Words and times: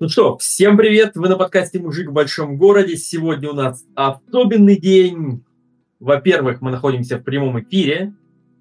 Ну 0.00 0.08
что, 0.08 0.38
всем 0.38 0.76
привет! 0.76 1.16
Вы 1.16 1.28
на 1.28 1.34
подкасте 1.34 1.80
«Мужик 1.80 2.10
в 2.10 2.12
большом 2.12 2.56
городе». 2.56 2.96
Сегодня 2.96 3.50
у 3.50 3.52
нас 3.52 3.84
особенный 3.96 4.78
день. 4.78 5.42
Во-первых, 5.98 6.60
мы 6.60 6.70
находимся 6.70 7.18
в 7.18 7.24
прямом 7.24 7.60
эфире. 7.62 8.14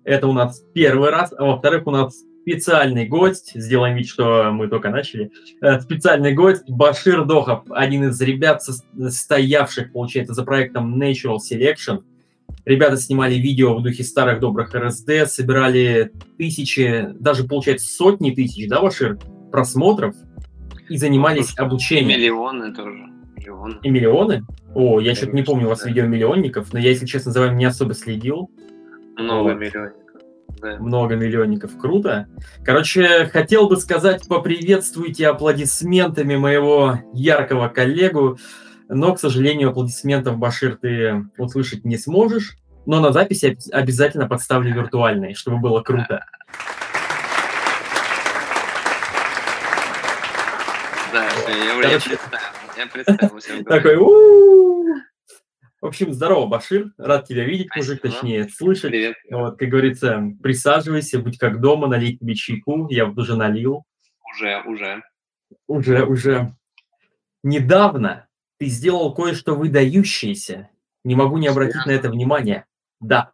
Это 0.03 0.25
у 0.27 0.33
нас 0.33 0.63
первый 0.73 1.11
раз. 1.11 1.31
А 1.37 1.45
во-вторых, 1.45 1.85
у 1.85 1.91
нас 1.91 2.15
специальный 2.41 3.05
гость. 3.05 3.51
Сделаем 3.53 3.95
вид, 3.95 4.07
что 4.07 4.49
мы 4.51 4.67
только 4.67 4.89
начали. 4.89 5.31
Э, 5.61 5.79
специальный 5.79 6.33
гость 6.33 6.67
Башир 6.67 7.23
Дохов, 7.23 7.65
один 7.69 8.05
из 8.05 8.19
ребят, 8.19 8.63
стоявших, 8.63 9.91
получается, 9.91 10.33
за 10.33 10.43
проектом 10.43 10.99
Natural 10.99 11.37
Selection. 11.37 12.03
Ребята 12.65 12.97
снимали 12.97 13.35
видео 13.35 13.75
в 13.75 13.83
духе 13.83 14.03
старых 14.03 14.39
добрых 14.39 14.73
РСД, 14.73 15.27
собирали 15.27 16.11
тысячи, 16.39 17.09
даже, 17.19 17.43
получается, 17.43 17.93
сотни 17.93 18.31
тысяч, 18.31 18.67
да, 18.67 18.81
Башир, 18.81 19.19
просмотров– 19.51 20.15
и 20.89 20.97
занимались 20.97 21.55
ну, 21.57 21.65
обучением. 21.65 22.19
Миллионы 22.19 22.73
тоже. 22.73 23.09
Миллионы. 23.35 23.79
И 23.83 23.89
миллионы? 23.89 24.45
О, 24.73 24.99
я 24.99 25.15
что-то 25.15 25.33
не 25.33 25.43
помню 25.43 25.65
у 25.65 25.69
вас 25.69 25.85
видео 25.85 26.05
миллионников, 26.05 26.73
но 26.73 26.79
я, 26.79 26.89
если 26.89 27.05
честно, 27.05 27.31
за 27.31 27.41
вами 27.41 27.57
не 27.57 27.65
особо 27.65 27.93
следил. 27.93 28.49
Много 29.17 29.49
вот. 29.49 29.59
миллионников. 29.59 30.03
Да. 30.61 30.77
Много 30.79 31.15
миллионников, 31.15 31.77
круто. 31.77 32.27
Короче, 32.63 33.27
хотел 33.27 33.67
бы 33.69 33.77
сказать, 33.77 34.27
поприветствуйте 34.27 35.27
аплодисментами 35.27 36.35
моего 36.35 36.99
яркого 37.13 37.67
коллегу, 37.67 38.37
но, 38.89 39.13
к 39.13 39.19
сожалению, 39.19 39.69
аплодисментов, 39.69 40.37
Башир, 40.37 40.77
ты 40.77 41.25
услышать 41.37 41.85
не 41.85 41.97
сможешь, 41.97 42.57
но 42.85 42.99
на 43.01 43.11
записи 43.11 43.57
обязательно 43.71 44.27
подставлю 44.27 44.73
виртуальные, 44.73 45.35
чтобы 45.35 45.57
было 45.57 45.81
круто. 45.81 46.25
Я 52.77 52.87
представил. 52.87 53.63
Такой, 53.65 53.97
в 55.79 55.85
общем, 55.85 56.11
здорово, 56.11 56.47
Башир. 56.47 56.91
Рад 56.97 57.27
тебя 57.27 57.43
видеть, 57.43 57.69
мужик, 57.75 58.01
точнее, 58.01 58.49
слышать. 58.49 58.89
Привет. 58.89 59.15
Вот, 59.29 59.59
как 59.59 59.69
говорится, 59.69 60.23
присаживайся, 60.41 61.19
будь 61.19 61.37
как 61.37 61.61
дома, 61.61 61.87
налить 61.87 62.19
тебе 62.19 62.33
чайку. 62.35 62.87
Я 62.89 63.05
вот 63.05 63.17
уже 63.17 63.35
налил. 63.35 63.83
Уже, 64.33 64.61
уже. 64.65 65.03
Уже, 65.67 66.03
уже. 66.03 66.55
Недавно 67.43 68.27
ты 68.57 68.65
сделал 68.65 69.13
кое-что 69.13 69.53
выдающееся. 69.53 70.69
Не 71.03 71.15
могу 71.15 71.37
не 71.37 71.47
обратить 71.47 71.85
на 71.85 71.91
это 71.91 72.09
внимание. 72.09 72.65
Да. 72.99 73.31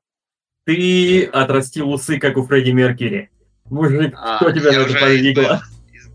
Ты 0.66 1.26
отрастил 1.26 1.92
усы, 1.92 2.20
как 2.20 2.38
у 2.38 2.44
Фредди 2.44 2.72
Меркьюри. 2.72 3.30
Мужик, 3.66 4.14
а, 4.18 4.38
кто 4.38 4.52
тебя 4.52 4.74
на 4.74 4.82
это 4.82 5.00
подвигло? 5.00 5.62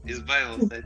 Избавился 0.08 0.76
от 0.76 0.84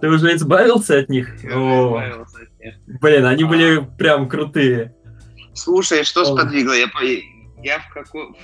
ты 0.00 0.08
уже 0.08 0.34
избавился 0.36 0.98
от 0.98 1.08
них? 1.08 1.28
О, 1.44 1.98
избавился 1.98 2.42
от 2.42 2.60
них. 2.60 2.74
Блин, 3.00 3.24
они 3.24 3.44
а... 3.44 3.46
были 3.46 3.90
прям 3.98 4.28
крутые. 4.28 4.94
Слушай, 5.54 6.04
что 6.04 6.24
сподвигло? 6.24 6.72
Я, 6.72 6.88
я 7.62 7.80
в 7.80 7.92
какой... 7.92 8.34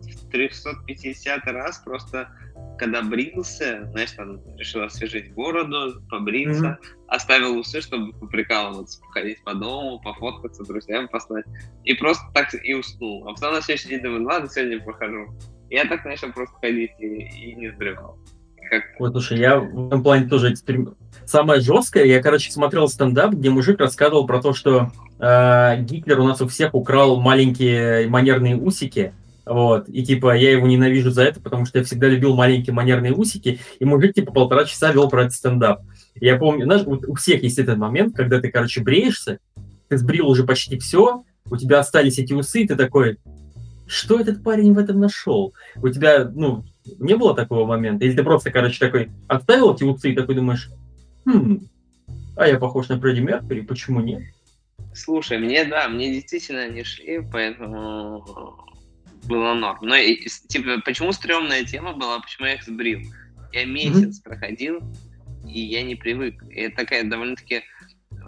В 0.00 0.30
350 0.30 1.44
раз 1.46 1.78
просто 1.78 2.28
когда 2.78 3.02
брился, 3.02 3.88
знаешь, 3.90 4.12
там 4.12 4.40
решил 4.56 4.82
освежить 4.82 5.32
бороду, 5.32 6.02
побриться, 6.10 6.78
mm-hmm. 6.80 7.04
оставил 7.08 7.58
усы, 7.58 7.80
чтобы 7.80 8.12
поприкалываться, 8.12 9.00
походить 9.00 9.42
по 9.44 9.54
дому, 9.54 10.00
пофоткаться, 10.00 10.64
друзьям 10.64 11.08
послать. 11.08 11.46
И 11.84 11.94
просто 11.94 12.24
так 12.34 12.54
и 12.54 12.74
уснул. 12.74 13.26
А 13.26 13.34
потом 13.34 13.54
на 13.54 13.62
следующий 13.62 13.88
день 13.88 14.02
думаю, 14.02 14.24
ладно, 14.24 14.48
сегодня 14.50 14.80
похожу. 14.84 15.34
Я 15.70 15.86
так 15.86 16.04
начал 16.04 16.32
просто 16.32 16.54
ходить 16.60 16.92
и, 16.98 17.06
и 17.06 17.54
не 17.54 17.70
сбривал. 17.70 18.18
Как... 18.70 18.82
Вот, 18.98 19.12
слушай, 19.12 19.38
я 19.38 19.58
в 19.58 19.88
этом 19.88 20.02
плане 20.02 20.28
тоже 20.28 20.52
эксперимент. 20.52 20.96
Самое 21.24 21.60
жесткое, 21.60 22.04
я, 22.04 22.22
короче, 22.22 22.52
смотрел 22.52 22.88
стендап, 22.88 23.32
где 23.32 23.50
мужик 23.50 23.80
рассказывал 23.80 24.26
про 24.26 24.40
то, 24.40 24.52
что 24.52 24.92
э, 25.18 25.82
Гитлер 25.82 26.20
у 26.20 26.24
нас 26.24 26.40
у 26.40 26.46
всех 26.46 26.74
украл 26.74 27.20
маленькие 27.20 28.08
манерные 28.08 28.56
усики, 28.56 29.12
вот, 29.44 29.88
и 29.88 30.04
типа 30.04 30.36
я 30.36 30.52
его 30.52 30.66
ненавижу 30.66 31.10
за 31.10 31.22
это, 31.24 31.40
потому 31.40 31.66
что 31.66 31.78
я 31.78 31.84
всегда 31.84 32.08
любил 32.08 32.34
маленькие 32.34 32.74
манерные 32.74 33.12
усики, 33.12 33.60
и 33.78 33.84
мужик 33.84 34.14
типа 34.14 34.32
полтора 34.32 34.64
часа 34.64 34.92
вел 34.92 35.08
про 35.08 35.22
этот 35.22 35.34
стендап. 35.34 35.82
Я 36.14 36.36
помню, 36.36 36.64
знаешь, 36.64 36.84
вот 36.84 37.06
у 37.06 37.14
всех 37.14 37.42
есть 37.42 37.58
этот 37.58 37.76
момент, 37.76 38.14
когда 38.14 38.40
ты, 38.40 38.50
короче, 38.50 38.82
бреешься, 38.82 39.38
ты 39.88 39.98
сбрил 39.98 40.28
уже 40.28 40.44
почти 40.44 40.78
все, 40.78 41.24
у 41.50 41.56
тебя 41.56 41.80
остались 41.80 42.18
эти 42.18 42.32
усы, 42.32 42.62
и 42.62 42.66
ты 42.66 42.76
такой, 42.76 43.18
что 43.86 44.18
этот 44.18 44.42
парень 44.42 44.74
в 44.74 44.78
этом 44.78 44.98
нашел? 44.98 45.54
У 45.76 45.88
тебя, 45.88 46.28
ну, 46.32 46.64
не 46.98 47.14
было 47.16 47.34
такого 47.34 47.66
момента? 47.66 48.04
Или 48.04 48.14
ты 48.14 48.22
просто, 48.22 48.50
короче, 48.50 48.78
такой 48.78 49.10
отставил 49.28 49.74
эти 49.74 49.84
усы 49.84 50.12
и 50.12 50.14
такой 50.14 50.34
думаешь, 50.34 50.70
хм, 51.24 51.68
а 52.36 52.46
я 52.46 52.58
похож 52.58 52.88
на 52.88 53.00
Фредди 53.00 53.20
Меркьюри, 53.20 53.62
почему 53.62 54.00
нет? 54.00 54.22
Слушай, 54.94 55.38
мне, 55.38 55.64
да, 55.64 55.88
мне 55.88 56.12
действительно 56.12 56.68
не 56.68 56.84
шли, 56.84 57.20
поэтому 57.20 58.24
было 59.24 59.54
норм. 59.54 59.78
Но, 59.82 59.96
типа, 60.48 60.80
почему 60.84 61.12
стрёмная 61.12 61.64
тема 61.64 61.92
была, 61.92 62.20
почему 62.20 62.46
я 62.46 62.54
их 62.54 62.62
сбрил? 62.62 63.00
Я 63.52 63.64
месяц 63.64 64.18
mm-hmm. 64.18 64.24
проходил, 64.24 64.80
и 65.46 65.60
я 65.60 65.82
не 65.82 65.94
привык. 65.94 66.42
И 66.50 66.60
это 66.62 66.76
такая 66.76 67.04
довольно-таки 67.04 67.62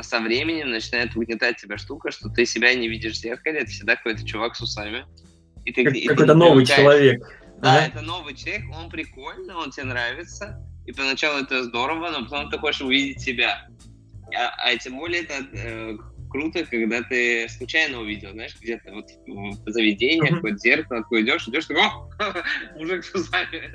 со 0.01 0.21
временем 0.21 0.71
начинает 0.71 1.17
угнетать 1.17 1.57
тебя 1.57 1.77
штука, 1.77 2.11
что 2.11 2.29
ты 2.29 2.47
себя 2.47 2.75
не 2.75 2.89
видишь 2.89 3.15
в 3.15 3.21
зеркале, 3.21 3.61
это 3.61 3.71
всегда 3.71 3.97
какой-то 3.97 4.25
чувак 4.25 4.55
с 4.55 4.61
усами. 4.61 5.05
И 5.65 5.73
ты, 5.73 5.85
как, 5.85 5.95
и 5.95 6.07
какой-то 6.07 6.35
новый 6.35 6.65
человек. 6.65 7.23
Да, 7.61 7.75
ага. 7.75 7.87
это 7.87 8.01
новый 8.03 8.35
человек, 8.35 8.65
он 8.75 8.89
прикольный, 8.89 9.55
он 9.55 9.71
тебе 9.71 9.87
нравится, 9.87 10.65
и 10.87 10.93
поначалу 10.93 11.43
это 11.43 11.65
здорово, 11.65 12.11
но 12.11 12.25
потом 12.25 12.51
ты 12.51 12.59
хочешь 12.59 12.81
увидеть 12.81 13.21
себя. 13.21 13.69
А, 14.35 14.71
а 14.71 14.77
тем 14.77 14.97
более 14.97 15.23
это 15.23 15.35
э, 15.53 15.97
круто, 16.29 16.65
когда 16.65 17.03
ты 17.03 17.49
случайно 17.49 18.01
увидел, 18.01 18.33
знаешь, 18.33 18.57
где-то 18.61 18.93
вот 18.93 19.07
в 19.27 19.71
заведении, 19.71 20.33
uh-huh. 20.33 20.55
в 20.55 20.59
зеркало, 20.59 21.03
такой 21.03 21.23
идешь, 21.23 21.49
идешь, 21.49 21.67
такой, 21.67 21.83
о, 21.83 22.09
мужик 22.79 23.05
с 23.05 23.15
усами. 23.15 23.73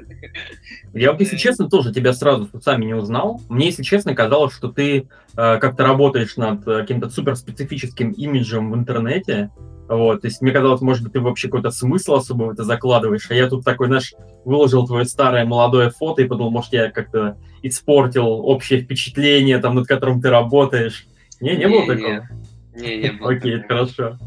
Я 0.94 1.12
вот, 1.12 1.22
если 1.22 1.38
честно, 1.38 1.70
тоже 1.70 1.94
тебя 1.94 2.14
сразу 2.14 2.46
с 2.46 2.54
усами 2.54 2.86
не 2.86 2.94
узнал. 2.94 3.42
Мне, 3.50 3.68
если 3.68 3.84
честно, 3.84 4.16
казалось, 4.16 4.54
что 4.54 4.70
ты 4.70 5.00
э, 5.00 5.06
как-то 5.34 5.84
работаешь 5.84 6.38
над 6.38 6.68
э, 6.68 6.82
каким-то 6.82 7.10
суперспецифическим 7.10 8.12
имиджем 8.12 8.72
в 8.72 8.76
интернете, 8.76 9.52
вот, 9.88 10.22
то 10.22 10.28
есть 10.28 10.42
мне 10.42 10.52
казалось, 10.52 10.82
может 10.82 11.04
быть, 11.04 11.14
ты 11.14 11.20
вообще 11.20 11.48
какой-то 11.48 11.72
смысл 11.72 12.16
особо 12.16 12.44
в 12.44 12.50
это 12.52 12.64
закладываешь, 12.64 13.30
а 13.30 13.34
я 13.34 13.50
тут 13.50 13.66
такой, 13.66 13.88
знаешь, 13.88 14.14
выложил 14.46 14.88
твое 14.88 15.06
старое 15.06 15.46
молодое 15.46 15.90
фото 15.90 16.22
и 16.22 16.28
подумал, 16.28 16.52
может, 16.52 16.72
я 16.74 16.90
как-то 16.90 17.38
испортил 17.62 18.28
общее 18.28 18.82
впечатление, 18.82 19.60
там, 19.60 19.76
над 19.76 19.88
которым 19.88 20.22
ты 20.22 20.30
работаешь. 20.30 21.06
Не, 21.42 21.52
не, 21.52 21.58
не 21.58 21.68
было 21.68 21.88
такого? 21.88 22.30
Не, 22.76 22.98
не 22.98 23.12
было. 23.12 23.32
Окей, 23.32 23.62
хорошо. 23.62 24.18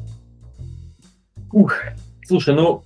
Ух, 1.52 1.74
слушай, 2.26 2.54
ну, 2.54 2.84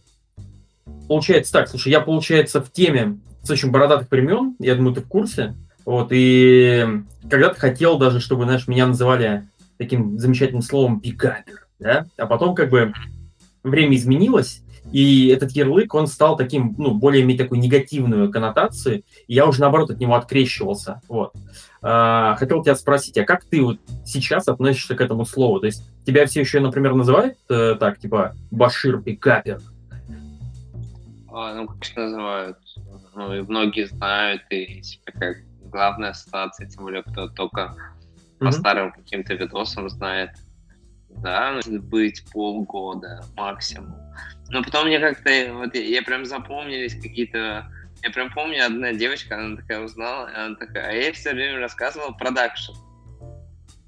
получается 1.09 1.53
так, 1.53 1.69
слушай, 1.69 1.91
я, 1.91 2.01
получается, 2.01 2.63
в 2.63 2.71
теме 2.71 3.19
с 3.43 3.51
очень 3.51 3.71
бородатых 3.71 4.11
времен, 4.11 4.55
я 4.61 4.77
думаю, 4.77 4.95
ты 4.95 5.01
в 5.01 5.09
курсе, 5.09 5.55
вот, 5.85 6.09
и 6.13 6.87
когда-то 7.29 7.59
хотел 7.59 7.99
даже, 7.99 8.21
чтобы, 8.21 8.45
знаешь, 8.45 8.69
меня 8.69 8.87
называли 8.87 9.49
таким 9.77 10.19
замечательным 10.19 10.63
словом 10.63 11.01
пикапер 11.01 11.67
да, 11.81 12.07
а 12.17 12.27
потом 12.27 12.55
как 12.55 12.71
бы 12.71 12.93
время 13.63 13.97
изменилось, 13.97 14.63
и 14.93 15.29
этот 15.29 15.53
ярлык, 15.53 15.95
он 15.95 16.07
стал 16.07 16.37
таким, 16.37 16.75
ну, 16.79 16.95
более 16.95 17.23
иметь 17.23 17.39
такую 17.39 17.61
негативную 17.61 18.31
коннотацию, 18.31 19.03
и 19.27 19.35
я 19.35 19.47
уже, 19.47 19.61
наоборот, 19.61 19.91
от 19.91 20.01
него 20.01 20.15
открещивался, 20.15 21.01
вот. 21.09 21.33
А, 21.83 22.37
хотел 22.37 22.63
тебя 22.63 22.75
спросить, 22.75 23.17
а 23.19 23.25
как 23.25 23.45
ты 23.45 23.63
вот 23.63 23.79
сейчас 24.05 24.49
относишься 24.49 24.95
к 24.95 25.01
этому 25.01 25.25
слову? 25.25 25.61
То 25.61 25.67
есть 25.67 25.83
тебя 26.05 26.27
все 26.27 26.41
еще, 26.41 26.61
например, 26.61 26.95
называют 26.95 27.39
э, 27.49 27.77
так, 27.79 27.99
типа, 27.99 28.35
Башир 28.51 29.01
Пикапер? 29.01 29.61
А, 31.33 31.55
ну, 31.55 31.69
конечно, 31.69 32.05
называют. 32.05 32.59
Ну, 33.15 33.35
и 33.35 33.41
многие 33.43 33.87
знают, 33.87 34.43
и 34.51 34.83
типа, 34.83 35.13
как 35.13 35.37
главная 35.71 36.11
ассоциация, 36.11 36.69
тем 36.69 36.83
более, 36.83 37.03
кто 37.03 37.29
только 37.29 37.61
mm-hmm. 38.41 38.45
по 38.45 38.53
старым 38.53 38.93
каким-то 38.93 39.35
видосам 39.35 39.89
знает 39.89 40.31
да, 41.17 41.53
может 41.53 41.83
быть 41.85 42.25
полгода 42.33 43.25
максимум. 43.37 43.95
Но 44.49 44.63
потом 44.63 44.87
мне 44.87 44.99
как-то, 44.99 45.31
вот 45.55 45.75
я, 45.75 45.83
я 45.83 46.03
прям 46.03 46.25
запомнились 46.25 46.95
какие-то, 46.95 47.71
я 48.03 48.11
прям 48.11 48.33
помню, 48.33 48.67
одна 48.67 48.93
девочка, 48.93 49.39
она 49.39 49.57
такая 49.57 49.81
узнала, 49.81 50.31
она 50.35 50.57
такая, 50.57 50.89
а 50.89 50.93
я 50.93 51.13
все 51.13 51.33
время 51.33 51.59
рассказывал 51.61 52.17
продакшн. 52.17 52.73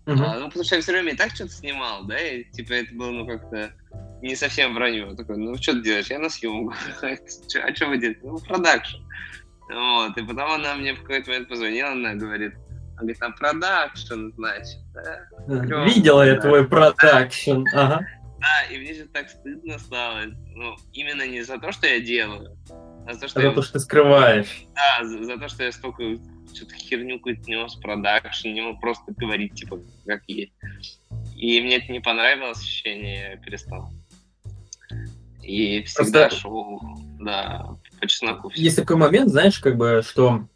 Uh-huh. 0.05 0.25
А, 0.25 0.39
ну, 0.41 0.47
потому 0.47 0.65
что 0.65 0.77
я 0.77 0.83
все 0.83 0.93
время 0.93 1.13
и 1.13 1.17
так 1.17 1.31
что-то 1.31 1.53
снимал, 1.53 2.05
да, 2.05 2.19
и 2.19 2.45
типа 2.45 2.73
это 2.73 2.95
было, 2.95 3.11
ну, 3.11 3.27
как-то 3.27 3.73
не 4.21 4.35
совсем 4.35 4.75
вранье. 4.75 5.15
Такой, 5.17 5.37
ну, 5.37 5.55
что 5.57 5.73
ты 5.75 5.83
делаешь? 5.83 6.11
Я 6.11 6.19
на 6.19 6.29
съемку. 6.29 6.75
а 7.03 7.75
что 7.75 7.87
вы 7.87 7.99
делаете? 7.99 8.21
Ну, 8.23 8.39
продакшн. 8.39 8.99
Вот, 9.73 10.17
и 10.17 10.23
потом 10.23 10.51
она 10.53 10.75
мне 10.75 10.95
в 10.95 11.03
какой-то 11.03 11.31
момент 11.31 11.49
позвонила, 11.49 11.93
она 11.93 12.15
говорит, 12.15 12.55
он 13.03 13.07
говорит, 13.07 13.19
там 13.19 13.35
продакшн, 13.35 14.31
значит. 14.37 14.79
Да? 14.95 15.85
Видела 15.85 16.23
я 16.23 16.41
твой 16.41 16.67
продакшн. 16.67 17.65
Ага. 17.75 18.07
Да, 18.39 18.75
и 18.75 18.79
мне 18.79 18.95
же 18.95 19.05
так 19.07 19.29
стыдно 19.29 19.79
стало. 19.79 20.23
Ну, 20.55 20.77
именно 20.93 21.27
не 21.27 21.43
за 21.43 21.59
то, 21.59 21.73
что 21.73 21.87
я 21.87 22.01
делаю, 22.01 22.57
За 23.11 23.21
то, 23.21 23.29
что, 23.29 23.41
за 23.41 23.47
я... 23.47 23.53
то, 23.53 23.63
что 23.63 23.73
ты 23.75 23.81
скрываешь. 23.81 24.67
Да, 24.75 25.05
за, 25.05 25.25
за 25.25 25.39
то, 25.39 25.49
что 25.49 25.65
я 25.65 25.73
столько 25.73 26.03
что-то 26.55 26.75
херню 26.75 27.19
какую-то 27.19 27.49
нес, 27.49 27.75
продакшн, 27.77 28.49
не 28.49 28.79
просто 28.81 29.13
говорить, 29.17 29.55
типа, 29.55 29.79
как 30.07 30.23
есть. 30.27 30.53
И 31.37 31.61
мне 31.61 31.77
это 31.77 31.93
не 31.93 32.01
понравилось, 32.01 32.59
ощущение, 32.59 33.31
я 33.33 33.37
перестал. 33.37 33.91
И 35.43 35.83
всегда 35.85 36.29
Просто... 36.29 36.41
шел, 36.41 36.81
да, 37.21 37.77
по 38.01 38.07
чесноку. 38.07 38.51
Есть 38.55 38.77
такой 38.77 38.97
момент, 38.97 39.31
знаешь, 39.31 39.59
как 39.59 39.77
бы, 39.77 40.03
что 40.07 40.47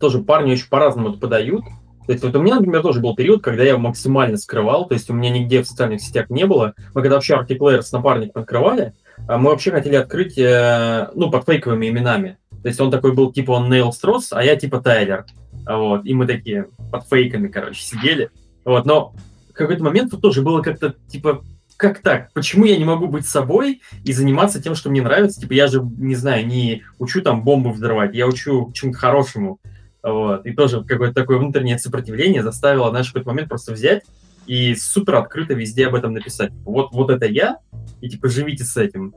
тоже 0.00 0.20
парни 0.20 0.52
очень 0.52 0.68
по-разному 0.68 1.10
это 1.10 1.18
подают. 1.18 1.64
То 2.06 2.12
есть 2.12 2.22
вот 2.22 2.34
у 2.36 2.42
меня, 2.42 2.56
например, 2.56 2.82
тоже 2.82 3.00
был 3.00 3.14
период, 3.14 3.42
когда 3.42 3.62
я 3.62 3.78
максимально 3.78 4.36
скрывал, 4.36 4.86
то 4.86 4.94
есть 4.94 5.08
у 5.08 5.14
меня 5.14 5.30
нигде 5.30 5.62
в 5.62 5.66
социальных 5.66 6.02
сетях 6.02 6.28
не 6.28 6.46
было. 6.46 6.74
Мы 6.94 7.00
когда 7.00 7.16
вообще 7.16 7.34
Arctic 7.34 7.58
Layer 7.58 7.82
с 7.82 7.92
напарником 7.92 8.42
открывали, 8.42 8.92
а 9.26 9.38
мы 9.38 9.50
вообще 9.50 9.70
хотели 9.70 9.96
открыть, 9.96 10.36
э, 10.36 11.08
ну, 11.14 11.30
под 11.30 11.46
фейковыми 11.46 11.88
именами. 11.88 12.36
То 12.62 12.68
есть 12.68 12.80
он 12.80 12.90
такой 12.90 13.14
был, 13.14 13.32
типа, 13.32 13.52
он 13.52 13.70
Нейл 13.70 13.92
Стросс, 13.92 14.32
а 14.32 14.42
я, 14.42 14.56
типа, 14.56 14.80
Тайлер. 14.80 15.24
Вот, 15.66 16.04
и 16.04 16.12
мы 16.12 16.26
такие 16.26 16.68
под 16.90 17.06
фейками, 17.08 17.48
короче, 17.48 17.82
сидели. 17.82 18.30
Вот, 18.64 18.84
но 18.84 19.14
в 19.50 19.52
какой-то 19.54 19.82
момент 19.82 20.10
тут 20.10 20.20
тоже 20.20 20.42
было 20.42 20.60
как-то, 20.60 20.94
типа, 21.08 21.42
как 21.76 22.00
так? 22.00 22.32
Почему 22.32 22.64
я 22.64 22.76
не 22.76 22.84
могу 22.84 23.06
быть 23.06 23.26
собой 23.26 23.82
и 24.04 24.12
заниматься 24.12 24.62
тем, 24.62 24.74
что 24.74 24.90
мне 24.90 25.02
нравится? 25.02 25.40
Типа, 25.40 25.52
я 25.52 25.66
же, 25.66 25.82
не 25.82 26.14
знаю, 26.14 26.46
не 26.46 26.82
учу 26.98 27.22
там 27.22 27.42
бомбы 27.42 27.72
взрывать, 27.72 28.14
я 28.14 28.26
учу 28.26 28.70
чему-то 28.72 28.98
хорошему. 28.98 29.58
Вот. 30.04 30.44
И 30.44 30.52
тоже 30.52 30.84
какое-то 30.84 31.14
такое 31.14 31.38
внутреннее 31.38 31.78
сопротивление 31.78 32.42
заставило, 32.42 32.90
в 32.90 33.06
какой-то 33.06 33.26
момент 33.26 33.48
просто 33.48 33.72
взять 33.72 34.04
и 34.46 34.74
супер 34.74 35.14
открыто 35.16 35.54
везде 35.54 35.86
об 35.86 35.94
этом 35.94 36.12
написать. 36.12 36.52
Вот, 36.64 36.92
вот 36.92 37.10
это 37.10 37.24
я, 37.26 37.58
и 38.02 38.10
типа 38.10 38.28
живите 38.28 38.64
с 38.64 38.76
этим. 38.76 39.14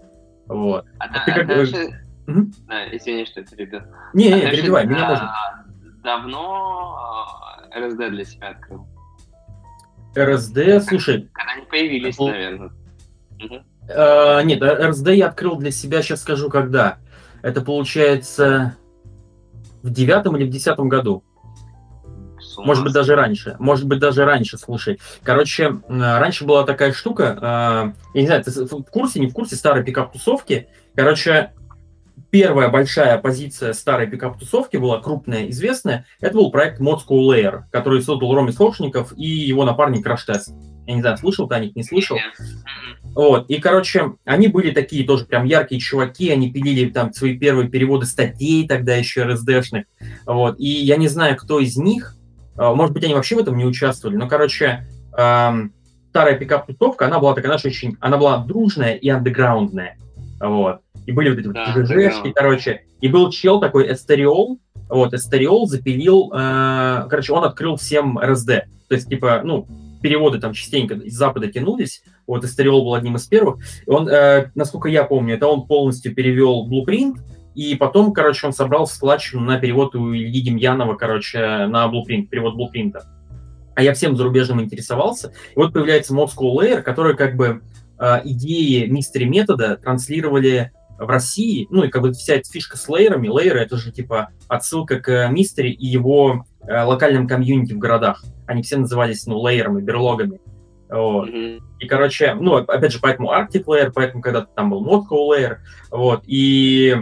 Вот. 0.47 0.85
А, 0.99 1.05
а 1.05 1.25
ты 1.25 1.33
как... 1.33 1.47
Дальше... 1.47 2.05
Угу. 2.27 2.51
Да, 2.67 2.95
извини, 2.95 3.25
что 3.25 3.43
перебил. 3.43 3.81
Не, 4.13 4.33
а 4.33 4.39
не, 4.39 4.51
перебивай, 4.51 4.85
меня 4.85 5.09
можно. 5.09 5.65
Давно 6.03 6.97
РСД 7.77 8.01
а, 8.01 8.09
для 8.09 8.25
себя 8.25 8.49
открыл? 8.49 8.87
РСД, 10.17 10.87
слушай... 10.87 11.29
Когда 11.33 11.51
они 11.53 11.65
появились, 11.65 12.17
был... 12.17 12.29
наверное. 12.29 12.71
Угу. 13.43 13.55
А, 13.89 14.41
нет, 14.43 14.61
РСД 14.61 15.09
я 15.09 15.27
открыл 15.27 15.57
для 15.57 15.71
себя, 15.71 16.01
сейчас 16.01 16.21
скажу, 16.21 16.49
когда. 16.49 16.99
Это 17.41 17.61
получается 17.61 18.75
в 19.87 19.91
девятом 19.91 20.35
или 20.37 20.45
в 20.45 20.49
десятом 20.49 20.89
году. 20.89 21.23
Может 22.57 22.83
быть, 22.83 22.93
даже 22.93 23.15
раньше. 23.15 23.55
Может 23.59 23.85
быть, 23.87 23.99
даже 23.99 24.25
раньше, 24.25 24.57
слушай. 24.57 24.99
Короче, 25.23 25.79
раньше 25.87 26.45
была 26.45 26.63
такая 26.63 26.91
штука, 26.91 27.37
а, 27.41 27.93
я 28.13 28.21
не 28.21 28.27
знаю, 28.27 28.43
ты 28.43 28.51
в 28.51 28.83
курсе, 28.83 29.19
не 29.19 29.27
в 29.27 29.33
курсе 29.33 29.55
старой 29.55 29.83
пикап-тусовки. 29.83 30.67
Короче, 30.95 31.53
первая 32.31 32.69
большая 32.69 33.17
позиция 33.19 33.73
старой 33.73 34.07
пикап-тусовки 34.07 34.77
была 34.77 34.99
крупная, 35.01 35.49
известная. 35.49 36.05
Это 36.19 36.35
был 36.35 36.51
проект 36.51 36.81
Mod 36.81 36.99
School 37.07 37.29
Layer, 37.29 37.63
который 37.71 38.01
создал 38.01 38.33
Роми 38.33 38.51
Сошников 38.51 39.13
и 39.15 39.25
его 39.25 39.63
напарник 39.63 40.05
Test. 40.05 40.53
Я 40.87 40.95
не 40.95 41.01
знаю, 41.01 41.17
слышал 41.17 41.47
ты 41.47 41.55
о 41.55 41.59
них, 41.59 41.75
не 41.75 41.83
слышал? 41.83 42.17
Вот, 43.17 43.49
и, 43.49 43.57
короче, 43.59 44.13
они 44.25 44.47
были 44.47 44.69
такие 44.69 45.03
тоже 45.03 45.25
прям 45.25 45.45
яркие 45.45 45.81
чуваки, 45.81 46.29
они 46.29 46.51
пилили 46.51 46.87
там 46.91 47.11
свои 47.11 47.35
первые 47.35 47.67
переводы 47.67 48.05
статей 48.05 48.67
тогда 48.67 48.95
еще 48.95 49.23
РСДшных, 49.23 49.85
вот, 50.27 50.59
и 50.59 50.67
я 50.67 50.97
не 50.97 51.07
знаю, 51.07 51.35
кто 51.35 51.59
из 51.59 51.77
них, 51.77 52.15
а, 52.57 52.75
может 52.75 52.93
быть, 52.93 53.03
они 53.05 53.15
вообще 53.15 53.35
в 53.35 53.39
этом 53.39 53.57
не 53.57 53.65
участвовали, 53.65 54.17
но, 54.17 54.27
короче, 54.27 54.85
эм, 55.17 55.73
старая 56.11 56.37
пикап-тусовка, 56.37 57.07
она 57.07 57.17
была 57.17 57.33
такая, 57.33 57.53
наша 57.53 57.69
очень, 57.69 57.97
она 58.01 58.17
была 58.17 58.37
дружная 58.37 58.93
и 58.93 59.09
андеграундная, 59.09 59.97
вот, 60.39 60.81
и 61.07 61.11
были 61.11 61.31
вот 61.31 61.39
эти 61.39 61.47
да, 61.47 61.73
вот 61.75 61.87
ЖЖшки, 61.87 62.31
короче, 62.33 62.83
и 63.01 63.07
был 63.07 63.31
чел 63.31 63.59
такой 63.59 63.91
Эстериол, 63.91 64.59
вот, 64.89 65.15
Эстериол 65.15 65.65
запилил, 65.65 66.31
э, 66.35 67.07
короче, 67.09 67.33
он 67.33 67.45
открыл 67.45 67.77
всем 67.77 68.19
РСД, 68.19 68.65
то 68.89 68.93
есть, 68.93 69.09
типа, 69.09 69.41
ну, 69.43 69.65
переводы 70.01 70.39
там 70.39 70.53
частенько 70.53 70.95
из 70.95 71.13
Запада 71.13 71.51
тянулись. 71.51 72.03
Вот 72.25 72.43
Эстериол 72.43 72.83
был 72.83 72.93
одним 72.93 73.15
из 73.15 73.25
первых. 73.25 73.57
Он, 73.85 74.07
э, 74.07 74.51
насколько 74.55 74.89
я 74.89 75.03
помню, 75.03 75.35
это 75.35 75.47
он 75.47 75.67
полностью 75.67 76.13
перевел 76.13 76.67
Blueprint, 76.69 77.17
и 77.55 77.75
потом, 77.75 78.13
короче, 78.13 78.45
он 78.45 78.53
собрал 78.53 78.85
складчину 78.85 79.41
на 79.41 79.59
перевод 79.59 79.95
у 79.95 80.13
Ильи 80.13 80.41
Демьянова, 80.41 80.95
короче, 80.95 81.39
на 81.39 81.87
Blueprint, 81.87 82.27
перевод 82.27 82.55
Blueprint. 82.55 82.97
А 83.75 83.81
я 83.81 83.93
всем 83.93 84.15
зарубежным 84.15 84.61
интересовался. 84.61 85.33
И 85.55 85.59
вот 85.59 85.73
появляется 85.73 86.13
Moscow 86.13 86.55
Layer, 86.55 86.81
который 86.81 87.15
как 87.15 87.35
бы 87.35 87.61
э, 87.99 88.21
идеи 88.25 88.85
мистери 88.85 89.25
метода 89.25 89.77
транслировали 89.77 90.71
в 90.99 91.07
России, 91.07 91.67
ну 91.69 91.83
и 91.83 91.89
как 91.89 92.01
бы 92.01 92.11
вся 92.11 92.35
эта 92.35 92.49
фишка 92.49 92.77
с 92.77 92.89
лейерами, 92.89 93.27
лейеры 93.27 93.59
это 93.59 93.77
же 93.77 93.91
типа 93.91 94.29
отсылка 94.47 94.99
к 94.99 95.29
мистери 95.29 95.69
и 95.69 95.85
его 95.85 96.45
э, 96.67 96.83
локальным 96.83 97.27
комьюнити 97.27 97.73
в 97.73 97.79
городах. 97.79 98.23
Они 98.45 98.61
все 98.61 98.77
назывались, 98.77 99.25
ну, 99.25 99.45
лейерами, 99.45 99.81
берлогами. 99.81 100.39
Вот. 100.89 101.29
Mm-hmm. 101.29 101.59
И, 101.79 101.87
короче, 101.87 102.33
ну, 102.33 102.55
опять 102.55 102.93
же, 102.93 102.99
поэтому 103.01 103.31
Arctic 103.31 103.65
Layer, 103.65 103.91
поэтому 103.93 104.21
когда-то 104.21 104.47
там 104.55 104.69
был 104.69 104.85
Moscow 104.85 105.29
Layer, 105.29 105.57
вот, 105.91 106.23
и 106.25 106.95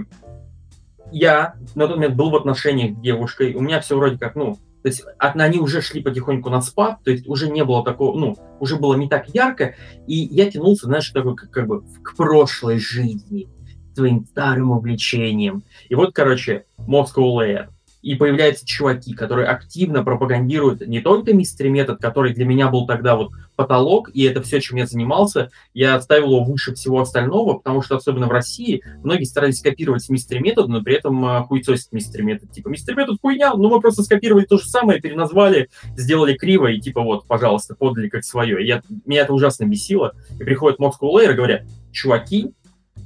я 1.12 1.54
на 1.76 1.88
тот 1.88 1.98
момент 1.98 2.16
был 2.16 2.30
в 2.32 2.36
отношениях 2.36 2.98
с 2.98 3.02
девушкой, 3.02 3.54
у 3.54 3.62
меня 3.62 3.80
все 3.80 3.96
вроде 3.96 4.18
как, 4.18 4.36
ну, 4.36 4.56
то 4.56 4.90
есть 4.90 5.04
они 5.18 5.60
уже 5.60 5.82
шли 5.82 6.02
потихоньку 6.02 6.50
на 6.50 6.62
спад, 6.62 7.00
то 7.04 7.12
есть 7.12 7.28
уже 7.28 7.50
не 7.50 7.64
было 7.64 7.84
такого, 7.84 8.18
ну, 8.18 8.38
уже 8.60 8.76
было 8.76 8.96
не 8.96 9.08
так 9.08 9.30
ярко, 9.30 9.76
и 10.08 10.16
я 10.16 10.50
тянулся, 10.50 10.88
знаешь, 10.88 11.10
такой, 11.10 11.36
как, 11.36 11.52
как 11.52 11.68
бы 11.68 11.84
к 12.04 12.16
прошлой 12.16 12.80
жизни, 12.80 13.48
своим 13.96 14.26
старым 14.26 14.72
увлечением. 14.72 15.64
И 15.88 15.96
вот, 15.96 16.14
короче, 16.14 16.66
Moscow 16.80 17.34
Layer 17.34 17.70
и 18.06 18.14
появляются 18.14 18.68
чуваки, 18.68 19.16
которые 19.16 19.48
активно 19.48 20.04
пропагандируют 20.04 20.86
не 20.86 21.02
только 21.02 21.34
мистери 21.34 21.70
метод, 21.70 22.00
который 22.00 22.36
для 22.36 22.46
меня 22.46 22.68
был 22.70 22.86
тогда 22.86 23.16
вот 23.16 23.32
потолок, 23.56 24.12
и 24.14 24.22
это 24.26 24.44
все, 24.44 24.62
чем 24.62 24.78
я 24.78 24.86
занимался, 24.86 25.50
я 25.74 26.00
ставил 26.00 26.28
его 26.28 26.44
выше 26.44 26.76
всего 26.76 27.02
остального, 27.02 27.56
потому 27.56 27.82
что 27.82 27.96
особенно 27.96 28.28
в 28.28 28.32
России 28.32 28.84
многие 29.04 29.24
старались 29.24 29.60
копировать 29.60 30.08
мистери 30.08 30.38
метод, 30.38 30.68
но 30.68 30.84
при 30.84 30.94
этом 30.94 31.26
э, 31.26 31.44
хуйцосить 31.46 31.92
мистери 31.94 32.22
метод. 32.22 32.52
Типа, 32.52 32.70
мистери 32.70 32.94
метод 32.94 33.18
хуйня, 33.20 33.56
ну 33.56 33.70
мы 33.70 33.82
просто 33.82 34.04
скопировали 34.04 34.46
то 34.46 34.60
же 34.60 34.70
самое, 34.70 35.02
переназвали, 35.02 35.70
сделали 35.98 36.36
криво, 36.36 36.68
и 36.68 36.80
типа 36.80 37.02
вот, 37.02 37.26
пожалуйста, 37.26 37.74
подали 37.74 38.08
как 38.08 38.24
свое. 38.24 38.62
И 38.62 38.68
я, 38.68 38.84
меня 39.08 39.22
это 39.22 39.34
ужасно 39.34 39.66
бесило. 39.66 40.14
И 40.40 40.44
приходят 40.44 40.80
Moscow 40.80 41.12
Layer 41.12 41.32
и 41.32 41.36
говорят, 41.36 41.64
чуваки, 41.92 42.54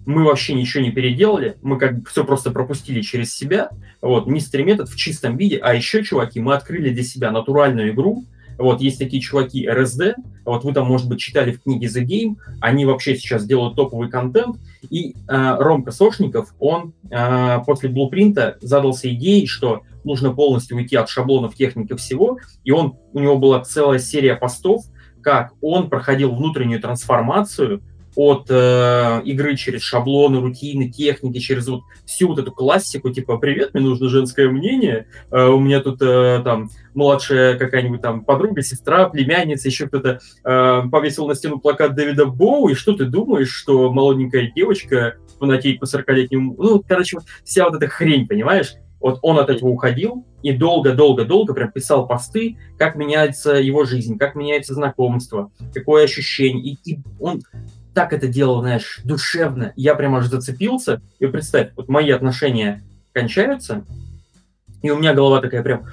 мы 0.09 0.23
вообще 0.23 0.55
ничего 0.55 0.81
не 0.81 0.89
переделали, 0.89 1.57
мы 1.61 1.77
как 1.77 1.99
бы 1.99 2.05
все 2.09 2.23
просто 2.23 2.49
пропустили 2.49 3.01
через 3.01 3.31
себя, 3.31 3.69
вот, 4.01 4.25
мистер 4.25 4.63
метод 4.63 4.89
в 4.89 4.95
чистом 4.95 5.37
виде, 5.37 5.57
а 5.57 5.75
еще, 5.75 6.03
чуваки, 6.03 6.39
мы 6.39 6.55
открыли 6.55 6.89
для 6.89 7.03
себя 7.03 7.29
натуральную 7.29 7.91
игру, 7.91 8.25
вот, 8.57 8.81
есть 8.81 8.97
такие 8.97 9.21
чуваки 9.21 9.67
RSD, 9.67 10.15
вот 10.45 10.63
вы 10.63 10.73
там, 10.73 10.87
может 10.87 11.07
быть, 11.07 11.19
читали 11.19 11.51
в 11.51 11.61
книге 11.61 11.87
The 11.87 12.03
Game, 12.03 12.37
они 12.59 12.85
вообще 12.85 13.15
сейчас 13.15 13.45
делают 13.45 13.75
топовый 13.75 14.09
контент, 14.09 14.57
и 14.89 15.11
э, 15.11 15.13
Ромка 15.27 15.91
Сошников, 15.91 16.55
он 16.57 16.93
э, 17.11 17.59
после 17.67 17.89
блупринта 17.89 18.57
задался 18.61 19.13
идеей, 19.13 19.45
что 19.45 19.83
нужно 20.03 20.33
полностью 20.33 20.77
уйти 20.77 20.95
от 20.95 21.07
шаблонов 21.07 21.53
техники 21.53 21.95
всего, 21.95 22.39
и 22.63 22.71
он, 22.71 22.95
у 23.13 23.19
него 23.19 23.37
была 23.37 23.59
целая 23.59 23.99
серия 23.99 24.35
постов, 24.35 24.85
как 25.21 25.53
он 25.61 25.87
проходил 25.87 26.33
внутреннюю 26.33 26.81
трансформацию 26.81 27.83
от 28.19 28.47
э, 28.49 29.21
игры 29.23 29.55
через 29.55 29.81
шаблоны, 29.81 30.41
рутины, 30.41 30.89
техники, 30.89 31.39
через 31.39 31.69
вот 31.69 31.83
всю 32.05 32.27
вот 32.27 32.37
эту 32.37 32.51
классику, 32.51 33.11
типа, 33.11 33.37
привет, 33.37 33.73
мне 33.73 33.81
нужно 33.81 34.09
женское 34.09 34.49
мнение, 34.49 35.07
э, 35.31 35.45
у 35.45 35.57
меня 35.57 35.79
тут 35.79 36.01
э, 36.01 36.41
там 36.43 36.69
младшая 36.93 37.57
какая-нибудь 37.57 38.01
там 38.01 38.25
подруга, 38.25 38.61
сестра, 38.61 39.07
племянница, 39.07 39.69
еще 39.69 39.87
кто-то 39.87 40.19
э, 40.43 40.81
повесил 40.91 41.27
на 41.27 41.35
стену 41.35 41.61
плакат 41.61 41.95
Дэвида 41.95 42.25
Боу, 42.25 42.67
и 42.67 42.73
что 42.73 42.91
ты 42.91 43.05
думаешь, 43.05 43.53
что 43.53 43.89
молоденькая 43.89 44.51
девочка, 44.53 45.15
фанатеет 45.39 45.79
по 45.79 45.85
40-летнему, 45.85 46.55
ну, 46.57 46.83
короче, 46.85 47.19
вся 47.45 47.63
вот 47.63 47.75
эта 47.75 47.87
хрень, 47.87 48.27
понимаешь? 48.27 48.75
Вот 48.99 49.19
он 49.21 49.39
от 49.39 49.49
этого 49.49 49.69
уходил 49.69 50.25
и 50.43 50.51
долго-долго-долго 50.51 51.53
прям 51.53 51.71
писал 51.71 52.05
посты, 52.05 52.57
как 52.77 52.95
меняется 52.95 53.53
его 53.53 53.85
жизнь, 53.85 54.17
как 54.17 54.35
меняется 54.35 54.73
знакомство, 54.73 55.51
какое 55.73 56.03
ощущение. 56.03 56.73
И, 56.73 56.91
и 56.91 56.99
он 57.17 57.41
так 57.99 58.13
это 58.13 58.29
делал, 58.29 58.61
знаешь, 58.61 59.01
душевно. 59.03 59.73
Я 59.75 59.93
прям 59.93 60.15
аж 60.15 60.27
зацепился. 60.27 61.01
И 61.19 61.25
представь, 61.25 61.71
вот 61.75 61.89
мои 61.89 62.09
отношения 62.11 62.81
кончаются, 63.11 63.83
и 64.81 64.89
у 64.89 64.97
меня 64.97 65.13
голова 65.13 65.41
такая 65.41 65.61
прям, 65.63 65.85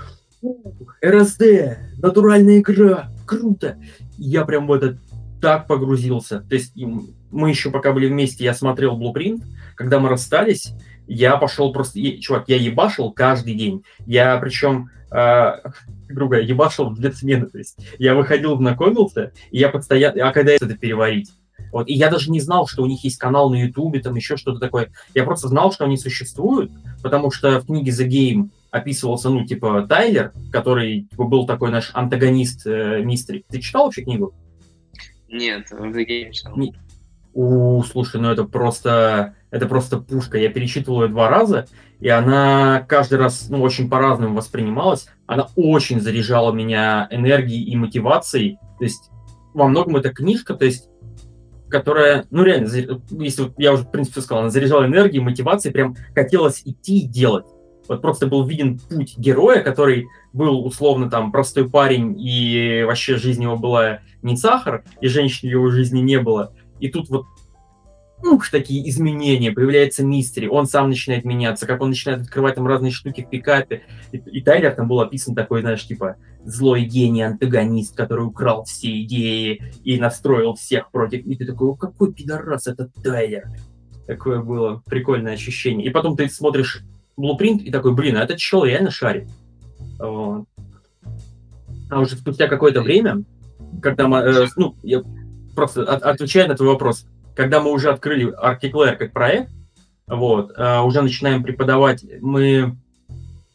РСД, 1.04 1.42
натуральная 1.98 2.60
игра, 2.60 3.10
круто. 3.26 3.76
Я 4.18 4.44
прям 4.44 4.68
в 4.68 4.72
это 4.72 4.98
так 5.42 5.66
погрузился. 5.66 6.42
То 6.48 6.54
есть 6.54 6.74
мы 7.32 7.50
еще 7.50 7.72
пока 7.72 7.92
были 7.92 8.06
вместе, 8.06 8.44
я 8.44 8.54
смотрел 8.54 8.96
Blueprint. 8.96 9.42
Когда 9.74 9.98
мы 9.98 10.08
расстались, 10.08 10.74
я 11.08 11.36
пошел 11.38 11.72
просто... 11.72 12.00
Чувак, 12.20 12.44
я 12.46 12.56
ебашил 12.56 13.10
каждый 13.10 13.56
день. 13.56 13.82
Я 14.06 14.38
причем... 14.38 14.90
Грубо 16.08 16.40
ебашил 16.40 16.90
в 16.90 16.94
две 16.94 17.10
смены. 17.10 17.46
То 17.46 17.58
есть 17.58 17.76
я 17.98 18.14
выходил, 18.14 18.56
знакомился, 18.56 19.32
и 19.50 19.58
я 19.58 19.70
постоянно... 19.70 20.28
А 20.28 20.32
когда 20.32 20.52
это 20.52 20.72
переварить? 20.76 21.32
Вот. 21.76 21.90
И 21.90 21.92
я 21.92 22.08
даже 22.08 22.30
не 22.30 22.40
знал, 22.40 22.66
что 22.66 22.82
у 22.82 22.86
них 22.86 23.04
есть 23.04 23.18
канал 23.18 23.50
на 23.50 23.56
Ютубе, 23.56 24.00
там 24.00 24.14
еще 24.14 24.38
что-то 24.38 24.58
такое. 24.58 24.92
Я 25.12 25.24
просто 25.24 25.48
знал, 25.48 25.70
что 25.72 25.84
они 25.84 25.98
существуют, 25.98 26.72
потому 27.02 27.30
что 27.30 27.60
в 27.60 27.66
книге 27.66 27.90
The 27.90 28.08
Game 28.08 28.48
описывался, 28.70 29.28
ну, 29.28 29.44
типа, 29.44 29.84
Тайлер, 29.86 30.32
который 30.50 31.02
типа, 31.02 31.24
был 31.24 31.46
такой 31.46 31.70
наш 31.70 31.90
антагонист 31.92 32.66
э, 32.66 33.02
Мистери. 33.02 33.44
Ты 33.50 33.60
читал 33.60 33.84
вообще 33.84 34.04
книгу? 34.04 34.34
Нет, 35.28 35.70
в 35.70 35.82
The 35.94 36.06
Game 36.06 36.30
читал. 36.30 36.56
Не... 36.56 36.74
У, 37.34 37.82
слушай, 37.82 38.22
ну 38.22 38.30
это 38.30 38.44
просто, 38.44 39.34
это 39.50 39.66
просто 39.66 39.98
пушка. 39.98 40.38
Я 40.38 40.48
перечитывал 40.48 41.02
ее 41.02 41.08
два 41.08 41.28
раза, 41.28 41.66
и 42.00 42.08
она 42.08 42.86
каждый 42.88 43.18
раз, 43.18 43.50
ну, 43.50 43.60
очень 43.60 43.90
по-разному 43.90 44.34
воспринималась. 44.34 45.08
Она 45.26 45.48
очень 45.56 46.00
заряжала 46.00 46.52
меня 46.52 47.06
энергией 47.10 47.64
и 47.64 47.76
мотивацией. 47.76 48.58
То 48.78 48.84
есть 48.84 49.10
во 49.52 49.68
многом 49.68 49.96
это 49.96 50.08
книжка, 50.10 50.54
то 50.54 50.64
есть 50.64 50.88
которая, 51.68 52.26
ну 52.30 52.42
реально, 52.42 52.68
если 53.18 53.52
я 53.58 53.72
уже 53.72 53.84
в 53.84 53.90
принципе 53.90 54.20
сказал, 54.20 54.42
она 54.42 54.50
заряжала 54.50 54.86
энергией, 54.86 55.22
мотивацией, 55.22 55.72
прям 55.72 55.96
хотелось 56.14 56.62
идти 56.64 57.00
и 57.00 57.06
делать. 57.06 57.46
Вот 57.88 58.02
просто 58.02 58.26
был 58.26 58.44
виден 58.44 58.78
путь 58.78 59.16
героя, 59.16 59.62
который 59.62 60.08
был 60.32 60.64
условно 60.66 61.08
там 61.08 61.30
простой 61.30 61.68
парень, 61.68 62.16
и 62.18 62.84
вообще 62.84 63.16
жизнь 63.16 63.42
его 63.42 63.56
была 63.56 64.00
не 64.22 64.36
сахар, 64.36 64.84
и 65.00 65.08
женщин 65.08 65.48
в 65.48 65.52
его 65.52 65.70
жизни 65.70 66.00
не 66.00 66.18
было. 66.18 66.52
И 66.80 66.88
тут 66.88 67.08
вот 67.08 67.26
ух, 68.26 68.50
такие 68.50 68.88
изменения, 68.88 69.52
появляется 69.52 70.04
мистери, 70.04 70.46
он 70.46 70.66
сам 70.66 70.88
начинает 70.88 71.24
меняться, 71.24 71.66
как 71.66 71.80
он 71.80 71.90
начинает 71.90 72.22
открывать 72.22 72.56
там 72.56 72.66
разные 72.66 72.92
штуки 72.92 73.22
в 73.22 73.30
пикапе. 73.30 73.82
И, 74.12 74.18
и 74.18 74.40
Тайлер 74.42 74.74
там 74.74 74.88
был 74.88 75.00
описан 75.00 75.34
такой, 75.34 75.60
знаешь, 75.62 75.86
типа 75.86 76.16
злой 76.44 76.84
гений, 76.84 77.22
антагонист, 77.22 77.96
который 77.96 78.26
украл 78.26 78.64
все 78.64 79.02
идеи 79.02 79.62
и 79.84 79.98
настроил 79.98 80.54
всех 80.54 80.90
против. 80.90 81.26
И 81.26 81.36
ты 81.36 81.44
такой, 81.44 81.76
какой 81.76 82.12
пидорас 82.12 82.66
это 82.66 82.88
Тайлер. 83.02 83.48
Такое 84.06 84.40
было 84.40 84.82
прикольное 84.86 85.34
ощущение. 85.34 85.86
И 85.86 85.90
потом 85.90 86.16
ты 86.16 86.28
смотришь 86.28 86.82
блупринт 87.16 87.62
и 87.62 87.70
такой, 87.70 87.94
блин, 87.94 88.16
а 88.16 88.22
этот 88.22 88.38
чел 88.38 88.64
реально 88.64 88.90
шарит. 88.90 89.28
Вот. 89.98 90.46
А 91.90 92.00
уже 92.00 92.16
спустя 92.16 92.48
какое-то 92.48 92.82
время, 92.82 93.22
когда 93.82 94.08
мы, 94.08 94.18
э, 94.18 94.46
ну, 94.56 94.76
я 94.82 95.02
просто 95.54 95.82
от, 95.82 96.02
отвечаю 96.02 96.48
на 96.48 96.54
твой 96.54 96.70
вопрос, 96.70 97.06
когда 97.36 97.60
мы 97.60 97.70
уже 97.70 97.90
открыли 97.90 98.34
Articlare 98.42 98.96
как 98.96 99.12
проект, 99.12 99.50
вот, 100.06 100.52
э, 100.56 100.80
уже 100.80 101.02
начинаем 101.02 101.42
преподавать, 101.42 102.04
мы, 102.20 102.76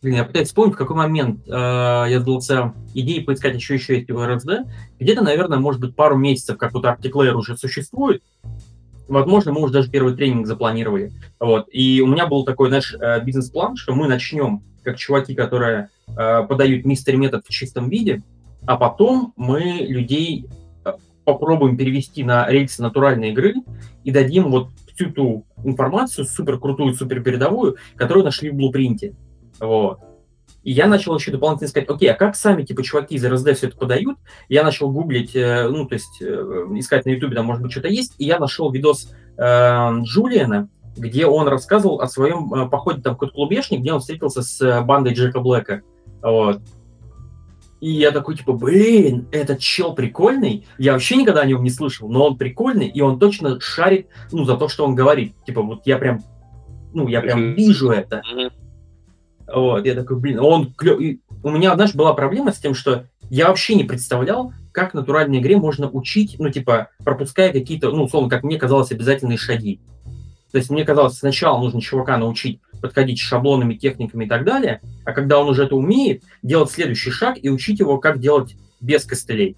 блин, 0.01 0.15
я 0.15 0.23
пытаюсь 0.23 0.49
вспомнить, 0.49 0.75
в 0.75 0.77
какой 0.77 0.95
момент 0.95 1.41
э, 1.47 1.51
я 1.51 2.19
задался 2.19 2.73
идеей 2.93 3.23
поискать 3.23 3.55
еще 3.55 3.73
еще 3.73 3.95
есть 3.95 4.09
в 4.09 4.65
где-то, 4.99 5.23
наверное, 5.23 5.57
может 5.57 5.81
быть, 5.81 5.95
пару 5.95 6.15
месяцев, 6.15 6.57
как 6.57 6.73
вот 6.73 6.85
Articlare 6.85 7.33
уже 7.33 7.57
существует, 7.57 8.21
возможно, 9.07 9.51
мы 9.51 9.61
уже 9.61 9.73
даже 9.73 9.89
первый 9.89 10.15
тренинг 10.15 10.45
запланировали, 10.45 11.11
вот, 11.39 11.67
и 11.71 12.01
у 12.01 12.07
меня 12.07 12.27
был 12.27 12.45
такой, 12.45 12.67
знаешь, 12.69 12.93
э, 12.93 13.23
бизнес-план, 13.23 13.77
что 13.77 13.95
мы 13.95 14.07
начнем 14.07 14.61
как 14.83 14.97
чуваки, 14.97 15.33
которые 15.33 15.89
э, 16.07 16.43
подают 16.43 16.85
мистер 16.85 17.15
метод 17.17 17.45
в 17.47 17.49
чистом 17.49 17.89
виде, 17.89 18.21
а 18.67 18.77
потом 18.77 19.33
мы 19.37 19.85
людей 19.87 20.47
попробуем 21.33 21.77
перевести 21.77 22.23
на 22.23 22.47
рельсы 22.47 22.81
натуральной 22.81 23.31
игры 23.31 23.55
и 24.03 24.11
дадим 24.11 24.51
вот 24.51 24.69
всю 24.93 25.11
ту 25.11 25.45
информацию, 25.63 26.25
супер 26.25 26.59
крутую, 26.59 26.93
супер 26.93 27.21
передовую, 27.21 27.77
которую 27.95 28.23
нашли 28.23 28.49
в 28.49 28.55
блупринте. 28.55 29.15
Вот. 29.59 29.99
И 30.63 30.71
я 30.71 30.87
начал 30.87 31.15
еще 31.15 31.31
дополнительно 31.31 31.67
искать, 31.67 31.89
окей, 31.89 32.11
а 32.11 32.13
как 32.13 32.35
сами, 32.35 32.63
типа, 32.63 32.83
чуваки 32.83 33.15
из 33.15 33.25
РСД 33.25 33.57
все 33.57 33.67
это 33.67 33.77
подают? 33.77 34.17
Я 34.47 34.63
начал 34.63 34.91
гуглить, 34.91 35.35
э, 35.35 35.67
ну, 35.69 35.87
то 35.87 35.95
есть, 35.95 36.21
э, 36.21 36.25
искать 36.75 37.05
на 37.05 37.09
Ютубе, 37.11 37.35
там, 37.35 37.47
может 37.47 37.63
быть, 37.63 37.71
что-то 37.71 37.87
есть, 37.87 38.13
и 38.19 38.25
я 38.25 38.37
нашел 38.37 38.71
видос 38.71 39.11
э, 39.37 39.89
Джулиана, 40.03 40.69
где 40.95 41.25
он 41.25 41.47
рассказывал 41.47 42.01
о 42.01 42.07
своем 42.07 42.53
э, 42.53 42.69
походе 42.69 43.01
там 43.01 43.15
в 43.15 43.17
какой-то 43.17 43.33
клубешник, 43.33 43.79
где 43.79 43.93
он 43.93 44.01
встретился 44.01 44.43
с 44.43 44.81
бандой 44.83 45.13
Джека 45.13 45.39
Блэка. 45.39 45.81
Вот. 46.21 46.61
И 47.81 47.89
я 47.91 48.11
такой, 48.11 48.37
типа, 48.37 48.53
блин, 48.53 49.27
этот 49.31 49.59
чел 49.59 49.95
прикольный. 49.95 50.67
Я 50.77 50.93
вообще 50.93 51.15
никогда 51.15 51.41
о 51.41 51.45
нем 51.45 51.63
не 51.63 51.71
слышал, 51.71 52.07
но 52.09 52.27
он 52.27 52.37
прикольный, 52.37 52.87
и 52.87 53.01
он 53.01 53.19
точно 53.19 53.59
шарит, 53.59 54.07
ну, 54.31 54.45
за 54.45 54.55
то, 54.55 54.69
что 54.69 54.85
он 54.85 54.93
говорит. 54.93 55.33
Типа, 55.45 55.63
вот 55.63 55.81
я 55.85 55.97
прям, 55.97 56.21
ну, 56.93 57.07
я 57.07 57.21
прям 57.21 57.53
вижу 57.53 57.89
это. 57.89 58.21
Вот, 59.47 59.85
я 59.85 59.95
такой, 59.95 60.19
блин, 60.19 60.39
он 60.39 60.71
клё... 60.73 60.97
У 61.43 61.49
меня, 61.49 61.73
знаешь, 61.73 61.95
была 61.95 62.13
проблема 62.13 62.51
с 62.51 62.59
тем, 62.59 62.75
что 62.75 63.07
я 63.31 63.47
вообще 63.47 63.73
не 63.73 63.83
представлял, 63.83 64.53
как 64.71 64.93
натуральной 64.93 65.39
игре 65.39 65.57
можно 65.57 65.89
учить, 65.89 66.35
ну, 66.37 66.49
типа, 66.49 66.89
пропуская 67.03 67.51
какие-то, 67.51 67.89
ну, 67.91 68.03
условно, 68.03 68.29
как 68.29 68.43
мне 68.43 68.59
казалось, 68.59 68.91
обязательные 68.91 69.39
шаги. 69.39 69.81
То 70.51 70.59
есть 70.59 70.69
мне 70.69 70.85
казалось, 70.85 71.17
сначала 71.17 71.57
нужно 71.57 71.81
чувака 71.81 72.17
научить 72.17 72.61
подходить 72.81 73.19
с 73.19 73.21
шаблонами, 73.21 73.75
техниками 73.75 74.25
и 74.25 74.27
так 74.27 74.43
далее, 74.43 74.81
а 75.05 75.13
когда 75.13 75.39
он 75.39 75.49
уже 75.49 75.63
это 75.63 75.75
умеет, 75.75 76.23
делать 76.41 76.71
следующий 76.71 77.11
шаг 77.11 77.37
и 77.41 77.49
учить 77.49 77.79
его, 77.79 77.97
как 77.97 78.19
делать 78.19 78.55
без 78.79 79.05
костылей. 79.05 79.55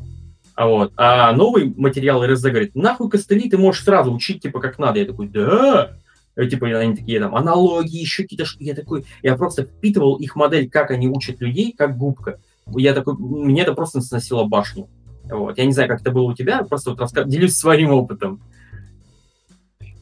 А, 0.56 0.68
вот. 0.68 0.94
а 0.98 1.34
новый 1.34 1.74
материал 1.76 2.26
РСД 2.26 2.46
говорит, 2.46 2.76
нахуй 2.76 3.10
костыли 3.10 3.50
ты 3.50 3.58
можешь 3.58 3.84
сразу 3.84 4.14
учить, 4.14 4.44
типа, 4.44 4.60
как 4.60 4.78
надо. 4.78 5.00
Я 5.00 5.06
такой, 5.06 5.28
да, 5.28 5.98
типа, 6.36 6.68
они 6.68 6.96
такие, 6.96 7.20
там, 7.20 7.36
аналогии, 7.36 8.00
еще 8.00 8.24
какие-то 8.24 8.46
штуки. 8.46 8.64
Я 8.64 8.76
такой, 8.76 9.06
я 9.24 9.36
просто 9.36 9.64
впитывал 9.64 10.18
их 10.18 10.36
модель, 10.36 10.70
как 10.70 10.92
они 10.92 11.08
учат 11.08 11.42
людей, 11.42 11.74
как 11.76 11.98
губка. 11.98 12.40
Я 12.68 12.94
такой, 12.94 13.16
мне 13.18 13.64
это 13.64 13.74
просто 13.74 14.02
сносило 14.02 14.44
башню. 14.44 14.88
Вот. 15.24 15.58
Я 15.58 15.66
не 15.66 15.74
знаю, 15.74 15.90
как 15.90 16.02
это 16.02 16.12
было 16.12 16.24
у 16.24 16.36
тебя, 16.36 16.64
просто 16.64 16.92
вот 16.92 17.00
рассказ... 17.00 17.28
делюсь 17.28 17.56
своим 17.56 17.92
опытом. 17.92 18.42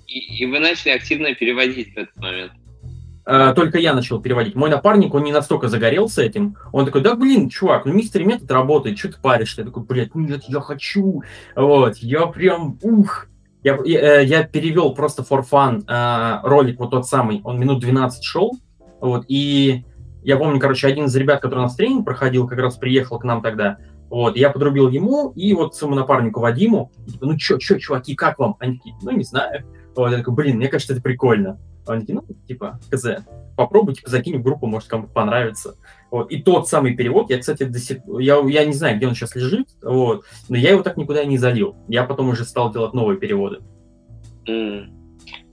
И, 0.07 0.43
и 0.43 0.45
вы 0.45 0.59
начали 0.59 0.91
активно 0.91 1.33
переводить 1.33 1.93
в 1.93 1.97
этот 1.97 2.15
момент. 2.17 2.51
Uh, 3.23 3.53
только 3.53 3.77
я 3.77 3.93
начал 3.93 4.19
переводить. 4.19 4.55
Мой 4.55 4.69
напарник, 4.71 5.13
он 5.13 5.23
не 5.23 5.31
настолько 5.31 5.67
загорелся 5.67 6.23
этим. 6.23 6.57
Он 6.71 6.85
такой, 6.85 7.01
да 7.01 7.15
блин, 7.15 7.49
чувак, 7.49 7.85
ну 7.85 7.93
мистер 7.93 8.23
метод 8.23 8.49
работает, 8.51 8.97
что 8.97 9.09
ты 9.09 9.21
паришь? 9.21 9.55
Я 9.57 9.63
такой, 9.63 9.83
блядь, 9.83 10.15
нет, 10.15 10.43
я 10.47 10.59
хочу. 10.59 11.21
Вот, 11.55 11.97
я 11.97 12.25
прям, 12.25 12.79
ух. 12.81 13.27
Я, 13.63 13.77
я, 13.85 14.21
э, 14.21 14.25
я 14.25 14.43
перевел 14.43 14.95
просто 14.95 15.21
for 15.21 15.45
fun 15.47 15.85
uh, 15.85 16.39
ролик 16.41 16.79
вот 16.79 16.89
тот 16.89 17.07
самый, 17.07 17.41
он 17.43 17.59
минут 17.59 17.79
12 17.79 18.23
шел. 18.23 18.53
Вот, 18.99 19.25
и 19.27 19.85
я 20.23 20.37
помню, 20.37 20.59
короче, 20.59 20.87
один 20.87 21.05
из 21.05 21.15
ребят, 21.15 21.41
который 21.41 21.59
у 21.59 21.63
нас 21.63 21.75
тренинг 21.75 22.05
проходил, 22.05 22.47
как 22.47 22.57
раз 22.57 22.77
приехал 22.77 23.19
к 23.19 23.23
нам 23.23 23.43
тогда. 23.43 23.77
Вот, 24.09 24.35
я 24.35 24.49
подрубил 24.49 24.89
ему 24.89 25.31
и 25.35 25.53
вот 25.53 25.75
своему 25.75 25.95
напарнику 25.95 26.39
Вадиму. 26.41 26.91
Типа, 27.07 27.27
ну 27.27 27.37
чё, 27.37 27.57
чё, 27.57 27.77
чуваки, 27.77 28.15
как 28.15 28.39
вам? 28.39 28.57
Они 28.59 28.77
такие, 28.77 28.95
ну 29.03 29.11
не 29.11 29.23
знаю. 29.23 29.65
Вот, 29.95 30.11
я 30.11 30.17
такой, 30.17 30.33
блин, 30.33 30.57
мне 30.57 30.67
кажется, 30.67 30.93
это 30.93 31.01
прикольно. 31.01 31.59
Они 31.87 32.01
такие, 32.01 32.15
ну, 32.15 32.25
типа, 32.47 32.79
хз, 32.91 33.05
попробуй, 33.55 33.95
типа, 33.95 34.09
закинь 34.09 34.37
в 34.37 34.43
группу, 34.43 34.67
может, 34.67 34.89
кому-то 34.89 35.11
понравится. 35.11 35.75
Вот. 36.09 36.31
И 36.31 36.41
тот 36.41 36.67
самый 36.67 36.95
перевод, 36.95 37.29
я, 37.29 37.39
кстати, 37.39 37.63
до 37.63 37.79
сих... 37.79 37.99
я, 38.19 38.39
я 38.39 38.65
не 38.65 38.73
знаю, 38.73 38.97
где 38.97 39.07
он 39.07 39.15
сейчас 39.15 39.35
лежит, 39.35 39.69
вот, 39.81 40.25
но 40.49 40.57
я 40.57 40.71
его 40.71 40.83
так 40.83 40.97
никуда 40.97 41.23
не 41.25 41.37
залил. 41.37 41.75
Я 41.87 42.03
потом 42.03 42.29
уже 42.29 42.45
стал 42.45 42.71
делать 42.71 42.93
новые 42.93 43.19
переводы. 43.19 43.59
Mm. 44.47 44.89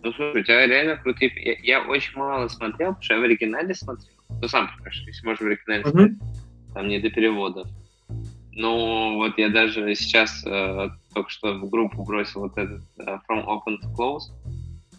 Ну, 0.03 0.13
слушай, 0.13 0.41
у 0.41 0.45
тебя 0.45 0.67
реально 0.67 0.97
крутые... 0.97 1.33
Я, 1.37 1.81
я 1.81 1.89
очень 1.89 2.17
мало 2.17 2.49
смотрел, 2.49 2.91
потому 2.91 3.03
что 3.03 3.15
я 3.15 3.21
в 3.21 3.25
оригинале 3.25 3.75
смотрел. 3.75 4.15
Ну, 4.41 4.49
сам 4.49 4.69
понимаешь, 4.69 5.05
если 5.07 5.27
можно 5.27 5.47
в 5.47 5.49
оригинале 5.49 5.83
mm-hmm. 5.83 5.91
смотреть, 5.91 6.19
там 6.75 6.89
не 6.89 6.99
до 7.01 7.11
переводов. 7.11 7.69
Ну, 8.53 9.17
вот 9.17 9.39
я 9.39 9.51
даже 9.51 9.95
сейчас 9.95 10.45
э, 10.45 10.89
только 11.15 11.31
что 11.31 11.55
в 11.55 11.69
группу 11.71 12.05
бросил 12.05 12.41
вот 12.41 12.57
этот 12.57 12.83
э, 12.99 13.19
From 13.29 13.45
Open 13.47 13.77
to 13.83 13.95
Close 13.97 14.33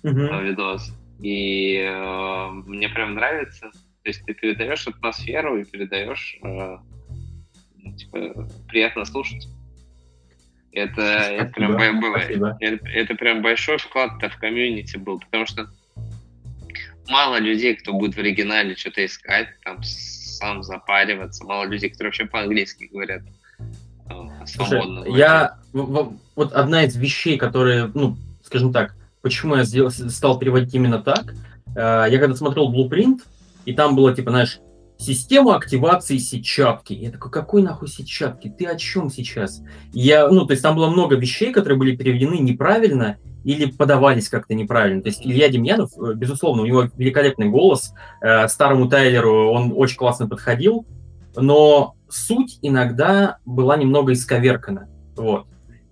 mm-hmm. 0.04 0.44
видос. 0.44 0.94
И 1.20 1.76
э, 1.76 2.50
мне 2.66 2.90
прям 2.90 3.16
нравится. 3.16 3.70
То 3.72 4.10
есть 4.10 4.24
ты 4.26 4.34
передаешь 4.34 4.88
атмосферу 4.88 5.60
и 5.60 5.66
передаешь, 5.66 6.38
э, 6.42 6.78
ну, 7.78 7.96
типа, 7.96 8.48
приятно 8.68 9.06
слушать. 9.06 9.48
Это, 10.72 11.02
это 11.02 11.52
прям 11.52 12.00
было. 12.00 12.18
Это, 12.18 12.88
это 12.88 13.16
прям 13.16 13.42
большой 13.42 13.78
вклад 13.78 14.22
в 14.22 14.40
комьюнити 14.40 14.98
был, 14.98 15.20
потому 15.20 15.46
что 15.46 15.68
мало 17.10 17.40
людей, 17.40 17.76
кто 17.76 17.94
будет 17.94 18.16
в 18.16 18.20
оригинале 18.20 18.76
что-то 18.76 19.06
искать, 19.06 19.50
там 19.64 19.82
сам 19.84 20.64
запариваться, 20.64 21.44
мало 21.44 21.66
людей, 21.66 21.90
которые 21.90 22.10
вообще 22.10 22.26
по-английски 22.26 22.86
говорят. 22.92 23.24
Э. 24.10 24.46
Слушай, 24.46 24.82
я 25.18 25.58
вот 25.74 26.54
одна 26.54 26.86
из 26.86 26.96
вещей, 26.96 27.38
которые, 27.38 27.92
ну, 27.94 28.16
скажем 28.44 28.72
так, 28.72 28.96
почему 29.22 29.56
я 29.56 29.64
сделал, 29.64 29.92
стал 29.92 30.40
переводить 30.40 30.74
именно 30.74 31.00
так. 31.00 31.34
Э, 31.76 32.06
я 32.10 32.20
когда 32.20 32.36
смотрел 32.36 32.74
Blueprint, 32.74 33.20
и 33.66 33.74
там 33.74 33.96
было, 33.96 34.14
типа, 34.14 34.32
знаешь, 34.32 34.60
система 34.98 35.56
активации 35.56 36.18
сетчатки. 36.18 36.94
Я 36.94 37.12
такой, 37.12 37.32
какой 37.32 37.62
нахуй 37.62 37.88
сетчатки? 37.88 38.54
Ты 38.56 38.66
о 38.66 38.76
чем 38.76 39.10
сейчас? 39.10 39.62
Я, 39.94 40.28
ну, 40.28 40.46
то 40.46 40.52
есть 40.52 40.62
там 40.62 40.76
было 40.76 40.90
много 40.90 41.16
вещей, 41.16 41.52
которые 41.52 41.80
были 41.80 41.96
переведены 41.96 42.36
неправильно 42.36 43.18
или 43.44 43.72
подавались 43.72 44.30
как-то 44.30 44.54
неправильно. 44.54 45.02
То 45.02 45.08
есть 45.08 45.26
Илья 45.26 45.48
Демьянов, 45.50 45.92
э, 45.98 46.14
безусловно, 46.14 46.64
у 46.64 46.66
него 46.66 46.90
великолепный 46.98 47.48
голос. 47.48 47.94
Э, 48.22 48.48
старому 48.48 48.90
Тайлеру 48.90 49.52
он 49.52 49.74
очень 49.76 49.98
классно 49.98 50.28
подходил, 50.28 50.86
но 51.36 51.96
суть 52.10 52.60
иногда 52.62 53.38
была 53.46 53.78
немного 53.78 54.14
исковеркана. 54.14 54.90
Вот. 55.16 55.48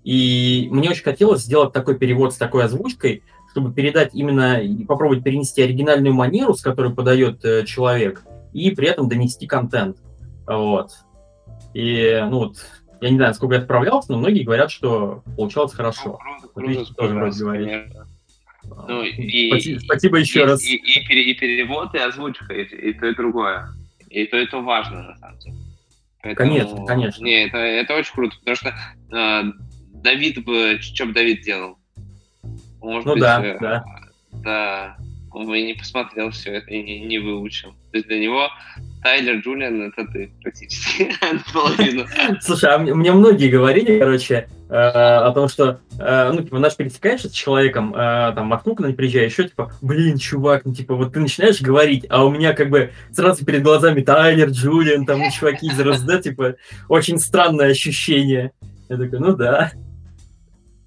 И 0.07 0.69
мне 0.71 0.89
очень 0.89 1.03
хотелось 1.03 1.41
сделать 1.41 1.73
такой 1.73 1.99
перевод 1.99 2.33
с 2.33 2.37
такой 2.37 2.63
озвучкой, 2.63 3.23
чтобы 3.51 3.73
передать 3.73 4.15
именно 4.15 4.61
и 4.61 4.85
попробовать 4.85 5.21
перенести 5.21 5.61
оригинальную 5.61 6.13
манеру, 6.13 6.53
с 6.53 6.61
которой 6.61 6.95
подает 6.95 7.43
э, 7.43 7.65
человек, 7.65 8.23
и 8.53 8.71
при 8.71 8.87
этом 8.87 9.09
донести 9.09 9.47
контент. 9.47 9.97
Вот. 10.45 10.91
И, 11.73 12.25
ну 12.29 12.37
вот, 12.37 12.65
я 13.01 13.09
не 13.09 13.17
знаю, 13.17 13.33
сколько 13.33 13.55
я 13.55 13.61
отправлялся, 13.61 14.13
но 14.13 14.19
многие 14.19 14.43
говорят, 14.43 14.71
что 14.71 15.23
получалось 15.35 15.73
хорошо. 15.73 16.17
Ну, 16.23 16.49
круто, 16.53 16.73
круто, 16.73 16.93
тоже 16.93 17.13
вроде 17.13 17.39
говорить. 17.43 17.71
Ну, 18.87 19.01
и, 19.03 19.49
спасибо, 19.49 19.79
спасибо 19.81 20.17
еще 20.19 20.39
и, 20.39 20.43
раз. 20.43 20.63
И, 20.63 20.75
и, 20.77 21.31
и 21.31 21.33
перевод, 21.33 21.93
и 21.93 21.97
озвучка, 21.97 22.53
и, 22.53 22.63
и 22.63 22.93
то, 22.93 23.07
и 23.07 23.13
другое. 23.13 23.67
И 24.09 24.25
то, 24.25 24.37
и 24.37 24.45
то 24.45 24.61
важно, 24.61 25.03
на 25.03 25.17
самом 25.17 25.39
деле. 25.39 25.57
Поэтому, 26.23 26.49
конечно, 26.49 26.85
конечно. 26.85 27.23
Не, 27.25 27.45
это, 27.45 27.57
это 27.57 27.93
очень 27.93 28.13
круто, 28.13 28.37
потому 28.39 28.55
что 28.55 28.73
э, 29.11 29.43
Давид 30.07 30.41
бы, 30.45 30.79
что 30.81 31.05
бы 31.05 31.11
Давид 31.11 31.41
делал? 31.41 31.77
Может 32.79 33.05
ну 33.05 33.13
быть, 33.13 33.21
да, 33.21 33.45
э, 33.45 33.57
да. 33.59 33.85
Да, 34.31 34.97
он 35.33 35.45
бы 35.47 35.61
не 35.61 35.73
посмотрел 35.73 36.31
все 36.31 36.53
это 36.53 36.71
и 36.71 36.81
не, 36.81 37.01
не 37.01 37.19
выучил. 37.19 37.71
То 37.91 37.97
есть 37.97 38.07
для 38.07 38.19
него 38.19 38.47
Тайлер 39.03 39.41
Джулиан 39.41 39.81
это 39.81 40.05
ты 40.05 40.31
практически 40.41 41.11
наполовину. 41.33 42.05
Слушай, 42.39 42.73
а 42.73 42.77
мне 42.77 43.11
многие 43.11 43.49
говорили, 43.49 43.99
короче, 43.99 44.47
э, 44.69 44.73
о 44.73 45.29
том, 45.33 45.49
что, 45.49 45.81
э, 45.99 46.31
ну, 46.31 46.41
типа, 46.41 46.59
наш 46.59 46.77
пересекаешься 46.77 47.27
с 47.27 47.33
человеком, 47.33 47.93
э, 47.93 48.31
там, 48.33 48.47
Махну, 48.47 48.75
когда 48.75 48.93
приезжаешь, 48.93 49.33
еще, 49.33 49.49
типа, 49.49 49.73
блин, 49.81 50.17
чувак, 50.17 50.63
ну, 50.63 50.73
типа, 50.73 50.95
вот 50.95 51.11
ты 51.11 51.19
начинаешь 51.19 51.59
говорить, 51.59 52.05
а 52.09 52.23
у 52.23 52.31
меня, 52.31 52.53
как 52.53 52.69
бы, 52.69 52.93
сразу 53.11 53.43
перед 53.45 53.61
глазами 53.61 53.99
Тайлер, 53.99 54.51
Джулиан, 54.51 55.05
там, 55.05 55.19
чуваки 55.31 55.67
из 55.67 55.77
РСД, 55.77 56.21
типа, 56.23 56.55
очень 56.87 57.19
странное 57.19 57.71
ощущение. 57.71 58.53
Я 58.87 58.95
такой, 58.95 59.19
ну, 59.19 59.35
да. 59.35 59.73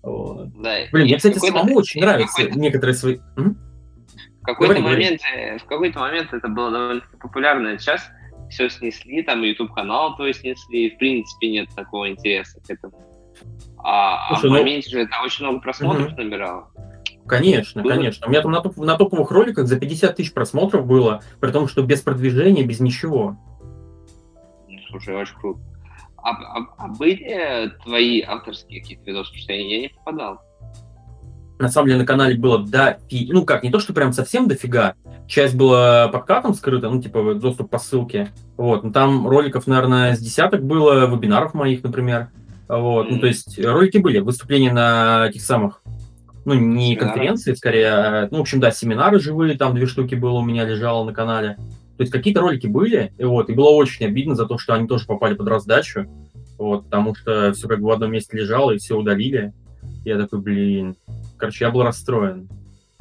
Вот. 0.03 0.49
Да. 0.61 0.77
Блин, 0.93 1.07
мне, 1.07 1.17
кстати, 1.17 1.39
самому 1.39 1.77
очень 1.77 2.01
нравятся 2.01 2.43
некоторые 2.51 2.95
свои... 2.95 3.19
М? 3.37 3.59
В 4.41 4.45
какой-то 4.45 4.81
момент, 4.81 5.21
э, 5.37 5.59
в 5.59 5.65
какой-то 5.65 5.99
момент 6.01 6.33
это 6.33 6.49
было 6.49 6.71
довольно 6.71 7.03
популярно. 7.21 7.79
Сейчас 7.79 8.09
все 8.49 8.69
снесли, 8.71 9.23
там 9.23 9.43
YouTube 9.43 9.73
канал 9.73 10.17
твой 10.17 10.33
снесли, 10.33 10.87
и 10.87 10.95
в 10.95 10.99
принципе 10.99 11.51
нет 11.51 11.69
такого 11.77 12.09
интереса 12.09 12.59
к 12.61 12.71
этому. 12.71 12.95
А, 13.79 14.29
Слушай, 14.29 14.41
а 14.41 14.49
в 14.49 14.53
ну... 14.53 14.59
моменте 14.59 14.91
же 14.91 15.01
это 15.01 15.17
очень 15.25 15.45
много 15.45 15.61
просмотров 15.61 16.13
угу. 16.13 16.23
набирало. 16.23 16.71
Конечно, 17.27 17.83
было? 17.83 17.93
конечно. 17.93 18.27
У 18.27 18.31
меня 18.31 18.43
там 18.43 18.51
на, 18.51 18.61
топ, 18.61 18.77
на 18.77 18.97
топовых 18.97 19.31
роликах 19.31 19.67
за 19.67 19.79
50 19.79 20.17
тысяч 20.17 20.33
просмотров 20.33 20.87
было, 20.87 21.23
при 21.39 21.53
том, 21.53 21.69
что 21.69 21.83
без 21.83 22.01
продвижения, 22.01 22.65
без 22.65 22.81
ничего. 22.81 23.37
Слушай, 24.89 25.15
очень 25.15 25.37
круто. 25.37 25.61
А, 26.23 26.31
а, 26.31 26.67
а 26.79 26.89
были 26.89 27.73
твои 27.85 28.23
авторские 28.23 28.81
какие-то 28.81 29.05
видосы? 29.05 29.31
Потому 29.31 29.43
что 29.43 29.53
я, 29.53 29.69
я 29.69 29.81
не 29.81 29.89
попадал 29.89 30.41
на 31.61 31.69
самом 31.69 31.89
деле 31.89 32.01
на 32.01 32.07
канале 32.07 32.37
было 32.37 32.59
дофи... 32.59 33.29
Ну 33.31 33.45
как, 33.45 33.63
не 33.63 33.71
то, 33.71 33.81
что 33.81 33.93
прям 33.93 34.13
совсем 34.13 34.49
дофига. 34.49 34.95
Часть 35.29 35.55
была 35.55 36.09
подкатом 36.09 36.55
скрыта, 36.55 36.89
ну 36.89 37.01
типа 37.01 37.35
доступ 37.35 37.71
по 37.71 37.79
ссылке. 37.79 38.31
Вот, 38.57 38.83
но 38.83 38.91
там 38.91 39.29
роликов, 39.29 39.67
наверное, 39.67 40.17
с 40.17 40.21
десяток 40.21 40.65
было, 40.65 41.07
вебинаров 41.07 41.55
моих, 41.55 41.83
например. 41.83 42.29
Вот, 42.69 43.07
mm-hmm. 43.07 43.11
ну 43.11 43.19
то 43.21 43.27
есть 43.27 43.65
ролики 43.65 43.99
были, 43.99 44.21
выступления 44.21 44.73
на 44.73 45.27
этих 45.29 45.43
самых, 45.43 45.83
ну 46.45 46.55
не 46.55 46.95
семинары. 46.95 46.97
конференции, 46.97 47.55
скорее, 47.55 47.89
а, 47.89 48.29
ну 48.31 48.39
в 48.39 48.41
общем, 48.43 48.61
да, 48.61 48.71
семинары 48.71 49.19
живые, 49.19 49.59
там 49.59 49.75
две 49.75 49.87
штуки 49.87 50.15
было 50.15 50.39
у 50.39 50.45
меня 50.45 50.65
лежало 50.65 51.05
на 51.05 51.13
канале. 51.13 51.59
То 52.01 52.05
есть 52.05 52.15
какие-то 52.15 52.41
ролики 52.41 52.67
были, 52.67 53.13
и 53.19 53.25
вот, 53.25 53.51
и 53.51 53.53
было 53.53 53.69
очень 53.69 54.07
обидно 54.07 54.35
за 54.35 54.47
то, 54.47 54.57
что 54.57 54.73
они 54.73 54.89
тоже 54.89 55.05
попали 55.05 55.35
под 55.35 55.49
раздачу, 55.49 56.07
вот, 56.57 56.87
потому 56.87 57.15
что 57.15 57.53
все 57.53 57.69
как 57.69 57.81
бы 57.81 57.89
в 57.89 57.91
одном 57.91 58.11
месте 58.11 58.39
лежало, 58.39 58.71
и 58.71 58.79
все 58.79 58.97
удалили. 58.97 59.53
Я 60.07 60.17
такой, 60.17 60.41
блин, 60.41 60.97
Короче, 61.37 61.67
я 61.67 61.71
был 61.71 61.83
расстроен. 61.83 62.49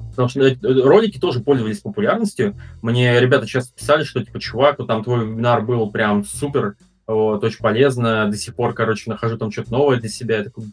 Потому 0.10 0.28
что 0.28 0.42
э, 0.42 0.58
ролики 0.62 1.18
тоже 1.18 1.40
пользовались 1.40 1.80
популярностью. 1.80 2.58
Мне 2.82 3.18
ребята 3.22 3.48
часто 3.48 3.74
писали, 3.74 4.04
что, 4.04 4.22
типа, 4.22 4.38
чувак, 4.42 4.80
вот 4.80 4.90
там 4.90 5.02
твой 5.02 5.26
вебинар 5.26 5.62
был 5.62 5.90
прям 5.90 6.26
супер, 6.26 6.76
вот, 7.08 7.42
очень 7.42 7.60
полезно. 7.60 8.28
До 8.30 8.36
сих 8.36 8.54
пор, 8.54 8.74
короче, 8.74 9.10
нахожу 9.10 9.38
там 9.38 9.50
что-то 9.50 9.72
новое 9.72 9.98
для 9.98 10.10
себя. 10.10 10.40
Я 10.40 10.44
такой... 10.44 10.66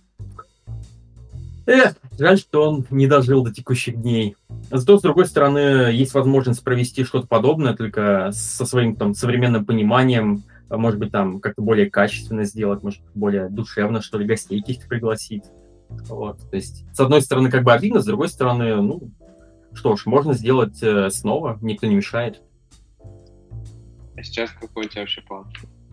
Эх, 1.66 1.96
жаль, 2.16 2.38
что 2.38 2.68
он 2.68 2.86
не 2.90 3.08
дожил 3.08 3.42
до 3.42 3.52
текущих 3.52 4.00
дней. 4.00 4.36
Зато, 4.70 4.98
с 4.98 5.02
другой 5.02 5.26
стороны, 5.26 5.90
есть 5.92 6.14
возможность 6.14 6.62
провести 6.62 7.02
что-то 7.02 7.26
подобное, 7.26 7.74
только 7.74 8.30
со 8.32 8.64
своим 8.64 8.94
там 8.94 9.14
современным 9.14 9.64
пониманием, 9.64 10.44
может 10.70 10.98
быть, 10.98 11.10
там 11.10 11.40
как-то 11.40 11.62
более 11.62 11.90
качественно 11.90 12.44
сделать, 12.44 12.82
может, 12.82 13.00
более 13.14 13.48
душевно, 13.48 14.00
что 14.00 14.18
ли, 14.18 14.26
гостей 14.26 14.60
каких-то 14.60 14.86
пригласить. 14.86 15.44
Вот, 15.88 16.38
то 16.50 16.56
есть, 16.56 16.84
с 16.92 17.00
одной 17.00 17.22
стороны, 17.22 17.50
как 17.50 17.64
бы 17.64 17.72
обидно, 17.72 18.00
с 18.00 18.06
другой 18.06 18.28
стороны, 18.28 18.80
ну, 18.80 19.10
что 19.72 19.96
ж, 19.96 20.06
можно 20.06 20.34
сделать 20.34 20.82
э, 20.82 21.10
снова, 21.10 21.58
никто 21.60 21.86
не 21.86 21.96
мешает. 21.96 22.42
А 24.16 24.22
сейчас 24.22 24.50
какой 24.50 24.86
у 24.86 24.88
тебя 24.88 25.02
вообще 25.02 25.20
план? 25.22 25.44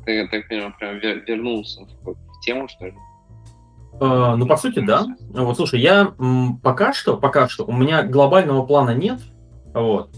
Ты, 0.06 0.28
так 0.30 0.48
понимаю, 0.48 0.74
прям 0.80 1.00
вернулся 1.00 1.82
в, 2.02 2.16
тему, 2.42 2.68
что 2.68 2.86
ли? 2.86 2.94
Uh, 4.00 4.36
ну, 4.36 4.48
по 4.48 4.58
сути, 4.58 4.80
да. 4.80 5.06
Вот, 5.30 5.56
слушай, 5.56 5.80
я 5.80 6.14
пока 6.62 6.94
что, 6.94 7.16
пока 7.18 7.48
что, 7.48 7.64
у 7.66 7.72
меня 7.72 8.04
глобального 8.04 8.66
плана 8.66 8.92
нет. 8.92 9.20
Вот. 9.74 10.10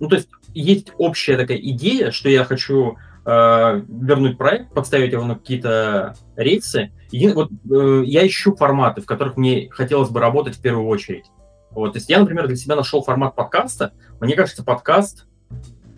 Ну, 0.00 0.08
то 0.08 0.16
есть, 0.16 0.28
есть 0.54 0.92
общая 0.98 1.36
такая 1.36 1.58
идея, 1.58 2.10
что 2.10 2.28
я 2.28 2.44
хочу 2.44 2.96
э, 3.24 3.82
вернуть 3.88 4.38
проект, 4.38 4.72
подставить 4.72 5.12
его 5.12 5.24
на 5.24 5.34
какие-то 5.34 6.14
рельсы. 6.36 6.92
И 7.10 7.28
вот 7.28 7.50
э, 7.70 8.02
я 8.04 8.26
ищу 8.26 8.54
форматы, 8.54 9.00
в 9.02 9.06
которых 9.06 9.36
мне 9.36 9.68
хотелось 9.70 10.10
бы 10.10 10.20
работать 10.20 10.56
в 10.56 10.60
первую 10.60 10.86
очередь. 10.86 11.26
Вот, 11.70 11.92
то 11.92 11.98
есть 11.98 12.08
я, 12.08 12.18
например, 12.20 12.46
для 12.46 12.56
себя 12.56 12.76
нашел 12.76 13.02
формат 13.02 13.34
подкаста. 13.34 13.92
Мне 14.20 14.34
кажется, 14.34 14.64
подкаст 14.64 15.26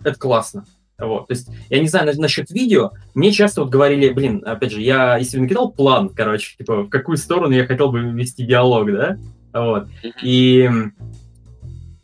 это 0.03 0.19
классно. 0.19 0.65
Вот, 1.01 1.27
то 1.27 1.33
есть, 1.33 1.49
я 1.69 1.79
не 1.79 1.87
знаю, 1.87 2.11
насчет 2.17 2.51
видео, 2.51 2.91
мне 3.15 3.31
часто 3.31 3.61
вот 3.61 3.71
говорили, 3.71 4.09
блин, 4.09 4.43
опять 4.45 4.71
же, 4.71 4.81
я, 4.81 5.17
если 5.17 5.37
бы 5.37 5.43
накидал 5.43 5.71
план, 5.71 6.09
короче, 6.09 6.55
типа, 6.57 6.83
в 6.83 6.89
какую 6.89 7.17
сторону 7.17 7.53
я 7.53 7.65
хотел 7.65 7.91
бы 7.91 8.01
вести 8.01 8.45
диалог, 8.45 8.91
да, 8.91 9.17
вот, 9.51 9.87
и 10.21 10.69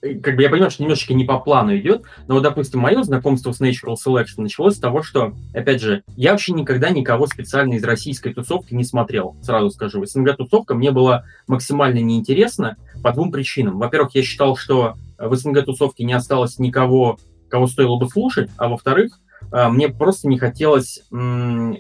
как 0.02 0.36
бы 0.36 0.42
я 0.42 0.50
понимаю, 0.50 0.72
что 0.72 0.84
немножечко 0.84 1.14
не 1.14 1.26
по 1.26 1.40
плану 1.40 1.76
идет, 1.76 2.04
но 2.28 2.36
вот, 2.36 2.44
допустим, 2.44 2.80
мое 2.80 3.02
знакомство 3.04 3.52
с 3.52 3.62
Natural 3.62 3.96
Selection 3.96 4.38
началось 4.42 4.76
с 4.76 4.80
того, 4.80 5.02
что, 5.02 5.34
опять 5.54 5.82
же, 5.82 6.04
я 6.16 6.32
вообще 6.32 6.54
никогда 6.54 6.90
никого 6.90 7.28
специально 7.28 7.74
из 7.74 7.84
российской 7.84 8.34
тусовки 8.34 8.74
не 8.74 8.84
смотрел, 8.84 9.36
сразу 9.42 9.70
скажу. 9.72 10.04
СНГ-тусовка 10.06 10.76
мне 10.76 10.92
была 10.92 11.26
максимально 11.48 12.00
неинтересна 12.00 12.78
по 13.04 13.12
двум 13.12 13.32
причинам. 13.32 13.80
Во-первых, 13.80 14.14
я 14.16 14.22
считал, 14.22 14.56
что 14.56 14.96
в 15.18 15.34
СНГ-тусовке 15.34 16.04
не 16.04 16.14
осталось 16.14 16.60
никого, 16.60 17.18
кого 17.50 17.68
стоило 17.68 17.98
бы 17.98 18.10
слушать, 18.10 18.50
а 18.58 18.68
во-вторых, 18.68 19.20
а, 19.52 19.70
мне 19.70 19.90
просто 19.90 20.28
не 20.28 20.38
хотелось 20.38 21.04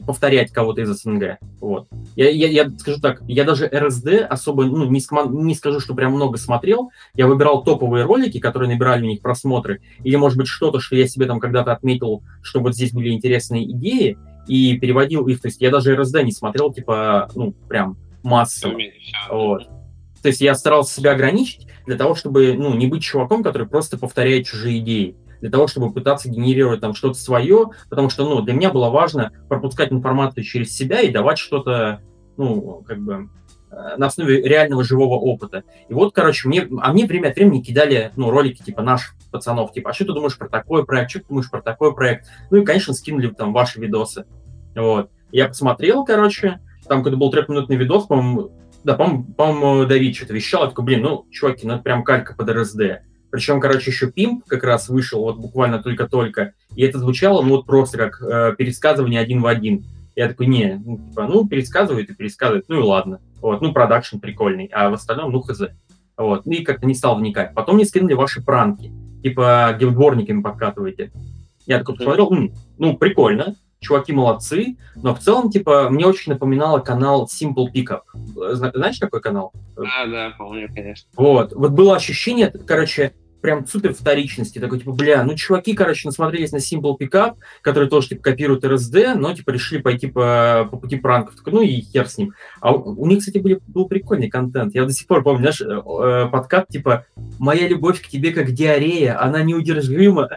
повторять 0.05 0.51
кого-то 0.51 0.81
из 0.81 0.89
СНГ. 0.89 1.37
Вот. 1.59 1.87
Я, 2.15 2.29
я, 2.29 2.47
я 2.47 2.71
скажу 2.77 2.99
так, 3.01 3.21
я 3.27 3.43
даже 3.43 3.67
РСД 3.67 4.25
особо 4.29 4.65
ну, 4.65 4.85
не, 4.85 5.01
не 5.43 5.55
скажу, 5.55 5.79
что 5.79 5.93
прям 5.93 6.13
много 6.13 6.37
смотрел. 6.37 6.91
Я 7.13 7.27
выбирал 7.27 7.63
топовые 7.63 8.05
ролики, 8.05 8.39
которые 8.39 8.69
набирали 8.69 9.03
у 9.03 9.09
них 9.09 9.21
просмотры, 9.21 9.81
или, 10.03 10.15
может 10.15 10.37
быть, 10.37 10.47
что-то, 10.47 10.79
что 10.79 10.95
я 10.95 11.07
себе 11.07 11.25
там 11.25 11.39
когда-то 11.39 11.71
отметил, 11.71 12.23
что 12.41 12.59
вот 12.59 12.75
здесь 12.75 12.91
были 12.91 13.09
интересные 13.09 13.69
идеи, 13.71 14.17
и 14.47 14.77
переводил 14.77 15.27
их. 15.27 15.41
То 15.41 15.49
есть 15.49 15.61
я 15.61 15.71
даже 15.71 15.93
РСД 15.95 16.23
не 16.23 16.31
смотрел, 16.31 16.71
типа, 16.71 17.29
ну, 17.35 17.51
прям 17.67 17.97
массово. 18.23 18.79
Вот. 19.29 19.67
То 20.21 20.29
есть 20.29 20.39
я 20.39 20.55
старался 20.55 20.93
себя 20.93 21.11
ограничить 21.11 21.67
для 21.85 21.97
того, 21.97 22.15
чтобы 22.15 22.53
ну, 22.53 22.73
не 22.75 22.87
быть 22.87 23.03
чуваком, 23.03 23.43
который 23.43 23.67
просто 23.67 23.97
повторяет 23.97 24.45
чужие 24.45 24.79
идеи 24.79 25.15
для 25.41 25.49
того, 25.49 25.67
чтобы 25.67 25.91
пытаться 25.91 26.29
генерировать 26.29 26.81
там 26.81 26.93
что-то 26.93 27.15
свое, 27.15 27.69
потому 27.89 28.09
что, 28.09 28.27
ну, 28.27 28.41
для 28.41 28.53
меня 28.53 28.71
было 28.71 28.89
важно 28.89 29.31
пропускать 29.49 29.91
информацию 29.91 30.43
через 30.43 30.75
себя 30.75 31.01
и 31.01 31.11
давать 31.11 31.37
что-то, 31.37 32.01
ну, 32.37 32.83
как 32.87 32.99
бы 32.99 33.29
э, 33.71 33.97
на 33.97 34.07
основе 34.07 34.41
реального 34.41 34.83
живого 34.83 35.15
опыта. 35.15 35.63
И 35.89 35.93
вот, 35.93 36.13
короче, 36.13 36.47
мне, 36.47 36.67
а 36.81 36.93
мне 36.93 37.05
время 37.05 37.29
от 37.29 37.35
времени 37.35 37.61
кидали, 37.61 38.11
ну, 38.15 38.29
ролики 38.29 38.63
типа 38.63 38.81
наших 38.81 39.15
пацанов, 39.31 39.73
типа, 39.73 39.91
а 39.91 39.93
что 39.93 40.05
ты 40.05 40.13
думаешь 40.13 40.37
про 40.37 40.49
такой 40.49 40.85
проект, 40.85 41.11
что 41.11 41.19
ты 41.19 41.25
думаешь 41.27 41.49
про 41.49 41.61
такой 41.61 41.93
проект? 41.93 42.27
Ну 42.49 42.57
и, 42.57 42.65
конечно, 42.65 42.93
скинули 42.93 43.27
там 43.29 43.53
ваши 43.53 43.79
видосы. 43.79 44.25
Вот. 44.75 45.09
Я 45.31 45.47
посмотрел, 45.47 46.05
короче, 46.05 46.59
там 46.87 47.03
когда 47.03 47.17
был 47.17 47.31
трехминутный 47.31 47.75
видос, 47.75 48.05
по-моему, 48.05 48.51
да, 48.83 48.95
по-моему, 48.95 49.83
по 49.83 49.85
Давид 49.85 50.15
что-то 50.15 50.33
вещал, 50.33 50.63
я 50.63 50.69
такой, 50.69 50.85
блин, 50.85 51.01
ну, 51.01 51.25
чуваки, 51.29 51.67
ну 51.67 51.73
это 51.73 51.83
прям 51.83 52.03
калька 52.03 52.35
под 52.35 52.49
РСД. 52.49 53.01
Причем, 53.29 53.59
короче, 53.59 53.91
еще 53.91 54.11
Пимп 54.11 54.45
как 54.45 54.63
раз 54.63 54.89
вышел 54.89 55.21
вот 55.21 55.37
буквально 55.37 55.81
только-только. 55.81 56.53
И 56.75 56.83
это 56.83 56.99
звучало, 56.99 57.41
ну, 57.41 57.57
вот 57.57 57.65
просто 57.65 57.97
как 57.97 58.21
э, 58.21 58.55
пересказывание 58.57 59.19
один 59.19 59.41
в 59.41 59.47
один. 59.47 59.85
Я 60.15 60.27
такой, 60.29 60.47
не, 60.47 60.81
ну, 60.83 60.97
типа, 60.97 61.27
ну, 61.27 61.47
пересказывает 61.47 62.09
и 62.09 62.15
пересказывает, 62.15 62.65
ну 62.67 62.79
и 62.79 62.83
ладно. 62.83 63.19
Вот, 63.41 63.61
ну, 63.61 63.73
продакшн 63.73 64.17
прикольный, 64.17 64.69
а 64.73 64.89
в 64.89 64.93
остальном, 64.93 65.31
ну, 65.31 65.41
хз. 65.41 65.61
Вот, 66.17 66.45
ну 66.45 66.51
и 66.53 66.63
как-то 66.63 66.87
не 66.87 66.95
стал 66.95 67.17
вникать. 67.17 67.53
Потом 67.53 67.75
мне 67.75 67.85
скинули 67.85 68.13
ваши 68.13 68.43
пранки, 68.43 68.91
типа, 69.21 69.75
гилдворниками 69.79 70.41
подкатываете. 70.41 71.11
Я 71.67 71.79
такой 71.79 71.97
посмотрел, 71.97 72.31
ну, 72.77 72.97
прикольно. 72.97 73.55
Чуваки 73.79 74.13
молодцы, 74.13 74.77
но 74.95 75.13
в 75.13 75.19
целом, 75.19 75.49
типа, 75.49 75.89
мне 75.89 76.05
очень 76.05 76.31
напоминало 76.31 76.79
канал 76.79 77.29
Simple 77.31 77.67
Pickup. 77.73 78.01
Знаешь, 78.53 78.99
какой 78.99 79.21
канал? 79.21 79.53
Да, 79.75 80.05
да, 80.05 80.33
помню, 80.37 80.69
конечно. 80.73 81.09
Вот, 81.15 81.53
вот 81.53 81.71
было 81.71 81.95
ощущение, 81.95 82.49
короче, 82.49 83.13
прям 83.41 83.65
супер 83.65 83.93
вторичности. 83.93 84.59
Такой, 84.59 84.79
типа, 84.79 84.91
бля, 84.91 85.23
ну, 85.23 85.35
чуваки, 85.35 85.73
короче, 85.73 86.07
насмотрелись 86.07 86.51
на 86.51 86.57
Simple 86.57 86.97
Pickup, 86.99 87.35
который 87.61 87.89
тоже, 87.89 88.09
типа, 88.09 88.23
копирует 88.23 88.63
RSD, 88.63 89.13
но, 89.15 89.33
типа, 89.33 89.51
решили 89.51 89.81
пойти 89.81 90.07
по, 90.07 90.67
по 90.69 90.77
пути 90.77 90.97
пранков. 90.97 91.35
Такой, 91.35 91.53
ну, 91.53 91.61
и 91.61 91.81
хер 91.81 92.07
с 92.07 92.17
ним. 92.17 92.33
А 92.59 92.73
у, 92.73 93.01
у 93.01 93.07
них, 93.07 93.19
кстати, 93.19 93.37
были, 93.37 93.59
был 93.67 93.87
прикольный 93.87 94.29
контент. 94.29 94.75
Я 94.75 94.85
до 94.85 94.91
сих 94.91 95.07
пор 95.07 95.23
помню, 95.23 95.51
знаешь, 95.51 95.61
э, 95.61 96.29
подкат, 96.29 96.67
типа, 96.67 97.05
«Моя 97.39 97.67
любовь 97.67 98.01
к 98.01 98.07
тебе 98.07 98.31
как 98.31 98.51
диарея, 98.51 99.21
она 99.21 99.43
неудержима». 99.43 100.29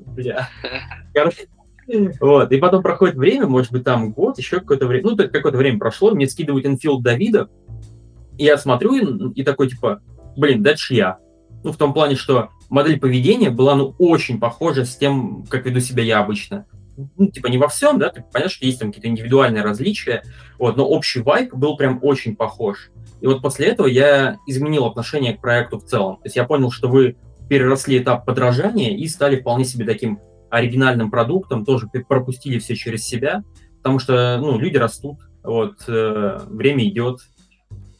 Бля. 0.00 0.48
Короче, 1.14 1.48
вот, 2.20 2.52
и 2.52 2.58
потом 2.58 2.82
проходит 2.82 3.16
время, 3.16 3.46
может 3.46 3.72
быть, 3.72 3.84
там 3.84 4.12
год, 4.12 4.38
еще 4.38 4.60
какое-то 4.60 4.86
время, 4.86 5.10
ну, 5.10 5.16
какое-то 5.16 5.56
время 5.56 5.78
прошло, 5.78 6.10
мне 6.10 6.28
скидывают 6.28 6.66
инфилд 6.66 7.02
Давида, 7.02 7.48
и 8.36 8.44
я 8.44 8.58
смотрю 8.58 8.94
и, 8.94 9.40
и 9.40 9.44
такой, 9.44 9.68
типа, 9.68 10.00
блин, 10.36 10.62
дальше 10.62 10.94
я. 10.94 11.18
Ну, 11.64 11.72
в 11.72 11.76
том 11.76 11.92
плане, 11.92 12.14
что 12.14 12.50
модель 12.68 13.00
поведения 13.00 13.50
была, 13.50 13.74
ну, 13.74 13.94
очень 13.98 14.38
похожа 14.38 14.84
с 14.84 14.96
тем, 14.96 15.44
как 15.48 15.66
веду 15.66 15.80
себя 15.80 16.02
я 16.02 16.20
обычно. 16.20 16.66
Ну, 17.16 17.28
типа, 17.28 17.46
не 17.46 17.58
во 17.58 17.68
всем, 17.68 17.98
да, 17.98 18.10
ты 18.10 18.22
понимаешь, 18.22 18.52
что 18.52 18.66
есть 18.66 18.80
там 18.80 18.88
какие-то 18.88 19.08
индивидуальные 19.08 19.62
различия, 19.62 20.24
вот, 20.58 20.76
но 20.76 20.86
общий 20.86 21.20
вайп 21.20 21.54
был 21.54 21.76
прям 21.76 22.00
очень 22.02 22.36
похож. 22.36 22.90
И 23.20 23.26
вот 23.26 23.40
после 23.40 23.68
этого 23.68 23.86
я 23.86 24.38
изменил 24.46 24.84
отношение 24.84 25.34
к 25.34 25.40
проекту 25.40 25.78
в 25.78 25.84
целом. 25.84 26.16
То 26.16 26.22
есть 26.24 26.36
я 26.36 26.44
понял, 26.44 26.70
что 26.70 26.88
вы 26.88 27.16
переросли 27.48 27.98
этап 27.98 28.26
подражания 28.26 28.96
и 28.96 29.06
стали 29.06 29.40
вполне 29.40 29.64
себе 29.64 29.84
таким 29.84 30.20
оригинальным 30.50 31.10
продуктом, 31.10 31.64
тоже 31.64 31.88
пропустили 32.08 32.58
все 32.58 32.74
через 32.74 33.04
себя, 33.04 33.42
потому 33.78 33.98
что, 33.98 34.38
ну, 34.40 34.58
люди 34.58 34.76
растут, 34.76 35.18
вот, 35.42 35.84
э, 35.88 36.38
время 36.46 36.86
идет. 36.88 37.20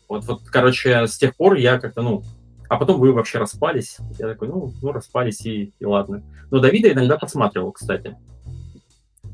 Вот, 0.08 0.24
вот, 0.24 0.42
короче, 0.46 1.06
с 1.06 1.18
тех 1.18 1.36
пор 1.36 1.54
я 1.54 1.78
как-то, 1.78 2.02
ну, 2.02 2.22
а 2.68 2.76
потом 2.76 3.00
вы 3.00 3.12
вообще 3.12 3.38
распались. 3.38 3.98
Я 4.18 4.28
такой, 4.28 4.48
ну, 4.48 4.72
ну 4.82 4.92
распались 4.92 5.44
и, 5.46 5.72
и 5.78 5.84
ладно. 5.84 6.22
Но 6.50 6.60
Давида 6.60 6.92
иногда 6.92 7.16
подсматривал, 7.16 7.72
кстати. 7.72 8.16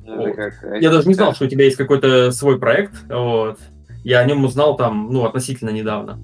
Ну, 0.05 0.17
вот. 0.17 0.37
как, 0.37 0.55
я 0.81 0.91
даже 0.91 1.09
не 1.09 1.15
знал, 1.15 1.35
что 1.35 1.47
у 1.47 1.49
тебя 1.49 1.65
есть 1.65 1.77
какой-то 1.77 2.31
свой 2.31 2.59
проект. 2.59 2.95
Вот. 3.09 3.59
Я 4.05 4.21
о 4.21 4.25
нем 4.25 4.45
узнал 4.45 4.77
там, 4.77 5.09
ну, 5.11 5.25
относительно 5.25 5.71
недавно. 5.71 6.21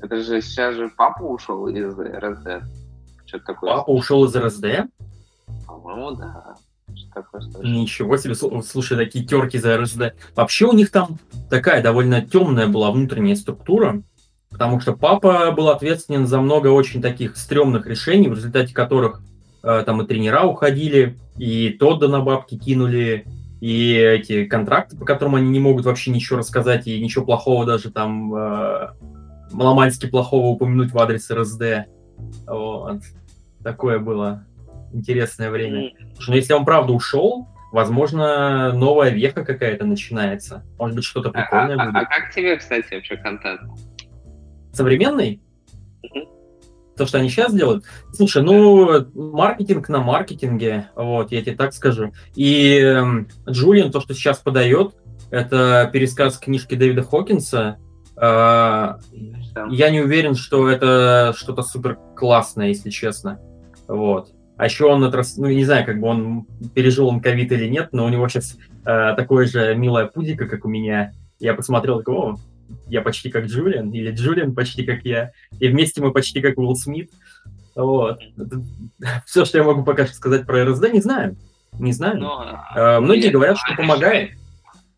Это 0.00 0.22
же 0.22 0.40
сейчас 0.40 0.76
же 0.76 0.90
папа 0.96 1.22
ушел 1.22 1.66
из 1.68 1.98
РСД. 1.98 2.64
Что 3.30 3.38
такое? 3.38 3.76
Папа 3.76 3.90
ушел 3.90 4.24
из 4.24 4.34
РСД? 4.34 4.90
По-моему, 5.66 6.12
да. 6.12 6.54
Ничего 7.62 8.16
себе, 8.16 8.34
слушай, 8.34 8.96
такие 8.96 9.24
терки 9.24 9.58
за 9.58 9.78
РСД. 9.78 10.14
Вообще 10.34 10.66
у 10.66 10.72
них 10.72 10.90
там 10.90 11.18
такая 11.48 11.82
довольно 11.82 12.20
темная 12.20 12.66
была 12.66 12.90
внутренняя 12.90 13.36
структура 13.36 14.02
потому 14.50 14.80
что 14.80 14.92
папа 14.92 15.52
был 15.52 15.68
ответственен 15.68 16.26
за 16.26 16.40
много 16.40 16.68
очень 16.68 17.00
таких 17.00 17.36
стрёмных 17.36 17.86
решений, 17.86 18.28
в 18.28 18.34
результате 18.34 18.74
которых 18.74 19.22
э, 19.62 19.82
там 19.86 20.02
и 20.02 20.06
тренера 20.06 20.42
уходили, 20.42 21.16
и 21.38 21.70
Тодда 21.70 22.08
на 22.08 22.20
бабки 22.20 22.58
кинули, 22.58 23.26
и 23.60 23.94
эти 23.94 24.44
контракты, 24.46 24.96
по 24.96 25.04
которым 25.04 25.36
они 25.36 25.48
не 25.48 25.60
могут 25.60 25.84
вообще 25.84 26.10
ничего 26.10 26.40
рассказать, 26.40 26.86
и 26.86 27.00
ничего 27.00 27.24
плохого 27.24 27.64
даже 27.64 27.90
там 27.90 28.34
э, 28.34 28.88
маломальски 29.52 30.06
плохого 30.06 30.48
упомянуть 30.48 30.92
в 30.92 30.98
адрес 30.98 31.30
РСД. 31.30 31.86
Вот. 32.46 33.02
Такое 33.62 33.98
было 33.98 34.44
интересное 34.92 35.50
время. 35.50 35.90
Потому 35.90 36.20
что 36.20 36.30
ну, 36.30 36.36
если 36.36 36.52
он 36.52 36.64
правда 36.64 36.92
ушел, 36.92 37.48
возможно, 37.72 38.72
новая 38.72 39.10
веха 39.10 39.44
какая-то 39.44 39.84
начинается. 39.84 40.64
Может 40.78 40.96
быть, 40.96 41.04
что-то 41.04 41.30
прикольное 41.30 41.76
а, 41.76 41.86
будет. 41.86 41.96
А, 41.96 42.00
а 42.00 42.04
как 42.04 42.34
тебе, 42.34 42.56
кстати, 42.56 42.94
вообще 42.94 43.16
контент? 43.16 43.60
современный, 44.72 45.40
то, 46.96 47.06
что 47.06 47.18
они 47.18 47.28
сейчас 47.28 47.54
делают. 47.54 47.84
Слушай, 48.12 48.42
ну, 48.42 49.06
маркетинг 49.14 49.88
на 49.88 50.00
маркетинге, 50.00 50.90
вот, 50.94 51.32
я 51.32 51.42
тебе 51.42 51.56
так 51.56 51.72
скажу. 51.72 52.12
И 52.34 52.78
э, 52.78 53.02
Джулиан, 53.48 53.90
то, 53.90 54.00
что 54.00 54.14
сейчас 54.14 54.38
подает, 54.38 54.94
это 55.30 55.88
пересказ 55.92 56.38
книжки 56.38 56.74
Дэвида 56.74 57.02
Хокинса. 57.02 57.78
Э, 58.20 58.96
я 59.70 59.90
не 59.90 60.00
уверен, 60.00 60.34
что 60.34 60.68
это 60.68 61.34
что-то 61.36 61.62
супер 61.62 61.98
классное, 62.16 62.68
если 62.68 62.90
честно. 62.90 63.40
Вот. 63.88 64.30
А 64.56 64.66
еще 64.66 64.84
он, 64.84 65.02
отрас... 65.04 65.38
ну, 65.38 65.46
не 65.46 65.64
знаю, 65.64 65.86
как 65.86 66.00
бы 66.00 66.06
он 66.06 66.46
пережил 66.74 67.08
он 67.08 67.20
ковид 67.20 67.50
или 67.52 67.66
нет, 67.66 67.88
но 67.92 68.04
у 68.04 68.10
него 68.10 68.28
сейчас 68.28 68.58
э, 68.84 69.14
такое 69.16 69.46
же 69.46 69.74
милое 69.74 70.06
пузико, 70.06 70.46
как 70.46 70.66
у 70.66 70.68
меня. 70.68 71.12
Я 71.38 71.54
посмотрел, 71.54 72.00
такой, 72.00 72.14
о, 72.14 72.36
я 72.86 73.00
почти 73.00 73.30
как 73.30 73.46
Джулиан, 73.46 73.90
или 73.90 74.10
Джулиан 74.10 74.54
почти 74.54 74.84
как 74.84 75.02
я, 75.04 75.32
и 75.58 75.68
вместе 75.68 76.02
мы 76.02 76.12
почти 76.12 76.42
как 76.42 76.58
Уилл 76.58 76.76
Смит. 76.76 77.10
Вот. 77.74 78.20
все, 79.24 79.46
что 79.46 79.56
я 79.56 79.64
могу 79.64 79.82
пока 79.82 80.04
что 80.04 80.14
сказать 80.14 80.46
про 80.46 80.66
РСД, 80.66 80.92
не 80.92 81.00
знаю. 81.00 81.36
Не 81.78 81.92
знаю. 81.92 82.18
Но, 82.18 82.58
а, 82.74 83.00
Многие 83.00 83.30
говорят, 83.30 83.56
что 83.56 83.74
помогает. 83.76 84.32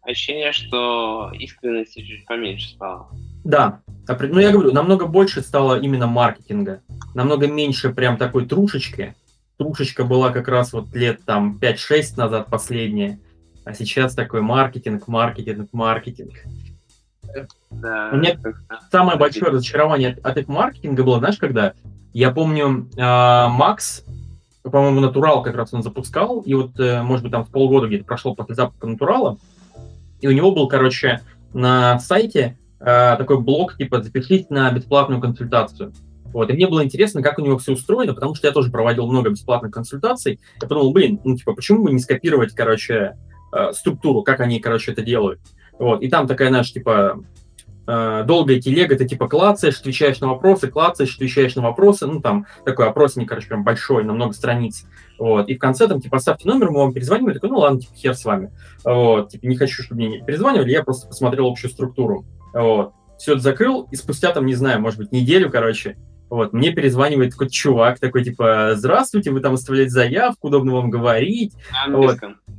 Ощущение, 0.03 0.53
что 0.53 1.31
искренности 1.33 2.03
чуть 2.03 2.27
поменьше 2.27 2.71
стало. 2.71 3.09
Да. 3.45 3.81
Ну, 4.09 4.41
я 4.41 4.51
говорю, 4.51 4.73
намного 4.73 5.07
больше 5.07 5.43
стало 5.43 5.79
именно 5.79 6.09
маркетинга. 6.09 6.83
Намного 7.15 7.47
меньше 7.47 7.91
прям 7.91 8.17
такой 8.17 8.47
трушечки. 8.47 9.15
Трушечка 9.59 10.05
была 10.05 10.31
как 10.31 10.49
раз 10.49 10.73
вот 10.73 10.93
лет 10.95 11.21
там 11.25 11.59
5-6 11.61 12.17
назад 12.17 12.49
последняя. 12.51 13.21
А 13.65 13.75
сейчас 13.75 14.15
такой 14.15 14.41
маркетинг, 14.41 15.07
маркетинг, 15.07 15.69
маркетинг. 15.73 16.33
Да, 17.71 18.11
У 18.13 18.17
меня 18.17 18.37
самое 18.91 19.17
большое 19.17 19.53
разочарование 19.53 20.19
от, 20.23 20.37
от 20.37 20.49
маркетинга 20.49 21.05
было, 21.05 21.19
знаешь, 21.19 21.39
когда? 21.39 21.75
Я 22.13 22.31
помню, 22.33 22.89
э, 22.97 23.01
Макс, 23.01 24.05
по-моему, 24.63 25.01
Натурал 25.01 25.43
как 25.43 25.55
раз 25.55 25.73
он 25.73 25.83
запускал, 25.83 26.41
и 26.41 26.55
вот, 26.55 26.79
э, 26.79 27.03
может 27.03 27.23
быть, 27.23 27.33
там 27.33 27.45
в 27.45 27.51
полгода 27.51 27.87
где-то 27.87 28.05
прошло 28.05 28.35
после 28.35 28.55
запуска 28.55 28.87
Натурала, 28.87 29.39
и 30.23 30.29
у 30.29 30.33
него 30.33 30.53
был, 30.53 30.69
короче, 30.69 31.21
на 31.53 31.99
сайте 31.99 32.57
э, 32.81 33.17
такой 33.19 33.41
блок, 33.41 33.77
типа, 33.77 34.03
запишись 34.03 34.49
на 34.49 34.71
бесплатную 34.71 35.21
консультацию. 35.21 35.93
Вот, 36.33 36.49
и 36.49 36.55
мне 36.55 36.67
было 36.67 36.83
интересно, 36.83 37.23
как 37.23 37.39
у 37.39 37.43
него 37.43 37.59
все 37.59 37.73
устроено, 37.73 38.15
потому 38.15 38.35
что 38.35 38.47
я 38.47 38.53
тоже 38.55 38.71
проводил 38.71 39.07
много 39.07 39.31
бесплатных 39.31 39.73
консультаций. 39.73 40.41
Я 40.63 40.69
подумал, 40.69 40.93
блин, 40.93 41.21
ну, 41.25 41.37
типа, 41.37 41.53
почему 41.53 41.85
бы 41.85 41.93
не 41.93 41.99
скопировать, 41.99 42.55
короче, 42.55 43.17
э, 43.53 43.73
структуру, 43.73 44.23
как 44.23 44.41
они, 44.41 44.59
короче, 44.61 44.93
это 44.93 45.03
делают. 45.03 45.41
Вот, 45.79 46.03
и 46.03 46.09
там 46.09 46.27
такая, 46.27 46.49
знаешь, 46.49 46.73
типа, 46.73 47.23
э, 47.87 48.25
долгая 48.27 48.61
телега, 48.61 48.97
ты 48.97 49.07
типа 49.07 49.29
клацаешь, 49.29 49.81
отвечаешь 49.81 50.21
на 50.21 50.29
вопросы, 50.29 50.69
клацаешь, 50.69 51.15
отвечаешь 51.15 51.57
на 51.57 51.63
вопросы, 51.63 52.07
ну 52.07 52.21
там 52.21 52.47
такой 52.65 52.89
опросник, 52.89 53.29
короче, 53.29 53.49
прям 53.49 53.65
большой, 53.65 54.05
на 54.05 54.13
много 54.13 54.33
страниц, 54.33 54.85
вот, 55.19 55.49
и 55.49 55.57
в 55.57 55.59
конце 55.59 55.89
там, 55.89 56.01
типа, 56.01 56.17
оставьте 56.17 56.49
номер, 56.49 56.71
мы 56.71 56.81
вам 56.81 56.93
перезвоним, 56.93 57.29
я 57.29 57.35
такой, 57.35 57.51
ну 57.51 57.59
ладно, 57.59 57.81
типа, 57.81 57.95
хер 57.95 58.15
с 58.15 58.25
вами, 58.25 58.51
вот, 58.85 59.31
типа, 59.31 59.47
не 59.47 59.57
хочу, 59.57 59.83
чтобы 59.83 60.03
мне 60.03 60.25
перезванивали, 60.25 60.71
я 60.71 60.83
просто 60.83 61.09
посмотрел 61.09 61.47
общую 61.47 61.71
структуру, 61.71 62.25
вот, 62.53 62.93
все 63.19 63.33
это 63.33 63.43
закрыл, 63.43 63.89
и 63.91 63.97
спустя 63.97 64.33
там, 64.33 64.47
не 64.47 64.55
знаю, 64.55 64.81
может 64.81 64.99
быть, 64.99 65.13
неделю, 65.13 65.51
короче, 65.51 65.97
вот, 66.33 66.55
мне 66.55 66.73
перезванивает 66.73 67.33
такой 67.33 67.51
чувак, 67.51 68.01
такой, 68.01 68.25
типа, 68.25 68.73
здравствуйте, 68.75 69.31
вы 69.31 69.41
там 69.41 69.53
оставляете 69.55 69.91
заявку, 69.91 70.49
удобно 70.49 70.73
вам 70.73 70.89
говорить. 70.89 71.53
На 71.71 71.85
английском. 71.85 72.37
Вот. 72.47 72.57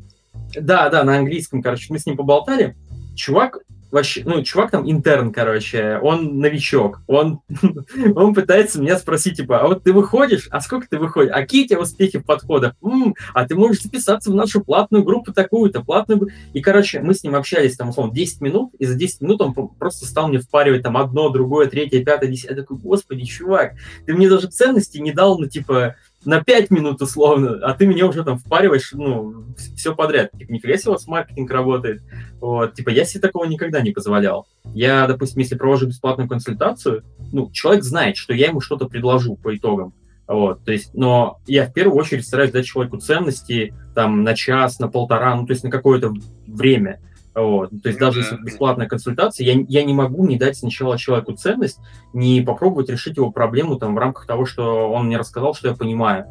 Да, 0.62 0.90
да, 0.90 1.04
на 1.04 1.18
английском, 1.18 1.64
короче, 1.64 1.88
мы 1.90 1.98
с 1.98 2.06
ним 2.06 2.16
поболтали, 2.16 2.76
чувак 3.16 3.60
вообще, 3.94 4.24
ну, 4.26 4.42
чувак 4.42 4.72
там 4.72 4.90
интерн, 4.90 5.32
короче, 5.32 6.00
он 6.02 6.40
новичок, 6.40 7.02
он, 7.06 7.42
он 8.16 8.34
пытается 8.34 8.82
меня 8.82 8.98
спросить, 8.98 9.38
типа, 9.38 9.60
а 9.60 9.68
вот 9.68 9.84
ты 9.84 9.94
выходишь, 9.94 10.48
а 10.50 10.62
сколько 10.62 10.88
ты 10.90 10.98
выходишь, 10.98 11.32
а 11.32 11.42
какие 11.42 11.66
у 11.66 11.68
тебя 11.68 11.80
успехи 11.80 12.18
в 12.18 12.26
подходах, 12.26 12.74
М-м, 12.82 13.14
а 13.36 13.48
ты 13.48 13.56
можешь 13.56 13.84
записаться 13.84 14.32
в 14.32 14.36
нашу 14.36 14.64
платную 14.64 15.04
группу 15.04 15.32
такую-то, 15.32 15.84
платную, 15.84 16.30
и, 16.54 16.62
короче, 16.62 17.02
мы 17.02 17.14
с 17.14 17.24
ним 17.24 17.36
общались 17.36 17.78
там, 17.78 17.90
условно, 17.90 18.16
10 18.16 18.42
минут, 18.42 18.74
и 18.80 18.86
за 18.86 18.96
10 18.96 19.22
минут 19.22 19.42
он 19.42 19.54
просто 19.54 20.08
стал 20.08 20.28
мне 20.28 20.40
впаривать 20.40 20.82
там 20.82 20.98
одно, 20.98 21.30
другое, 21.30 21.68
третье, 21.68 22.04
пятое, 22.04 22.32
десятое, 22.32 22.58
я 22.58 22.62
такой, 22.64 22.78
господи, 22.78 23.26
чувак, 23.26 23.74
ты 24.08 24.16
мне 24.16 24.28
даже 24.28 24.48
ценности 24.48 24.98
не 24.98 25.12
дал, 25.12 25.38
ну, 25.38 25.48
типа, 25.48 25.98
на 26.26 26.44
5 26.44 26.72
минут 26.72 27.02
условно, 27.02 27.60
а 27.62 27.74
ты 27.74 27.86
меня 27.86 28.06
уже 28.06 28.24
там 28.24 28.38
впариваешь, 28.38 28.92
ну, 28.94 29.46
все 29.76 29.96
подряд. 29.96 30.32
Типа, 30.32 30.52
нифига 30.52 30.78
себе 30.78 30.92
у 30.92 30.94
вас 30.94 31.08
маркетинг 31.08 31.52
работает. 31.52 32.02
Вот, 32.40 32.74
типа, 32.74 32.90
я 32.90 33.06
себе 33.06 33.22
такого 33.22 33.46
никогда 33.46 33.82
не 33.82 33.92
позволял. 33.92 34.48
Я, 34.74 35.08
допустим, 35.08 35.40
если 35.40 35.56
провожу 35.56 35.88
бесплатную 35.88 36.30
консультацию, 36.30 37.04
ну, 37.32 37.50
человек 37.52 37.84
знает, 37.84 38.18
что 38.18 38.34
я 38.34 38.48
ему 38.48 38.62
что-то 38.62 38.88
предложу 38.88 39.36
по 39.36 39.56
итогам. 39.56 39.94
Вот, 40.28 40.64
то 40.64 40.72
есть, 40.72 40.94
но 40.94 41.40
я 41.48 41.66
в 41.66 41.74
первую 41.74 41.98
очередь 41.98 42.26
стараюсь 42.26 42.52
дать 42.52 42.66
человеку 42.66 42.98
ценности 42.98 43.74
там 43.94 44.24
на 44.24 44.36
час, 44.36 44.80
на 44.80 44.88
полтора, 44.88 45.36
ну, 45.36 45.46
то 45.46 45.52
есть 45.52 45.64
на 45.64 45.70
какое-то 45.70 46.14
время. 46.48 47.02
Вот. 47.36 47.72
То 47.82 47.90
есть 47.90 48.00
даже 48.00 48.20
если 48.20 48.38
бесплатная 48.38 48.88
консультация, 48.88 49.46
я, 49.48 49.66
я 49.68 49.84
не 49.84 49.94
могу 49.94 50.26
не 50.28 50.38
дать 50.38 50.56
сначала 50.58 50.98
человеку 50.98 51.34
ценность, 51.34 51.80
не 52.14 52.42
попробовать 52.42 52.90
решить 52.90 53.18
его 53.18 53.32
проблему 53.32 53.78
там 53.78 53.96
в 53.96 53.98
рамках 53.98 54.28
того, 54.28 54.46
что 54.46 54.92
он 54.92 55.08
мне 55.08 55.18
рассказал, 55.18 55.56
что 55.56 55.70
я 55.70 55.76
понимаю. 55.76 56.26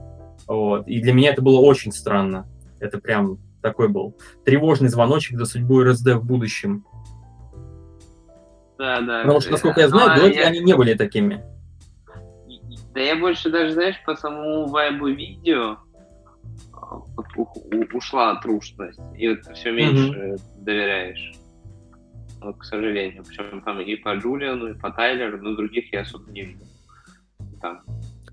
Вот. 0.46 0.86
И 0.86 1.00
для 1.00 1.12
меня 1.12 1.30
это 1.30 1.42
было 1.42 1.58
очень 1.60 1.92
странно. 1.92 2.46
Это 2.78 2.98
прям 2.98 3.38
такой 3.62 3.88
был 3.88 4.16
тревожный 4.44 4.88
звоночек 4.88 5.38
за 5.38 5.44
судьбу 5.44 5.82
РСД 5.82 6.14
в 6.14 6.24
будущем. 6.24 6.84
Да, 8.78 9.00
да. 9.00 9.20
Потому 9.22 9.40
что, 9.40 9.52
насколько 9.52 9.80
я 9.80 9.88
знаю, 9.88 10.06
Ну, 10.08 10.12
а 10.12 10.16
до 10.16 10.26
этого 10.26 10.40
я- 10.42 10.48
они 10.48 10.60
не 10.60 10.74
были 10.74 10.94
такими. 10.94 11.44
Да 12.94 13.00
я 13.00 13.16
больше 13.16 13.50
даже, 13.50 13.72
знаешь, 13.72 13.96
по 14.04 14.14
самому 14.16 14.66
вайбу 14.68 15.06
видео 15.08 15.78
ушла 17.92 18.36
трушность, 18.36 19.00
и 19.16 19.28
вот 19.28 19.38
все 19.54 19.72
меньше 19.72 20.36
доверяешь. 20.58 21.32
Вот, 22.40 22.58
к 22.58 22.64
сожалению. 22.64 23.22
Причем 23.24 23.62
там 23.62 23.80
и 23.80 23.94
по 23.96 24.14
Джулиану, 24.16 24.68
и 24.70 24.74
по 24.74 24.90
Тайлеру, 24.90 25.38
но 25.42 25.54
других 25.54 25.92
я 25.92 26.00
особо 26.00 26.30
не 26.32 26.42
видел. 26.42 26.66
Там. 27.60 27.82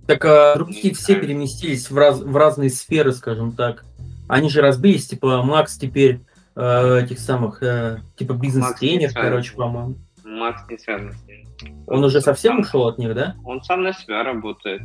Так 0.08 0.26
а, 0.26 0.56
другие 0.56 0.94
все 0.96 1.14
знаю. 1.14 1.22
переместились 1.22 1.92
в, 1.92 1.98
раз- 1.98 2.22
в 2.22 2.36
разные 2.36 2.72
сферы, 2.72 3.12
скажем 3.12 3.52
так. 3.52 3.86
Они 4.28 4.50
же 4.50 4.62
разбились, 4.62 5.08
типа 5.08 5.44
Макс 5.44 5.78
теперь 5.78 6.22
э, 6.56 7.02
этих 7.04 7.20
самых, 7.20 7.62
э, 7.62 8.00
типа 8.16 8.34
бизнес-тренер, 8.34 9.12
короче, 9.14 9.56
по-моему. 9.56 9.96
Макс 10.24 10.68
не 10.70 10.78
связан 10.80 11.12
с 11.14 11.24
ним. 11.28 11.46
Он 11.88 12.04
уже 12.04 12.22
совсем 12.22 12.54
сам- 12.54 12.62
ушел 12.62 12.88
от 12.88 12.98
них, 12.98 13.14
да? 13.14 13.36
Он 13.44 13.62
сам 13.62 13.84
на 13.84 13.94
себя 13.94 14.24
работает. 14.24 14.82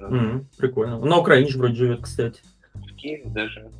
М, 0.00 0.48
прикольно. 0.58 0.98
Он 1.00 1.08
на 1.08 1.18
Украине 1.18 1.48
же 1.50 1.58
вроде 1.58 1.74
живет, 1.74 2.02
кстати. 2.02 2.42
В 3.04 3.06
Киеве 3.06 3.28
даже. 3.30 3.70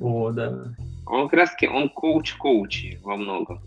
О, 0.00 0.30
да. 0.30 0.76
Он 1.06 1.28
как 1.28 1.38
раз 1.40 1.50
таки, 1.50 1.66
он 1.66 1.88
коуч-коучи 1.88 3.00
во 3.02 3.16
многом. 3.16 3.60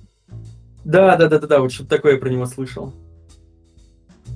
Да, 0.86 1.18
да, 1.18 1.28
да, 1.28 1.40
да, 1.40 1.48
да, 1.48 1.60
вот 1.60 1.74
что-то 1.74 1.90
такое 1.90 2.14
я 2.14 2.20
про 2.20 2.30
него 2.30 2.46
слышал. 2.46 2.94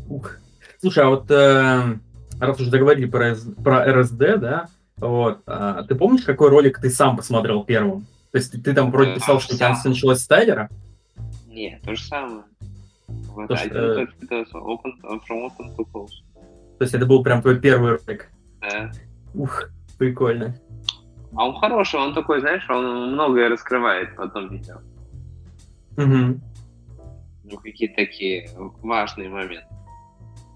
Ух. 0.09 0.37
Слушай, 0.81 1.05
а 1.05 1.09
вот 1.09 1.31
э, 1.31 1.97
раз 2.37 2.59
уже 2.59 2.69
договорили 2.69 3.05
про, 3.05 3.33
про 3.63 4.01
РСД, 4.01 4.17
да, 4.17 4.67
вот, 4.97 5.39
а 5.45 5.83
ты 5.83 5.95
помнишь, 5.95 6.23
какой 6.23 6.49
ролик 6.49 6.81
ты 6.81 6.89
сам 6.89 7.15
посмотрел 7.15 7.63
первым? 7.63 8.05
То 8.31 8.39
есть 8.39 8.51
ты, 8.51 8.59
ты 8.59 8.73
там 8.73 8.91
вроде 8.91 9.11
Э, 9.11 9.15
писал, 9.15 9.39
что 9.39 9.53
у 9.53 9.57
тебя 9.57 9.69
сам. 9.69 9.77
всё 9.77 9.89
началось 9.89 10.19
с 10.19 10.27
Тайлера? 10.27 10.69
Нет, 11.47 11.81
то 11.81 11.95
же 11.95 12.03
самое. 12.03 12.43
Вот 13.07 13.47
То, 13.47 13.55
что, 13.55 13.65
один 13.65 13.77
э, 13.77 14.07
это 14.21 14.57
open, 14.57 14.91
from 15.29 15.47
open 15.47 15.75
to 15.77 15.85
close. 15.93 16.11
То 16.77 16.81
есть 16.81 16.93
это 16.93 17.05
был 17.05 17.23
прям 17.23 17.41
твой 17.41 17.57
первый 17.59 17.91
ролик? 17.91 18.29
Да. 18.59 18.91
Ух, 19.33 19.69
прикольно. 19.97 20.55
А 21.35 21.45
он 21.47 21.59
хороший, 21.59 21.99
он 21.99 22.13
такой, 22.13 22.39
знаешь, 22.41 22.69
он 22.69 23.13
многое 23.13 23.49
раскрывает 23.49 24.15
потом 24.15 24.49
видео. 24.49 24.75
Мгм. 25.97 26.41
Ну, 27.43 27.57
какие-то 27.57 27.95
такие 27.95 28.49
важные 28.81 29.29
моменты. 29.29 29.65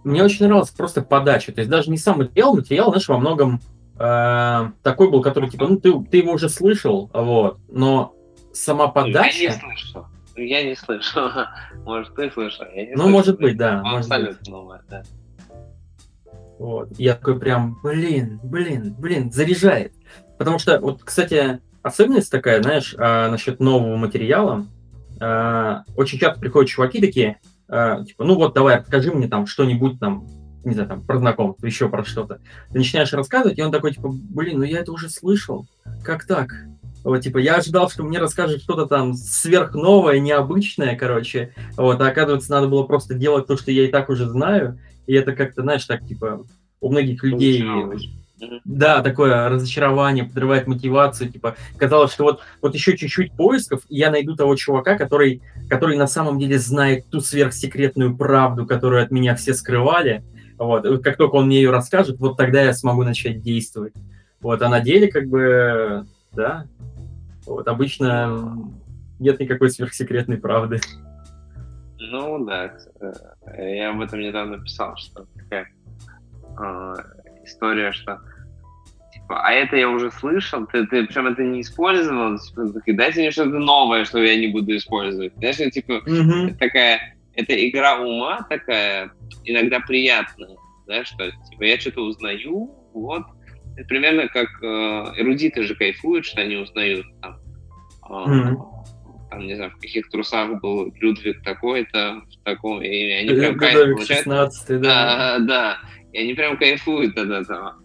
Мне 0.04 0.23
очень 0.23 0.45
нравилась 0.45 0.69
просто 0.69 1.02
подача. 1.02 1.52
То 1.52 1.62
есть 1.62 1.69
даже 1.69 1.89
не 1.89 1.97
сам 1.97 2.19
материал, 2.19 2.56
материал, 2.56 2.89
знаешь, 2.89 3.08
во 3.10 3.17
многом 3.17 3.60
э, 4.00 4.71
такой 4.84 5.10
был, 5.12 5.21
который, 5.21 5.50
типа, 5.50 5.67
ну, 5.67 5.78
ты, 5.80 5.91
ты 6.06 6.17
его 6.17 6.34
уже 6.34 6.47
слышал, 6.50 7.10
вот, 7.13 7.60
но 7.67 8.13
сама 8.54 8.84
Я 8.84 8.89
не 8.89 8.93
подача... 9.13 9.52
слышал. 9.54 10.06
Я 10.36 10.63
не 10.63 10.76
слышал. 10.76 11.30
Может, 11.84 12.13
ты 12.15 12.30
слышал, 12.32 12.65
я 12.73 12.86
не 12.86 12.91
Ну, 12.91 12.97
слышал. 12.97 13.10
может 13.12 13.39
быть, 13.39 13.58
да, 13.58 13.82
абсолютно 13.82 14.52
новое, 14.52 14.82
да. 14.89 15.04
Вот. 16.60 16.89
Я 16.98 17.15
такой 17.15 17.39
прям, 17.39 17.80
блин, 17.84 18.39
блин, 18.43 18.96
блин, 18.98 19.32
заряжает. 19.32 19.93
Потому 20.38 20.60
что, 20.60 20.80
вот, 20.80 21.04
кстати, 21.04 21.60
особенность 21.82 22.32
такая, 22.32 22.62
знаешь, 22.62 22.96
а, 22.98 23.30
насчет 23.30 23.60
нового 23.60 23.96
материала. 23.96 24.65
а, 25.20 25.84
очень 25.96 26.20
часто 26.20 26.39
приходят 26.39 26.70
чуваки 26.70 27.02
такие, 27.02 27.39
а, 27.67 28.04
типа, 28.04 28.24
ну 28.24 28.36
вот, 28.36 28.54
давай, 28.54 28.80
расскажи 28.80 29.12
мне 29.12 29.28
там 29.28 29.48
что-нибудь 29.48 30.00
там, 30.00 30.28
не 30.63 30.74
знаю, 30.74 30.89
там, 30.89 31.02
про 31.04 31.17
знакомство, 31.17 31.65
еще 31.65 31.89
про 31.89 32.04
что-то. 32.04 32.39
Ты 32.72 32.78
начинаешь 32.78 33.13
рассказывать, 33.13 33.58
и 33.58 33.63
он 33.63 33.72
такой, 33.72 33.93
типа, 33.93 34.10
блин, 34.12 34.60
ну 34.60 34.63
я 34.63 34.80
это 34.80 34.91
уже 34.91 35.10
слышал. 35.10 35.67
Как 36.04 36.26
так? 36.26 36.50
Вот, 37.04 37.22
типа, 37.22 37.38
я 37.38 37.56
ожидал, 37.56 37.89
что 37.89 38.04
мне 38.04 38.20
расскажет 38.20 38.62
что-то 38.62 38.86
там 38.86 39.13
сверхновое, 39.13 40.20
необычное, 40.20 40.96
короче. 40.96 41.54
Вот, 41.78 42.02
а 42.02 42.08
оказывается, 42.08 42.52
надо 42.52 42.67
было 42.67 42.84
просто 42.84 43.13
делать 43.13 43.48
то, 43.48 43.58
что 43.58 43.72
я 43.72 43.86
и 43.86 43.91
так 43.91 44.10
уже 44.10 44.28
знаю. 44.28 44.78
И 45.08 45.13
это 45.13 45.34
как-то, 45.34 45.63
знаешь, 45.63 45.86
так, 45.86 46.06
типа, 46.06 46.46
у 46.80 46.91
многих 46.91 47.24
людей... 47.24 47.65
Да, 48.65 49.02
такое 49.02 49.50
разочарование, 49.50 50.24
подрывает 50.24 50.67
мотивацию, 50.67 51.32
типа, 51.32 51.56
казалось, 51.76 52.12
что 52.12 52.24
вот, 52.24 52.41
вот 52.62 52.76
еще 52.76 52.96
чуть-чуть 52.96 53.32
поисков, 53.32 53.82
и 53.89 53.98
я 53.98 54.12
найду 54.12 54.36
того 54.36 54.56
чувака, 54.56 54.96
который, 54.96 55.41
который 55.67 55.98
на 55.98 56.06
самом 56.06 56.38
деле 56.38 56.60
знает 56.60 57.08
ту 57.10 57.20
сверхсекретную 57.20 58.15
правду, 58.15 58.67
которую 58.67 59.02
от 59.02 59.10
меня 59.10 59.34
все 59.36 59.56
скрывали, 59.56 60.24
вот, 60.60 60.86
и 60.86 61.02
как 61.02 61.17
только 61.17 61.34
он 61.34 61.48
мне 61.48 61.58
ее 61.58 61.72
расскажет, 61.72 62.20
вот 62.20 62.38
тогда 62.38 62.62
я 62.62 62.74
смогу 62.74 63.04
начать 63.04 63.41
действовать. 63.41 63.93
Вот, 64.39 64.62
а 64.62 64.70
на 64.70 64.82
деле, 64.82 65.08
как 65.08 65.28
бы, 65.28 66.06
да, 66.32 66.67
вот, 67.48 67.67
обычно 67.67 68.72
нет 69.17 69.39
никакой 69.39 69.72
сверхсекретной 69.72 70.38
правды. 70.38 70.80
Ну 72.10 72.46
да, 72.46 72.74
э, 73.02 73.76
я 73.78 73.89
об 73.89 74.02
этом 74.02 74.20
недавно 74.20 74.60
писал, 74.60 74.96
что 74.98 75.26
такая 75.36 75.67
э, 76.60 76.93
история, 77.43 77.91
что 77.91 78.20
типа, 79.13 79.41
а 79.41 79.52
это 79.52 79.76
я 79.76 79.89
уже 79.89 80.12
слышал, 80.12 80.65
ты, 80.67 80.86
ты 80.88 81.06
причем 81.06 81.28
это 81.28 81.43
не 81.43 81.62
использовал, 81.62 82.38
типа, 82.39 82.70
такой, 82.74 82.93
дайте 82.93 83.20
мне 83.20 83.32
что-то 83.32 83.60
новое, 83.60 84.06
что 84.06 84.20
я 84.20 84.38
не 84.38 84.48
буду 84.48 84.76
использовать. 84.76 85.34
Знаешь, 85.38 85.60
ну, 85.60 85.70
типа, 85.70 86.04
это 86.06 86.58
такая, 86.58 87.17
это 87.34 87.70
игра 87.70 88.00
ума 88.00 88.46
такая, 88.50 89.12
иногда 89.43 89.80
приятная, 89.82 90.56
да, 90.88 91.04
что 91.04 91.30
типа 91.50 91.63
я 91.63 91.80
что-то 91.80 92.02
узнаю, 92.02 92.72
вот, 92.93 93.24
это 93.76 93.88
примерно 93.88 94.28
как 94.28 94.48
э, 94.63 95.22
эрудиты 95.22 95.63
же 95.63 95.76
кайфуют, 95.76 96.26
что 96.26 96.41
они 96.41 96.56
узнают 96.56 97.06
там, 97.22 97.38
э, 98.10 98.30
Мгм. 98.30 98.77
Там, 99.30 99.46
не 99.46 99.56
знаю, 99.56 99.72
в 99.72 99.80
каких 99.80 100.10
трусах 100.10 100.62
был 100.62 100.94
Людвиг 101.00 101.44
такой-то, 101.44 102.22
в 102.30 102.44
таком, 102.44 102.82
и 102.82 103.12
они 103.12 103.30
прям 103.30 103.58
кайф 103.58 103.74
Людовик 103.76 103.96
получают. 103.98 104.24
16, 104.24 104.82
да. 104.82 105.38
Да, 105.38 105.40
да, 105.40 105.78
и 106.13 106.20
они 106.20 106.34
прям 106.34 106.58
кайфуют 106.58 107.18
от 107.18 107.30
этого. 107.30 107.76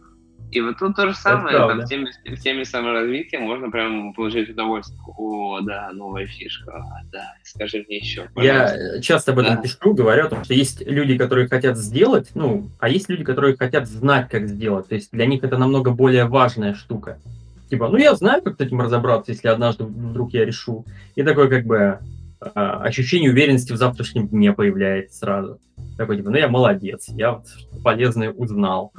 И 0.53 0.61
вот 0.61 0.79
тут 0.79 0.95
то 0.95 1.09
же 1.09 1.15
самое, 1.15 1.57
там, 1.57 1.81
в, 1.81 1.87
теме, 1.87 2.11
в 2.27 2.37
теме 2.39 2.67
саморазвития 2.67 3.41
можно 3.41 3.71
прям 3.71 4.13
получить 4.13 4.51
удовольствие. 4.51 5.01
О, 5.17 5.61
да, 5.63 5.91
новая 5.95 6.27
фишка, 6.27 6.73
а, 6.73 7.01
да, 7.11 7.35
скажи 7.43 7.83
мне 7.89 7.97
еще, 7.97 8.29
пожалуйста. 8.35 8.77
Я 8.77 9.01
часто 9.01 9.33
об 9.33 9.39
этом 9.39 9.57
Да. 9.57 9.63
пишу, 9.63 9.95
говорю, 9.95 10.27
о 10.27 10.29
том, 10.29 10.45
что 10.45 10.53
есть 10.53 10.87
люди, 10.87 11.17
которые 11.17 11.49
хотят 11.49 11.79
сделать, 11.79 12.33
ну, 12.35 12.69
а 12.81 12.91
есть 12.91 13.09
люди, 13.09 13.25
которые 13.25 13.57
хотят 13.57 13.89
знать, 13.89 14.29
как 14.29 14.47
сделать. 14.47 14.89
То 14.89 14.95
есть 14.95 15.11
для 15.11 15.25
них 15.25 15.43
это 15.43 15.57
намного 15.57 15.91
более 15.91 16.27
важная 16.27 16.75
штука. 16.75 17.19
Типа, 17.73 17.89
ну 17.89 17.97
я 17.97 18.15
знаю, 18.15 18.43
как 18.43 18.59
с 18.59 18.61
этим 18.61 18.83
разобраться, 18.83 19.33
если 19.33 19.49
однажды 19.49 19.85
вдруг 19.85 20.35
я 20.35 20.45
решу. 20.45 20.85
И 21.15 21.23
такое 21.23 21.49
как 21.49 21.65
бы 21.65 22.01
а, 22.39 22.83
ощущение 22.83 23.31
уверенности 23.31 23.73
в 23.73 23.79
завтрашнем 23.79 24.29
дне 24.29 24.53
появляется 24.53 25.17
сразу. 25.17 25.59
Такой 25.97 26.19
типа, 26.19 26.29
ну 26.29 26.37
я 26.37 26.49
молодец, 26.49 27.09
я 27.09 27.43
полезное 27.83 28.31
узнал. 28.31 28.93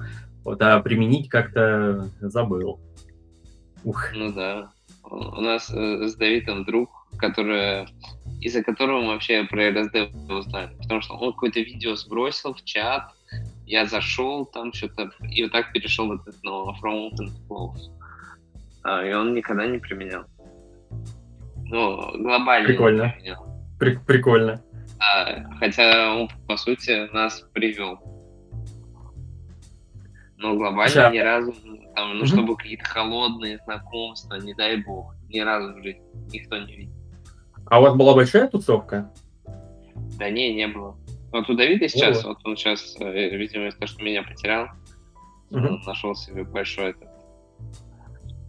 Вот, 0.43 0.59
а 0.63 0.79
применить 0.79 1.29
как-то 1.29 2.09
забыл. 2.19 2.79
Ух. 3.83 4.12
Ну 4.15 4.33
да. 4.33 4.71
У 5.03 5.41
нас 5.41 5.69
э, 5.69 6.07
с 6.07 6.15
Давидом 6.15 6.65
друг, 6.65 6.89
который, 7.17 7.86
из-за 8.41 8.63
которого 8.63 9.01
мы 9.01 9.07
вообще 9.09 9.43
про 9.43 9.69
РСД 9.69 10.15
узнали. 10.31 10.75
Потому 10.79 11.01
что 11.01 11.13
он 11.13 11.33
какое-то 11.33 11.59
видео 11.59 11.93
сбросил 11.95 12.55
в 12.55 12.63
чат, 12.63 13.03
я 13.67 13.86
зашел 13.86 14.47
там 14.47 14.73
что-то, 14.73 15.12
и 15.29 15.43
вот 15.43 15.51
так 15.51 15.73
перешел 15.73 16.07
в 16.07 16.13
этот, 16.13 16.38
ну, 16.41 16.71
From 16.81 17.12
Open 17.12 17.27
to 17.27 17.47
Close. 17.47 18.02
А, 18.83 19.03
и 19.05 19.13
он 19.13 19.33
никогда 19.33 19.65
не 19.65 19.77
применял. 19.79 20.25
Ну, 21.65 22.17
глобально 22.21 22.67
Прикольно. 22.67 23.03
не 23.03 23.09
применял. 23.11 23.47
При- 23.79 23.97
прикольно. 23.97 24.61
Да, 24.99 25.49
хотя 25.59 26.15
он, 26.15 26.29
по 26.47 26.57
сути, 26.57 27.11
нас 27.13 27.41
привел. 27.53 27.99
Но 30.37 30.55
глобально 30.55 31.07
а- 31.07 31.11
ни 31.11 31.19
разу, 31.19 31.53
там, 31.95 32.09
ну, 32.13 32.17
Мгм. 32.19 32.25
чтобы 32.27 32.55
какие-то 32.57 32.85
холодные 32.85 33.59
знакомства, 33.59 34.35
не 34.35 34.53
дай 34.53 34.77
бог, 34.77 35.15
ни 35.29 35.39
разу 35.39 35.73
в 35.73 35.83
жизни 35.83 36.01
никто 36.31 36.57
не 36.57 36.75
видел. 36.75 36.93
А 37.67 37.79
у 37.79 37.83
вас 37.83 37.95
была 37.95 38.13
большая 38.13 38.47
тусовка? 38.49 39.09
Да 40.19 40.29
не, 40.29 40.53
не 40.53 40.67
было. 40.67 40.97
Вот 41.31 41.49
у 41.49 41.55
Давида 41.55 41.87
сейчас, 41.87 42.23
О. 42.25 42.29
вот 42.29 42.39
он 42.43 42.57
сейчас, 42.57 42.95
э, 42.99 43.35
видимо, 43.37 43.67
из-за 43.67 43.79
того, 43.79 43.87
что 43.87 44.03
меня 44.03 44.21
потерял, 44.23 44.67
Мгм. 45.49 45.65
он 45.75 45.81
нашел 45.85 46.13
себе 46.13 46.43
большой 46.43 46.91
этот, 46.91 47.07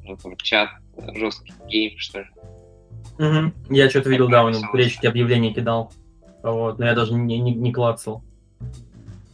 ну, 0.05 0.17
там, 0.17 0.37
чат, 0.37 0.69
э, 0.97 1.15
жесткий 1.15 1.53
game, 1.69 1.99
что 1.99 2.21
ли. 2.21 2.27
Мгм. 3.19 3.55
Я 3.71 3.89
что-то 3.91 4.11
видел, 4.11 4.29
да, 4.29 4.45
он 4.45 4.55
речке 4.73 5.09
объявление 5.09 5.53
кидал. 5.53 5.93
Вот, 6.43 6.79
но 6.79 6.87
я 6.87 6.95
даже 6.95 7.15
не, 7.15 7.39
не, 7.39 7.55
не 7.55 7.73
клацал. 7.73 8.23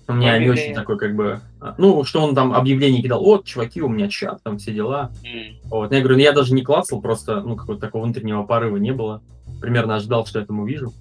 У 0.06 0.12
меня 0.12 0.38
не 0.38 0.48
очень 0.50 0.74
такой, 0.74 0.98
как 0.98 1.14
бы... 1.14 1.40
а, 1.60 1.74
Ну, 1.78 2.02
что 2.04 2.20
он 2.22 2.34
там 2.34 2.52
объявление 2.52 3.00
кидал, 3.00 3.22
вот, 3.22 3.44
чуваки, 3.44 3.80
у 3.80 3.88
меня 3.88 4.08
чат, 4.08 4.42
там 4.42 4.58
все 4.58 4.72
дела. 4.72 5.12
М, 5.24 5.56
Вот, 5.64 5.90
но 5.90 5.96
я 5.96 6.02
говорю, 6.02 6.16
ну 6.18 6.22
я 6.22 6.32
даже 6.32 6.52
не 6.52 6.62
клацал, 6.62 7.00
просто, 7.00 7.40
ну, 7.42 7.54
какого-то 7.54 7.80
такого 7.86 8.04
внутреннего 8.04 8.42
порыва 8.42 8.76
не 8.76 8.92
было. 8.92 9.22
Примерно 9.60 9.96
ожидал, 9.96 10.26
что 10.26 10.40
я 10.40 10.46
там 10.46 10.60
увижу. 10.60 10.92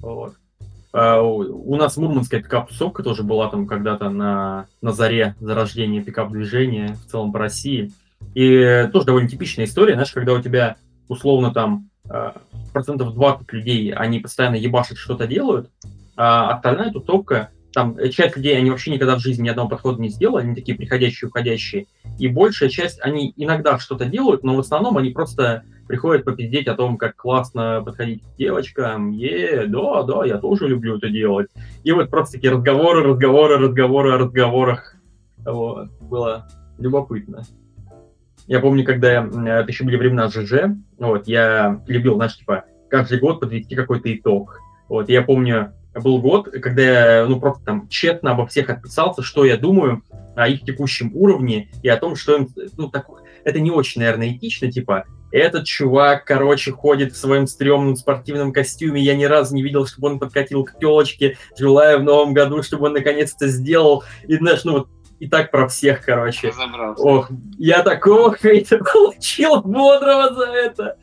Вот. 0.00 0.34
А, 0.92 1.20
у, 1.20 1.72
у 1.72 1.76
нас 1.76 1.98
мурманская 1.98 2.42
пикап-тусовка 2.42 3.02
тоже 3.02 3.22
была 3.22 3.50
там 3.50 3.66
когда-то 3.66 4.08
на, 4.08 4.66
на 4.80 4.92
заре 4.92 5.34
зарождения 5.40 6.02
пикап-движения 6.02 6.94
в 6.94 7.10
целом 7.10 7.32
по 7.32 7.38
России. 7.38 7.92
И 8.34 8.88
тоже 8.92 9.06
довольно 9.06 9.28
типичная 9.28 9.64
история, 9.64 9.94
знаешь, 9.94 10.12
когда 10.12 10.32
у 10.34 10.42
тебя 10.42 10.76
условно 11.08 11.52
там 11.52 11.88
э, 12.08 12.32
процентов 12.72 13.14
20 13.14 13.52
людей, 13.52 13.92
они 13.92 14.20
постоянно 14.20 14.56
ебашат 14.56 14.98
что-то 14.98 15.26
делают, 15.26 15.70
а 16.16 16.50
остальная 16.54 16.90
тусовка, 16.90 17.50
там 17.72 17.96
часть 18.10 18.36
людей, 18.36 18.56
они 18.56 18.70
вообще 18.70 18.90
никогда 18.90 19.16
в 19.16 19.20
жизни 19.20 19.44
ни 19.44 19.48
одного 19.50 19.68
подхода 19.68 20.00
не 20.00 20.08
сделали, 20.08 20.44
они 20.44 20.54
такие 20.54 20.76
приходящие, 20.76 21.28
уходящие, 21.28 21.86
и 22.18 22.26
большая 22.26 22.70
часть, 22.70 22.98
они 23.02 23.34
иногда 23.36 23.78
что-то 23.78 24.06
делают, 24.06 24.42
но 24.44 24.56
в 24.56 24.60
основном 24.60 24.96
они 24.96 25.10
просто 25.10 25.64
приходят 25.86 26.24
попиздеть 26.24 26.68
о 26.68 26.74
том, 26.74 26.96
как 26.96 27.16
классно 27.16 27.82
подходить 27.84 28.22
к 28.22 28.36
девочкам, 28.36 29.12
е, 29.12 29.66
да, 29.66 30.02
да, 30.02 30.24
я 30.24 30.38
тоже 30.38 30.68
люблю 30.68 30.96
это 30.96 31.10
делать. 31.10 31.48
И 31.84 31.92
вот 31.92 32.10
просто 32.10 32.34
такие 32.34 32.52
разговоры, 32.52 33.02
разговоры, 33.02 33.58
разговоры 33.58 34.12
о 34.12 34.18
разговорах. 34.18 34.96
Вот. 35.44 35.90
Было 36.00 36.48
любопытно. 36.78 37.44
Я 38.46 38.60
помню, 38.60 38.84
когда 38.84 39.24
это 39.24 39.66
еще 39.68 39.84
были 39.84 39.96
времена 39.96 40.28
ЖЖ, 40.28 40.76
вот, 40.98 41.26
я 41.26 41.82
любил, 41.86 42.14
знаешь, 42.14 42.36
типа, 42.36 42.64
каждый 42.88 43.18
год 43.18 43.40
подвести 43.40 43.74
какой-то 43.74 44.14
итог. 44.14 44.60
Вот, 44.88 45.08
я 45.08 45.22
помню, 45.22 45.72
был 45.94 46.20
год, 46.20 46.50
когда 46.50 46.82
я, 46.82 47.26
ну, 47.26 47.40
просто 47.40 47.64
там 47.64 47.88
тщетно 47.88 48.32
обо 48.32 48.46
всех 48.46 48.70
отписался, 48.70 49.22
что 49.22 49.44
я 49.44 49.56
думаю 49.56 50.02
о 50.36 50.48
их 50.48 50.62
текущем 50.62 51.10
уровне 51.14 51.70
и 51.82 51.88
о 51.88 51.96
том, 51.96 52.14
что 52.14 52.36
им, 52.36 52.48
ну, 52.76 52.88
так, 52.88 53.06
это 53.44 53.58
не 53.58 53.70
очень, 53.70 54.00
наверное, 54.02 54.28
этично, 54.28 54.70
типа, 54.70 55.06
этот 55.32 55.64
чувак, 55.64 56.24
короче, 56.24 56.70
ходит 56.70 57.12
в 57.12 57.16
своем 57.16 57.46
стрёмном 57.46 57.96
спортивном 57.96 58.52
костюме, 58.52 59.02
я 59.02 59.16
ни 59.16 59.24
разу 59.24 59.54
не 59.54 59.62
видел, 59.62 59.86
чтобы 59.86 60.08
он 60.08 60.18
подкатил 60.18 60.64
к 60.64 60.78
телочке, 60.78 61.36
желаю 61.58 61.98
в 62.00 62.04
новом 62.04 62.32
году, 62.32 62.62
чтобы 62.62 62.86
он 62.86 62.92
наконец-то 62.92 63.48
сделал, 63.48 64.04
и, 64.28 64.36
знаешь, 64.36 64.64
ну, 64.64 64.72
вот 64.72 64.88
и 65.18 65.28
так 65.28 65.50
про 65.50 65.68
всех, 65.68 66.04
короче. 66.04 66.48
Разобрался. 66.48 67.02
Ох, 67.02 67.30
я 67.58 67.82
такого 67.82 68.36
хейта 68.36 68.78
получил 68.92 69.62
бодрого 69.62 70.34
за 70.34 70.46
это. 70.46 70.98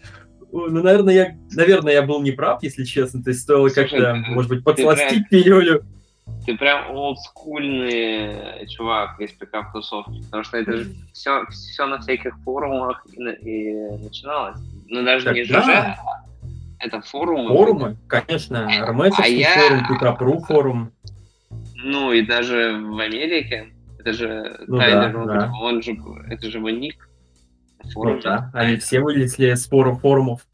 Ну, 0.51 0.83
наверное, 0.83 1.13
я, 1.13 1.37
наверное, 1.51 1.93
я 1.93 2.03
был 2.03 2.21
неправ, 2.21 2.61
если 2.61 2.83
честно. 2.83 3.23
То 3.23 3.31
есть 3.31 3.41
стоило 3.41 3.69
как-то, 3.69 4.15
может 4.27 4.49
быть, 4.49 4.63
подсластить 4.63 5.27
пилюлю. 5.29 5.83
Ты 6.45 6.55
прям 6.57 6.95
олдскульный 6.95 8.67
чувак 8.67 9.19
из 9.19 9.31
пикап-тусовки. 9.31 10.23
Потому 10.25 10.43
что 10.43 10.57
это 10.57 10.77
же 10.77 10.93
все, 11.11 11.45
все 11.49 11.85
на 11.87 11.99
всяких 11.99 12.37
форумах 12.43 13.03
и, 13.11 13.19
и 13.19 13.73
начиналось. 13.97 14.57
Ну, 14.87 15.03
даже 15.03 15.25
так, 15.25 15.33
не 15.33 15.43
ЖЖ, 15.43 15.51
да. 15.51 15.97
это 16.79 17.01
форумы. 17.01 17.49
Форумы, 17.49 17.97
конечно. 18.07 18.69
Ромесовский 18.85 19.43
а 19.43 19.59
форум, 19.59 19.79
я... 19.79 19.87
Пикап.ру 19.87 20.39
форум. 20.41 20.91
Ну, 21.75 22.13
и 22.13 22.21
даже 22.21 22.79
в 22.79 22.99
Америке 22.99 23.73
это 24.03 24.13
же 24.13 24.57
ну, 24.67 24.77
Тайлер, 24.77 25.25
да, 25.25 25.33
да. 25.33 25.51
он 25.61 25.81
же, 25.81 25.95
это 26.29 26.49
же 26.49 26.57
его 26.57 26.69
ник. 26.69 27.09
Форум, 27.93 28.15
ну, 28.15 28.21
да, 28.21 28.49
они 28.53 28.77
все 28.77 29.01
вылезли 29.01 29.53
с 29.53 29.67
форум 29.67 29.97
форумов. 29.97 30.47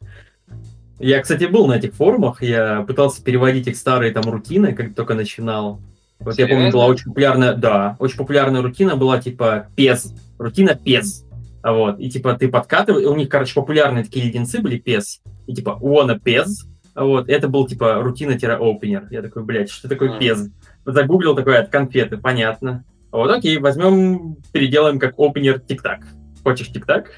Я, 0.98 1.20
кстати, 1.20 1.44
был 1.44 1.66
на 1.66 1.74
этих 1.74 1.94
форумах, 1.94 2.42
я 2.42 2.82
пытался 2.82 3.22
переводить 3.22 3.66
их 3.66 3.76
старые 3.76 4.12
там 4.12 4.24
рутины, 4.24 4.72
как 4.74 4.94
только 4.94 5.14
начинал. 5.14 5.80
Вот 6.18 6.34
Серьезно? 6.34 6.52
я 6.52 6.58
помню, 6.58 6.72
была 6.72 6.86
очень 6.86 7.04
популярная, 7.06 7.54
да, 7.54 7.96
очень 7.98 8.18
популярная 8.18 8.62
рутина 8.62 8.96
была 8.96 9.20
типа 9.20 9.68
пес, 9.74 10.14
рутина 10.38 10.74
пес. 10.74 11.24
Вот, 11.62 12.00
и 12.00 12.10
типа 12.10 12.34
ты 12.34 12.48
подкатывал, 12.48 13.10
у 13.10 13.16
них, 13.16 13.28
короче, 13.28 13.54
популярные 13.54 14.04
такие 14.04 14.26
леденцы 14.26 14.60
были 14.60 14.78
пес, 14.78 15.22
и 15.46 15.54
типа 15.54 15.78
wanna 15.80 16.18
пес, 16.18 16.66
вот, 16.94 17.28
это 17.28 17.48
был 17.48 17.66
типа 17.66 18.02
рутина-опенер. 18.02 19.08
Я 19.10 19.22
такой, 19.22 19.44
блядь, 19.44 19.70
что 19.70 19.88
такое 19.88 20.18
пес? 20.18 20.48
Загуглил 20.84 21.34
такой 21.36 21.58
от 21.58 21.70
конфеты, 21.70 22.18
понятно. 22.18 22.84
Вот, 23.12 23.30
окей, 23.30 23.58
возьмем, 23.58 24.36
переделаем 24.52 24.98
как 24.98 25.18
опенер 25.18 25.60
тик-так. 25.60 26.06
Хочешь 26.42 26.72
тик-так? 26.72 27.10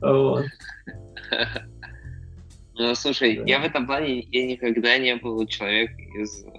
Вот. 0.00 0.44
Ну, 2.78 2.94
слушай, 2.94 3.42
я 3.46 3.58
в 3.58 3.64
этом 3.64 3.86
плане, 3.86 4.20
я 4.20 4.46
никогда 4.46 4.98
не 4.98 5.16
был 5.16 5.46
человек 5.46 5.92
из 5.98 6.44
э, 6.44 6.50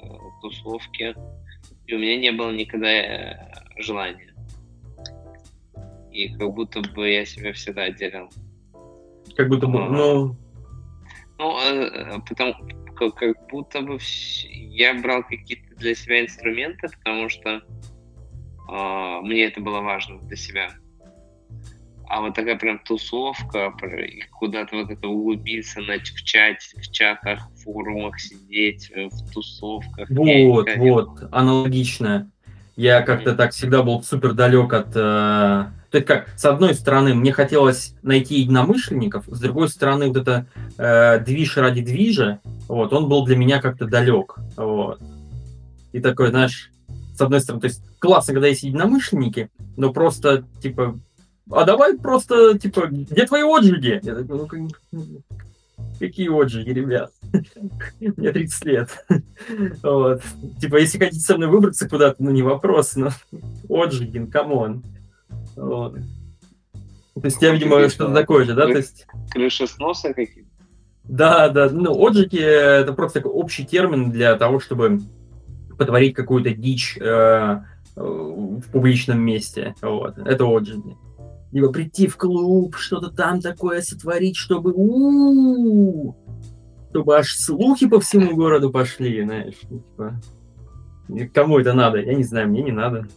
тусовки, 0.41 1.15
и 1.85 1.93
у 1.93 1.99
меня 1.99 2.17
не 2.17 2.31
было 2.31 2.51
никогда 2.51 2.89
э, 2.89 3.53
желания. 3.77 4.33
И 6.11 6.33
как 6.35 6.51
будто 6.55 6.81
бы 6.81 7.07
я 7.07 7.23
себя 7.23 7.53
всегда 7.53 7.83
отделял. 7.83 8.31
Как 9.35 9.47
будто 9.47 9.67
бы, 9.67 9.79
ну... 9.79 10.35
Ну, 11.37 11.59
э, 11.59 12.19
потому, 12.27 12.55
как, 12.95 13.13
как 13.13 13.47
будто 13.49 13.81
бы 13.81 13.99
я 14.49 14.95
брал 14.95 15.21
какие-то 15.21 15.75
для 15.75 15.93
себя 15.93 16.21
инструменты, 16.21 16.87
потому 16.97 17.29
что 17.29 17.57
а, 17.57 17.61
мне 18.67 19.45
это 19.45 19.61
было 19.61 19.81
важно 19.81 20.19
для 20.19 20.35
себя. 20.35 20.69
А 22.09 22.21
вот 22.21 22.35
такая 22.35 22.57
прям 22.57 22.79
тусовка, 22.79 23.73
куда-то 24.31 24.77
вот 24.77 24.89
это 24.89 25.07
углубиться, 25.07 25.81
начать 25.81 26.15
в 26.15 26.23
чате, 26.23 26.79
в 26.79 26.91
чатах, 26.91 27.49
в 27.51 27.63
форумах 27.63 28.17
сидеть, 28.19 28.89
э, 28.95 29.09
в 29.09 29.33
тусовках. 29.33 30.09
Вот, 30.09 30.69
вот, 30.77 31.19
аналогично. 31.31 32.31
Я 32.77 33.01
как-то 33.01 33.35
так 33.35 33.51
всегда 33.51 33.83
был 33.83 34.03
супер 34.03 34.33
далек 34.33 34.71
от... 34.71 34.95
Э, 34.95 35.65
то 35.89 35.97
есть 35.97 36.05
как, 36.05 36.29
с 36.37 36.45
одной 36.45 36.75
стороны, 36.75 37.13
мне 37.13 37.33
хотелось 37.33 37.93
найти 38.03 38.39
единомышленников, 38.39 39.25
с 39.27 39.39
другой 39.39 39.67
стороны, 39.67 40.07
вот 40.07 40.17
это 40.17 40.47
э, 40.77 41.19
движ 41.19 41.57
ради 41.57 41.81
движа, 41.81 42.39
вот, 42.69 42.93
он 42.93 43.09
был 43.09 43.25
для 43.25 43.35
меня 43.35 43.59
как-то 43.59 43.85
далек, 43.85 44.35
вот. 44.55 45.01
И 45.91 45.99
такой, 45.99 46.29
знаешь, 46.29 46.71
с 47.17 47.21
одной 47.21 47.41
стороны, 47.41 47.61
то 47.61 47.67
есть 47.67 47.83
классно, 47.99 48.33
когда 48.33 48.47
есть 48.47 48.63
единомышленники, 48.63 49.49
но 49.75 49.91
просто, 49.91 50.45
типа, 50.61 50.99
а 51.49 51.63
давай 51.63 51.97
просто, 51.97 52.57
типа, 52.59 52.87
где 52.87 53.25
твои 53.25 53.41
отжиги? 53.41 53.99
Я 54.03 54.15
такой, 54.15 54.69
ну, 54.91 55.21
какие 55.99 56.29
отжиги, 56.29 56.69
ребят? 56.69 57.11
Мне 57.99 58.31
30 58.31 58.65
лет. 58.65 59.05
вот. 59.83 60.21
Типа, 60.59 60.77
если 60.77 60.99
хотите 60.99 61.19
со 61.19 61.37
мной 61.37 61.49
выбраться 61.49 61.89
куда-то, 61.89 62.21
ну, 62.23 62.31
не 62.31 62.43
вопрос, 62.43 62.95
но 62.95 63.09
отжиги, 63.69 64.25
come 64.25 64.59
on. 64.59 64.83
Вот. 65.55 65.95
То 65.95 67.25
есть 67.25 67.41
я, 67.41 67.51
видимо, 67.51 67.89
что-то 67.89 68.13
такое 68.13 68.45
же, 68.45 68.53
да? 68.53 68.65
То 68.65 68.77
есть... 68.77 69.07
Крышесносы 69.31 70.13
какие-то? 70.13 70.49
Да, 71.05 71.49
да, 71.49 71.69
ну, 71.69 71.93
отжиги— 72.05 72.39
это 72.39 72.93
просто 72.93 73.21
такой 73.21 73.31
общий 73.31 73.65
термин 73.65 74.11
для 74.11 74.35
того, 74.35 74.59
чтобы 74.59 74.99
потворить 75.77 76.15
какую-то 76.15 76.51
дичь 76.51 76.97
э, 76.97 77.61
в 77.95 78.71
публичном 78.71 79.19
месте. 79.19 79.75
Вот. 79.81 80.17
Это 80.17 80.45
отжиги. 80.45 80.95
Либо 81.51 81.71
прийти 81.71 82.07
в 82.07 82.17
клуб, 82.17 82.75
что-то 82.75 83.09
там 83.09 83.41
такое 83.41 83.81
сотворить, 83.81 84.35
чтобы 84.35 84.73
у 84.75 86.15
чтобы 86.89 87.17
аж 87.17 87.35
слухи 87.35 87.87
по 87.87 87.99
всему 87.99 88.35
городу 88.35 88.71
пошли, 88.71 89.23
знаешь. 89.23 89.55
Ну, 89.69 89.79
типа, 91.17 91.31
кому 91.33 91.59
это 91.59 91.73
надо? 91.73 92.01
Я 92.01 92.15
не 92.15 92.23
знаю, 92.23 92.49
мне 92.49 92.63
не 92.63 92.71
надо. 92.71 93.07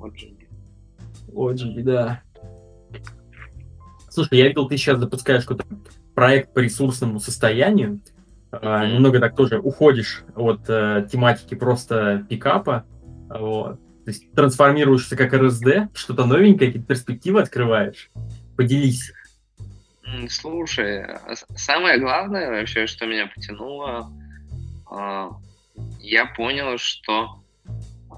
Отжиги. 0.00 0.48
Отжиги, 1.34 1.82
да. 1.82 2.22
Слушай, 4.08 4.38
я 4.38 4.48
видел, 4.48 4.66
ты 4.66 4.78
сейчас 4.78 4.98
запускаешь 4.98 5.44
какой-то 5.44 5.66
проект 6.14 6.54
по 6.54 6.60
ресурсному 6.60 7.20
состоянию. 7.20 8.00
А, 8.52 8.86
немного 8.86 9.20
так 9.20 9.36
тоже 9.36 9.58
уходишь 9.58 10.24
от 10.34 10.68
э, 10.68 11.06
тематики 11.10 11.54
просто 11.54 12.24
пикапа, 12.28 12.84
вот. 13.28 13.80
То 14.04 14.10
есть 14.10 14.32
трансформируешься 14.32 15.16
как 15.16 15.34
РСД, 15.34 15.88
что-то 15.94 16.26
новенькое, 16.26 16.70
какие-то 16.70 16.88
перспективы 16.88 17.40
открываешь. 17.40 18.10
Поделись. 18.56 19.12
Слушай, 20.28 21.04
а 21.04 21.34
самое 21.56 21.98
главное 21.98 22.50
вообще, 22.50 22.86
что 22.86 23.06
меня 23.06 23.26
потянуло, 23.26 24.08
э, 24.92 25.30
я 26.00 26.26
понял, 26.26 26.78
что 26.78 27.42
э, 28.10 28.14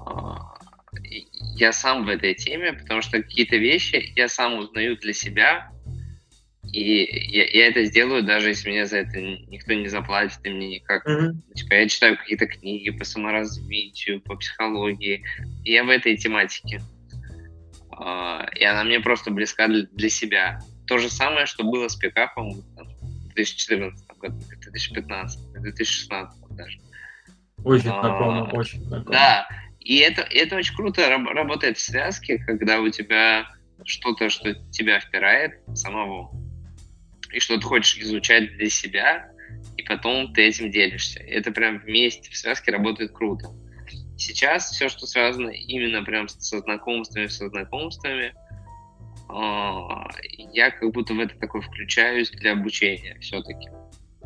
я 1.55 1.73
сам 1.73 2.05
в 2.05 2.09
этой 2.09 2.35
теме, 2.35 2.73
потому 2.73 3.01
что 3.01 3.21
какие-то 3.21 3.57
вещи 3.57 4.13
я 4.15 4.27
сам 4.27 4.59
узнаю 4.59 4.97
для 4.97 5.13
себя, 5.13 5.71
и 6.71 7.35
я, 7.35 7.45
я 7.45 7.67
это 7.67 7.83
сделаю, 7.85 8.23
даже 8.23 8.49
если 8.49 8.69
мне 8.69 8.85
за 8.85 8.97
это 8.97 9.19
никто 9.19 9.73
не 9.73 9.87
заплатит, 9.87 10.39
и 10.43 10.49
мне 10.49 10.75
никак. 10.75 11.07
Mm-hmm. 11.07 11.53
Типа, 11.55 11.73
я 11.73 11.87
читаю 11.87 12.17
какие-то 12.17 12.47
книги 12.47 12.89
по 12.91 13.05
саморазвитию, 13.05 14.21
по 14.21 14.35
психологии. 14.35 15.23
И 15.63 15.71
я 15.71 15.83
в 15.83 15.89
этой 15.89 16.17
тематике. 16.17 16.81
Uh, 17.91 18.49
и 18.55 18.63
она 18.63 18.83
мне 18.85 18.99
просто 18.99 19.29
близка 19.29 19.67
для, 19.67 20.09
себя. 20.09 20.59
То 20.87 20.99
же 20.99 21.09
самое, 21.09 21.45
что 21.45 21.65
было 21.65 21.89
с 21.89 21.95
пикапом 21.95 22.51
в 22.51 23.33
2014 23.33 24.07
году, 24.17 24.39
2015, 24.61 25.51
2016 25.51 26.41
даже. 26.51 26.79
Очень 27.65 27.89
uh, 27.89 27.99
знакомо, 27.99 28.49
очень 28.53 28.81
знакомо. 28.83 29.11
Да, 29.11 29.49
и 29.79 29.97
это, 29.97 30.21
это 30.21 30.55
очень 30.55 30.75
круто 30.75 31.09
работает 31.09 31.77
в 31.77 31.81
связке, 31.81 32.37
когда 32.37 32.79
у 32.79 32.89
тебя 32.89 33.49
что-то, 33.85 34.29
что 34.29 34.53
тебя 34.71 34.99
впирает 34.99 35.59
самого 35.73 36.31
и 37.31 37.39
что 37.39 37.57
ты 37.57 37.63
хочешь 37.63 37.97
изучать 37.97 38.55
для 38.57 38.69
себя, 38.69 39.31
и 39.77 39.83
потом 39.83 40.33
ты 40.33 40.43
этим 40.43 40.71
делишься. 40.71 41.19
Это 41.21 41.51
прям 41.51 41.79
вместе 41.79 42.29
в 42.29 42.37
связке 42.37 42.71
работает 42.71 43.11
круто. 43.11 43.49
Сейчас 44.17 44.69
все, 44.69 44.89
что 44.89 45.05
связано 45.05 45.49
именно 45.49 46.03
прям 46.03 46.27
со 46.27 46.59
знакомствами, 46.59 47.27
со 47.27 47.47
знакомствами, 47.49 48.33
я 50.53 50.71
как 50.71 50.91
будто 50.91 51.13
в 51.13 51.19
это 51.19 51.37
такой 51.37 51.61
включаюсь 51.61 52.31
для 52.31 52.53
обучения 52.53 53.17
все-таки. 53.21 53.69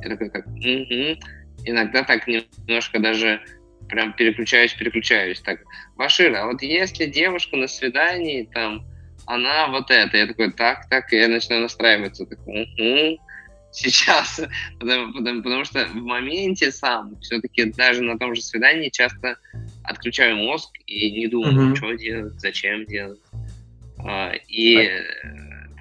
Я 0.01 0.09
такой 0.09 0.29
как, 0.29 0.47
угу. 0.47 1.19
иногда 1.65 2.03
так 2.03 2.25
немножко 2.27 2.99
даже 2.99 3.43
прям 3.89 4.13
переключаюсь, 4.13 4.73
переключаюсь. 4.73 5.41
Так, 5.41 5.59
Башира, 5.97 6.43
а 6.43 6.45
вот 6.47 6.61
если 6.61 7.05
девушка 7.05 7.57
на 7.57 7.67
свидании, 7.67 8.49
там, 8.53 8.85
она 9.25 9.67
вот 9.67 9.89
это, 9.89 10.17
я 10.17 10.27
такой, 10.27 10.51
так, 10.51 10.89
так, 10.89 11.11
и 11.13 11.17
я 11.17 11.27
начинаю 11.27 11.63
настраиваться, 11.63 12.25
такой, 12.25 12.63
угу, 12.63 13.19
сейчас, 13.71 14.41
потому, 14.79 15.13
потому, 15.13 15.43
потому 15.43 15.65
что 15.65 15.85
в 15.85 15.95
моменте 15.95 16.71
сам 16.71 17.19
все-таки 17.21 17.65
даже 17.65 18.01
на 18.01 18.17
том 18.17 18.35
же 18.35 18.41
свидании 18.41 18.89
часто 18.89 19.37
отключаю 19.83 20.37
мозг 20.37 20.69
и 20.85 21.11
не 21.11 21.27
думаю, 21.27 21.71
mm-hmm. 21.71 21.75
что 21.75 21.93
делать, 21.93 22.39
зачем 22.39 22.85
делать. 22.85 23.19
А, 24.05 24.33
и 24.47 24.89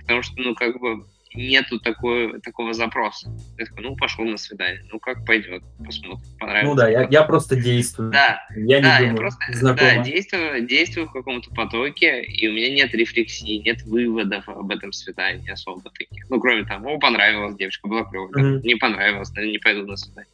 потому 0.01 0.22
что, 0.22 0.34
ну, 0.40 0.55
как 0.55 0.78
бы 0.80 1.05
нету 1.35 1.80
такой, 1.80 2.41
такого 2.41 2.74
запроса. 2.74 3.30
Я 3.59 3.66
такой, 3.66 3.85
ну, 3.85 3.97
пошел 3.97 4.24
на 4.24 4.37
свидание. 4.37 4.85
Ну, 4.93 4.99
как 4.99 5.24
пойдет, 5.24 5.62
посмотрим, 5.85 6.24
понравится. 6.39 6.68
Ну 6.68 6.74
да, 6.74 6.89
я, 6.89 7.09
я 7.11 7.22
просто 7.22 7.57
действую. 7.57 8.11
Да, 8.11 8.43
я 8.57 8.78
не 8.78 8.83
да, 8.83 8.99
думаю, 8.99 9.12
я 9.12 9.16
просто 9.16 9.45
знакомо. 9.53 9.91
да, 9.97 10.03
действую, 10.03 10.66
действую 10.66 11.09
в 11.09 11.12
каком-то 11.12 11.51
потоке, 11.51 12.22
и 12.22 12.49
у 12.49 12.53
меня 12.53 12.70
нет 12.74 12.95
рефлексии, 12.95 13.62
нет 13.64 13.83
выводов 13.83 14.49
об 14.49 14.70
этом 14.70 14.93
свидании 14.93 15.51
особо 15.51 15.91
таких. 15.91 16.28
Ну, 16.30 16.41
кроме 16.41 16.64
того, 16.64 16.99
понравилась 16.99 17.57
девушка, 17.57 17.89
была 17.89 18.05
клевая. 18.05 18.30
Mm-hmm. 18.30 18.62
Не 18.62 18.74
понравилось, 18.76 19.30
наверное, 19.30 19.53
не 19.53 19.59
пойду 19.59 19.87
на 19.87 19.97
свидание. 19.97 20.33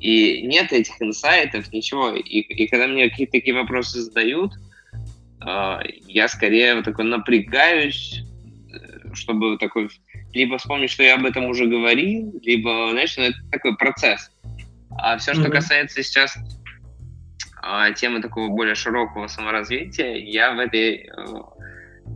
И 0.00 0.42
нет 0.42 0.72
этих 0.72 1.00
инсайтов, 1.00 1.72
ничего. 1.72 2.10
И, 2.10 2.40
и 2.40 2.68
когда 2.68 2.86
мне 2.86 3.08
какие-то 3.08 3.32
такие 3.32 3.54
вопросы 3.54 4.00
задают, 4.00 4.52
э, 5.40 5.78
я 6.06 6.28
скорее 6.28 6.74
вот 6.74 6.84
такой 6.84 7.06
напрягаюсь, 7.06 8.22
чтобы 9.14 9.58
такой 9.58 9.88
либо 10.32 10.58
вспомнить, 10.58 10.90
что 10.90 11.02
я 11.02 11.14
об 11.14 11.24
этом 11.24 11.46
уже 11.46 11.66
говорил, 11.66 12.38
либо, 12.42 12.90
знаешь, 12.90 13.16
ну, 13.16 13.24
это 13.24 13.38
такой 13.50 13.76
процесс. 13.76 14.30
А 14.98 15.18
все, 15.18 15.34
что 15.34 15.44
mm-hmm. 15.44 15.50
касается 15.50 16.02
сейчас 16.02 16.36
э, 17.62 17.94
темы 17.94 18.20
такого 18.20 18.48
более 18.48 18.74
широкого 18.74 19.26
саморазвития, 19.26 20.14
я 20.16 20.52
в 20.52 20.58
этой, 20.58 21.06
э, 21.06 21.10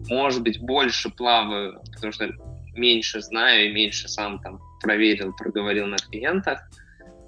может 0.08 0.42
быть, 0.42 0.60
больше 0.60 1.10
плаваю, 1.10 1.80
потому 1.92 2.12
что 2.12 2.30
меньше 2.74 3.20
знаю 3.20 3.70
и 3.70 3.72
меньше 3.72 4.08
сам 4.08 4.40
там 4.40 4.60
проверил, 4.80 5.32
проговорил 5.34 5.86
на 5.86 5.96
клиентах 5.96 6.60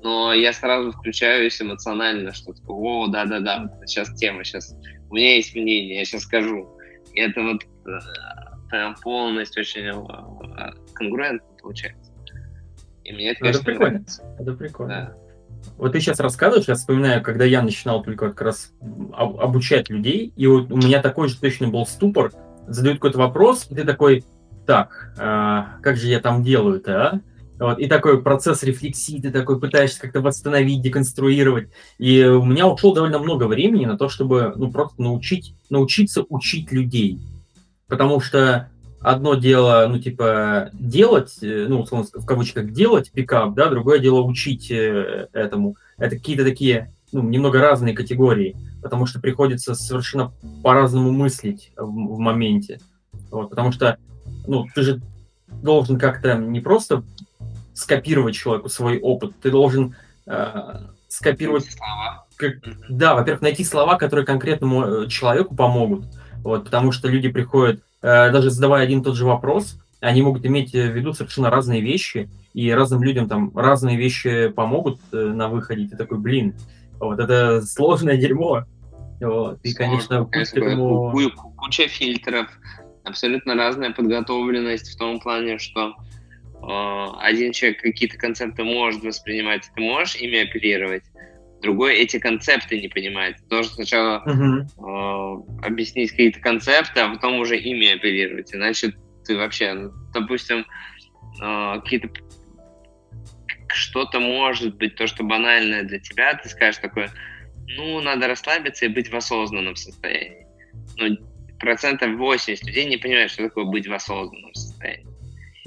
но 0.03 0.33
я 0.33 0.53
сразу 0.53 0.93
включаюсь 0.93 1.61
эмоционально, 1.61 2.33
что 2.33 2.53
такое, 2.53 2.77
о, 2.77 3.07
да-да-да, 3.09 3.71
сейчас 3.87 4.15
тема, 4.15 4.45
сейчас 4.45 4.75
у 5.11 5.15
меня 5.15 5.37
есть 5.37 5.55
мнение, 5.55 5.99
я 5.99 6.05
сейчас 6.05 6.23
скажу. 6.23 6.69
И 7.13 7.21
это 7.21 7.43
вот 7.43 7.63
э, 7.63 7.99
полностью 9.03 9.61
очень 9.61 9.83
э, 9.83 10.71
конгруентно 10.95 11.49
получается. 11.61 12.13
И 13.05 13.13
мне 13.13 13.31
это, 13.31 13.41
ну, 13.41 13.47
конечно, 13.47 13.59
это 13.59 13.65
прикольно. 13.65 13.93
нравится. 13.93 14.37
Это 14.39 14.53
прикольно. 14.53 14.95
Да. 14.95 15.21
Вот 15.77 15.93
ты 15.93 16.01
сейчас 16.01 16.21
рассказываешь, 16.21 16.69
я 16.69 16.75
вспоминаю, 16.75 17.23
когда 17.23 17.45
я 17.45 17.63
начинал 17.63 18.03
только 18.03 18.29
как 18.29 18.41
раз 18.43 18.73
обучать 19.13 19.91
людей, 19.91 20.33
и 20.37 20.47
вот 20.47 20.71
у 20.71 20.77
меня 20.77 21.03
такой 21.03 21.29
же 21.29 21.39
точно 21.39 21.69
был 21.69 21.87
ступор, 21.87 22.33
задают 22.67 22.99
какой-то 22.99 23.19
вопрос, 23.19 23.67
и 23.71 23.75
ты 23.75 23.85
такой, 23.85 24.25
так, 24.67 25.13
а, 25.19 25.79
как 25.83 25.97
же 25.97 26.09
я 26.09 26.21
там 26.21 26.43
делаю-то, 26.43 27.03
а? 27.03 27.21
Вот, 27.59 27.79
и 27.79 27.89
такой 27.89 28.23
процесс 28.23 28.63
рефлексии, 28.63 29.21
ты 29.21 29.31
такой 29.31 29.61
пытаешься 29.61 30.01
как-то 30.01 30.23
восстановить, 30.23 30.81
деконструировать. 30.81 31.69
И 31.99 32.25
у 32.25 32.43
меня 32.43 32.67
ушло 32.67 32.95
довольно 32.95 33.19
много 33.19 33.45
времени 33.45 33.85
на 33.85 33.99
то, 33.99 34.09
чтобы 34.09 34.55
ну, 34.57 34.73
просто 34.73 35.03
научить, 35.03 35.55
научиться 35.69 36.25
учить 36.31 36.73
людей. 36.73 37.21
Потому 37.91 38.21
что 38.21 38.71
одно 39.01 39.35
дело, 39.35 39.87
ну, 39.89 39.99
типа, 39.99 40.71
делать, 40.73 41.39
э, 41.43 41.67
ну, 41.69 41.85
в 41.85 42.25
кавычках, 42.25 42.71
делать 42.71 43.11
пикап, 43.11 43.55
да, 43.55 43.69
другое 43.69 43.99
дело 43.99 44.21
учить 44.21 44.71
э, 44.71 45.29
этому. 45.33 45.77
Это 45.99 46.17
какие-то 46.17 46.45
такие, 46.45 46.95
ну, 47.13 47.23
немного 47.23 47.59
разные 47.59 47.95
категории, 47.95 48.57
потому 48.81 49.07
что 49.07 49.21
приходится 49.21 49.75
совершенно 49.75 50.33
по-разному 50.63 51.11
мыслить 51.11 51.73
в, 51.77 52.15
в 52.15 52.19
моменте. 52.19 52.81
Вот, 53.31 53.51
потому 53.51 53.73
что, 53.73 53.99
ну, 54.47 54.67
ты 54.73 54.83
же 54.83 55.01
должен 55.49 55.99
как-то 55.99 56.37
не 56.37 56.61
просто 56.61 57.03
скопировать 57.75 58.37
человеку 58.37 58.69
свой 58.69 59.01
опыт, 59.01 59.33
ты 59.43 59.51
должен 59.51 59.97
э, 60.27 60.81
скопировать... 61.09 61.65
Слова. 61.65 62.27
Как, 62.37 62.55
да, 62.89 63.15
во-первых, 63.15 63.43
найти 63.43 63.65
слова, 63.65 63.97
которые 63.97 64.25
конкретному 64.25 64.85
э, 64.85 65.09
человеку 65.09 65.55
помогут. 65.57 66.05
Вот, 66.43 66.65
потому 66.65 66.93
что 66.93 67.09
люди 67.09 67.29
приходят, 67.29 67.81
э, 68.03 68.31
даже 68.31 68.51
задавая 68.51 68.85
один 68.85 69.01
и 69.01 69.05
тот 69.05 69.17
же 69.17 69.27
вопрос, 69.27 69.79
они 70.01 70.23
могут 70.23 70.47
иметь 70.47 70.73
в 70.73 70.77
виду 70.77 71.13
совершенно 71.13 71.51
разные 71.51 71.81
вещи, 71.81 72.31
и 72.55 72.71
разным 72.71 73.03
людям 73.03 73.29
там 73.29 73.57
разные 73.57 73.97
вещи 73.97 74.49
помогут 74.49 74.99
э, 75.13 75.17
на 75.17 75.49
выходе. 75.49 75.87
Ты 75.87 75.97
такой, 75.97 76.19
блин, 76.19 76.55
вот 76.99 77.19
это 77.21 77.63
сложное 77.63 78.17
дерьмо. 78.17 78.65
Вот, 79.21 79.59
и, 79.63 79.75
конечно, 79.75 80.29
этому... 80.33 81.13
Куча 81.57 81.89
фильтров, 81.89 82.49
абсолютно 83.05 83.55
разная 83.55 83.93
подготовленность 83.93 84.95
в 84.95 84.99
том 84.99 85.21
плане, 85.21 85.59
что 85.59 85.95
Э, 86.63 87.07
один 87.19 87.53
человек 87.53 87.81
какие-то 87.81 88.19
концепты 88.19 88.65
может 88.65 89.03
воспринимать, 89.03 89.71
ты 89.75 89.81
можешь 89.81 90.17
ими 90.17 90.43
апеллировать, 90.43 91.05
другой 91.61 91.97
эти 91.97 92.19
концепты 92.19 92.81
не 92.81 92.89
понимает. 92.89 93.37
Ты 93.37 93.43
должен 93.49 93.73
сначала 93.73 94.23
uh-huh. 94.27 95.63
э, 95.63 95.67
объяснить 95.67 96.11
какие-то 96.11 96.41
концепты, 96.41 97.01
а 97.01 97.09
потом 97.09 97.41
уже 97.41 97.59
ими 97.59 97.95
апеллировать. 97.95 98.55
Иначе 98.55 98.95
ты 99.25 99.37
вообще, 99.37 99.73
ну, 99.73 99.93
допустим, 100.13 100.67
э, 101.43 101.81
какие-то 101.83 102.11
что-то 103.73 104.19
может 104.19 104.77
быть, 104.77 104.97
то, 104.97 105.07
что 105.07 105.23
банальное 105.23 105.85
для 105.85 106.01
тебя, 106.01 106.35
ты 106.35 106.49
скажешь 106.49 106.81
такое, 106.81 107.11
ну, 107.77 108.01
надо 108.01 108.27
расслабиться 108.27 108.87
и 108.87 108.89
быть 108.89 109.11
в 109.11 109.17
осознанном 109.17 109.77
состоянии. 109.77 110.47
Но 110.97 111.17
процентов 111.59 112.17
80 112.17 112.67
людей 112.67 112.87
не 112.87 112.97
понимают, 112.97 113.31
что 113.31 113.45
такое 113.45 113.65
быть 113.65 113.87
в 113.87 113.93
осознанном 113.93 114.55
состоянии. 114.55 115.07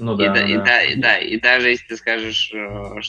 Ну, 0.00 0.16
да, 0.16 0.24
и, 0.24 0.28
да, 0.28 0.42
и, 0.44 0.56
да, 0.56 0.82
и, 0.82 0.96
да, 0.96 1.18
и 1.18 1.40
даже 1.40 1.68
если 1.70 1.86
ты 1.86 1.96
скажешь, 1.96 2.50
э, 2.52 3.00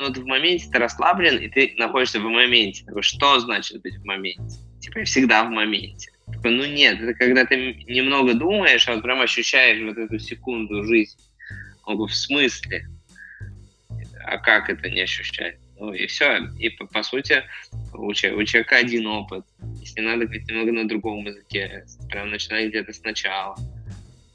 ты, 0.00 0.04
ну, 0.04 0.08
вот 0.08 0.18
в 0.18 0.26
моменте 0.26 0.68
ты 0.70 0.78
расслаблен, 0.78 1.38
и 1.38 1.48
ты 1.48 1.74
находишься 1.76 2.20
в 2.20 2.24
моменте. 2.24 2.84
Такой, 2.84 3.02
что 3.02 3.38
значит 3.40 3.82
быть 3.82 3.96
в 3.96 4.04
моменте? 4.04 4.58
Типа, 4.80 5.04
всегда 5.04 5.44
в 5.44 5.50
моменте. 5.50 6.10
Такой, 6.26 6.52
ну 6.52 6.64
нет, 6.64 7.00
это 7.00 7.14
когда 7.14 7.44
ты 7.44 7.74
немного 7.86 8.34
думаешь, 8.34 8.88
а 8.88 8.94
вот 8.94 9.02
прям 9.02 9.20
ощущаешь 9.20 9.82
вот 9.82 9.98
эту 9.98 10.18
секунду 10.18 10.84
жизни. 10.84 11.22
Он 11.84 11.96
в 11.96 12.14
смысле? 12.14 12.86
А 14.24 14.38
как 14.38 14.70
это 14.70 14.88
не 14.88 15.00
ощущать? 15.00 15.58
Ну 15.78 15.92
и 15.92 16.06
все. 16.06 16.38
И 16.58 16.70
по, 16.70 16.86
по 16.86 17.02
сути 17.02 17.42
у 17.92 18.12
человека, 18.12 18.40
у 18.40 18.44
человека 18.44 18.76
один 18.76 19.06
опыт. 19.06 19.44
Если 19.80 20.00
надо 20.00 20.24
говорить 20.24 20.48
немного 20.48 20.72
на 20.72 20.88
другом 20.88 21.26
языке, 21.26 21.84
прям 22.08 22.30
начинать 22.30 22.68
где-то 22.68 22.92
сначала 22.92 23.56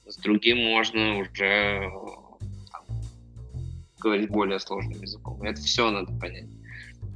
с 0.07 0.17
другим 0.17 0.57
можно 0.57 1.17
уже 1.17 1.91
говорить 3.99 4.29
более 4.29 4.59
сложным 4.59 5.01
языком. 5.01 5.41
Это 5.41 5.61
все 5.61 5.89
надо 5.89 6.11
понять. 6.13 6.49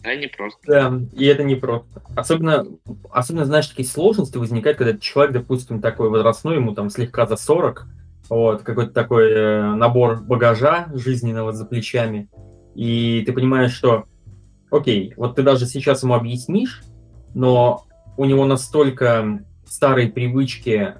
Да, 0.03 0.15
не 0.15 0.27
просто. 0.27 0.59
Да, 0.65 0.99
и 1.13 1.25
это 1.25 1.43
не 1.43 1.55
просто. 1.55 2.01
Особенно, 2.15 2.65
особенно, 3.11 3.45
знаешь, 3.45 3.67
такие 3.67 3.87
сложности 3.87 4.37
возникают, 4.37 4.77
когда 4.77 4.97
человек, 4.97 5.33
допустим, 5.33 5.81
такой 5.81 6.09
возрастной, 6.09 6.55
ему 6.55 6.73
там 6.73 6.89
слегка 6.89 7.25
за 7.25 7.35
40, 7.35 7.85
вот, 8.29 8.61
какой-то 8.63 8.91
такой 8.91 9.31
э, 9.31 9.73
набор 9.75 10.21
багажа 10.21 10.87
жизненного 10.93 11.51
за 11.51 11.65
плечами, 11.65 12.29
и 12.75 13.23
ты 13.25 13.33
понимаешь, 13.33 13.73
что, 13.73 14.05
окей, 14.71 15.13
вот 15.17 15.35
ты 15.35 15.43
даже 15.43 15.65
сейчас 15.65 16.03
ему 16.03 16.13
объяснишь, 16.13 16.83
но 17.33 17.85
у 18.15 18.25
него 18.25 18.45
настолько 18.45 19.43
старые 19.65 20.09
привычки 20.09 20.95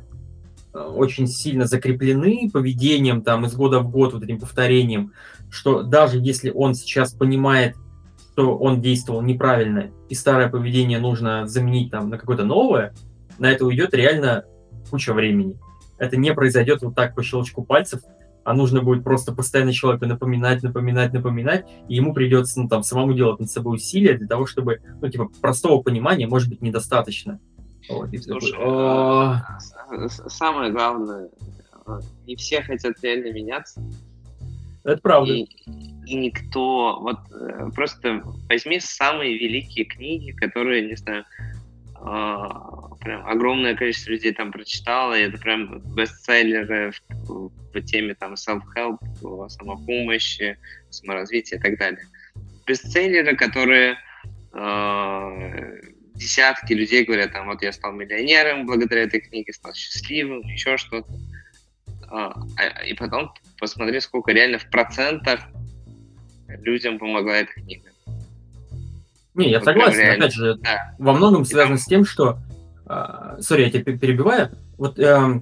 очень 0.74 1.28
сильно 1.28 1.66
закреплены 1.66 2.50
поведением 2.52 3.22
там 3.22 3.46
из 3.46 3.56
года 3.56 3.80
в 3.80 3.90
год, 3.90 4.14
вот 4.14 4.24
этим 4.24 4.40
повторением, 4.40 5.14
что 5.50 5.84
даже 5.84 6.20
если 6.20 6.52
он 6.52 6.74
сейчас 6.74 7.14
понимает, 7.14 7.76
что 8.40 8.58
он 8.58 8.82
действовал 8.82 9.22
неправильно, 9.22 9.92
и 10.08 10.16
старое 10.16 10.50
поведение 10.50 11.00
нужно 11.00 11.46
заменить 11.46 11.92
там 11.92 12.10
на 12.10 12.18
какое-то 12.18 12.46
новое, 12.46 12.94
на 13.38 13.52
это 13.52 13.66
уйдет 13.66 13.94
реально 13.94 14.46
куча 14.90 15.14
времени. 15.14 15.58
Это 15.98 16.16
не 16.16 16.34
произойдет 16.34 16.82
вот 16.82 16.96
так 16.96 17.16
по 17.16 17.22
щелчку 17.22 17.64
пальцев, 17.64 18.00
а 18.46 18.54
нужно 18.54 18.82
будет 18.82 19.04
просто 19.04 19.34
постоянно 19.34 19.74
человеку 19.74 20.06
напоминать, 20.06 20.64
напоминать, 20.64 21.12
напоминать, 21.12 21.66
и 21.90 21.96
ему 21.96 22.14
придется 22.14 22.62
ну, 22.62 22.70
там 22.70 22.84
самому 22.84 23.14
делать 23.14 23.40
над 23.40 23.52
собой 23.52 23.76
усилия 23.76 24.18
для 24.18 24.28
того, 24.28 24.46
чтобы, 24.46 24.80
ну, 25.02 25.10
типа, 25.10 25.30
простого 25.42 25.82
понимания 25.84 26.26
может 26.26 26.50
быть 26.50 26.62
недостаточно. 26.62 27.40
Вот, 27.90 28.10
Слушай, 28.24 28.52
такой, 28.54 28.68
а, 28.68 29.60
самое 30.30 30.72
главное, 30.72 31.30
не 32.26 32.36
все 32.36 32.62
хотят 32.62 32.94
реально 33.02 33.34
меняться. 33.34 33.82
Это 34.92 35.02
правда. 35.02 35.34
И, 35.34 35.48
и 36.06 36.16
никто, 36.16 37.00
вот 37.02 37.20
э, 37.32 37.70
просто 37.76 38.22
возьми 38.48 38.80
самые 38.80 39.38
великие 39.38 39.86
книги, 39.86 40.32
которые, 40.32 40.88
не 40.88 40.96
знаю, 40.96 41.26
а, 42.02 42.96
прям 43.00 43.28
огромное 43.28 43.76
количество 43.76 44.12
людей 44.12 44.34
там 44.34 44.52
прочитало, 44.52 45.18
и 45.18 45.24
это 45.24 45.38
прям 45.38 45.80
бестселлеры 45.96 46.94
в, 47.10 47.52
в 47.74 47.82
теме 47.82 48.16
там 48.16 48.34
self-help, 48.34 49.50
самопомощи, 49.50 50.58
саморазвития 50.90 51.60
и 51.60 51.62
так 51.62 51.78
далее. 51.78 52.06
Бестселлеры, 52.66 53.36
которые 53.36 53.98
э, 54.54 55.82
десятки 56.16 56.74
людей 56.74 57.04
говорят, 57.04 57.34
там, 57.34 57.48
вот 57.48 57.62
я 57.62 57.72
стал 57.74 57.94
миллионером 57.94 58.66
благодаря 58.66 59.04
этой 59.04 59.22
книге, 59.22 59.52
стал 59.54 59.74
счастливым, 59.74 60.42
еще 60.42 60.78
что-то. 60.78 61.12
А, 62.12 62.34
а, 62.58 62.84
и 62.84 62.94
потом 62.94 63.34
посмотри, 63.60 64.00
сколько 64.00 64.32
реально 64.32 64.60
в 64.60 64.70
процентах 64.70 65.42
людям 66.48 67.00
помогла 67.00 67.38
эта 67.38 67.54
книга. 67.54 67.90
Не, 69.36 69.52
я 69.52 69.60
вот 69.60 69.66
согласен, 69.66 70.00
реально. 70.00 70.26
опять 70.26 70.34
же, 70.34 70.56
да. 70.56 70.96
во 70.98 71.14
многом 71.14 71.46
связано 71.46 71.78
с 71.78 71.86
тем, 71.86 72.06
что... 72.06 72.40
Сори, 73.40 73.62
я 73.62 73.70
тебя 73.70 73.96
перебиваю. 73.96 74.50
Вот 74.80 74.98
э, 74.98 75.42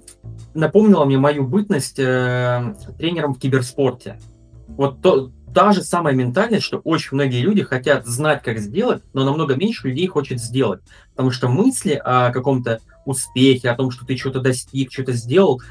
напомнила 0.54 1.06
мне 1.06 1.18
мою 1.18 1.48
бытность 1.48 1.98
э, 1.98 2.76
тренером 2.98 3.36
в 3.36 3.40
киберспорте. 3.40 4.20
Вот 4.68 5.02
то, 5.02 5.32
та 5.54 5.72
же 5.72 5.82
самая 5.82 6.14
ментальность, 6.14 6.66
что 6.66 6.80
очень 6.80 7.10
многие 7.14 7.42
люди 7.42 7.64
хотят 7.64 8.06
знать, 8.06 8.44
как 8.44 8.60
сделать, 8.60 9.02
но 9.14 9.24
намного 9.24 9.56
меньше 9.56 9.88
людей 9.88 10.08
хочет 10.08 10.42
сделать. 10.42 10.82
Потому 11.12 11.32
что 11.32 11.48
мысли 11.48 11.94
о 11.94 12.32
каком-то 12.32 12.82
успехе, 13.06 13.70
о 13.70 13.76
том, 13.76 13.92
что 13.92 14.06
ты 14.06 14.18
что-то 14.18 14.42
достиг, 14.42 14.92
что-то 14.92 15.14
сделал, 15.14 15.62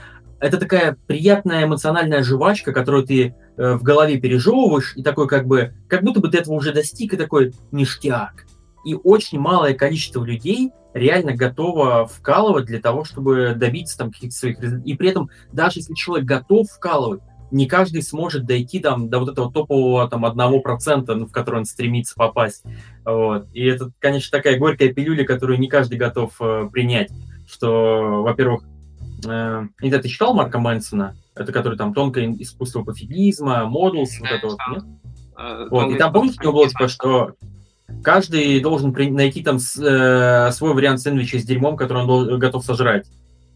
это 0.40 0.58
такая 0.58 0.96
приятная 1.06 1.64
эмоциональная 1.64 2.22
жвачка, 2.22 2.72
которую 2.72 3.06
ты 3.06 3.34
э, 3.56 3.74
в 3.74 3.82
голове 3.82 4.18
пережевываешь, 4.18 4.94
и 4.96 5.02
такой 5.02 5.28
как 5.28 5.46
бы, 5.46 5.74
как 5.88 6.02
будто 6.02 6.20
бы 6.20 6.28
ты 6.28 6.38
этого 6.38 6.54
уже 6.54 6.72
достиг, 6.72 7.14
и 7.14 7.16
такой 7.16 7.54
ништяк. 7.72 8.46
И 8.84 8.94
очень 8.94 9.38
малое 9.38 9.74
количество 9.74 10.24
людей 10.24 10.70
реально 10.94 11.34
готово 11.34 12.06
вкалывать 12.06 12.66
для 12.66 12.80
того, 12.80 13.04
чтобы 13.04 13.54
добиться 13.56 13.98
там 13.98 14.12
каких-то 14.12 14.36
своих 14.36 14.60
результатов. 14.60 14.86
И 14.86 14.94
при 14.94 15.08
этом, 15.08 15.30
даже 15.52 15.80
если 15.80 15.94
человек 15.94 16.26
готов 16.26 16.68
вкалывать, 16.68 17.20
не 17.50 17.66
каждый 17.66 18.02
сможет 18.02 18.44
дойти 18.44 18.80
там 18.80 19.08
до 19.08 19.20
вот 19.20 19.30
этого 19.30 19.52
топового 19.52 20.08
там 20.08 20.24
одного 20.24 20.60
процента, 20.60 21.14
ну, 21.14 21.26
в 21.26 21.32
который 21.32 21.60
он 21.60 21.64
стремится 21.64 22.14
попасть. 22.16 22.64
Вот. 23.04 23.46
И 23.52 23.64
это, 23.64 23.90
конечно, 23.98 24.36
такая 24.36 24.58
горькая 24.58 24.92
пилюля, 24.92 25.24
которую 25.24 25.58
не 25.60 25.68
каждый 25.68 25.96
готов 25.96 26.32
э, 26.40 26.68
принять. 26.72 27.10
Что, 27.46 28.22
во-первых, 28.22 28.64
э, 29.28 29.68
не 29.80 29.88
знаю, 29.88 30.02
ты 30.02 30.08
читал 30.08 30.34
Марка 30.34 30.58
Мэнсона? 30.58 31.16
Это 31.34 31.52
который 31.52 31.76
там 31.76 31.92
тонкое 31.94 32.34
искусство 32.38 32.82
пофигизма, 32.82 33.66
модулс, 33.66 34.18
вот 34.20 34.30
это 34.30 34.46
вот, 34.46 34.58
нет? 34.70 34.84
А, 35.34 35.66
вот, 35.68 35.90
и 35.90 35.96
там 35.96 36.12
помните, 36.12 36.38
у 36.40 36.42
него 36.44 36.52
было 36.52 36.68
типа, 36.68 36.88
что 36.88 37.32
каждый 38.02 38.60
должен 38.60 38.92
при- 38.92 39.10
найти 39.10 39.42
там 39.42 39.58
с, 39.58 39.76
э, 39.78 40.50
свой 40.52 40.74
вариант 40.74 41.00
сэндвича 41.00 41.38
с 41.38 41.44
дерьмом, 41.44 41.76
который 41.76 41.98
он 41.98 42.06
должен, 42.06 42.38
готов 42.38 42.64
сожрать. 42.64 43.06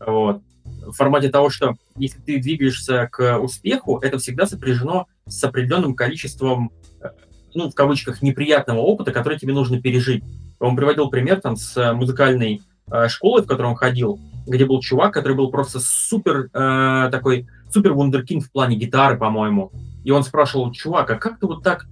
Вот 0.04 0.42
в 0.86 0.92
формате 0.92 1.28
того, 1.28 1.50
что 1.50 1.74
если 1.96 2.20
ты 2.20 2.38
двигаешься 2.38 3.08
к 3.10 3.38
успеху, 3.38 3.98
это 3.98 4.18
всегда 4.18 4.46
сопряжено 4.46 5.06
с 5.26 5.42
определенным 5.44 5.94
количеством, 5.94 6.72
э, 7.00 7.08
ну, 7.54 7.70
в 7.70 7.74
кавычках, 7.74 8.22
неприятного 8.22 8.80
опыта, 8.80 9.12
который 9.12 9.38
тебе 9.38 9.52
нужно 9.52 9.80
пережить. 9.80 10.22
Он 10.58 10.76
приводил 10.76 11.08
пример 11.08 11.40
там 11.40 11.56
с 11.56 11.92
музыкальной 11.94 12.62
э, 12.90 13.08
школой, 13.08 13.42
в 13.42 13.46
которой 13.46 13.68
он 13.68 13.76
ходил, 13.76 14.20
где 14.51 14.66
был 14.66 14.80
чувак, 14.80 15.14
который 15.14 15.36
был 15.36 15.51
просто 15.51 15.80
супер 15.80 16.51
э, 16.53 17.09
такой, 17.11 17.48
супер 17.72 17.94
вундеркинд 17.94 18.44
в 18.44 18.53
плане 18.53 18.76
гитары, 18.76 19.16
по-моему. 19.16 19.72
И 20.05 20.11
он 20.11 20.22
спрашивал, 20.22 20.72
чувак, 20.72 21.11
а 21.11 21.16
как 21.16 21.38
ты 21.38 21.46
вот 21.46 21.62
так, 21.62 21.86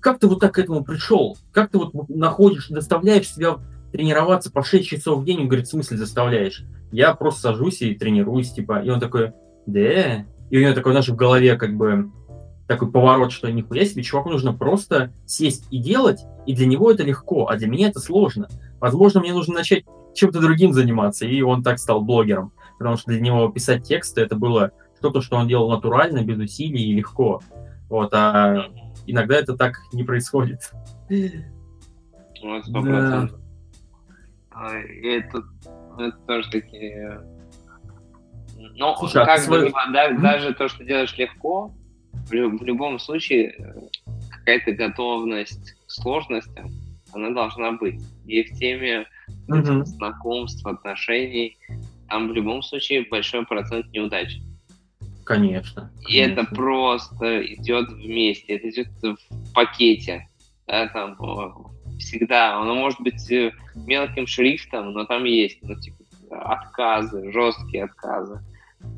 как 0.00 0.18
ты 0.18 0.26
вот 0.26 0.40
так 0.40 0.54
к 0.54 0.58
этому 0.58 0.84
пришел? 0.84 1.36
Как 1.52 1.70
ты 1.70 1.78
вот 1.78 1.92
находишь, 2.08 2.68
доставляешь 2.68 3.28
себя 3.28 3.58
тренироваться 3.92 4.50
по 4.50 4.64
6 4.64 4.86
часов 4.86 5.20
в 5.20 5.24
день? 5.24 5.40
Он 5.40 5.48
говорит, 5.48 5.66
в 5.66 5.70
смысле 5.70 5.96
заставляешь? 5.96 6.64
я 6.94 7.12
просто 7.14 7.40
сажусь 7.40 7.82
и 7.82 7.94
тренируюсь, 7.94 8.52
типа, 8.52 8.80
и 8.80 8.88
он 8.88 9.00
такой, 9.00 9.32
да, 9.66 10.24
и 10.50 10.58
у 10.58 10.60
него 10.60 10.74
такой, 10.74 10.92
знаешь, 10.92 11.08
в 11.08 11.16
голове 11.16 11.56
как 11.56 11.76
бы 11.76 12.10
такой 12.68 12.90
поворот, 12.90 13.32
что 13.32 13.50
нихуя 13.50 13.84
себе, 13.84 14.04
чуваку 14.04 14.30
нужно 14.30 14.52
просто 14.52 15.12
сесть 15.26 15.66
и 15.72 15.78
делать, 15.78 16.20
и 16.46 16.54
для 16.54 16.66
него 16.66 16.92
это 16.92 17.02
легко, 17.02 17.48
а 17.48 17.56
для 17.56 17.66
меня 17.66 17.88
это 17.88 17.98
сложно. 17.98 18.48
Возможно, 18.84 19.20
мне 19.20 19.32
нужно 19.32 19.54
начать 19.54 19.86
чем-то 20.12 20.42
другим 20.42 20.74
заниматься, 20.74 21.24
и 21.24 21.40
он 21.40 21.62
так 21.62 21.78
стал 21.78 22.02
блогером, 22.02 22.52
потому 22.78 22.98
что 22.98 23.12
для 23.12 23.20
него 23.22 23.48
писать 23.48 23.84
тексты 23.84 24.20
это 24.20 24.36
было 24.36 24.72
что-то, 24.98 25.22
что 25.22 25.38
он 25.38 25.48
делал 25.48 25.70
натурально, 25.70 26.22
без 26.22 26.38
усилий 26.38 26.90
и 26.90 26.94
легко. 26.94 27.40
Вот, 27.88 28.12
а 28.12 28.66
иногда 29.06 29.36
это 29.36 29.56
так 29.56 29.76
не 29.94 30.04
происходит. 30.04 30.70
Ну. 31.08 32.60
Да. 32.74 33.30
Это 35.02 35.42
ну, 35.96 36.04
это 36.04 36.18
тоже 36.26 36.50
такие... 36.50 37.22
Ну, 38.76 38.94
Слушай, 38.98 39.22
а 39.22 39.24
как 39.24 39.48
бы, 39.48 39.72
да, 39.94 40.10
даже 40.12 40.52
то, 40.52 40.68
что 40.68 40.84
делаешь 40.84 41.16
легко, 41.16 41.72
в, 42.12 42.28
в 42.28 42.62
любом 42.62 42.98
случае 42.98 43.54
э, 43.58 43.88
какая-то 44.30 44.72
готовность 44.72 45.72
к 45.72 45.90
сложностям, 45.90 46.70
она 47.14 47.30
должна 47.30 47.72
быть. 47.72 48.00
И 48.26 48.42
в 48.42 48.58
теме 48.58 49.06
mm-hmm. 49.48 49.84
знакомств, 49.84 50.66
отношений, 50.66 51.56
там 52.08 52.28
в 52.28 52.32
любом 52.32 52.62
случае 52.62 53.06
большой 53.10 53.44
процент 53.46 53.90
неудач. 53.92 54.38
Конечно. 55.24 55.90
И 56.08 56.18
конечно. 56.18 56.40
это 56.40 56.54
просто 56.54 57.54
идет 57.54 57.88
вместе, 57.90 58.56
это 58.56 58.70
идет 58.70 58.88
в 59.02 59.16
пакете. 59.54 60.28
Да, 60.66 60.88
там 60.88 61.16
всегда. 61.98 62.58
Оно 62.60 62.74
может 62.74 63.00
быть 63.00 63.30
э, 63.30 63.52
мелким 63.74 64.26
шрифтом, 64.26 64.92
но 64.92 65.04
там 65.04 65.24
есть 65.24 65.58
ну, 65.62 65.74
типа, 65.78 66.04
отказы, 66.30 67.30
жесткие 67.32 67.84
отказы, 67.84 68.40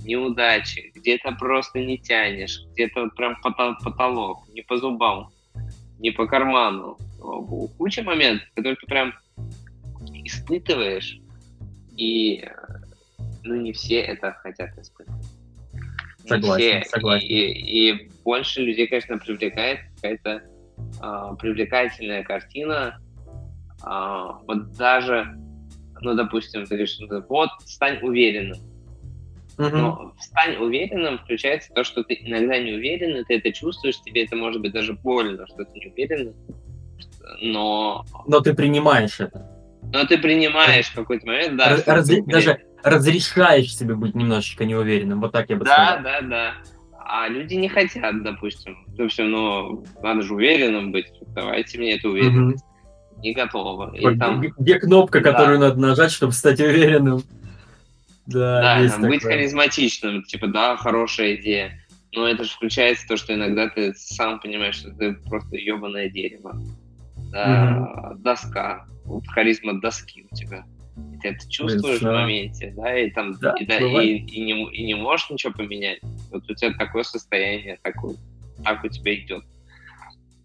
неудачи, 0.05 0.93
где-то 0.95 1.33
просто 1.33 1.81
не 1.81 1.99
тянешь, 1.99 2.63
где-то 2.73 3.09
прям 3.17 3.37
потолок, 3.41 4.49
не 4.55 4.63
по 4.63 4.77
зубам, 4.77 5.31
не 5.99 6.11
по 6.11 6.27
карману. 6.27 6.99
Куча 7.19 8.03
моментов, 8.03 8.49
которые 8.55 8.77
ты 8.77 8.87
прям 8.87 9.15
испытываешь, 10.25 11.19
и 11.97 12.49
ну 13.43 13.57
не 13.57 13.73
все 13.73 14.01
это 14.01 14.33
хотят 14.33 14.77
испытывать. 14.79 15.27
Согласен, 16.27 16.81
все. 16.83 16.91
согласен. 16.91 17.27
И, 17.29 17.91
и 17.91 18.11
больше 18.25 18.61
людей, 18.63 18.87
конечно, 18.89 19.19
привлекает 19.19 19.81
какая-то 19.97 20.43
а, 21.01 21.35
привлекательная 21.35 22.25
картина. 22.25 23.01
А, 23.83 24.41
вот 24.47 24.73
даже, 24.73 25.39
ну, 26.01 26.15
допустим, 26.15 26.65
ты 26.65 26.71
говоришь, 26.71 26.99
ну, 26.99 27.23
вот, 27.29 27.51
стань 27.65 27.99
уверенным. 28.03 28.59
Uh-huh. 29.57 29.71
Но 29.71 30.15
стань 30.21 30.57
уверенным 30.57 31.19
включается 31.19 31.73
то, 31.73 31.83
что 31.83 32.05
ты 32.05 32.19
иногда 32.21 32.59
не 32.59 32.73
уверен, 32.73 33.17
и 33.17 33.25
ты 33.25 33.37
это 33.37 33.53
чувствуешь, 33.53 34.01
тебе 34.03 34.25
это 34.25 34.37
может 34.37 34.61
быть 34.61 34.73
даже 34.73 34.93
больно, 34.93 35.47
что 35.47 35.65
ты 35.65 35.79
не 35.79 35.87
уверен, 35.87 36.35
но... 37.41 38.05
Но 38.27 38.41
ты 38.41 38.55
принимаешь 38.55 39.21
это. 39.21 39.51
Но 39.93 40.05
ты 40.05 40.19
принимаешь 40.19 40.87
в 40.87 40.95
какой-то 40.95 41.27
момент, 41.27 41.57
да. 41.57 41.77
Раз, 41.87 42.09
даже 42.27 42.61
разрешаешь 42.83 43.75
себе 43.75 43.95
быть 43.95 44.15
немножечко 44.15 44.65
неуверенным, 44.65 45.21
вот 45.21 45.33
так 45.33 45.51
я 45.51 45.57
бы 45.57 45.65
да, 45.65 45.75
сказал. 45.75 46.03
Да, 46.03 46.21
да, 46.21 46.27
да. 46.27 46.55
А 47.09 47.29
люди 47.29 47.55
не 47.55 47.69
хотят, 47.69 48.23
допустим. 48.23 48.85
Допустим, 48.89 49.31
ну, 49.31 49.85
надо 50.03 50.23
же 50.23 50.35
уверенным 50.35 50.91
быть. 50.91 51.07
Давайте 51.29 51.79
мне 51.79 51.95
эту 51.95 52.11
уверенность. 52.11 52.65
Не 53.19 53.33
готово. 53.33 53.95
И 53.95 54.19
там... 54.19 54.41
Где 54.41 54.79
кнопка, 54.79 55.21
да. 55.21 55.33
которую 55.33 55.61
надо 55.61 55.81
нажать, 55.81 56.11
чтобы 56.11 56.33
стать 56.33 56.61
уверенным? 56.61 57.23
Да, 58.27 58.83
да 58.83 58.89
там, 58.89 59.03
быть 59.03 59.23
харизматичным. 59.23 60.25
Типа, 60.25 60.49
да, 60.49 60.77
хорошая 60.77 61.37
идея. 61.37 61.81
Но 62.13 62.27
это 62.27 62.45
же 62.45 62.51
включается 62.51 63.07
то, 63.07 63.17
что 63.17 63.35
иногда 63.35 63.69
ты 63.69 63.95
сам 63.95 64.41
понимаешь, 64.41 64.77
что 64.77 64.91
ты 64.91 65.15
просто 65.15 65.57
ебаное 65.57 66.11
дерево. 66.11 66.61
Да, 67.31 68.11
угу. 68.13 68.19
Доска. 68.19 68.87
Вот 69.05 69.27
харизма 69.29 69.81
доски 69.81 70.27
у 70.31 70.35
тебя 70.35 70.65
ты 71.21 71.29
это 71.29 71.51
чувствуешь 71.51 72.01
Блин, 72.01 72.11
в 72.11 72.15
моменте, 72.15 72.75
да, 72.77 72.99
и 72.99 73.11
там 73.11 73.35
да, 73.39 73.55
и, 73.59 73.67
да, 73.67 73.79
и, 73.79 74.17
и, 74.17 74.41
не, 74.41 74.71
и 74.73 74.85
не 74.85 74.95
можешь 74.95 75.31
ничего 75.31 75.53
поменять. 75.53 76.01
Вот 76.31 76.49
у 76.49 76.55
тебя 76.55 76.73
такое 76.75 77.03
состояние, 77.03 77.79
такое, 77.83 78.17
так 78.65 78.83
у 78.85 78.89
тебя 78.89 79.15
идет. 79.15 79.45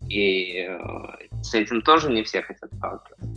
И 0.10 0.68
э, 0.68 0.80
с 1.42 1.54
этим 1.54 1.82
тоже 1.82 2.12
не 2.12 2.24
все 2.24 2.42
хотят 2.42 2.74
сталкиваться. 2.74 3.30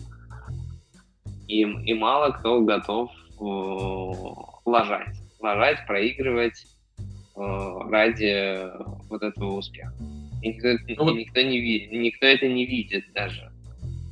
И, 1.47 1.61
и 1.61 1.95
мало 1.95 2.31
кто 2.33 2.61
готов 2.63 3.11
э, 3.13 4.61
лажать. 4.65 5.17
Лажать, 5.41 5.87
проигрывать 5.87 6.67
э, 7.37 7.79
ради 7.91 8.71
вот 9.09 9.23
этого 9.23 9.59
успеха. 9.59 9.95
И 10.45 10.49
никто, 10.49 11.05
ну, 11.05 11.15
никто, 11.15 11.41
не, 11.41 11.87
никто 11.87 12.27
это 12.27 12.47
не 12.47 12.67
видит 12.67 13.05
даже. 13.15 13.51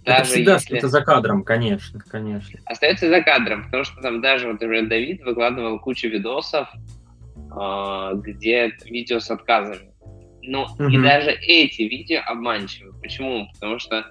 Даже 0.05 0.21
это 0.21 0.25
всегда 0.25 0.55
если... 0.55 0.79
за 0.79 1.03
кадром, 1.03 1.45
конечно, 1.45 2.01
конечно. 2.09 2.59
Остается 2.65 3.09
за 3.09 3.21
кадром, 3.21 3.65
потому 3.65 3.85
что 3.85 4.01
там 4.01 4.23
даже, 4.23 4.49
вот, 4.49 4.55
например, 4.55 4.89
Давид 4.89 5.23
выкладывал 5.23 5.79
кучу 5.79 6.09
видосов, 6.09 6.69
э, 6.75 8.11
где 8.17 8.75
видео 8.87 9.21
с 9.21 9.31
отказами. 9.31 9.93
Ну, 10.41 10.63
угу. 10.63 10.89
и 10.89 10.99
даже 11.01 11.31
эти 11.31 11.83
видео 11.83 12.21
обманчивы. 12.27 12.99
Почему? 13.01 13.47
Потому 13.53 13.79
что 13.79 14.05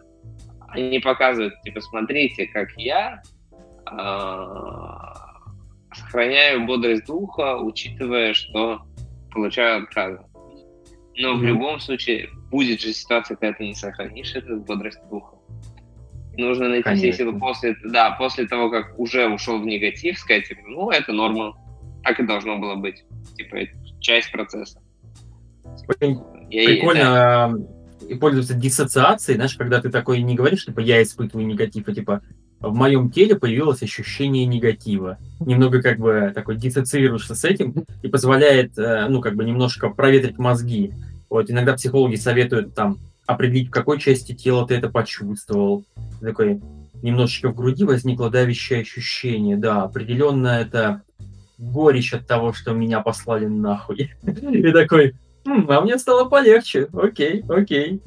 они 0.69 0.99
показывают, 0.99 1.55
типа, 1.63 1.81
смотрите, 1.81 2.45
как 2.45 2.69
я, 2.77 3.21
э, 3.91 4.85
сохраняю 5.95 6.67
бодрость 6.67 7.07
духа, 7.07 7.57
учитывая, 7.57 8.33
что 8.33 8.81
получаю 9.31 9.83
отказы. 9.83 10.19
Но 11.17 11.33
mm-hmm. 11.33 11.37
в 11.37 11.43
любом 11.43 11.79
случае 11.79 12.29
будет 12.49 12.81
же 12.81 12.93
ситуация, 12.93 13.35
когда 13.35 13.57
ты 13.57 13.67
не 13.67 13.75
сохранишь 13.75 14.33
эту 14.35 14.57
бодрость 14.57 14.99
духа. 15.09 15.35
Нужно 16.37 16.69
найти 16.69 16.83
Конечно. 16.83 17.11
все 17.11 17.17
силы 17.17 17.39
после, 17.39 17.75
да, 17.83 18.11
после 18.11 18.47
того, 18.47 18.69
как 18.69 18.97
уже 18.97 19.27
ушел 19.27 19.59
в 19.59 19.65
негатив, 19.65 20.17
сказать, 20.17 20.47
типа, 20.47 20.61
ну, 20.65 20.89
это 20.89 21.11
норма, 21.11 21.57
так 22.03 22.19
и 22.19 22.25
должно 22.25 22.57
было 22.57 22.75
быть. 22.75 23.03
Типа, 23.35 23.55
это 23.57 23.73
часть 23.99 24.31
процесса. 24.31 24.81
Очень 25.87 26.19
я, 26.49 26.65
прикольно 26.65 27.03
да. 27.03 27.53
и 28.07 28.15
пользоваться 28.15 28.53
диссоциацией, 28.53 29.35
знаешь, 29.35 29.55
когда 29.55 29.81
ты 29.81 29.89
такой 29.89 30.21
не 30.21 30.35
говоришь, 30.35 30.65
типа, 30.65 30.79
я 30.79 31.03
испытываю 31.03 31.45
негатив, 31.45 31.87
а 31.87 31.93
типа, 31.93 32.21
в 32.61 32.75
моем 32.75 33.09
теле 33.09 33.35
появилось 33.35 33.81
ощущение 33.81 34.45
негатива. 34.45 35.17
Немного 35.39 35.81
как 35.81 35.97
бы 35.99 36.31
такой 36.33 36.57
диссоциируешься 36.57 37.35
с 37.35 37.43
этим 37.43 37.85
и 38.03 38.07
позволяет, 38.07 38.77
э, 38.77 39.07
ну, 39.09 39.21
как 39.21 39.35
бы 39.35 39.43
немножко 39.43 39.89
проветрить 39.89 40.37
мозги. 40.37 40.93
Вот 41.29 41.49
иногда 41.49 41.73
психологи 41.73 42.15
советуют 42.15 42.75
там 42.75 42.97
определить, 43.25 43.69
в 43.69 43.71
какой 43.71 43.99
части 43.99 44.33
тела 44.33 44.67
ты 44.67 44.75
это 44.75 44.89
почувствовал. 44.89 45.85
Такой 46.21 46.61
немножечко 47.01 47.49
в 47.49 47.55
груди 47.55 47.83
возникло 47.83 48.29
давящее 48.29 48.81
ощущение. 48.81 49.57
Да, 49.57 49.83
определенно 49.83 50.47
это 50.47 51.01
горечь 51.57 52.13
от 52.13 52.27
того, 52.27 52.53
что 52.53 52.73
меня 52.73 53.01
послали 53.01 53.45
нахуй. 53.45 54.11
И 54.23 54.71
такой, 54.71 55.15
а 55.45 55.81
мне 55.81 55.97
стало 55.97 56.25
полегче. 56.25 56.87
Окей, 56.93 57.43
окей. 57.49 58.01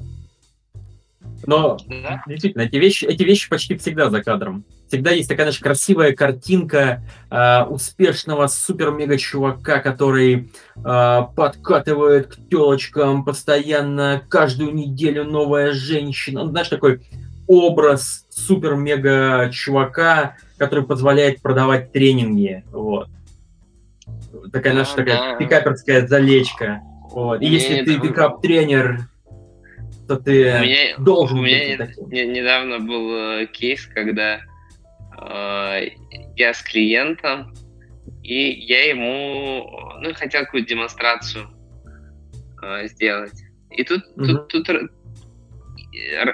Но 1.46 1.78
да. 1.86 2.22
действительно, 2.26 2.62
эти 2.62 2.76
вещи, 2.76 3.04
эти 3.04 3.22
вещи 3.22 3.48
почти 3.48 3.76
всегда 3.76 4.10
за 4.10 4.22
кадром. 4.22 4.64
Всегда 4.88 5.10
есть 5.10 5.28
такая 5.28 5.46
наша 5.46 5.62
красивая 5.62 6.12
картинка 6.12 7.02
э, 7.30 7.62
успешного 7.64 8.46
супер-мега-чувака, 8.46 9.80
который 9.80 10.50
э, 10.76 11.20
подкатывает 11.34 12.28
к 12.28 12.36
телочкам 12.50 13.24
постоянно, 13.24 14.22
каждую 14.28 14.74
неделю 14.74 15.24
новая 15.24 15.72
женщина. 15.72 16.44
Ну, 16.44 16.50
знаешь, 16.50 16.68
такой 16.68 17.00
образ 17.46 18.26
супер-мега-чувака, 18.30 20.36
который 20.58 20.84
позволяет 20.84 21.42
продавать 21.42 21.92
тренинги. 21.92 22.64
Вот. 22.70 23.08
Такая 24.52 24.74
наша 24.74 24.96
такая 24.96 25.38
пикаперская 25.38 26.06
залечка. 26.06 26.82
Вот. 27.10 27.42
И 27.42 27.46
если 27.46 27.84
ты 27.84 27.98
пикап-тренер, 27.98 29.08
что 30.04 30.16
ты 30.16 30.58
у 30.58 30.62
меня, 30.62 30.96
должен 30.98 31.38
у 31.38 31.42
меня 31.42 31.76
быть 31.78 31.96
не, 32.12 32.26
недавно 32.26 32.78
был 32.78 33.14
э, 33.14 33.46
кейс, 33.46 33.86
когда 33.86 34.40
э, 35.20 35.88
я 36.36 36.54
с 36.54 36.62
клиентом, 36.62 37.54
и 38.22 38.50
я 38.50 38.88
ему 38.88 39.98
ну, 40.00 40.14
хотел 40.14 40.44
какую-то 40.44 40.68
демонстрацию 40.68 41.48
э, 42.62 42.86
сделать. 42.88 43.32
И 43.70 43.82
тут, 43.84 44.02
mm-hmm. 44.16 44.46
тут, 44.48 44.66
тут 44.66 44.90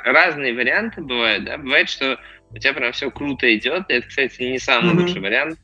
разные 0.05 0.55
варианты 0.55 1.01
бывают, 1.01 1.45
да. 1.45 1.59
Бывает, 1.59 1.89
что 1.89 2.19
у 2.51 2.59
тебя 2.59 2.73
прям 2.73 2.93
все 2.93 3.11
круто 3.11 3.53
идет. 3.57 3.89
И 3.89 3.95
это, 3.95 4.09
кстати, 4.09 4.43
не 4.43 4.59
самый 4.59 4.95
mm-hmm. 4.95 5.01
лучший 5.01 5.21
вариант. 5.21 5.59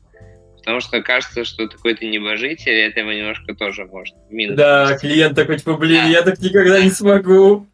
Потому 0.57 0.81
что 0.81 1.01
кажется, 1.01 1.45
что 1.45 1.65
ты 1.65 1.77
какой-то 1.77 2.05
небожитель, 2.05 2.73
и 2.73 2.81
это 2.81 2.99
его 2.99 3.13
немножко 3.13 3.55
тоже 3.55 3.85
может 3.85 4.15
минус. 4.29 4.57
Да, 4.57 4.97
клиент 4.97 5.33
такой, 5.33 5.59
типа, 5.59 5.77
блин, 5.77 6.03
да. 6.03 6.09
я 6.09 6.21
так 6.23 6.39
никогда 6.39 6.81
не 6.81 6.89
смогу. 6.89 7.67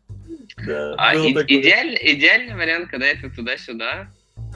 Да, 0.57 0.93
а 0.97 1.15
и, 1.15 1.31
идеаль, 1.31 1.97
идеальный 2.01 2.55
вариант, 2.55 2.89
когда 2.89 3.07
это 3.07 3.29
туда-сюда. 3.29 4.07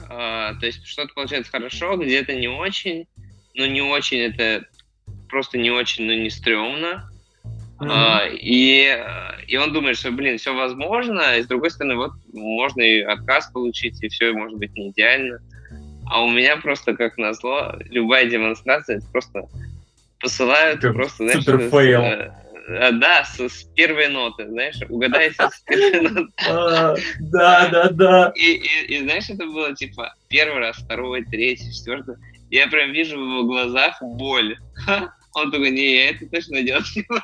А, 0.08 0.54
то 0.54 0.66
есть 0.66 0.86
что-то 0.86 1.12
получается 1.14 1.50
хорошо, 1.50 1.96
где-то 1.96 2.34
не 2.34 2.48
очень. 2.48 3.06
Но 3.54 3.66
не 3.66 3.82
очень 3.82 4.18
это 4.18 4.64
просто 5.28 5.58
не 5.58 5.70
очень, 5.70 6.06
но 6.06 6.14
не 6.14 6.30
стрёмно. 6.30 7.10
Mm-hmm. 7.80 7.88
А, 7.90 8.26
и, 8.30 8.96
и 9.46 9.56
он 9.56 9.72
думает, 9.72 9.96
что, 9.96 10.10
блин, 10.10 10.38
все 10.38 10.54
возможно, 10.54 11.36
и 11.36 11.42
с 11.42 11.46
другой 11.46 11.70
стороны, 11.70 11.96
вот 11.96 12.12
можно 12.32 12.80
и 12.80 13.00
отказ 13.02 13.50
получить, 13.52 14.02
и 14.02 14.08
все 14.08 14.32
может 14.32 14.58
быть 14.58 14.74
не 14.74 14.90
идеально. 14.90 15.38
А 16.10 16.24
у 16.24 16.30
меня 16.30 16.56
просто, 16.56 16.96
как 16.96 17.18
назло, 17.18 17.76
любая 17.90 18.26
демонстрация, 18.26 18.98
это 18.98 19.06
просто 19.12 19.44
посылают, 20.20 20.80
как 20.80 20.94
просто, 20.94 21.24
знаешь, 21.24 21.44
супер 21.44 21.70
fail. 21.70 22.32
Э, 22.68 22.92
да, 22.92 23.24
с, 23.24 23.40
с 23.40 23.64
первой 23.74 24.08
ноты, 24.08 24.46
знаешь, 24.46 24.76
угадайте 24.90 25.36
с 25.50 25.60
первой 25.60 26.00
ноты. 26.10 26.32
А, 26.48 26.94
да, 27.20 27.68
да, 27.68 27.88
да. 27.90 28.32
И, 28.36 28.52
и, 28.52 28.96
и 28.96 29.02
знаешь, 29.02 29.30
это 29.30 29.46
было 29.46 29.74
типа 29.74 30.14
первый 30.28 30.58
раз, 30.58 30.76
второй, 30.76 31.24
третий, 31.24 31.72
четвертый. 31.72 32.16
Я 32.50 32.68
прям 32.68 32.92
вижу 32.92 33.16
в 33.16 33.22
его 33.22 33.44
глазах 33.44 33.96
боль. 34.02 34.58
Он 35.34 35.50
такой, 35.50 35.70
не, 35.70 35.94
я 35.94 36.10
это 36.10 36.26
точно 36.26 36.62
делать 36.62 36.86
не 36.94 37.02
буду. 37.08 37.22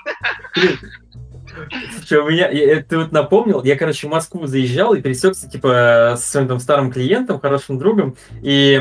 Слушай, 1.99 2.19
у 2.19 2.31
меня, 2.31 2.49
я, 2.49 2.83
ты 2.83 2.99
вот 2.99 3.13
напомнил, 3.13 3.63
я, 3.65 3.77
короче, 3.77 4.07
в 4.07 4.11
Москву 4.11 4.47
заезжал 4.47 4.95
и 4.95 5.03
пересекся, 5.03 5.49
типа, 5.49 6.15
с 6.17 6.25
своим 6.25 6.49
там 6.49 6.59
старым 6.59 6.91
клиентом, 6.91 7.39
хорошим 7.39 7.79
другом, 7.79 8.17
и, 8.43 8.81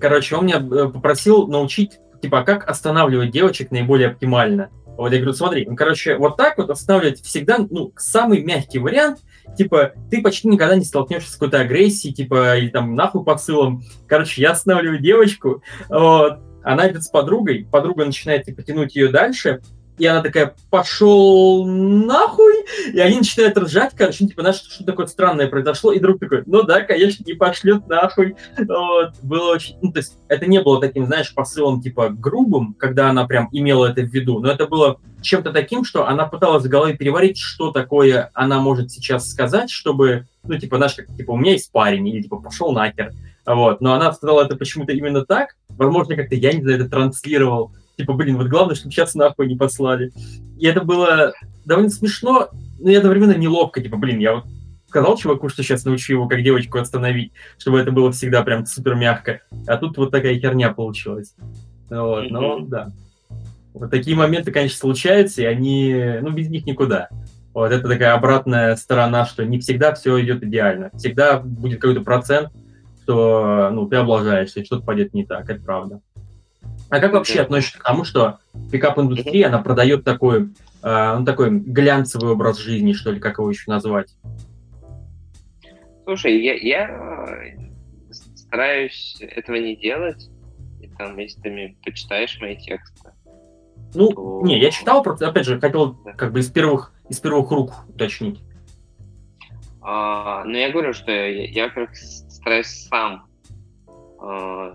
короче, 0.00 0.36
он 0.36 0.46
меня 0.46 0.58
э, 0.58 0.88
попросил 0.88 1.48
научить, 1.48 1.98
типа, 2.22 2.42
как 2.42 2.68
останавливать 2.68 3.30
девочек 3.30 3.70
наиболее 3.72 4.08
оптимально. 4.08 4.70
Вот 4.96 5.12
я 5.12 5.18
говорю, 5.18 5.32
смотри, 5.32 5.66
ну, 5.66 5.76
короче, 5.76 6.16
вот 6.16 6.36
так 6.36 6.58
вот 6.58 6.70
останавливать 6.70 7.20
всегда, 7.22 7.58
ну, 7.58 7.92
самый 7.96 8.42
мягкий 8.42 8.78
вариант, 8.78 9.20
типа, 9.56 9.92
ты 10.10 10.22
почти 10.22 10.48
никогда 10.48 10.76
не 10.76 10.84
столкнешься 10.84 11.30
с 11.30 11.34
какой-то 11.34 11.60
агрессией, 11.60 12.14
типа, 12.14 12.56
или 12.56 12.68
там 12.68 12.94
нахуй 12.94 13.24
посылом. 13.24 13.82
Короче, 14.06 14.42
я 14.42 14.52
останавливаю 14.52 14.98
девочку, 15.00 15.62
вот, 15.88 16.38
она 16.62 16.90
идет 16.90 17.04
с 17.04 17.08
подругой, 17.08 17.66
подруга 17.70 18.04
начинает, 18.04 18.44
типа, 18.44 18.62
тянуть 18.62 18.96
ее 18.96 19.08
дальше, 19.08 19.60
и 19.98 20.06
она 20.06 20.22
такая, 20.22 20.54
пошел 20.70 21.64
нахуй, 21.66 22.64
и 22.92 22.98
они 22.98 23.18
начинают 23.18 23.56
ржать, 23.56 23.92
короче, 23.96 24.26
типа, 24.26 24.42
знаешь, 24.42 24.56
что 24.56 24.84
такое 24.84 25.06
странное 25.06 25.48
произошло, 25.48 25.92
и 25.92 25.98
друг 25.98 26.20
такой, 26.20 26.42
ну 26.46 26.62
да, 26.62 26.82
конечно, 26.82 27.24
не 27.24 27.34
пошлет 27.34 27.86
нахуй. 27.86 28.36
Вот, 28.58 29.14
было 29.22 29.52
очень, 29.52 29.76
ну, 29.80 29.92
то 29.92 29.98
есть, 29.98 30.18
это 30.28 30.46
не 30.46 30.60
было 30.60 30.80
таким, 30.80 31.06
знаешь, 31.06 31.32
посылом, 31.34 31.80
типа, 31.80 32.10
грубым, 32.10 32.74
когда 32.74 33.08
она 33.10 33.26
прям 33.26 33.48
имела 33.52 33.86
это 33.86 34.02
в 34.02 34.12
виду, 34.12 34.40
но 34.40 34.50
это 34.50 34.66
было 34.66 35.00
чем-то 35.22 35.52
таким, 35.52 35.84
что 35.84 36.06
она 36.06 36.26
пыталась 36.26 36.64
в 36.64 36.68
голове 36.68 36.96
переварить, 36.96 37.38
что 37.38 37.72
такое 37.72 38.30
она 38.34 38.60
может 38.60 38.90
сейчас 38.90 39.30
сказать, 39.30 39.70
чтобы, 39.70 40.26
ну, 40.44 40.58
типа, 40.58 40.76
знаешь, 40.76 40.94
как, 40.94 41.06
типа, 41.16 41.32
у 41.32 41.36
меня 41.36 41.52
есть 41.52 41.72
парень, 41.72 42.06
или, 42.08 42.22
типа, 42.22 42.36
пошел 42.36 42.72
нахер, 42.72 43.12
вот, 43.46 43.80
но 43.80 43.94
она 43.94 44.12
сказала 44.12 44.44
это 44.44 44.56
почему-то 44.56 44.92
именно 44.92 45.24
так, 45.24 45.56
возможно, 45.68 46.16
как-то 46.16 46.34
я 46.34 46.52
не 46.52 46.62
знаю, 46.62 46.80
это 46.80 46.90
транслировал, 46.90 47.72
Типа, 47.96 48.12
блин, 48.12 48.36
вот 48.36 48.48
главное, 48.48 48.74
чтобы 48.74 48.92
сейчас 48.92 49.14
нахуй 49.14 49.46
не 49.46 49.56
послали. 49.56 50.12
И 50.58 50.66
это 50.66 50.82
было 50.82 51.32
довольно 51.64 51.90
смешно, 51.90 52.50
но 52.78 52.90
и 52.90 52.94
одновременно 52.94 53.36
неловко. 53.36 53.80
Типа, 53.80 53.96
блин, 53.96 54.18
я 54.18 54.34
вот 54.34 54.44
сказал 54.88 55.16
чуваку, 55.16 55.48
что 55.48 55.62
сейчас 55.62 55.84
научу 55.84 56.12
его, 56.12 56.28
как 56.28 56.42
девочку 56.42 56.78
остановить, 56.78 57.32
чтобы 57.58 57.78
это 57.80 57.90
было 57.92 58.12
всегда 58.12 58.42
прям 58.42 58.66
супер 58.66 58.94
мягко. 58.94 59.40
А 59.66 59.76
тут 59.76 59.96
вот 59.98 60.10
такая 60.10 60.38
херня 60.38 60.72
получилась. 60.72 61.34
Вот, 61.90 62.30
но 62.30 62.60
да. 62.60 62.92
Вот 63.74 63.90
такие 63.90 64.16
моменты, 64.16 64.52
конечно, 64.52 64.78
случаются, 64.78 65.42
и 65.42 65.44
они, 65.44 65.94
ну, 66.22 66.30
без 66.30 66.48
них 66.48 66.64
никуда. 66.64 67.08
Вот 67.52 67.72
это 67.72 67.88
такая 67.88 68.14
обратная 68.14 68.76
сторона, 68.76 69.26
что 69.26 69.44
не 69.44 69.58
всегда 69.58 69.94
все 69.94 70.18
идет 70.22 70.42
идеально. 70.42 70.90
Всегда 70.94 71.38
будет 71.38 71.80
какой-то 71.80 72.02
процент, 72.02 72.50
что 73.02 73.70
ну, 73.72 73.86
ты 73.86 73.96
облажаешься, 73.96 74.60
и 74.60 74.64
что-то 74.64 74.84
пойдет 74.84 75.14
не 75.14 75.24
так, 75.24 75.48
это 75.48 75.62
правда. 75.62 76.00
А 76.88 77.00
как 77.00 77.12
вообще 77.12 77.40
относишься 77.40 77.78
к 77.78 77.82
тому, 77.82 78.04
что 78.04 78.38
пикап-индустрия, 78.70 79.48
она 79.48 79.58
продает 79.58 80.04
такой, 80.04 80.50
э, 80.82 81.16
ну, 81.18 81.24
такой 81.24 81.50
глянцевый 81.50 82.30
образ 82.30 82.58
жизни, 82.58 82.92
что 82.92 83.10
ли, 83.10 83.18
как 83.18 83.38
его 83.38 83.50
еще 83.50 83.70
назвать? 83.70 84.14
Слушай, 86.04 86.40
я, 86.40 86.54
я 86.54 86.88
э, 86.88 88.12
стараюсь 88.34 89.16
этого 89.20 89.56
не 89.56 89.76
делать. 89.76 90.30
И 90.80 90.88
там, 90.88 91.18
если 91.18 91.40
ты 91.40 91.76
почитаешь 91.84 92.38
мои 92.40 92.56
тексты. 92.56 93.10
Ну, 93.94 94.12
то... 94.12 94.42
не, 94.44 94.60
я 94.60 94.70
читал, 94.70 95.02
просто, 95.02 95.28
опять 95.28 95.46
же, 95.46 95.60
хотел 95.60 95.94
да. 96.04 96.12
как 96.12 96.32
бы 96.32 96.40
из 96.40 96.50
первых, 96.50 96.92
из 97.08 97.18
первых 97.18 97.50
рук 97.50 97.72
уточнить. 97.88 98.40
А, 99.80 100.44
ну, 100.44 100.52
я 100.52 100.70
говорю, 100.70 100.92
что 100.92 101.10
я, 101.10 101.46
я 101.46 101.64
во-первых, 101.64 101.96
стараюсь 101.96 102.88
сам 102.88 103.26
э, 104.20 104.72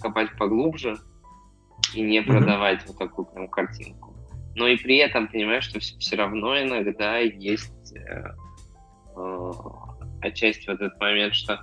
копать 0.00 0.36
поглубже, 0.38 0.98
и 1.94 2.02
не 2.02 2.22
продавать 2.22 2.80
mm-hmm. 2.80 2.88
вот 2.88 2.98
такую 2.98 3.26
прям 3.26 3.48
картинку. 3.48 4.14
Но 4.54 4.68
и 4.68 4.76
при 4.76 4.96
этом 4.98 5.28
понимаешь, 5.28 5.64
что 5.64 5.80
все, 5.80 5.98
все 5.98 6.16
равно 6.16 6.60
иногда 6.60 7.18
есть 7.18 7.94
э, 7.94 8.34
э, 9.16 9.50
отчасти 10.20 10.68
вот 10.68 10.80
этот 10.80 11.00
момент, 11.00 11.34
что 11.34 11.60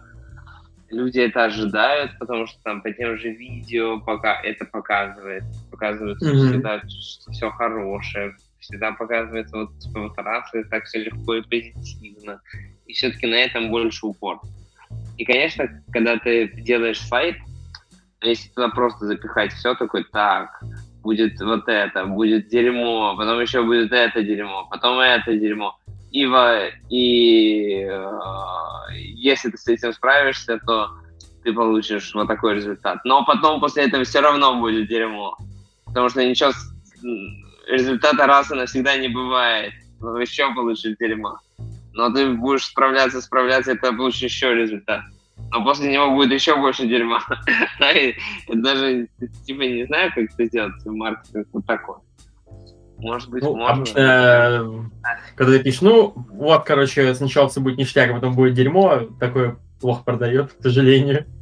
люди 0.90 1.20
это 1.20 1.46
ожидают, 1.46 2.18
потому 2.20 2.48
что 2.48 2.60
там 2.64 2.82
по 2.82 2.92
тем 2.92 3.18
же 3.18 3.30
видео 3.30 4.00
пока 4.00 4.42
это 4.42 4.66
показывает, 4.66 5.44
показывается 5.72 6.32
mm-hmm. 6.32 6.48
всегда, 6.48 6.80
что 6.80 7.32
все 7.32 7.52
хорошее, 7.52 8.36
всегда 8.60 8.92
показывается 8.94 9.56
вот 9.56 9.80
типа 9.80 10.02
вот 10.02 10.18
раз 10.18 10.54
и 10.56 10.64
так 10.64 10.86
все 10.86 11.04
легко 11.04 11.36
и 11.36 11.42
позитивно, 11.42 12.42
и 12.88 12.94
все-таки 12.94 13.28
на 13.28 13.36
этом 13.36 13.70
больше 13.70 14.08
упор. 14.08 14.42
И, 15.18 15.26
конечно, 15.26 15.84
когда 15.92 16.18
ты 16.18 16.48
делаешь 16.48 17.00
сайт, 17.02 17.36
Но 18.22 18.30
если 18.30 18.49
туда 18.49 18.70
просто 18.70 19.05
запихать 19.05 19.53
все, 19.53 19.76
такой, 19.76 20.03
так, 20.03 20.61
будет 21.01 21.39
вот 21.39 21.67
это, 21.67 22.05
будет 22.05 22.49
дерьмо, 22.49 23.15
потом 23.17 23.39
еще 23.39 23.63
будет 23.63 23.91
это 23.91 24.22
дерьмо, 24.24 24.67
потом 24.70 24.99
это 24.99 25.34
дерьмо. 25.36 25.78
И, 26.11 26.26
во, 26.26 26.67
и 26.89 27.86
э, 27.88 28.11
если 28.95 29.51
ты 29.51 29.57
с 29.57 29.67
этим 29.67 29.93
справишься, 29.93 30.59
то 30.65 30.89
ты 31.43 31.53
получишь 31.53 32.13
вот 32.13 32.28
такой 32.28 32.55
результат. 32.55 32.99
Но 33.05 33.24
потом 33.24 33.59
после 33.59 33.84
этого 33.86 34.03
все 34.03 34.20
равно 34.20 34.59
будет 34.59 34.88
дерьмо. 34.88 35.38
Потому 35.86 36.09
что 36.09 36.26
ничего, 36.26 36.51
результата 37.67 38.26
раз 38.26 38.51
и 38.51 38.55
навсегда 38.55 38.97
не 38.97 39.07
бывает. 39.07 39.74
Но 39.99 40.20
еще 40.20 40.53
получишь 40.53 40.97
дерьмо. 40.99 41.38
Но 41.93 42.11
ты 42.11 42.30
будешь 42.34 42.65
справляться, 42.65 43.22
справляться, 43.22 43.74
это 43.74 43.93
получишь 43.93 44.24
еще 44.24 44.55
результат. 44.55 45.01
Но 45.52 45.64
после 45.64 45.91
него 45.91 46.12
будет 46.12 46.32
еще 46.32 46.56
больше 46.56 46.88
дерьма. 46.88 47.22
Даже, 48.47 49.08
типа, 49.45 49.62
не 49.62 49.86
знаю, 49.86 50.12
как 50.14 50.26
это 50.26 50.45
сделать 50.45 50.86
маркетинг 50.86 51.47
вот 51.52 51.66
такой. 51.66 51.95
Может 53.00 53.30
быть, 53.30 53.43
ну, 53.43 53.56
можно. 53.56 53.97
Э, 53.97 54.66
когда 55.36 55.54
ты 55.54 55.64
пишешь, 55.64 55.82
ну, 55.82 56.14
вот, 56.16 56.66
короче, 56.66 57.14
сначала 57.16 57.47
все 57.47 57.62
будет 57.62 57.78
ништяк, 57.78 58.12
а 58.12 58.14
потом 58.14 58.36
будет 58.36 58.54
дерьмо, 58.54 59.08
такое 59.20 59.58
плохо 59.80 60.04
продает, 60.04 60.54
к 60.54 60.62
сожалению. 60.62 61.26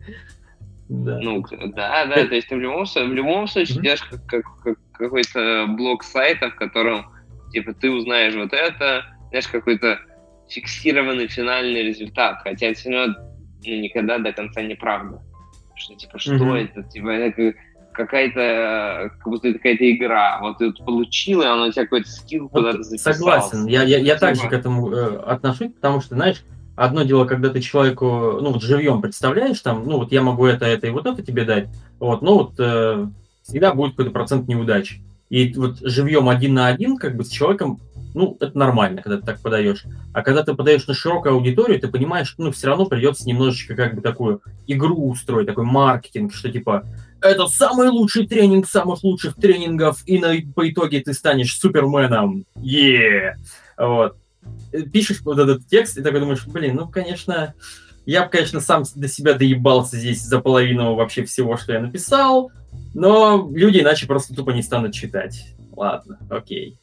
Да. 0.90 1.20
Ну, 1.22 1.44
да, 1.76 2.06
да, 2.06 2.26
то 2.26 2.34
есть 2.34 2.48
ты 2.48 2.56
в 2.56 2.60
любом, 2.60 2.86
в 2.86 3.14
любом 3.14 3.46
случае 3.48 3.78
mm-hmm. 3.78 3.82
делаешь 3.82 4.04
как, 4.10 4.26
как, 4.26 4.44
как 4.64 4.78
какой-то 4.94 5.66
блок 5.68 6.02
сайта, 6.02 6.50
в 6.50 6.56
котором, 6.56 7.12
типа, 7.52 7.74
ты 7.74 7.92
узнаешь 7.92 8.36
вот 8.36 8.54
это, 8.54 9.04
знаешь, 9.28 9.50
какой-то 9.50 10.00
фиксированный 10.48 11.28
финальный 11.28 11.84
результат, 11.84 12.40
хотя 12.42 12.74
все 12.74 12.90
равно 12.90 13.16
ну, 13.68 13.82
никогда 13.82 14.18
до 14.18 14.32
конца 14.32 14.62
неправда. 14.62 15.22
Что, 15.76 15.96
типа, 15.96 16.20
что 16.20 16.34
mm-hmm. 16.34 16.64
это? 16.64 16.84
Типа, 16.84 17.10
это 17.10 17.58
какая-то, 17.94 19.12
как 19.18 19.28
будто 19.28 19.48
это 19.50 19.58
какая-то 19.58 19.92
игра. 19.92 20.40
Вот 20.40 20.60
ты 20.60 20.68
вот 20.68 20.86
получил, 20.86 21.42
и 21.42 21.46
оно 21.46 21.68
у 21.68 21.72
тебя 21.72 21.84
какой-то 21.84 22.10
скилл 22.10 22.44
вот 22.44 22.52
куда-то 22.52 22.84
записал. 22.84 23.14
Согласен. 23.14 23.66
Я, 23.66 23.84
я, 23.84 23.98
я 23.98 24.16
также 24.16 24.48
к 24.48 24.54
этому 24.54 24.92
э, 24.92 25.18
отношусь, 25.18 25.72
потому 25.74 26.02
что, 26.02 26.16
знаешь, 26.16 26.44
одно 26.76 27.04
дело, 27.04 27.26
когда 27.26 27.50
ты 27.50 27.60
человеку, 27.60 28.40
ну, 28.40 28.54
вот 28.54 28.64
живьем 28.64 29.02
представляешь, 29.02 29.60
там, 29.62 29.84
ну, 29.86 29.98
вот 29.98 30.12
я 30.12 30.22
могу 30.22 30.46
это, 30.46 30.66
это 30.66 30.88
и 30.88 30.92
вот 30.92 31.08
это 31.08 31.24
тебе 31.24 31.44
дать, 31.44 31.70
вот, 32.00 32.22
но 32.22 32.38
вот 32.38 32.54
э, 32.60 33.08
всегда 33.42 33.74
будет 33.74 33.92
какой-то 33.92 34.12
процент 34.12 34.48
неудач. 34.48 35.00
И 35.30 35.52
вот 35.54 35.80
живьем 35.82 36.30
один 36.30 36.54
на 36.54 36.68
один, 36.68 36.98
как 36.98 37.18
бы 37.18 37.26
с 37.26 37.30
человеком, 37.30 37.82
ну, 38.18 38.36
это 38.40 38.58
нормально, 38.58 39.02
когда 39.02 39.18
ты 39.18 39.26
так 39.26 39.40
подаешь. 39.42 39.84
А 40.12 40.24
когда 40.24 40.44
ты 40.44 40.56
подаешь 40.56 40.88
на 40.88 40.94
широкую 40.96 41.36
аудиторию, 41.36 41.80
ты 41.80 41.88
понимаешь, 41.88 42.28
что, 42.30 42.42
ну, 42.42 42.52
все 42.52 42.68
равно 42.68 42.86
придется 42.86 43.28
немножечко 43.28 43.76
как 43.76 43.94
бы 43.94 44.02
такую 44.02 44.42
игру 44.66 45.08
устроить, 45.08 45.48
такой 45.48 45.66
маркетинг, 45.66 46.34
что 46.34 46.52
типа, 46.52 46.84
это 47.22 47.48
самый 47.48 47.90
лучший 47.90 48.28
тренинг 48.28 48.68
самых 48.68 49.04
лучших 49.04 49.36
тренингов, 49.36 50.02
и 50.08 50.18
на, 50.18 50.34
по 50.56 50.68
итоге 50.70 51.00
ты 51.02 51.14
станешь 51.14 51.58
суперменом. 51.58 52.46
Yeah! 52.56 53.34
Вот. 53.78 54.18
Пишешь 54.92 55.22
вот 55.22 55.38
этот 55.38 55.68
текст, 55.68 55.98
и 55.98 56.02
такой 56.02 56.20
думаешь, 56.20 56.46
блин, 56.48 56.76
ну, 56.76 56.88
конечно, 56.88 57.54
я 58.08 58.24
бы, 58.24 58.30
конечно, 58.30 58.62
сам 58.62 58.84
до 58.96 59.08
себя 59.08 59.34
доебался 59.36 59.98
здесь 59.98 60.24
за 60.24 60.40
половину 60.40 60.96
вообще 60.96 61.24
всего, 61.24 61.56
что 61.56 61.74
я 61.74 61.82
написал, 61.82 62.52
но 62.96 63.48
люди 63.54 63.80
иначе 63.80 64.08
просто 64.08 64.34
тупо 64.34 64.52
не 64.52 64.64
станут 64.64 64.94
читать. 64.94 65.54
Ладно, 65.76 66.18
окей. 66.30 66.80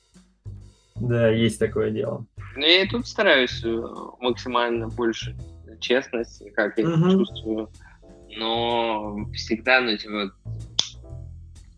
Да, 0.97 1.29
есть 1.29 1.59
такое 1.59 1.91
дело. 1.91 2.25
Ну, 2.57 2.65
я 2.65 2.83
и 2.83 2.89
тут 2.89 3.07
стараюсь 3.07 3.63
э, 3.65 3.83
максимально 4.21 4.89
больше 4.89 5.37
честности, 5.81 6.51
как 6.51 6.79
я 6.79 6.89
угу. 6.89 7.11
чувствую. 7.11 7.71
Но 8.37 9.17
всегда, 9.33 9.81
ну, 9.81 9.97
типа, 9.97 10.33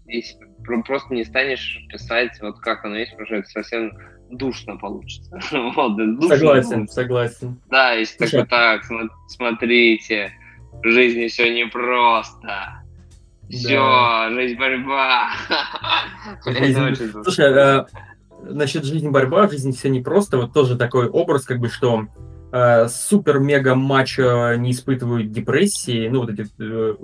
если 0.07 0.39
просто 0.87 1.15
не 1.15 1.25
станешь 1.25 1.81
писать 1.91 2.39
вот 2.41 2.61
как 2.61 2.85
оно 2.85 2.97
есть, 2.97 3.13
потому 3.13 3.27
что 3.27 3.37
это 3.37 3.49
совсем 3.49 3.93
душно 4.31 4.77
получится. 4.77 5.41
вот, 5.53 5.97
душно 5.97 6.37
согласен, 6.37 6.71
получится. 6.71 6.95
согласен. 6.95 7.61
Да, 7.71 7.93
если 7.93 8.17
Слушай. 8.19 8.47
такой, 8.47 8.49
так, 8.49 8.83
смотрите, 9.29 10.33
в 10.83 10.91
жизни 10.91 11.29
все 11.29 11.53
непросто. 11.55 12.83
Все, 13.49 13.77
да. 13.77 14.31
жизнь 14.31 14.59
борьба. 14.59 15.31
Жизнь... 16.47 17.13
Слушай, 17.23 17.55
а, 17.55 17.87
насчет 18.51 18.85
жизни 18.85 19.09
борьба, 19.09 19.49
жизнь 19.49 19.73
все 19.73 19.89
непросто. 19.89 20.39
Вот 20.39 20.53
тоже 20.53 20.77
такой 20.77 21.09
образ, 21.09 21.45
как 21.45 21.59
бы, 21.59 21.69
что 21.69 22.07
э, 22.53 22.89
супер-мега-мачо 22.89 24.55
не 24.57 24.73
испытывают 24.73 25.33
депрессии, 25.33 26.09
ну, 26.09 26.21
вот 26.21 26.31
эти, 26.31 26.47
э, 26.59 26.95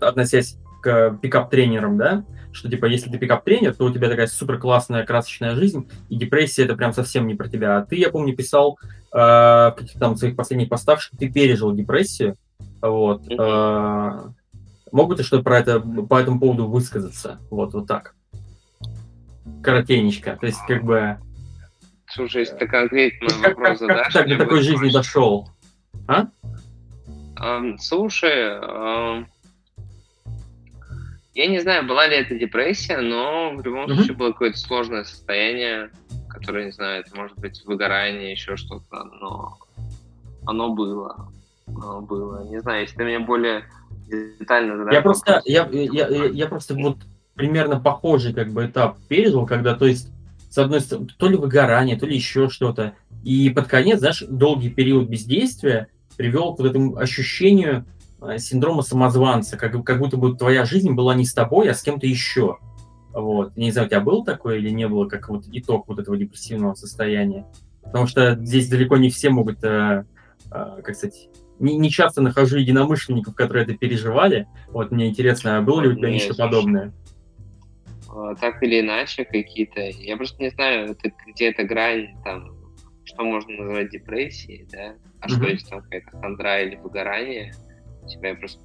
относясь 0.00 0.58
к 0.82 1.18
пикап-тренерам, 1.20 1.96
да, 1.96 2.24
что, 2.52 2.70
типа, 2.70 2.86
если 2.86 3.10
ты 3.10 3.18
пикап-тренер, 3.18 3.74
то 3.74 3.84
у 3.84 3.92
тебя 3.92 4.08
такая 4.08 4.26
супер 4.26 4.58
классная, 4.58 5.04
красочная 5.04 5.54
жизнь, 5.54 5.88
и 6.08 6.16
депрессия 6.16 6.64
это 6.64 6.74
прям 6.74 6.92
совсем 6.92 7.26
не 7.26 7.34
про 7.34 7.48
тебя. 7.48 7.78
А 7.78 7.82
ты, 7.84 7.96
я 7.96 8.10
помню, 8.10 8.34
писал 8.34 8.78
э, 9.12 9.16
в 9.16 9.74
каких-то 9.76 9.98
там 9.98 10.16
своих 10.16 10.36
последних 10.36 10.68
постах, 10.68 11.00
что 11.00 11.16
ты 11.16 11.30
пережил 11.30 11.72
депрессию, 11.72 12.36
вот. 12.80 13.22
Э, 13.30 14.30
мог 14.92 15.08
бы 15.08 15.16
ты 15.16 15.22
что 15.22 15.42
про 15.42 15.58
это, 15.58 15.80
по 15.80 16.20
этому 16.20 16.40
поводу 16.40 16.66
высказаться? 16.66 17.38
Вот, 17.50 17.74
вот 17.74 17.86
так. 17.86 18.15
Коротенечко. 19.62 20.36
То 20.40 20.46
есть, 20.46 20.60
как 20.66 20.84
бы... 20.84 21.18
Слушай, 22.08 22.40
если 22.40 22.56
ты 22.56 22.66
конкретно 22.66 23.28
вопрос 23.42 23.78
задашь... 23.78 24.12
Как 24.12 24.26
ты 24.26 24.36
до 24.36 24.44
такой 24.44 24.62
жизни 24.62 24.90
дошел? 24.90 25.48
А? 26.06 26.28
Слушай, 27.78 28.60
я 31.34 31.46
не 31.48 31.60
знаю, 31.60 31.86
была 31.86 32.06
ли 32.06 32.16
это 32.16 32.34
депрессия, 32.38 32.98
но 32.98 33.52
в 33.54 33.62
любом 33.62 33.92
случае 33.92 34.16
было 34.16 34.32
какое-то 34.32 34.58
сложное 34.58 35.04
состояние, 35.04 35.90
которое, 36.30 36.66
не 36.66 36.72
знаю, 36.72 37.02
это 37.02 37.14
может 37.14 37.38
быть 37.38 37.62
выгорание, 37.66 38.32
еще 38.32 38.56
что-то, 38.56 39.04
но 39.04 39.58
оно 40.46 40.74
было. 40.74 41.30
Оно 41.66 42.00
было. 42.00 42.48
Не 42.48 42.60
знаю, 42.60 42.82
если 42.82 42.96
ты 42.96 43.04
меня 43.04 43.20
более 43.20 43.64
детально 44.38 44.78
задашь. 44.78 44.94
Я 44.94 45.02
просто, 45.02 45.42
я, 45.44 45.68
я, 45.70 46.08
я, 46.08 46.24
я 46.24 46.46
просто 46.46 46.74
вот 46.74 46.98
примерно 47.36 47.78
похожий 47.78 48.32
как 48.32 48.52
бы 48.52 48.66
этап 48.66 48.98
пережил, 49.08 49.46
когда, 49.46 49.74
то 49.74 49.86
есть, 49.86 50.10
с 50.50 50.58
одной 50.58 50.80
стороны, 50.80 51.08
то 51.16 51.28
ли 51.28 51.36
выгорание, 51.36 51.96
то 51.96 52.06
ли 52.06 52.16
еще 52.16 52.48
что-то. 52.48 52.94
И 53.22 53.50
под 53.50 53.66
конец, 53.68 54.00
знаешь, 54.00 54.24
долгий 54.28 54.70
период 54.70 55.08
бездействия 55.08 55.88
привел 56.16 56.54
к 56.54 56.58
вот 56.58 56.68
этому 56.68 56.96
ощущению 56.96 57.84
Э, 58.20 58.38
синдрома 58.38 58.82
самозванца, 58.82 59.56
как, 59.56 59.84
как 59.84 59.98
будто 59.98 60.16
бы 60.16 60.34
твоя 60.36 60.64
жизнь 60.64 60.92
была 60.92 61.14
не 61.14 61.24
с 61.24 61.34
тобой, 61.34 61.70
а 61.70 61.74
с 61.74 61.82
кем-то 61.82 62.06
еще. 62.06 62.58
Вот. 63.12 63.56
Не 63.56 63.70
знаю, 63.70 63.86
у 63.86 63.90
тебя 63.90 64.00
был 64.00 64.24
такое 64.24 64.58
или 64.58 64.70
не 64.70 64.88
было, 64.88 65.06
как 65.06 65.28
вот 65.28 65.44
итог 65.52 65.86
вот 65.88 65.98
этого 65.98 66.16
депрессивного 66.16 66.74
состояния? 66.74 67.46
Потому 67.82 68.06
что 68.06 68.36
здесь 68.36 68.68
далеко 68.68 68.96
не 68.96 69.10
все 69.10 69.30
могут, 69.30 69.62
э, 69.62 70.04
э, 70.50 70.80
как 70.82 70.94
сказать, 70.94 71.28
не, 71.58 71.76
не 71.76 71.90
часто 71.90 72.22
нахожу 72.22 72.56
единомышленников, 72.56 73.34
которые 73.34 73.64
это 73.64 73.74
переживали. 73.74 74.48
Вот 74.68 74.90
мне 74.90 75.08
интересно, 75.08 75.58
а 75.58 75.62
было 75.62 75.82
ли 75.82 75.88
у 75.88 75.94
тебя 75.94 76.10
нечто 76.10 76.34
подобное? 76.34 76.92
А, 78.16 78.34
так 78.34 78.62
или 78.62 78.80
иначе 78.80 79.24
какие-то... 79.24 79.80
Я 79.80 80.16
просто 80.16 80.42
не 80.42 80.50
знаю, 80.50 80.90
это, 80.92 81.12
где 81.26 81.50
эта 81.50 81.64
грань, 81.64 82.08
там, 82.24 82.56
что 83.04 83.24
можно 83.24 83.56
назвать 83.56 83.90
депрессией, 83.90 84.66
да? 84.72 84.96
А 85.20 85.26
mm-hmm. 85.26 85.30
что 85.30 85.46
есть 85.46 85.68
там 85.68 85.82
какая-то 85.82 86.10
хандра 86.18 86.62
или 86.62 86.76
выгорание– 86.76 87.52
тебя 88.06 88.30
я 88.30 88.34
просто 88.34 88.62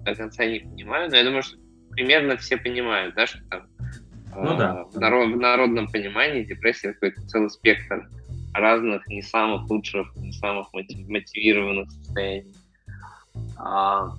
до 0.00 0.14
конца 0.14 0.44
не 0.44 0.60
понимаю, 0.60 1.10
но 1.10 1.16
я 1.16 1.24
думаю, 1.24 1.42
что 1.42 1.58
примерно 1.90 2.36
все 2.36 2.56
понимают, 2.56 3.14
да, 3.14 3.26
что 3.26 3.40
там 3.50 3.66
ну, 4.34 4.54
э, 4.54 4.58
да. 4.58 4.84
в, 4.84 4.98
народ, 4.98 5.32
в 5.32 5.36
народном 5.36 5.88
понимании 5.88 6.44
депрессия 6.44 6.92
какой-то 6.92 7.26
целый 7.26 7.50
спектр 7.50 8.08
разных 8.54 9.06
не 9.08 9.22
самых 9.22 9.68
лучших, 9.70 10.14
не 10.16 10.32
самых 10.32 10.72
мотивированных 10.72 11.90
состояний. 11.90 12.54
А, 13.58 14.14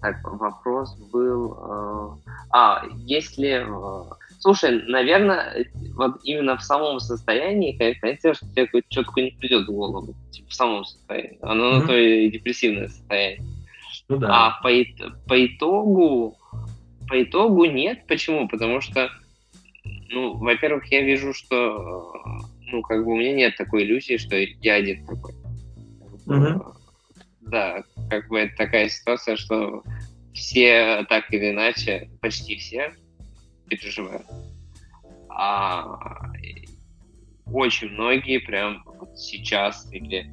так, 0.00 0.16
вопрос 0.24 0.96
был... 1.12 1.56
Э, 1.58 2.30
а, 2.50 2.82
если... 3.04 3.64
Э, 3.66 4.10
слушай, 4.38 4.82
наверное, 4.86 5.66
вот 5.94 6.20
именно 6.24 6.56
в 6.56 6.62
самом 6.62 7.00
состоянии, 7.00 7.76
конечно, 7.76 8.34
что 8.34 8.46
тебе 8.46 8.66
что-то 8.88 9.06
такое 9.06 9.24
не 9.24 9.30
придет 9.32 9.68
в 9.68 9.72
голову. 9.72 10.14
Типа 10.30 10.48
в 10.48 10.54
самом 10.54 10.84
состоянии. 10.84 11.38
Оно 11.42 11.64
mm-hmm. 11.64 11.80
на 11.80 11.86
то 11.86 11.96
и 11.96 12.30
депрессивное 12.30 12.88
состояние. 12.88 13.42
Ну, 14.08 14.16
да. 14.18 14.46
А 14.46 14.62
по, 14.62 14.70
по 15.28 15.46
итогу... 15.46 16.36
По 17.08 17.22
итогу 17.22 17.64
нет. 17.64 18.06
Почему? 18.06 18.48
Потому 18.48 18.80
что, 18.80 19.10
ну, 20.10 20.34
во-первых, 20.34 20.86
я 20.92 21.02
вижу, 21.02 21.34
что 21.34 22.12
ну, 22.70 22.82
как 22.82 23.04
бы 23.04 23.12
у 23.12 23.16
меня 23.16 23.32
нет 23.32 23.56
такой 23.56 23.82
иллюзии, 23.82 24.16
что 24.16 24.36
я 24.36 24.74
один 24.74 25.04
такой. 25.06 25.34
Mm-hmm. 26.26 26.79
Да, 27.50 27.82
как 28.08 28.28
бы 28.28 28.40
это 28.40 28.56
такая 28.56 28.88
ситуация, 28.88 29.36
что 29.36 29.82
все 30.32 31.04
так 31.08 31.32
или 31.32 31.50
иначе, 31.50 32.10
почти 32.20 32.56
все 32.56 32.92
переживают. 33.68 34.26
А 35.28 35.98
очень 37.52 37.90
многие 37.90 38.38
прям 38.38 38.82
вот 38.84 39.18
сейчас 39.18 39.90
или, 39.92 40.30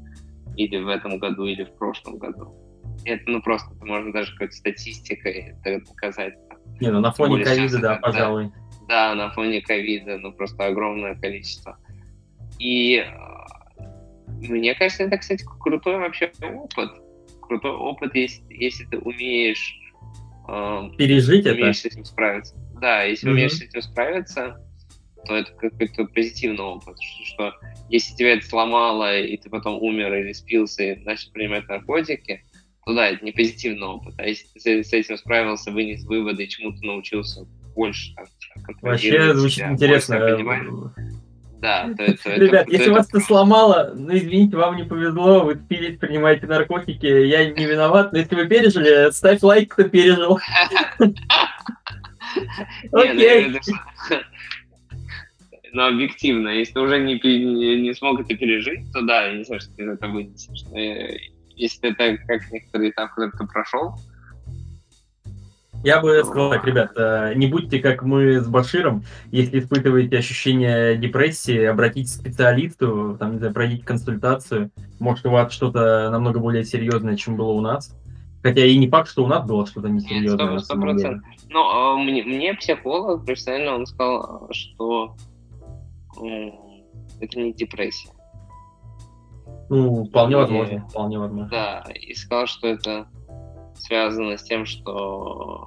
или 0.56 0.78
в 0.78 0.88
этом 0.88 1.18
году, 1.18 1.46
или 1.46 1.64
в 1.64 1.74
прошлом 1.78 2.18
году. 2.18 2.54
это, 3.06 3.24
ну, 3.28 3.42
просто 3.42 3.74
можно 3.84 4.12
даже 4.12 4.32
какой-то 4.34 4.54
статистикой 4.54 5.56
это 5.64 5.86
доказать. 5.86 6.36
Не, 6.80 6.92
ну 6.92 7.00
на 7.00 7.12
фоне 7.12 7.44
ковида, 7.44 7.80
да, 7.80 7.96
пожалуй. 7.96 8.52
Да, 8.88 9.16
на 9.16 9.32
фоне 9.32 9.62
ковида, 9.62 10.18
ну, 10.18 10.32
просто 10.32 10.66
огромное 10.66 11.16
количество. 11.16 11.78
И 12.60 12.98
э, 12.98 13.84
мне 14.42 14.76
кажется, 14.76 15.04
это, 15.04 15.18
кстати, 15.18 15.46
крутой 15.60 15.98
вообще 15.98 16.32
опыт. 16.42 16.92
Крутой 17.48 17.72
опыт, 17.72 18.16
если, 18.16 18.44
если 18.50 18.86
ты 18.86 18.98
умеешь... 19.00 19.76
Э, 20.48 20.90
Пережить 20.98 21.46
умеешь 21.46 21.80
это? 21.80 21.90
с 21.90 21.94
этим 21.94 22.06
справиться. 22.06 22.56
Да, 22.80 23.04
если 23.04 23.28
mm-hmm. 23.28 23.32
умеешь 23.32 23.54
с 23.54 23.62
этим 23.62 23.82
справиться, 23.82 24.58
то 25.26 25.36
это 25.36 25.52
какой-то 25.54 26.06
позитивный 26.06 26.64
опыт, 26.64 26.98
что, 27.02 27.26
что 27.26 27.54
если 27.90 28.16
тебя 28.16 28.34
это 28.34 28.46
сломало, 28.46 29.20
и 29.20 29.36
ты 29.38 29.50
потом 29.50 29.82
умер 29.82 30.14
или 30.14 30.32
спился 30.32 30.84
и 30.84 30.96
начал 31.04 31.32
принимать 31.32 31.68
наркотики, 31.68 32.44
то 32.86 32.94
да, 32.94 33.10
это 33.10 33.26
не 33.26 33.32
позитивный 33.32 33.88
опыт. 33.88 34.16
А 34.18 34.26
если 34.26 34.48
ты 34.54 34.84
с 34.84 34.94
этим 34.94 35.18
справился, 35.18 35.72
вынес 35.72 36.06
выводы 36.06 36.44
и 36.44 36.50
чему-то 36.50 36.86
научился 36.86 37.46
больше, 37.76 38.14
там, 38.16 38.26
Вообще 38.82 39.36
звучит 39.36 39.58
себя, 39.58 39.72
интересно. 39.72 40.94
Да, 41.60 41.90
то 41.98 42.04
это, 42.04 42.36
Ребят, 42.36 42.70
если 42.70 42.90
вас 42.90 43.10
это 43.10 43.20
сломало, 43.20 43.92
ну 43.96 44.16
извините, 44.16 44.58
вам 44.58 44.76
не 44.76 44.84
повезло, 44.84 45.44
вы 45.44 45.56
спились, 45.56 45.98
принимаете 45.98 46.46
наркотики, 46.46 47.06
я 47.06 47.50
не 47.50 47.66
виноват, 47.66 48.12
но 48.12 48.20
если 48.20 48.36
вы 48.36 48.48
пережили, 48.48 49.10
ставь 49.12 49.42
лайк, 49.42 49.74
кто 49.74 49.84
пережил. 49.84 50.40
Ну, 52.92 53.00
Окей. 53.00 53.56
Но 55.74 55.88
объективно, 55.88 56.50
если 56.50 56.74
ты 56.74 56.80
уже 56.80 56.98
не, 57.00 57.16
не, 57.16 57.82
не 57.82 57.94
смог 57.94 58.22
это 58.22 58.36
пережить, 58.36 58.92
то 58.94 59.02
да, 59.02 59.28
я 59.28 59.38
не 59.38 59.44
знаю, 59.44 59.62
что 59.62 59.72
ты 59.76 59.84
из 59.84 59.90
этого 59.90 60.12
вынесешь. 60.12 60.64
Но 60.72 60.80
если 61.56 61.92
это 61.92 62.18
как 62.26 62.52
некоторый 62.52 62.90
этап, 62.90 63.14
который 63.14 63.32
ты 63.32 63.46
прошел, 63.46 63.96
я 65.88 66.02
бы 66.02 66.22
сказал 66.26 66.50
так, 66.50 66.66
ребят, 66.66 66.92
э, 66.98 67.32
не 67.36 67.48
будьте 67.48 67.80
как 67.80 68.04
мы 68.04 68.42
с 68.42 68.48
Баширом. 68.50 69.06
Если 69.32 69.60
испытываете 69.60 70.18
ощущение 70.18 70.98
депрессии, 70.98 71.64
обратитесь 71.64 72.18
к 72.18 72.20
специалисту, 72.20 73.16
там, 73.18 73.32
не 73.32 73.38
знаю, 73.38 73.54
пройдите 73.54 73.86
консультацию. 73.86 74.70
Может, 75.00 75.26
у 75.26 75.30
вас 75.30 75.54
что-то 75.54 76.10
намного 76.12 76.40
более 76.40 76.66
серьезное, 76.66 77.16
чем 77.16 77.38
было 77.38 77.54
у 77.54 77.62
нас. 77.62 77.98
Хотя 78.44 78.66
и 78.66 78.78
не 78.78 78.90
факт, 78.90 79.10
что 79.10 79.24
у 79.24 79.28
нас 79.28 79.48
было 79.48 79.66
что-то 79.66 79.88
несерьезное. 79.88 80.56
Нет, 80.56 80.64
100%. 80.70 81.20
Но 81.52 81.96
э, 81.96 82.04
мне, 82.04 82.22
мне 82.22 82.54
психолог 82.54 83.26
профессионально 83.26 83.76
он 83.76 83.86
сказал, 83.86 84.50
что 84.52 85.16
это 87.22 87.40
не 87.40 87.54
депрессия. 87.54 88.10
Ну, 89.70 90.04
вполне 90.04 90.34
и, 90.34 90.36
возможно, 90.36 90.88
вполне 90.90 91.18
возможно. 91.18 91.50
Да, 91.50 91.86
и 91.94 92.14
сказал, 92.14 92.48
что 92.48 92.68
это 92.68 93.08
связано 93.80 94.38
с 94.38 94.44
тем, 94.44 94.66
что 94.66 95.66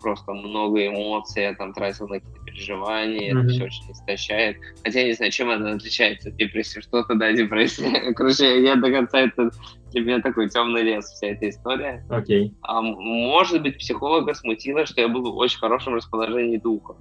просто 0.00 0.32
много 0.32 0.86
эмоций, 0.86 1.42
я 1.42 1.54
там 1.54 1.72
тратил 1.72 2.06
на 2.06 2.20
какие-то 2.20 2.40
переживания, 2.44 3.34
mm-hmm. 3.34 3.40
это 3.40 3.48
все 3.48 3.64
очень 3.64 3.92
истощает. 3.92 4.56
Хотя 4.84 5.00
я 5.00 5.06
не 5.06 5.12
знаю, 5.14 5.32
чем 5.32 5.50
это 5.50 5.72
отличается 5.72 6.28
от 6.28 6.36
депрессии. 6.36 6.80
Что-то, 6.80 7.14
да, 7.14 7.32
депрессия. 7.32 8.12
Короче, 8.14 8.62
я 8.62 8.76
до 8.76 8.90
конца 8.90 9.20
это 9.20 9.50
для 9.90 10.00
меня 10.02 10.20
такой 10.20 10.48
темный 10.48 10.82
лес, 10.82 11.06
вся 11.06 11.28
эта 11.28 11.48
история. 11.48 12.04
Окей. 12.08 12.48
Okay. 12.48 12.54
А, 12.62 12.82
может 12.82 13.62
быть, 13.62 13.78
психолога 13.78 14.34
смутило, 14.34 14.86
что 14.86 15.00
я 15.00 15.08
был 15.08 15.32
в 15.32 15.36
очень 15.36 15.58
хорошем 15.58 15.94
расположении 15.94 16.58
духа, 16.58 16.94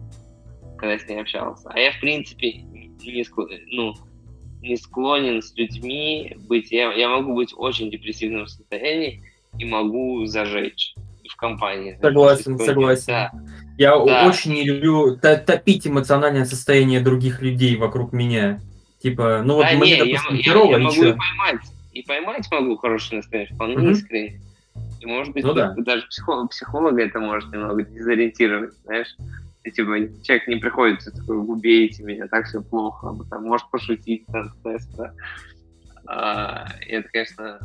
когда 0.77 0.97
с 0.97 1.07
ней 1.07 1.21
общался. 1.21 1.69
А 1.69 1.79
я, 1.79 1.91
в 1.91 1.99
принципе, 1.99 2.53
не, 2.53 3.23
склон, 3.23 3.49
ну, 3.67 3.93
не 4.61 4.77
склонен 4.77 5.41
с 5.41 5.55
людьми 5.55 6.35
быть... 6.47 6.71
Я, 6.71 6.91
я 6.93 7.09
могу 7.09 7.35
быть 7.35 7.53
в 7.53 7.59
очень 7.59 7.91
депрессивном 7.91 8.47
состоянии, 8.47 9.21
и 9.59 9.65
могу 9.65 10.25
зажечь 10.25 10.95
в 11.29 11.35
компании. 11.35 11.97
Согласен, 12.01 12.57
согласен. 12.59 13.07
Да. 13.07 13.31
Я 13.77 13.97
да. 13.97 14.27
очень 14.27 14.53
не 14.53 14.63
люблю 14.63 15.17
топить 15.17 15.87
эмоциональное 15.87 16.45
состояние 16.45 17.01
других 17.01 17.41
людей 17.41 17.75
вокруг 17.75 18.13
меня. 18.13 18.61
Типа, 18.99 19.41
ну 19.43 19.55
вот 19.55 19.65
а 19.69 19.75
мне, 19.75 19.91
не, 19.91 19.97
я, 19.97 20.03
я, 20.05 20.21
я 20.31 20.77
могу 20.79 21.03
и 21.03 21.13
поймать, 21.13 21.61
и 21.93 22.01
поймать 22.01 22.47
могу 22.51 22.77
хорошее 22.77 23.19
настроение, 23.19 23.53
вполне 23.53 23.75
mm-hmm. 23.75 23.91
искренне. 23.91 24.41
И, 25.01 25.05
может 25.05 25.33
быть, 25.33 25.43
ну, 25.43 25.53
да. 25.53 25.75
даже 25.77 26.07
психолог, 26.07 26.49
психолога 26.51 27.01
это 27.03 27.19
может 27.19 27.51
немного 27.51 27.83
дезориентировать, 27.83 28.73
знаешь. 28.85 29.15
И, 29.63 29.71
типа, 29.71 29.97
человек 30.23 30.47
не 30.47 30.55
приходит 30.55 31.05
и 31.07 31.11
такой, 31.11 31.37
убейте 31.37 32.03
меня, 32.03 32.27
так 32.27 32.45
все 32.45 32.61
плохо, 32.61 33.15
там, 33.29 33.43
может 33.43 33.69
пошутить, 33.69 34.25
там, 34.27 34.51
да. 34.63 35.13
А, 36.07 36.67
это, 36.87 37.07
конечно, 37.09 37.59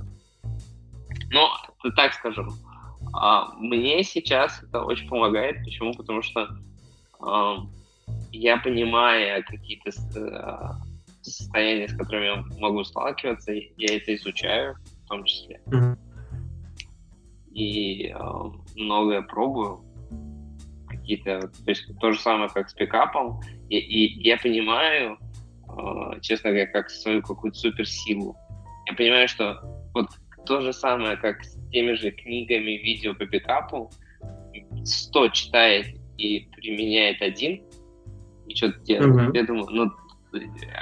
ну, 1.30 1.48
так 1.96 2.14
скажем, 2.14 2.50
а, 3.12 3.52
мне 3.54 4.02
сейчас 4.02 4.62
это 4.62 4.82
очень 4.82 5.08
помогает. 5.08 5.58
Почему? 5.64 5.94
Потому 5.94 6.22
что 6.22 6.48
а, 7.20 7.58
я 8.32 8.58
понимаю 8.58 9.44
какие-то 9.46 9.90
а, 10.16 10.80
состояния, 11.22 11.88
с 11.88 11.96
которыми 11.96 12.24
я 12.26 12.44
могу 12.58 12.84
сталкиваться, 12.84 13.52
я 13.52 13.96
это 13.96 14.14
изучаю 14.14 14.76
в 15.04 15.08
том 15.08 15.24
числе. 15.24 15.60
Mm-hmm. 15.66 15.98
И 17.52 18.14
многое 18.76 19.22
пробую. 19.22 19.84
Какие-то, 20.88 21.40
то 21.40 21.70
есть 21.70 21.84
то 21.98 22.12
же 22.12 22.20
самое, 22.20 22.48
как 22.48 22.70
с 22.70 22.74
пикапом. 22.74 23.40
И, 23.68 23.76
и 23.76 24.22
я 24.22 24.36
понимаю, 24.38 25.18
честно 26.20 26.50
говоря, 26.50 26.68
как 26.68 26.90
свою 26.90 27.22
какую-то 27.22 27.58
суперсилу. 27.58 28.36
Я 28.86 28.94
понимаю, 28.94 29.26
что 29.26 29.60
вот 29.94 30.10
то 30.46 30.60
же 30.60 30.72
самое, 30.72 31.16
как 31.16 31.44
с 31.44 31.58
теми 31.70 31.92
же 31.94 32.10
книгами, 32.10 32.72
видео 32.72 33.14
по 33.14 33.26
пикапу. 33.26 33.90
100 34.84 35.28
читает 35.28 35.86
и 36.16 36.48
применяет 36.56 37.22
один, 37.22 37.62
и 38.46 38.54
что-то 38.54 38.78
делает. 38.80 39.14
Mm-hmm. 39.14 39.36
Я 39.36 39.44
думаю, 39.44 39.66
ну, 39.70 39.92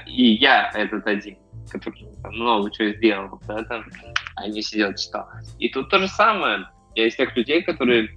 и 0.07 0.35
я 0.35 0.71
этот 0.75 1.07
один, 1.07 1.37
который 1.71 2.07
там, 2.23 2.35
много 2.35 2.71
чего 2.71 2.91
сделал, 2.95 3.41
да, 3.47 3.63
там, 3.65 3.85
а 4.37 4.49
не 4.49 4.63
сидел, 4.63 4.95
читал. 4.95 5.27
И 5.59 5.69
тут 5.69 5.91
то 5.91 5.99
же 5.99 6.09
самое. 6.09 6.69
Я 6.95 7.07
из 7.07 7.17
тех 7.17 7.37
людей, 7.37 7.63
которые 7.63 8.11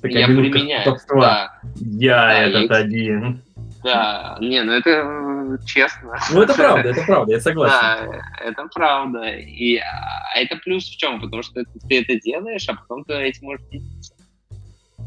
так 0.00 0.12
я 0.12 0.26
применяю. 0.26 0.96
Да. 1.08 1.60
Я 1.76 2.16
да, 2.16 2.38
этот 2.38 2.70
я... 2.70 2.76
один. 2.76 3.42
Да, 3.82 4.36
не, 4.40 4.62
ну 4.62 4.72
это 4.72 5.58
честно. 5.66 6.18
Ну, 6.32 6.42
это 6.42 6.54
правда, 6.54 6.88
это 6.88 7.02
правда, 7.06 7.32
я 7.32 7.40
согласен. 7.40 8.10
Да, 8.10 8.22
это 8.44 8.68
правда. 8.74 9.28
И 9.28 9.76
а 9.76 10.36
это 10.36 10.56
плюс 10.56 10.88
в 10.88 10.96
чем? 10.96 11.20
Потому 11.20 11.42
что 11.42 11.62
ты 11.88 12.00
это 12.00 12.20
делаешь, 12.20 12.68
а 12.68 12.74
потом 12.74 13.04
ты 13.04 13.14
этим 13.14 13.46
можешь 13.46 13.66
делиться. 13.70 14.14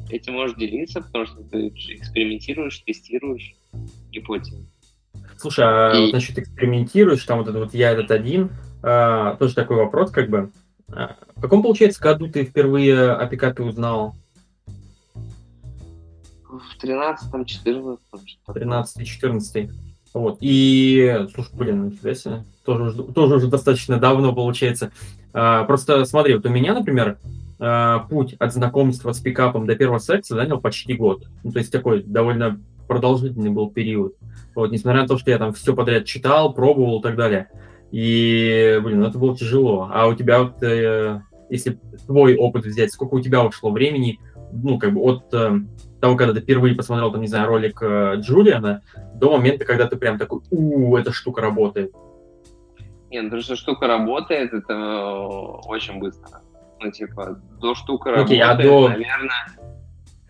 Этим 0.09 0.33
можешь 0.33 0.57
делиться, 0.57 1.01
потому 1.01 1.25
что 1.25 1.43
ты 1.43 1.67
экспериментируешь, 1.67 2.79
тестируешь 2.79 3.55
гипотезы. 4.11 4.65
Слушай, 5.37 5.65
а 5.65 5.93
и... 5.93 6.01
вот 6.01 6.13
насчет 6.13 6.37
экспериментируешь, 6.37 7.23
там 7.23 7.39
вот 7.39 7.47
это 7.47 7.59
вот 7.59 7.73
я 7.73 7.91
этот 7.91 8.11
один, 8.11 8.51
а, 8.83 9.35
тоже 9.35 9.55
такой 9.55 9.77
вопрос, 9.77 10.11
как 10.11 10.29
бы. 10.29 10.51
А, 10.93 11.15
в 11.35 11.41
каком, 11.41 11.63
получается, 11.63 12.01
году 12.01 12.29
ты 12.29 12.45
впервые 12.45 13.11
о 13.11 13.25
пикапе 13.27 13.63
узнал? 13.63 14.15
В 16.69 16.83
13-м, 16.83 17.41
14-м. 17.41 17.97
13-14. 18.47 19.71
Вот. 20.13 20.37
И, 20.41 21.25
слушай, 21.33 21.49
блин, 21.53 21.85
нифига 21.87 22.13
себе. 22.13 22.43
Тоже, 22.65 23.03
тоже 23.03 23.35
уже 23.35 23.47
достаточно 23.47 23.97
давно 23.97 24.33
получается. 24.33 24.91
А, 25.33 25.63
просто 25.63 26.05
смотри, 26.05 26.35
вот 26.35 26.45
у 26.45 26.49
меня, 26.49 26.73
например, 26.73 27.17
а, 27.59 27.99
путь 27.99 28.35
от 28.39 28.53
знакомства 28.53 29.13
с 29.13 29.19
пикапом 29.19 29.65
до 29.65 29.75
первого 29.75 29.99
секса 29.99 30.35
занял 30.35 30.59
почти 30.59 30.93
год. 30.93 31.27
Ну, 31.43 31.51
то 31.51 31.59
есть 31.59 31.71
такой 31.71 32.03
довольно 32.03 32.59
продолжительный 32.87 33.51
был 33.51 33.69
период. 33.69 34.15
Вот, 34.53 34.71
несмотря 34.71 35.03
на 35.03 35.07
то, 35.07 35.17
что 35.17 35.31
я 35.31 35.37
там 35.37 35.53
все 35.53 35.73
подряд 35.73 36.05
читал, 36.05 36.53
пробовал 36.53 36.99
и 36.99 37.03
так 37.03 37.15
далее. 37.15 37.49
И, 37.91 38.79
блин, 38.83 38.99
ну 38.99 39.07
это 39.07 39.17
было 39.17 39.37
тяжело. 39.37 39.89
А 39.93 40.07
у 40.07 40.13
тебя 40.13 40.43
вот, 40.43 40.61
э, 40.61 41.21
если 41.49 41.79
твой 42.05 42.35
опыт 42.35 42.65
взять, 42.65 42.91
сколько 42.91 43.15
у 43.15 43.21
тебя 43.21 43.43
ушло 43.43 43.71
времени, 43.71 44.19
ну, 44.51 44.77
как 44.77 44.93
бы 44.93 45.01
от 45.01 45.33
э, 45.33 45.59
того, 46.01 46.17
когда 46.17 46.33
ты 46.33 46.41
впервые 46.41 46.75
посмотрел, 46.75 47.11
там, 47.11 47.21
не 47.21 47.27
знаю, 47.27 47.47
ролик 47.47 47.81
э, 47.81 48.15
Джулиана, 48.17 48.81
до 49.15 49.31
момента, 49.31 49.65
когда 49.65 49.87
ты 49.87 49.95
прям 49.95 50.17
такой, 50.17 50.41
у, 50.49 50.97
эта 50.97 51.13
штука 51.13 51.41
работает? 51.41 51.93
Нет, 53.09 53.31
ну, 53.31 53.41
что 53.41 53.55
штука 53.55 53.87
работает, 53.87 54.53
это 54.53 54.73
э, 54.73 55.67
очень 55.67 55.99
быстро. 55.99 56.41
Ну, 56.79 56.91
типа, 56.91 57.39
до 57.59 57.75
штука 57.75 58.09
okay, 58.09 58.39
работает, 58.39 58.41
а 58.41 58.55
до... 58.55 58.89
наверное, 58.89 59.47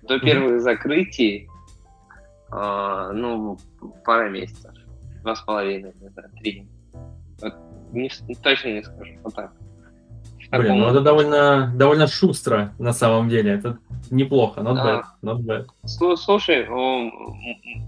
до 0.03 0.19
первых 0.19 0.51
mm-hmm. 0.53 0.59
закрытий, 0.59 1.49
э, 2.51 3.11
ну, 3.13 3.57
пара 4.03 4.29
месяцев. 4.29 4.71
Два 5.21 5.35
с 5.35 5.41
половиной, 5.41 5.93
не 6.01 6.09
знаю, 6.09 6.29
три. 6.41 6.67
Вот, 7.41 7.53
не, 7.93 8.09
точно 8.43 8.69
не 8.69 8.83
скажу, 8.83 9.13
вот 9.23 9.35
так. 9.35 9.53
Блин, 10.51 10.79
ну 10.79 10.87
это 10.87 10.99
довольно, 11.01 11.71
довольно 11.75 12.07
шустро 12.07 12.73
на 12.77 12.91
самом 12.91 13.29
деле. 13.29 13.53
Это 13.53 13.77
неплохо, 14.09 14.59
not 14.61 14.75
bad, 14.75 15.03
not 15.23 15.39
bad. 15.39 15.67
Слушай, 15.85 16.67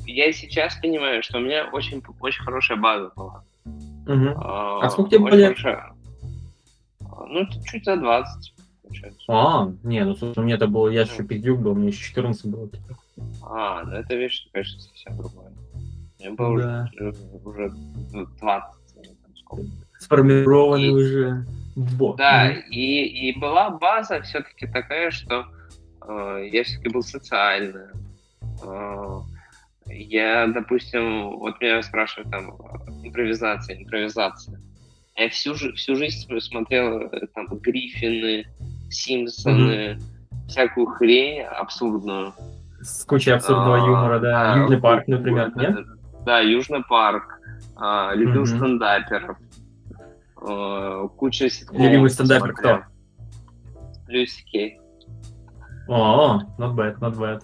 я 0.06 0.32
сейчас 0.32 0.76
понимаю, 0.76 1.22
что 1.24 1.40
у 1.40 1.42
меня 1.42 1.70
очень, 1.74 2.02
очень 2.22 2.44
хорошая 2.44 2.78
база 2.78 3.12
была. 3.16 3.44
Угу. 3.66 4.34
А, 4.38 4.90
сколько 4.90 5.12
тебе 5.12 5.20
было 5.20 5.36
лет? 5.36 5.58
Ну, 7.28 7.48
чуть 7.66 7.86
за 7.86 7.98
20. 7.98 8.54
Получается. 8.84 9.24
А, 9.28 9.72
не, 9.84 10.04
ну 10.06 10.16
слушай, 10.16 10.40
мне 10.40 10.54
это 10.54 10.68
было, 10.68 10.88
я 10.90 11.02
еще 11.02 11.24
пиздюк 11.24 11.60
был, 11.60 11.76
мне 11.76 11.88
еще 11.90 12.04
14 12.04 12.46
было. 12.46 12.70
А, 13.44 13.84
ну 13.84 13.92
это 13.92 14.16
видишь, 14.16 14.48
конечно, 14.54 14.80
совсем 14.80 15.18
другое. 15.18 15.52
Мне 16.20 16.32
было 16.32 16.62
да. 16.62 16.90
уже, 16.94 17.14
уже 17.44 17.70
20. 18.40 18.84
Ну, 19.52 19.66
Сформированный 20.00 20.88
и, 20.88 20.90
уже 20.90 21.46
бот. 21.76 22.18
Да, 22.18 22.52
и, 22.52 23.04
и 23.30 23.40
была 23.40 23.70
база 23.72 24.22
все-таки 24.22 24.68
такая, 24.68 25.12
что 25.12 25.46
э, 26.08 26.50
я 26.52 26.64
все-таки 26.64 26.90
был 26.90 27.02
социальный. 27.02 27.88
Э, 28.64 29.20
я, 29.88 30.48
допустим, 30.48 31.38
вот 31.38 31.60
меня 31.62 31.82
спрашивают 31.82 32.32
там 32.32 32.52
импровизация, 33.04 33.82
импровизация. 33.82 34.60
Я 35.16 35.30
всю, 35.30 35.54
всю 35.54 35.96
жизнь 35.96 36.28
смотрел 36.40 37.02
э, 37.02 37.28
там 37.34 37.48
Гриффины, 37.48 38.46
Симпсоны, 38.90 39.72
mm-hmm. 39.72 40.48
всякую 40.48 40.88
хрень 40.88 41.42
абсурдную. 41.42 42.34
С 42.82 43.06
кучей 43.06 43.32
абсурдного 43.32 43.76
а, 43.76 43.86
юмора, 43.86 44.20
да. 44.20 44.56
Южный 44.58 44.80
парк, 44.80 45.08
например, 45.08 45.52
нет? 45.56 45.86
Да, 46.26 46.40
Южный 46.40 46.84
парк. 46.84 47.40
А, 47.76 48.14
любил 48.14 48.44
mm-hmm. 48.44 48.58
стендаперов. 48.58 49.38
А, 50.46 51.08
куча 51.08 51.50
ситкомов. 51.50 51.86
Любимый 51.86 52.10
стендапер 52.10 52.54
кто? 52.54 52.84
Люси 54.08 54.44
Кей. 54.46 54.80
О, 55.88 56.42
not 56.58 56.76
bad, 56.76 57.00
not 57.00 57.16
bad. 57.18 57.44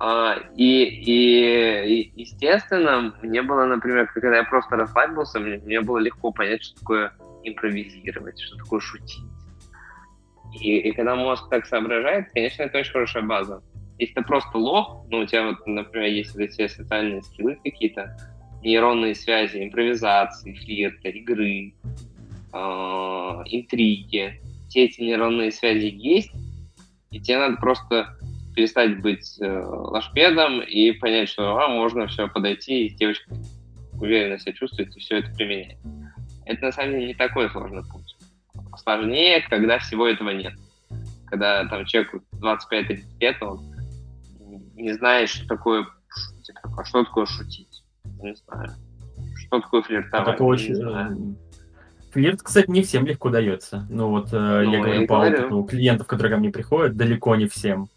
А, 0.00 0.36
и, 0.56 0.84
и, 0.84 2.02
и, 2.02 2.22
естественно, 2.22 3.14
мне 3.22 3.42
было, 3.42 3.64
например, 3.64 4.10
когда 4.12 4.36
я 4.36 4.44
просто 4.44 4.76
расслабился, 4.76 5.40
мне, 5.40 5.58
мне 5.58 5.80
было 5.80 5.98
легко 5.98 6.32
понять, 6.32 6.62
что 6.62 6.80
такое 6.80 7.12
импровизировать, 7.42 8.40
что 8.40 8.56
такое 8.58 8.80
шутить. 8.80 9.20
И, 10.60 10.78
и 10.78 10.92
когда 10.92 11.14
мозг 11.14 11.48
так 11.50 11.66
соображает, 11.66 12.28
конечно, 12.32 12.62
это 12.62 12.78
очень 12.78 12.92
хорошая 12.92 13.22
база. 13.22 13.62
Если 13.98 14.14
ты 14.14 14.22
просто 14.22 14.58
лох, 14.58 15.06
ну, 15.08 15.18
у 15.18 15.26
тебя 15.26 15.46
вот, 15.46 15.66
например, 15.66 16.10
есть 16.10 16.34
вот 16.34 16.42
эти 16.42 16.66
социальные 16.66 17.22
скиллы 17.22 17.58
какие-то, 17.62 18.16
нейронные 18.62 19.14
связи, 19.14 19.62
импровизации, 19.62 20.54
флирта, 20.54 21.08
игры, 21.08 21.74
э, 21.84 22.13
интриги, 22.54 24.40
все 24.68 24.84
эти 24.84 25.00
нейронные 25.00 25.52
связи 25.52 25.86
есть, 25.86 26.30
и 27.10 27.20
тебе 27.20 27.38
надо 27.38 27.56
просто 27.56 28.16
перестать 28.54 29.00
быть 29.00 29.36
э, 29.40 29.64
лошпедом 29.64 30.60
и 30.60 30.92
понять, 30.92 31.28
что 31.28 31.58
а, 31.58 31.68
можно 31.68 32.06
все 32.06 32.28
подойти, 32.28 32.86
и 32.86 32.94
девочка 32.94 33.34
уверенно 34.00 34.38
себя 34.38 34.52
чувствует 34.52 34.94
и 34.96 35.00
все 35.00 35.18
это 35.18 35.32
применять. 35.34 35.78
Это 36.46 36.66
на 36.66 36.72
самом 36.72 36.92
деле 36.92 37.06
не 37.08 37.14
такой 37.14 37.50
сложный 37.50 37.82
путь. 37.82 38.16
Сложнее, 38.76 39.44
когда 39.48 39.78
всего 39.78 40.06
этого 40.06 40.30
нет. 40.30 40.54
Когда 41.26 41.66
там 41.66 41.84
человеку 41.84 42.22
25-30 42.34 43.02
лет, 43.20 43.42
он 43.42 43.60
не 44.74 44.92
знает, 44.92 45.28
что 45.28 45.46
такое 45.46 45.86
типа, 46.42 46.60
а 46.76 46.84
что 46.84 47.04
такое 47.04 47.26
шутить. 47.26 47.84
Не 48.22 48.34
знаю. 48.34 48.70
Что 49.36 49.60
такое 49.60 49.82
флиртовать. 49.82 50.28
А 50.28 50.32
такое 50.32 50.46
очень... 50.48 51.36
Флирт, 52.14 52.42
кстати, 52.42 52.70
не 52.70 52.82
всем 52.82 53.04
легко 53.06 53.28
дается. 53.28 53.86
Ну 53.90 54.08
вот 54.08 54.28
э, 54.32 54.36
ну, 54.36 54.72
я 54.72 54.80
говорю 54.80 55.06
по 55.08 55.16
говорю. 55.16 55.38
опыту 55.40 55.62
клиентов, 55.64 56.06
которые 56.06 56.32
ко 56.32 56.38
мне 56.38 56.50
приходят, 56.50 56.96
далеко 56.96 57.34
не 57.34 57.48
всем. 57.48 57.88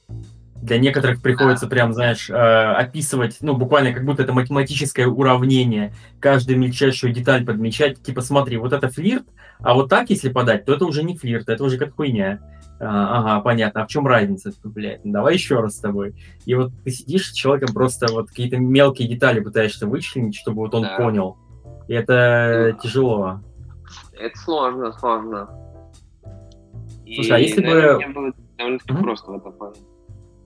Для 0.59 0.79
некоторых 0.79 1.21
приходится 1.21 1.67
прям, 1.67 1.93
знаешь, 1.93 2.27
э, 2.27 2.33
описывать, 2.33 3.37
ну, 3.41 3.55
буквально 3.55 3.93
как 3.93 4.03
будто 4.05 4.23
это 4.23 4.33
математическое 4.33 5.05
уравнение, 5.05 5.93
каждую 6.19 6.57
мельчайшую 6.57 7.13
деталь 7.13 7.45
подмечать, 7.45 8.01
типа, 8.01 8.21
смотри, 8.21 8.57
вот 8.57 8.73
это 8.73 8.89
флирт, 8.89 9.25
а 9.59 9.75
вот 9.75 9.87
так, 9.87 10.09
если 10.09 10.29
подать, 10.29 10.65
то 10.65 10.73
это 10.73 10.85
уже 10.85 11.03
не 11.03 11.15
флирт, 11.15 11.47
это 11.47 11.63
уже 11.63 11.77
как 11.77 11.95
хуйня. 11.95 12.39
А, 12.79 13.19
ага, 13.19 13.41
понятно, 13.41 13.83
а 13.83 13.85
в 13.85 13.87
чем 13.87 14.07
разница? 14.07 14.51
Блядь, 14.63 15.05
ну 15.05 15.13
давай 15.13 15.35
еще 15.35 15.59
раз 15.59 15.77
с 15.77 15.79
тобой. 15.79 16.15
И 16.47 16.55
вот 16.55 16.71
ты 16.83 16.89
сидишь 16.89 17.29
с 17.29 17.33
человеком, 17.33 17.75
просто 17.75 18.11
вот 18.11 18.29
какие-то 18.29 18.57
мелкие 18.57 19.07
детали 19.07 19.41
пытаешься 19.41 19.85
вычленить, 19.85 20.35
чтобы 20.35 20.61
вот 20.61 20.73
он 20.73 20.83
да. 20.83 20.97
понял. 20.97 21.37
И 21.87 21.93
это 21.93 22.73
да. 22.73 22.79
тяжело. 22.81 23.41
Это 24.13 24.37
сложно, 24.39 24.91
сложно. 24.93 25.49
Слушай, 27.15 27.31
а 27.31 27.39
если 27.39 27.61
бы... 27.61 27.95
Мне 27.97 28.07
было 28.09 28.33
довольно-таки 28.57 28.93
mm-hmm. 28.93 29.03
просто 29.03 29.31
в 29.31 29.35
этом 29.37 29.53
плане. 29.53 29.75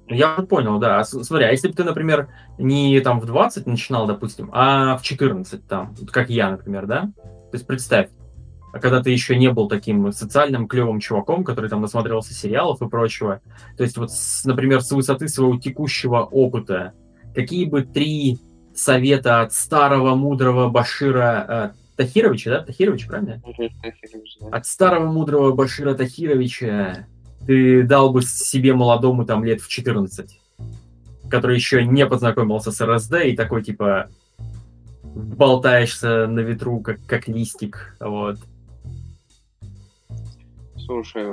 Я 0.08 0.36
понял, 0.50 0.78
да. 0.80 1.04
Смотри, 1.04 1.46
а 1.46 1.52
если 1.52 1.70
бы 1.70 1.74
ты, 1.74 1.84
например, 1.84 2.28
не 2.58 3.00
там 3.00 3.20
в 3.20 3.26
20 3.26 3.66
начинал, 3.66 4.08
допустим, 4.08 4.50
а 4.52 4.98
в 4.98 5.04
14 5.04 5.66
там, 5.68 5.96
как 6.12 6.30
я, 6.30 6.52
например, 6.52 6.86
да? 6.86 7.12
То 7.16 7.54
есть 7.54 7.66
представь, 7.66 8.10
а 8.74 8.80
когда 8.80 9.02
ты 9.02 9.10
еще 9.10 9.36
не 9.38 9.52
был 9.52 9.68
таким 9.68 10.12
социальным 10.12 10.68
клевым 10.68 11.00
чуваком, 11.00 11.44
который 11.44 11.70
там 11.70 11.82
насмотрелся 11.82 12.34
сериалов 12.34 12.82
и 12.82 12.90
прочего. 12.90 13.42
То 13.78 13.84
есть 13.84 13.98
вот, 13.98 14.12
с, 14.12 14.46
например, 14.46 14.82
с 14.82 14.92
высоты 14.92 15.28
своего 15.28 15.58
текущего 15.58 16.24
опыта, 16.24 16.94
какие 17.36 17.66
бы 17.66 17.84
три 17.84 18.40
совета 18.74 19.42
от 19.42 19.54
старого 19.54 20.16
мудрого 20.16 20.70
Башира 20.70 21.74
э, 21.76 21.81
Тахировича, 22.02 22.50
да? 22.50 22.64
Тахирович, 22.64 23.08
правильно? 23.08 23.42
От 24.52 24.66
старого 24.66 25.12
мудрого 25.12 25.54
Башира 25.54 25.94
Тахировича 25.94 27.08
ты 27.46 27.84
дал 27.84 28.12
бы 28.12 28.22
себе 28.24 28.74
молодому 28.74 29.26
там 29.26 29.44
лет 29.44 29.62
в 29.62 29.68
14, 29.68 30.40
который 31.30 31.56
еще 31.56 31.86
не 31.86 32.06
познакомился 32.08 32.72
с 32.72 32.84
РСД 32.84 33.16
и 33.26 33.36
такой 33.36 33.64
типа 33.64 34.10
болтаешься 35.04 36.28
на 36.28 36.40
ветру, 36.40 36.80
как, 36.80 37.00
как 37.06 37.28
листик, 37.28 37.96
вот. 38.00 38.38
Слушай, 40.78 41.26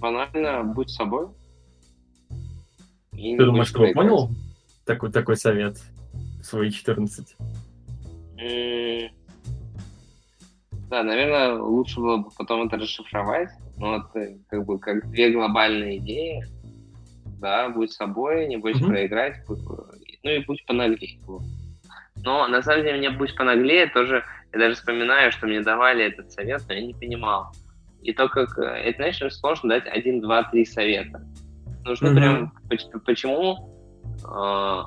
банально 0.00 0.64
будь 0.64 0.90
собой. 0.90 1.28
Ты 3.12 3.36
думаешь, 3.36 3.68
что 3.68 3.92
понял 3.92 4.30
такой, 4.84 5.12
такой 5.12 5.36
совет 5.36 5.78
в 6.40 6.44
свои 6.44 6.70
14? 6.70 7.36
Да, 10.88 11.02
наверное, 11.02 11.54
лучше 11.54 12.00
было 12.00 12.16
бы 12.18 12.30
потом 12.36 12.66
это 12.66 12.76
расшифровать. 12.76 13.50
Но 13.76 13.98
вот 13.98 14.16
э, 14.16 14.38
как 14.48 14.64
бы 14.64 14.78
как 14.78 15.10
две 15.10 15.30
глобальные 15.30 15.98
идеи. 15.98 16.44
Да, 17.40 17.68
будь 17.68 17.92
собой, 17.92 18.48
не 18.48 18.56
бойся 18.56 18.82
mm-hmm. 18.82 18.88
проиграть, 18.88 19.36
ну 19.48 20.30
и 20.30 20.44
будь 20.44 20.64
понаглее. 20.66 21.20
Но 22.24 22.48
на 22.48 22.62
самом 22.62 22.82
деле 22.82 22.98
мне 22.98 23.10
будь 23.10 23.36
понаглее 23.36 23.86
тоже, 23.86 24.24
я 24.52 24.58
даже 24.58 24.74
вспоминаю, 24.74 25.30
что 25.30 25.46
мне 25.46 25.60
давали 25.60 26.06
этот 26.06 26.32
совет, 26.32 26.62
но 26.66 26.74
я 26.74 26.80
не 26.80 26.94
понимал. 26.94 27.52
И 28.02 28.12
то, 28.12 28.28
как... 28.28 28.58
Э, 28.58 28.62
это, 28.62 28.96
знаешь, 28.96 29.22
очень 29.42 29.68
дать 29.68 29.86
один, 29.86 30.20
два, 30.20 30.42
три 30.44 30.64
совета. 30.64 31.22
Нужно 31.84 32.08
mm-hmm. 32.08 32.14
прям... 32.14 32.52
Почему... 33.04 33.70
Э, 34.26 34.82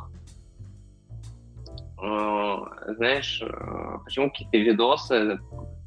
э, 2.04 2.94
знаешь, 2.96 3.42
э, 3.42 3.98
почему 4.04 4.30
какие-то 4.30 4.58
видосы, 4.58 5.40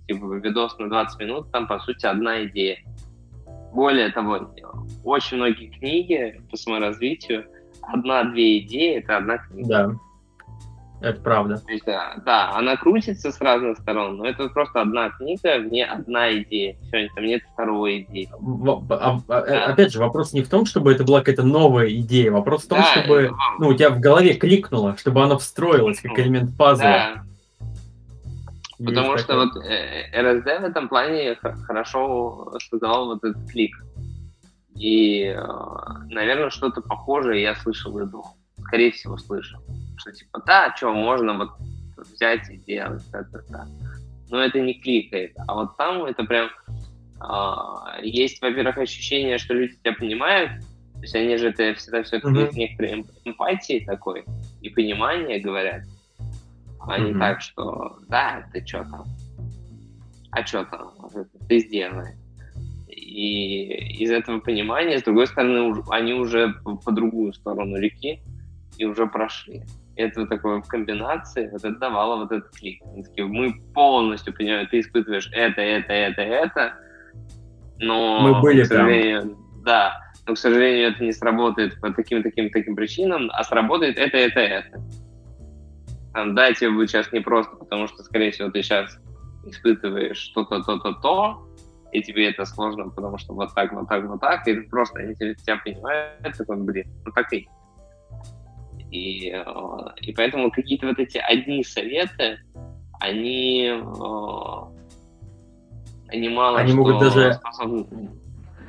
типа 0.07 0.35
видос 0.35 0.79
на 0.79 0.89
20 0.89 1.21
минут, 1.21 1.51
там, 1.53 1.67
по 1.67 1.79
сути, 1.81 2.07
одна 2.07 2.45
идея. 2.45 2.79
Более 3.73 4.11
того, 4.11 4.55
очень 5.05 5.39
многие 5.39 5.69
книги 5.69 6.41
по 6.51 6.57
саморазвитию, 6.57 7.47
одна-две 7.83 8.59
идеи— 8.59 8.97
это 8.99 9.17
одна 9.17 9.39
книга. 9.39 9.69
Да. 9.69 9.95
Это 11.01 11.21
правда. 11.21 11.59
То 11.59 11.71
есть, 11.71 11.85
да, 11.85 12.15
да, 12.25 12.53
она 12.55 12.77
крутится 12.77 13.31
с 13.31 13.39
разных 13.41 13.77
сторон, 13.79 14.17
но 14.17 14.27
это 14.27 14.49
просто 14.49 14.81
одна 14.81 15.11
книга, 15.11 15.59
не 15.59 15.85
одна 15.85 16.33
идея. 16.39 16.77
Все, 16.89 17.11
там 17.15 17.25
нет 17.25 17.43
второй 17.53 18.03
идеи. 18.03 18.31
А, 18.89 19.21
а, 19.29 19.43
да. 19.43 19.67
Опять 19.67 19.93
же, 19.93 19.99
вопрос 19.99 20.33
не 20.33 20.43
в 20.43 20.49
том, 20.49 20.65
чтобы 20.65 20.93
это 20.93 21.05
была 21.05 21.19
какая-то 21.19 21.43
новая 21.43 21.91
идея, 21.91 22.31
вопрос 22.31 22.65
в 22.65 22.69
том, 22.69 22.79
да, 22.79 22.85
чтобы 22.85 23.33
ну, 23.59 23.69
у 23.69 23.75
тебя 23.75 23.91
в 23.91 24.01
голове 24.01 24.33
кликнуло, 24.35 24.97
чтобы 24.97 25.23
она 25.23 25.37
встроилась 25.37 26.01
как 26.01 26.19
элемент 26.19 26.57
пазла. 26.57 26.85
Да. 26.85 27.25
Потому 28.85 29.17
что 29.19 29.27
такое. 29.27 29.45
вот 29.47 29.65
э, 29.65 30.21
РСД 30.21 30.61
в 30.61 30.65
этом 30.65 30.89
плане 30.89 31.37
хорошо 31.67 32.53
создавал 32.71 33.07
вот 33.07 33.25
этот 33.25 33.51
клик. 33.51 33.77
И, 34.77 35.25
э, 35.25 35.39
наверное, 36.09 36.51
что-то 36.51 36.81
похожее 36.81 37.43
я 37.43 37.55
слышал 37.55 37.99
и 37.99 38.07
до. 38.07 38.23
Скорее 38.59 38.93
всего, 38.93 39.17
слышал 39.17 39.61
что 39.97 40.13
типа, 40.13 40.43
да, 40.47 40.75
что, 40.77 40.93
можно 40.93 41.37
вот 41.37 41.51
взять 41.97 42.49
и 42.51 42.57
делать 42.59 43.03
это. 43.13 43.67
Но 44.31 44.41
это 44.41 44.61
не 44.61 44.75
кликает. 44.75 45.35
А 45.47 45.55
вот 45.55 45.77
там 45.77 46.05
это 46.05 46.25
прям 46.25 46.51
э, 47.21 48.03
есть, 48.03 48.41
во-первых, 48.43 48.79
ощущение, 48.79 49.39
что 49.39 49.55
люди 49.55 49.77
тебя 49.77 49.95
понимают, 49.95 50.51
то 50.95 51.01
есть 51.03 51.15
они 51.15 51.37
же 51.37 51.49
это 51.49 51.75
всегда 51.75 52.03
все-таки 52.03 52.35
mm-hmm. 52.35 52.55
некоторой 52.55 53.07
эмпатией 53.25 53.85
такой 53.85 54.25
и 54.63 54.71
понимание 54.71 55.39
говорят, 55.39 55.83
а 56.87 56.99
mm-hmm. 56.99 57.13
не 57.13 57.19
так, 57.19 57.41
что 57.41 57.99
да, 58.09 58.47
ты 58.53 58.65
что 58.67 58.85
там, 58.85 59.05
а 60.31 60.47
что 60.47 60.65
там, 60.65 60.93
ты 61.49 61.59
сделай. 61.59 62.17
И 62.89 64.03
из 64.03 64.11
этого 64.11 64.41
понимания, 64.41 64.99
с 64.99 65.03
другой 65.03 65.27
стороны, 65.27 65.75
они 65.91 66.15
уже 66.15 66.55
по 66.85 66.93
другую 66.93 67.33
сторону 67.33 67.77
реки 67.79 68.23
и 68.79 68.85
уже 68.85 69.07
прошли 69.07 69.65
это 69.97 70.27
такое 70.27 70.61
в 70.61 70.67
комбинации, 70.67 71.49
вот 71.51 71.65
это 71.65 71.79
давало 71.79 72.17
вот 72.17 72.33
этот 72.33 72.51
клик. 72.51 72.83
Мы, 72.85 73.05
такие, 73.05 73.27
мы 73.27 73.55
полностью 73.75 74.35
понимаем, 74.35 74.67
ты 74.67 74.81
испытываешь 74.81 75.31
это, 75.33 75.61
это, 75.61 75.93
это, 75.93 76.23
это, 76.23 76.75
но, 77.79 78.21
Мы 78.21 78.41
были 78.41 78.63
к 78.63 78.67
сожалению, 78.67 79.37
да, 79.65 79.95
но, 80.27 80.35
к 80.35 80.39
сожалению, 80.39 80.91
это 80.91 81.05
не 81.05 81.13
сработает 81.13 81.81
по 81.81 81.93
таким, 81.93 82.23
таким, 82.23 82.51
таким 82.51 82.77
причинам, 82.77 83.31
а 83.33 83.45
сработает 83.45 83.99
это, 83.99 84.17
это, 84.17 84.41
это. 84.41 84.81
Там, 86.15 86.35
да, 86.35 86.53
тебе 86.53 86.71
будет 86.71 86.91
сейчас 86.91 87.13
непросто, 87.13 87.57
потому 87.57 87.89
что, 87.89 88.03
скорее 88.03 88.31
всего, 88.31 88.51
ты 88.51 88.63
сейчас 88.63 88.97
испытываешь 89.45 90.17
что-то, 90.17 90.63
то-то, 90.63 90.93
то, 90.95 91.49
и 91.93 92.03
тебе 92.03 92.31
это 92.31 92.45
сложно, 92.45 92.89
потому 92.89 93.19
что 93.19 93.35
вот 93.35 93.55
так, 93.55 93.73
вот 93.73 93.89
так, 93.89 94.05
вот 94.07 94.21
так, 94.21 94.47
и 94.49 94.61
просто 94.63 95.01
они 95.01 95.15
тебя, 95.15 95.35
тебя 95.35 95.57
понимают, 95.57 96.37
такой, 96.39 96.57
блин, 96.57 96.87
ну 97.05 97.13
так 97.13 97.33
и 97.33 97.49
и, 98.95 99.33
э, 99.35 99.45
и 100.03 100.13
поэтому 100.13 100.51
какие-то 100.51 100.87
вот 100.87 100.99
эти 100.99 101.19
одни 101.19 101.65
советы, 101.65 102.39
они, 103.01 103.73
э, 103.73 104.57
они 106.09 106.29
мало 106.29 106.59
они 106.59 106.73
могут 106.75 107.01
даже 107.01 107.33
способны... 107.35 107.87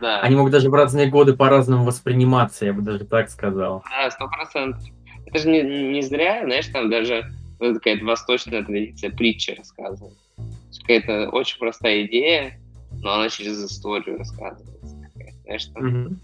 Да. 0.01 0.19
Они 0.21 0.35
могут 0.35 0.51
даже 0.51 0.69
в 0.69 0.73
разные 0.73 1.09
годы 1.09 1.35
по-разному 1.35 1.85
восприниматься, 1.85 2.65
я 2.65 2.73
бы 2.73 2.81
даже 2.81 3.05
так 3.05 3.29
сказал. 3.29 3.81
Да, 3.89 4.11
сто 4.11 4.27
процентов. 4.27 4.83
Это 5.25 5.39
же 5.39 5.49
не, 5.49 5.63
не 5.63 6.01
зря, 6.01 6.41
знаешь, 6.43 6.67
там 6.67 6.89
даже 6.89 7.31
вот 7.59 7.75
какая-то 7.75 8.05
восточная 8.05 8.63
традиция 8.63 9.09
притча 9.11 9.55
рассказывает. 9.55 10.17
Какая-то 10.81 11.29
очень 11.29 11.57
простая 11.57 12.05
идея, 12.05 12.59
но 13.01 13.15
она 13.15 13.29
через 13.29 13.63
историю 13.63 14.17
рассказывается. 14.17 14.95
Знаешь, 15.43 15.65
там... 15.65 15.85
mm 15.85 16.15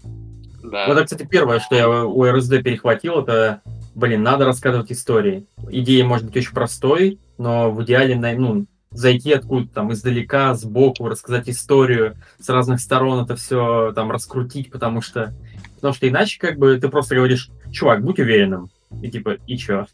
Да. 0.62 0.86
Вот 0.86 0.96
это, 0.96 1.04
кстати, 1.04 1.26
первое, 1.26 1.58
что 1.60 1.74
я 1.74 1.88
у 1.88 2.24
РСД 2.24 2.62
перехватил, 2.62 3.20
это, 3.20 3.62
блин, 3.94 4.22
надо 4.22 4.44
рассказывать 4.44 4.92
истории. 4.92 5.46
Идея 5.70 6.04
может 6.04 6.26
быть 6.26 6.36
очень 6.36 6.54
простой, 6.54 7.18
но 7.38 7.70
в 7.70 7.82
идеале, 7.82 8.16
ну, 8.16 8.66
зайти 8.94 9.32
откуда-то 9.32 9.72
там 9.74 9.92
издалека, 9.92 10.54
сбоку, 10.54 11.08
рассказать 11.08 11.48
историю 11.48 12.16
с 12.38 12.48
разных 12.48 12.80
сторон, 12.80 13.24
это 13.24 13.36
все 13.36 13.92
там 13.94 14.10
раскрутить, 14.10 14.70
потому 14.70 15.00
что, 15.00 15.34
потому 15.76 15.94
что 15.94 16.08
иначе 16.08 16.38
как 16.38 16.58
бы 16.58 16.78
ты 16.78 16.88
просто 16.88 17.14
говоришь, 17.14 17.50
чувак, 17.70 18.04
будь 18.04 18.20
уверенным. 18.20 18.70
И 19.02 19.10
типа, 19.10 19.38
и 19.46 19.56
чё? 19.56 19.86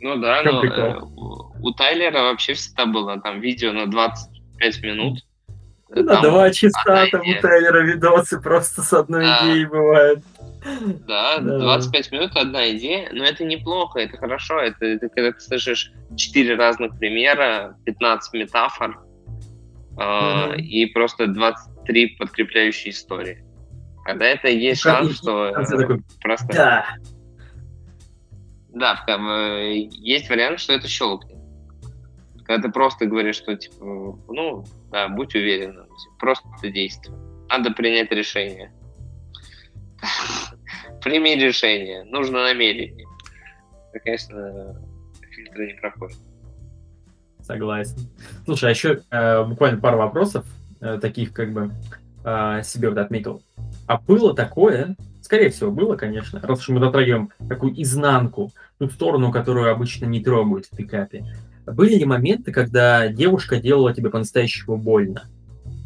Ну 0.00 0.16
да, 0.16 0.42
но 0.42 0.64
э, 0.64 1.00
у 1.60 1.72
Тайлера 1.72 2.22
вообще 2.22 2.54
всегда 2.54 2.86
было 2.86 3.20
там 3.20 3.40
видео 3.40 3.72
на 3.72 3.86
25 3.86 4.82
минут. 4.82 5.20
Ну, 5.88 6.02
на 6.02 6.20
два 6.20 6.50
часа 6.50 7.06
там 7.10 7.20
у 7.20 7.40
Тайлера 7.40 7.84
видосы 7.84 8.40
просто 8.40 8.82
с 8.82 8.92
одной 8.92 9.24
да. 9.24 9.38
идеей 9.42 9.66
бывает. 9.66 10.22
Да, 11.06 11.38
да, 11.38 11.58
25 11.58 12.12
минут 12.12 12.32
одна 12.34 12.70
идея, 12.72 13.08
но 13.12 13.24
это 13.24 13.44
неплохо, 13.44 14.00
это 14.00 14.16
хорошо. 14.16 14.58
Это, 14.58 14.84
это 14.84 15.08
когда 15.08 15.32
ты 15.32 15.40
слышишь 15.40 15.92
4 16.16 16.56
разных 16.56 16.98
примера, 16.98 17.76
15 17.84 18.34
метафор 18.34 18.98
mm-hmm. 19.96 20.54
э, 20.54 20.60
и 20.60 20.86
просто 20.86 21.28
23 21.28 22.16
подкрепляющие 22.18 22.90
истории. 22.90 23.44
Когда 24.04 24.26
это 24.26 24.48
есть 24.48 24.80
и 24.80 24.82
шанс, 24.82 25.18
что 25.18 25.46
э, 25.46 25.98
просто... 26.20 26.52
Да. 26.52 26.86
Да, 28.76 29.02
там, 29.06 29.26
э, 29.26 29.88
есть 29.88 30.28
вариант, 30.28 30.60
что 30.60 30.74
это 30.74 30.86
щелкнет. 30.86 31.38
Когда 32.44 32.68
ты 32.68 32.70
просто 32.70 33.06
говоришь, 33.06 33.36
что 33.36 33.56
типа, 33.56 34.18
ну, 34.28 34.66
да, 34.92 35.08
будь 35.08 35.34
уверен, 35.34 35.86
просто 36.18 36.46
действуй. 36.70 37.16
Надо 37.48 37.70
принять 37.70 38.12
решение. 38.12 38.70
Прими 41.02 41.36
решение. 41.36 42.04
Нужно 42.04 42.44
намерение. 42.44 43.06
Это, 43.94 44.04
конечно, 44.04 44.78
фильтры 45.30 45.68
не 45.68 45.80
проходят. 45.80 46.18
Согласен. 47.40 47.96
Слушай, 48.44 48.66
а 48.66 48.70
еще 48.72 49.02
э, 49.10 49.42
буквально 49.44 49.80
пару 49.80 49.96
вопросов, 49.96 50.44
э, 50.82 50.98
таких 51.00 51.32
как 51.32 51.50
бы 51.50 51.70
э, 52.26 52.62
себе 52.62 52.90
вот 52.90 52.98
отметил. 52.98 53.42
А 53.86 53.98
было 53.98 54.34
такое, 54.34 54.96
скорее 55.26 55.50
всего, 55.50 55.70
было, 55.70 55.96
конечно, 55.96 56.40
раз 56.40 56.60
уж 56.60 56.68
мы 56.70 56.80
затрагиваем 56.80 57.30
такую 57.48 57.80
изнанку, 57.82 58.52
ту 58.78 58.88
сторону, 58.88 59.32
которую 59.32 59.70
обычно 59.70 60.06
не 60.06 60.22
трогают 60.22 60.66
в 60.66 60.76
пикапе. 60.76 61.26
Были 61.66 61.96
ли 61.96 62.04
моменты, 62.04 62.52
когда 62.52 63.08
девушка 63.08 63.60
делала 63.60 63.92
тебе 63.92 64.08
по-настоящему 64.08 64.76
больно? 64.76 65.28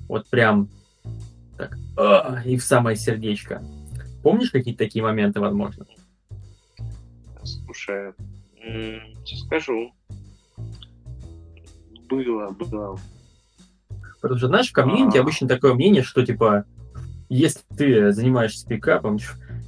Вот 0.08 0.28
прям 0.28 0.68
так, 1.56 1.76
и 2.44 2.56
в 2.56 2.62
самое 2.62 2.96
сердечко. 2.96 3.62
Помнишь 4.22 4.50
какие-то 4.50 4.84
такие 4.84 5.02
моменты, 5.02 5.40
возможно? 5.40 5.86
Слушай, 7.42 8.12
скажу. 9.24 9.92
Было, 12.08 12.50
было. 12.50 12.98
Потому 14.20 14.38
что, 14.38 14.48
знаешь, 14.48 14.68
в 14.68 14.72
комьюнити 14.72 15.16
а... 15.16 15.22
обычно 15.22 15.48
такое 15.48 15.72
мнение, 15.72 16.02
что, 16.02 16.26
типа, 16.26 16.66
если 17.30 17.60
ты 17.76 18.12
занимаешься 18.12 18.66
пикапом, 18.66 19.18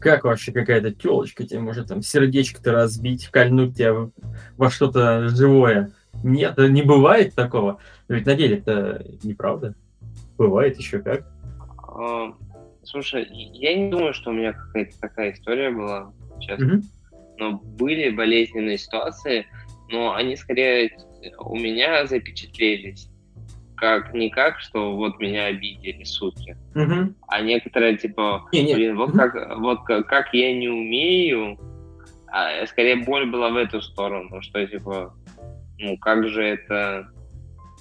как 0.01 0.25
вообще 0.25 0.53
какая-то 0.53 0.93
телочка 0.93 1.45
тебе 1.45 1.61
может 1.61 1.89
там 1.89 2.03
сердечко-то 2.03 2.73
разбить, 2.73 3.29
кольнуть 3.29 3.77
тебя 3.77 4.11
во 4.59 4.71
что-то 4.71 5.29
живое? 5.29 5.93
Нет, 6.23 6.59
не 6.59 6.83
бывает 6.83 7.35
такого. 7.35 7.79
Ведь 8.09 8.27
на 8.27 8.35
деле 8.35 8.59
это 8.59 9.07
неправда. 9.23 9.75
Бывает 10.37 10.77
еще 10.77 10.99
как. 10.99 11.27
А, 11.89 12.35
Слушай, 12.85 13.29
я 13.31 13.75
не 13.75 13.91
думаю, 13.91 14.13
что 14.13 14.31
у 14.31 14.33
меня 14.33 14.53
какая-то 14.53 14.99
такая 15.01 15.33
история 15.33 15.71
была, 15.71 16.13
честно. 16.41 16.65
Mm-hmm. 16.75 16.83
Но 17.39 17.53
были 17.53 18.11
болезненные 18.11 18.77
ситуации, 18.77 19.47
но 19.89 20.15
они 20.15 20.37
скорее 20.37 20.99
у 21.39 21.57
меня 21.57 22.07
запечатлелись. 22.07 23.09
Как 23.83 24.14
не 24.14 24.30
как, 24.30 24.61
что 24.61 24.95
вот 24.95 25.18
меня 25.18 25.47
обидели 25.47 26.05
сутки, 26.05 26.57
mm-hmm. 26.76 27.14
а 27.26 27.41
некоторые 27.41 27.97
типа, 27.97 28.49
не, 28.53 28.72
блин, 28.72 28.97
вот 28.97 29.11
как, 29.11 29.59
вот 29.59 29.83
как, 29.83 30.07
как 30.07 30.33
я 30.33 30.57
не 30.57 30.68
умею, 30.68 31.59
а 32.28 32.64
скорее 32.68 33.05
боль 33.05 33.28
была 33.28 33.51
в 33.51 33.57
эту 33.57 33.83
сторону, 33.83 34.41
что 34.41 34.64
типа, 34.64 35.12
ну 35.80 35.99
как 35.99 36.28
же 36.28 36.45
это 36.45 37.09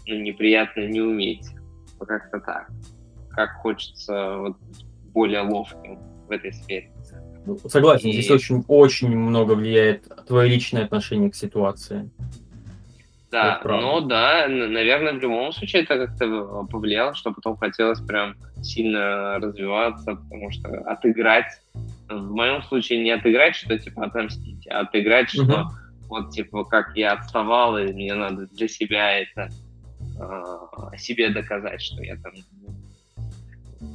ну, 0.07 0.15
неприятно 0.15 0.87
не 0.87 1.01
уметь, 1.01 1.47
как-то 1.99 2.39
так, 2.39 2.71
как 3.29 3.51
хочется 3.57 4.37
вот 4.37 4.57
более 5.13 5.41
ловким 5.41 5.99
в 6.27 6.31
этой 6.31 6.51
сфере. 6.51 6.91
Ну, 7.45 7.59
согласен, 7.69 8.09
и... 8.09 8.13
здесь 8.13 8.31
очень, 8.31 8.65
очень 8.67 9.15
много 9.15 9.51
влияет 9.53 10.07
твое 10.25 10.49
личное 10.49 10.83
отношение 10.83 11.29
к 11.29 11.35
ситуации. 11.35 12.09
Да, 13.31 13.61
ну 13.63 14.01
да, 14.01 14.47
наверное, 14.47 15.13
в 15.13 15.19
любом 15.19 15.53
случае 15.53 15.83
это 15.83 16.05
как-то 16.05 16.67
повлияло, 16.69 17.15
что 17.15 17.31
потом 17.31 17.55
хотелось 17.55 18.01
прям 18.01 18.35
сильно 18.61 19.39
развиваться, 19.39 20.15
потому 20.15 20.51
что 20.51 20.67
отыграть, 20.81 21.61
в 22.09 22.33
моем 22.33 22.61
случае 22.63 23.01
не 23.03 23.11
отыграть, 23.11 23.55
что 23.55 23.77
типа 23.79 24.05
отомстить, 24.05 24.67
а 24.67 24.81
отыграть, 24.81 25.29
что 25.29 25.43
uh 25.43 25.65
вот 26.11 26.31
типа 26.31 26.65
как 26.65 26.95
я 26.97 27.13
отставал, 27.13 27.77
и 27.77 27.93
мне 27.93 28.13
надо 28.13 28.45
для 28.47 28.67
себя 28.67 29.17
это 29.21 29.47
э, 30.19 30.97
себе 30.97 31.29
доказать, 31.29 31.81
что 31.81 32.03
я 32.03 32.17
там, 32.17 32.33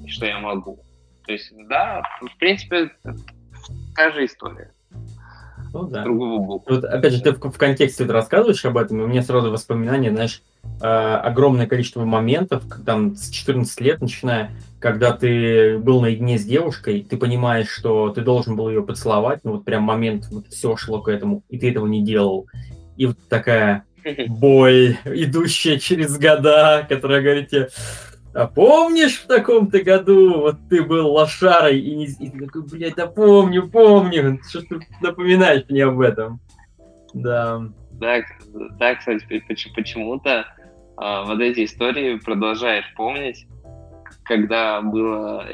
что 0.07 0.25
я 0.25 0.39
могу. 0.39 0.83
То 1.27 1.33
есть, 1.33 1.53
да, 1.69 2.03
в 2.23 2.39
принципе, 2.39 2.91
та 3.95 4.13
же 4.13 4.25
история. 4.25 4.73
Ну 5.77 5.89
да. 5.89 6.05
Другого 6.05 6.43
боку. 6.43 6.74
Вот, 6.74 6.85
опять 6.85 7.12
же, 7.12 7.20
ты 7.20 7.32
в, 7.32 7.39
в 7.39 7.59
контексте 7.59 8.05
рассказываешь 8.05 8.65
об 8.65 8.78
этом, 8.78 9.01
и 9.01 9.05
у 9.05 9.07
меня 9.07 9.23
сразу 9.23 9.51
воспоминания, 9.51 10.11
знаешь, 10.11 10.43
э, 10.81 10.86
огромное 10.86 11.66
количество 11.66 12.05
моментов, 12.05 12.62
там, 12.85 13.15
с 13.15 13.28
14 13.28 13.81
лет 13.82 14.01
начиная, 14.01 14.53
когда 14.81 15.12
ты 15.12 15.78
был 15.78 16.01
наедине 16.01 16.39
с 16.39 16.44
девушкой, 16.44 17.07
ты 17.09 17.19
понимаешь, 17.19 17.69
что 17.69 18.09
ты 18.09 18.23
должен 18.23 18.57
был 18.57 18.70
ее 18.70 18.82
поцеловать, 18.82 19.40
ну 19.44 19.53
вот 19.53 19.65
прям 19.65 19.82
момент, 19.82 20.28
вот 20.31 20.47
все 20.48 20.77
шло 20.77 21.03
к 21.03 21.09
этому, 21.09 21.43
и 21.51 21.59
ты 21.59 21.70
этого 21.70 21.86
не 21.86 22.03
делал. 22.03 22.47
И 22.97 23.07
вот 23.07 23.19
такая 23.28 23.85
боль, 24.28 24.97
идущая 25.05 25.78
через 25.78 26.19
года, 26.19 26.86
которая 26.89 27.20
говорит 27.20 27.51
тебе, 27.51 27.69
а 28.37 28.47
помнишь 28.47 29.21
в 29.21 29.27
таком-то 29.27 29.83
году, 29.83 30.41
вот 30.41 30.57
ты 30.69 30.83
был 30.83 31.11
лошарой, 31.13 31.81
и, 31.81 31.97
не, 31.97 32.05
и 32.05 32.29
ты 32.31 32.45
такой, 32.45 32.63
блядь, 32.67 32.95
да 32.95 33.07
помню, 33.07 33.67
помню, 33.67 34.39
что 34.47 34.61
ты 34.61 34.87
напоминаешь 35.01 35.65
мне 35.71 35.85
об 35.85 36.01
этом. 36.01 36.39
Да. 37.15 37.63
Да, 37.93 38.21
да 38.79 38.95
кстати, 38.95 39.43
почему-то 39.75 40.47
а, 40.99 41.25
вот 41.25 41.41
эти 41.41 41.65
истории 41.65 42.19
продолжаешь 42.19 42.85
помнить, 42.95 43.47
когда 44.25 44.83
было 44.83 45.47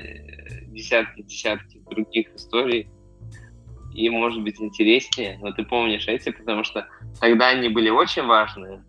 десятки-десятки 0.67 1.77
э, 1.77 1.95
других 1.95 2.35
историй, 2.35 2.89
и 3.95 4.11
может 4.11 4.43
быть 4.43 4.61
интереснее, 4.61 5.39
но 5.41 5.53
ты 5.53 5.65
помнишь 5.65 6.09
эти, 6.09 6.31
потому 6.31 6.65
что 6.65 6.89
тогда 7.21 7.51
они 7.51 7.69
были 7.69 7.91
очень 7.91 8.25
важные, 8.25 8.83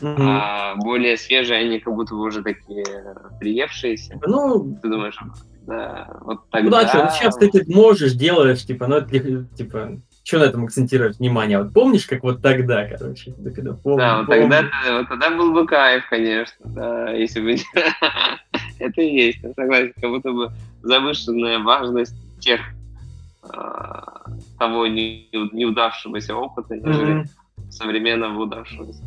Mm-hmm. 0.00 0.16
А 0.18 0.74
более 0.76 1.16
свежие, 1.16 1.60
они 1.60 1.78
как 1.78 1.94
будто 1.94 2.14
бы 2.14 2.22
уже 2.22 2.42
такие 2.42 2.84
приевшиеся. 3.38 4.18
Ну, 4.26 4.78
ты 4.82 4.88
думаешь, 4.88 5.18
да, 5.66 6.18
вот 6.22 6.40
тогда... 6.50 6.64
Ну 6.64 6.70
да, 6.70 6.88
что, 6.88 7.10
сейчас 7.16 7.36
ты 7.36 7.46
это 7.46 7.70
можешь, 7.70 8.12
делаешь, 8.14 8.64
типа, 8.64 8.86
ну, 8.86 9.00
типа, 9.02 10.00
что 10.24 10.38
на 10.38 10.44
этом 10.44 10.64
акцентировать 10.64 11.18
внимание? 11.18 11.62
Вот 11.62 11.72
помнишь, 11.72 12.06
как 12.06 12.22
вот 12.22 12.42
тогда, 12.42 12.86
короче? 12.86 13.34
Когда 13.54 13.74
помню, 13.74 13.98
да, 13.98 14.18
вот 14.18 14.26
помню. 14.26 14.42
тогда, 14.42 14.68
вот 14.98 15.08
тогда 15.08 15.30
был 15.30 15.52
бы 15.52 15.66
кайф, 15.66 16.04
конечно, 16.08 16.64
да, 16.64 17.10
если 17.10 17.40
бы... 17.40 17.56
Это 18.78 19.02
и 19.02 19.14
есть, 19.14 19.40
я 19.42 19.52
согласен, 19.52 19.92
как 20.00 20.10
будто 20.10 20.32
бы 20.32 20.52
завышенная 20.82 21.58
важность 21.58 22.14
тех 22.40 22.60
а, 23.42 24.22
того 24.58 24.86
не, 24.86 25.28
неудавшегося 25.32 26.34
опыта, 26.34 26.76
нежели 26.76 27.26
современного 27.70 28.42
удавшегося. 28.42 29.02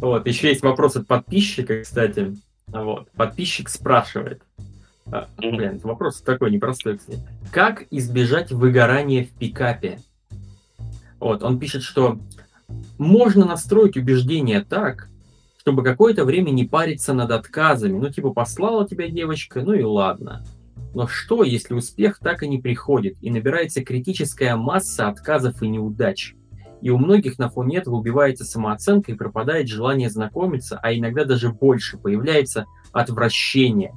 Вот, 0.00 0.26
еще 0.26 0.48
есть 0.48 0.62
вопрос 0.62 0.96
от 0.96 1.06
подписчика, 1.06 1.82
кстати. 1.82 2.36
Вот. 2.68 3.10
Подписчик 3.12 3.68
спрашивает. 3.68 4.42
А, 5.10 5.28
блин, 5.38 5.80
вопрос 5.82 6.20
такой 6.20 6.50
непростой, 6.50 6.98
кстати. 6.98 7.20
Как 7.50 7.84
избежать 7.90 8.52
выгорания 8.52 9.24
в 9.24 9.30
пикапе? 9.30 9.98
Вот, 11.18 11.42
он 11.42 11.58
пишет, 11.58 11.82
что 11.82 12.18
можно 12.98 13.44
настроить 13.46 13.96
убеждения 13.96 14.60
так, 14.60 15.08
чтобы 15.58 15.82
какое-то 15.82 16.24
время 16.24 16.50
не 16.50 16.64
париться 16.64 17.12
над 17.12 17.30
отказами. 17.30 17.98
Ну, 17.98 18.08
типа, 18.10 18.30
послала 18.30 18.86
тебя 18.86 19.08
девочка, 19.08 19.62
ну 19.62 19.72
и 19.72 19.82
ладно. 19.82 20.44
Но 20.94 21.06
что, 21.06 21.42
если 21.42 21.74
успех 21.74 22.18
так 22.18 22.42
и 22.42 22.48
не 22.48 22.58
приходит, 22.58 23.16
и 23.20 23.30
набирается 23.30 23.84
критическая 23.84 24.56
масса 24.56 25.08
отказов 25.08 25.62
и 25.62 25.68
неудач? 25.68 26.34
И 26.80 26.90
у 26.90 26.98
многих 26.98 27.38
на 27.38 27.48
фоне 27.48 27.78
этого 27.78 27.96
убивается 27.96 28.44
самооценка 28.44 29.12
и 29.12 29.16
пропадает 29.16 29.68
желание 29.68 30.10
знакомиться, 30.10 30.78
а 30.82 30.94
иногда 30.94 31.24
даже 31.24 31.50
больше, 31.50 31.98
появляется 31.98 32.66
отвращение. 32.92 33.94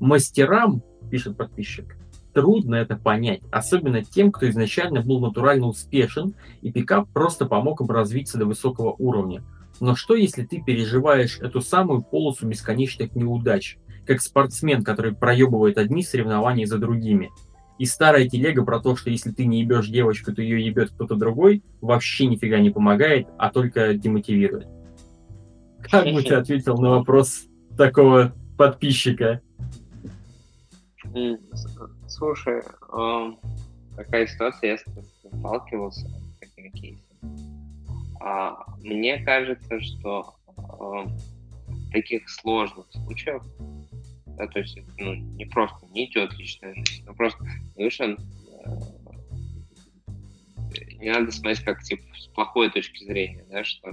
Мастерам, 0.00 0.82
пишет 1.10 1.36
подписчик, 1.36 1.96
трудно 2.34 2.74
это 2.74 2.96
понять, 2.96 3.40
особенно 3.50 4.04
тем, 4.04 4.32
кто 4.32 4.48
изначально 4.50 5.02
был 5.02 5.20
натурально 5.20 5.66
успешен, 5.66 6.34
и 6.62 6.72
пикап 6.72 7.08
просто 7.12 7.46
помог 7.46 7.80
им 7.80 7.86
развиться 7.88 8.38
до 8.38 8.46
высокого 8.46 8.94
уровня. 8.98 9.44
Но 9.80 9.94
что, 9.94 10.14
если 10.14 10.44
ты 10.44 10.60
переживаешь 10.62 11.38
эту 11.38 11.60
самую 11.60 12.02
полосу 12.02 12.46
бесконечных 12.46 13.14
неудач, 13.14 13.78
как 14.04 14.20
спортсмен, 14.20 14.82
который 14.84 15.14
проебывает 15.14 15.78
одни 15.78 16.02
соревнования 16.02 16.66
за 16.66 16.78
другими– 16.78 17.30
и 17.78 17.84
старая 17.84 18.28
телега 18.28 18.64
про 18.64 18.80
то, 18.80 18.96
что 18.96 19.10
если 19.10 19.30
ты 19.30 19.44
не 19.44 19.60
ебешь 19.60 19.88
девочку, 19.88 20.32
то 20.32 20.42
ее 20.42 20.64
ебет 20.64 20.90
кто-то 20.90 21.16
другой, 21.16 21.62
вообще 21.80 22.26
нифига 22.26 22.58
не 22.58 22.70
помогает, 22.70 23.28
а 23.38 23.50
только 23.50 23.94
демотивирует. 23.94 24.68
Как 25.82 26.04
бы 26.06 26.22
ты 26.22 26.34
ответил 26.36 26.78
на 26.78 26.90
вопрос 26.90 27.44
такого 27.76 28.32
подписчика? 28.56 29.40
Слушай, 32.08 32.62
эм, 32.92 33.38
такая 33.94 34.26
ситуация, 34.26 34.72
я 34.72 34.78
сталкивался 34.78 36.08
с 36.08 36.38
такими 36.40 36.68
кейсами. 36.70 37.02
Мне 38.82 39.22
кажется, 39.24 39.80
что 39.80 40.34
эм, 40.80 41.10
таких 41.92 42.28
сложных 42.28 42.86
случаев 42.92 43.42
да, 44.36 44.46
то 44.46 44.58
есть 44.58 44.78
ну, 44.98 45.14
не 45.14 45.44
просто 45.46 45.86
не 45.92 46.06
идет 46.06 46.32
личная 46.38 46.74
жизнь, 46.74 47.04
но 47.06 47.14
просто 47.14 47.44
совершенно 47.74 48.16
э, 48.64 48.68
не 50.98 51.10
надо 51.10 51.32
смотреть 51.32 51.64
как 51.64 51.82
типа 51.82 52.04
с 52.16 52.26
плохой 52.28 52.70
точки 52.70 53.04
зрения, 53.04 53.44
да, 53.50 53.64
что 53.64 53.92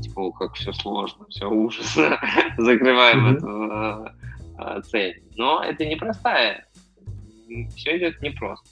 типа 0.00 0.32
как 0.32 0.54
все 0.54 0.72
сложно, 0.72 1.26
все 1.28 1.48
ужасно, 1.48 2.18
закрываем 2.58 3.26
mm-hmm. 3.26 3.36
эту 3.36 4.78
э, 4.78 4.82
цель. 4.82 5.22
Но 5.36 5.62
это 5.62 5.84
непростая, 5.84 6.66
все 7.76 7.98
идет 7.98 8.20
непросто. 8.22 8.68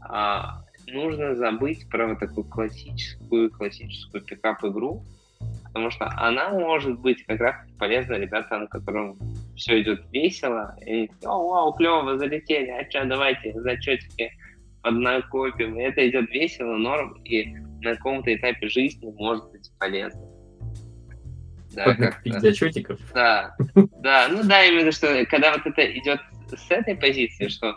А, 0.00 0.64
нужно 0.86 1.34
забыть 1.34 1.88
про 1.88 2.08
вот 2.08 2.20
такую 2.20 2.44
классическую 2.44 3.50
классическую 3.50 4.22
пикап-игру, 4.22 5.04
потому 5.64 5.90
что 5.90 6.06
она 6.16 6.50
может 6.50 6.98
быть 7.00 7.24
как 7.24 7.40
раз 7.40 7.56
полезна 7.78 8.14
ребятам, 8.14 8.68
которым 8.68 9.16
все 9.56 9.82
идет 9.82 10.04
весело, 10.12 10.76
и 10.86 11.10
о, 11.24 11.48
вау, 11.48 11.72
клево, 11.72 12.18
залетели, 12.18 12.70
а 12.70 12.88
что, 12.90 13.04
давайте 13.04 13.52
зачетики 13.60 14.32
поднакопим, 14.82 15.78
и 15.78 15.82
это 15.82 16.08
идет 16.08 16.30
весело, 16.30 16.76
норм, 16.76 17.14
и 17.24 17.46
на 17.80 17.96
каком-то 17.96 18.34
этапе 18.34 18.68
жизни 18.68 19.12
может 19.16 19.50
быть 19.50 19.70
полезно. 19.78 20.22
Да, 21.74 21.84
Поднакопить 21.84 22.40
зачетиков? 22.40 23.00
Да, 23.12 23.56
да, 24.00 24.28
ну 24.30 24.42
да, 24.44 24.64
именно 24.64 24.92
что, 24.92 25.24
когда 25.26 25.52
вот 25.52 25.66
это 25.66 25.84
идет 25.98 26.20
с 26.48 26.70
этой 26.70 26.96
позиции, 26.96 27.48
что 27.48 27.74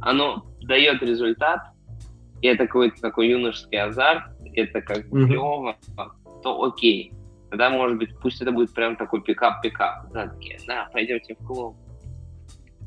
оно 0.00 0.46
дает 0.62 1.02
результат, 1.02 1.60
и 2.42 2.48
это 2.48 2.66
какой-то 2.66 3.00
такой 3.00 3.28
юношеский 3.28 3.80
азарт, 3.80 4.24
это 4.54 4.80
как 4.80 5.08
бы 5.08 5.22
mm-hmm. 5.22 5.26
клево, 5.26 5.76
то 6.42 6.62
окей 6.64 7.12
тогда, 7.50 7.70
может 7.70 7.98
быть, 7.98 8.10
пусть 8.20 8.40
это 8.42 8.52
будет 8.52 8.72
прям 8.72 8.96
такой 8.96 9.22
пикап-пикап. 9.22 10.12
Да, 10.12 10.28
такие, 10.28 10.58
да, 10.66 10.88
пойдемте 10.92 11.34
в 11.38 11.46
клуб, 11.46 11.76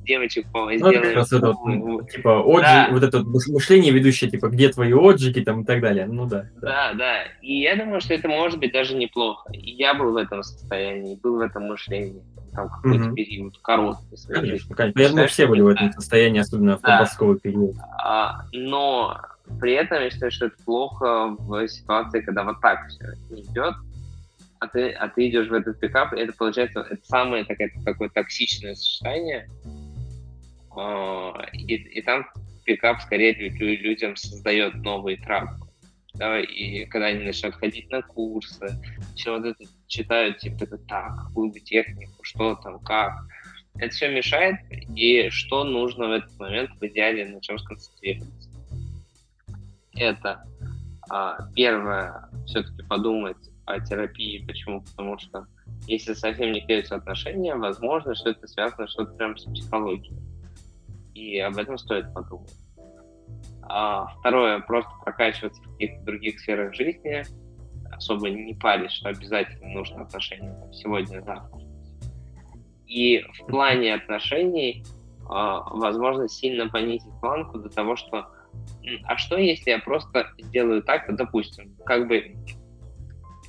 девочек 0.09 0.47
по 0.51 0.71
ну, 0.71 0.91
как 0.91 1.15
раз 1.15 1.31
это 1.31 1.51
вот, 1.53 2.09
типа, 2.09 2.41
отжи, 2.41 2.63
да. 2.63 2.87
вот 2.91 3.03
это 3.03 3.23
мышление 3.23 3.93
ведущее, 3.93 4.29
типа, 4.29 4.47
где 4.47 4.69
твои 4.69 4.93
отжиги 4.93 5.41
там 5.41 5.61
и 5.61 5.65
так 5.65 5.81
далее. 5.81 6.07
Ну 6.07 6.25
да, 6.25 6.45
да. 6.55 6.91
Да, 6.91 6.93
да. 6.93 7.23
И 7.41 7.61
я 7.61 7.75
думаю, 7.75 8.01
что 8.01 8.13
это 8.13 8.27
может 8.27 8.59
быть 8.59 8.73
даже 8.73 8.95
неплохо. 8.95 9.49
И 9.53 9.71
я 9.71 9.93
был 9.93 10.11
в 10.13 10.17
этом 10.17 10.41
состоянии, 10.43 11.15
был 11.15 11.37
в 11.37 11.41
этом 11.41 11.63
мышлении. 11.67 12.23
Там 12.53 12.69
какой-то 12.69 13.05
угу. 13.05 13.15
период 13.15 13.57
короткий. 13.61 14.17
Конечно, 14.27 14.75
конечно. 14.75 14.99
Я 14.99 15.09
думаю, 15.09 15.27
все 15.27 15.45
были 15.45 15.61
в 15.61 15.67
этом 15.67 15.91
состоянии, 15.93 16.41
особенно 16.41 16.77
в 16.77 16.81
подростковый 16.81 17.35
да. 17.35 17.41
период. 17.41 17.75
А, 18.03 18.45
но 18.51 19.15
при 19.59 19.73
этом 19.73 20.01
я 20.01 20.09
считаю, 20.09 20.31
что 20.31 20.47
это 20.47 20.55
плохо 20.65 21.35
в 21.37 21.67
ситуации, 21.67 22.21
когда 22.21 22.43
вот 22.43 22.59
так 22.61 22.87
все 22.87 23.05
идет, 23.29 23.75
а 24.59 24.67
ты, 24.67 24.91
а 24.91 25.07
ты 25.07 25.29
идешь 25.29 25.47
в 25.47 25.53
этот 25.53 25.79
пикап, 25.79 26.13
и 26.13 26.19
это 26.19 26.33
получается 26.33 26.81
это 26.81 27.03
самое 27.05 27.45
такое, 27.45 27.71
такое 27.85 28.09
токсичное 28.09 28.75
сочетание. 28.75 29.49
А, 30.75 31.33
и, 31.53 31.75
и 31.75 32.01
там 32.01 32.25
пикап 32.65 33.01
скорее 33.01 33.33
людям 33.33 34.15
создает 34.15 34.75
новые 34.75 35.17
травмы. 35.17 35.65
Да, 36.15 36.39
и 36.39 36.85
когда 36.85 37.07
они 37.07 37.23
начнут 37.23 37.55
ходить 37.55 37.89
на 37.91 38.01
курсы, 38.01 38.67
все 39.15 39.37
вот 39.37 39.45
это 39.45 39.63
читают, 39.87 40.39
типа, 40.39 40.63
это 40.63 40.77
так, 40.79 41.15
какую 41.27 41.51
бы 41.51 41.59
технику, 41.59 42.23
что 42.23 42.55
там, 42.55 42.79
как. 42.79 43.13
Это 43.75 43.93
все 43.93 44.13
мешает, 44.13 44.57
и 44.95 45.29
что 45.29 45.63
нужно 45.63 46.07
в 46.07 46.11
этот 46.11 46.37
момент 46.37 46.71
в 46.71 46.83
идеале 46.87 47.27
на 47.27 47.39
чем 47.39 47.57
сконцентрироваться. 47.59 48.49
Это 49.95 50.43
а, 51.09 51.37
первое, 51.53 52.29
все-таки 52.45 52.83
подумать, 52.83 53.37
о 53.69 53.79
терапии. 53.79 54.45
Почему? 54.45 54.81
Потому 54.81 55.17
что 55.19 55.45
если 55.87 56.13
совсем 56.13 56.51
не 56.51 56.61
клеятся 56.61 56.95
отношения, 56.95 57.55
возможно, 57.55 58.15
что 58.15 58.31
это 58.31 58.47
связано 58.47 58.87
что-то 58.87 59.13
прям 59.13 59.37
с 59.37 59.45
психологией. 59.45 60.19
И 61.13 61.39
об 61.39 61.57
этом 61.57 61.77
стоит 61.77 62.13
подумать. 62.13 62.53
А 63.63 64.07
второе, 64.19 64.59
просто 64.61 64.89
прокачиваться 65.03 65.61
в 65.61 65.71
каких-то 65.73 66.03
других 66.05 66.39
сферах 66.39 66.73
жизни, 66.73 67.23
особо 67.91 68.29
не 68.29 68.55
парить, 68.55 68.91
что 68.91 69.09
обязательно 69.09 69.69
нужно 69.69 70.01
отношения 70.01 70.55
сегодня, 70.73 71.21
завтра. 71.21 71.59
И 72.87 73.23
в 73.39 73.45
плане 73.45 73.93
отношений, 73.93 74.83
а, 75.29 75.69
возможно, 75.75 76.27
сильно 76.27 76.67
понизить 76.67 77.13
планку 77.21 77.59
до 77.59 77.69
того, 77.69 77.95
что 77.95 78.27
а 79.03 79.17
что 79.17 79.37
если 79.37 79.71
я 79.71 79.79
просто 79.79 80.31
сделаю 80.39 80.81
так, 80.81 81.15
допустим, 81.15 81.75
как 81.85 82.07
бы 82.07 82.35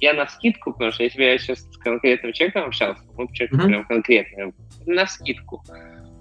я 0.00 0.14
на 0.14 0.26
скидку, 0.26 0.72
потому 0.72 0.92
что 0.92 1.04
если 1.04 1.18
бы 1.18 1.24
я 1.24 1.38
сейчас 1.38 1.60
с 1.60 1.76
конкретным 1.76 2.32
человеком 2.32 2.64
общался, 2.64 3.02
ну, 3.16 3.28
человек 3.32 3.54
mm-hmm. 3.54 3.66
прям 3.66 3.84
конкретно, 3.86 4.52
на 4.86 5.06
скидку, 5.06 5.62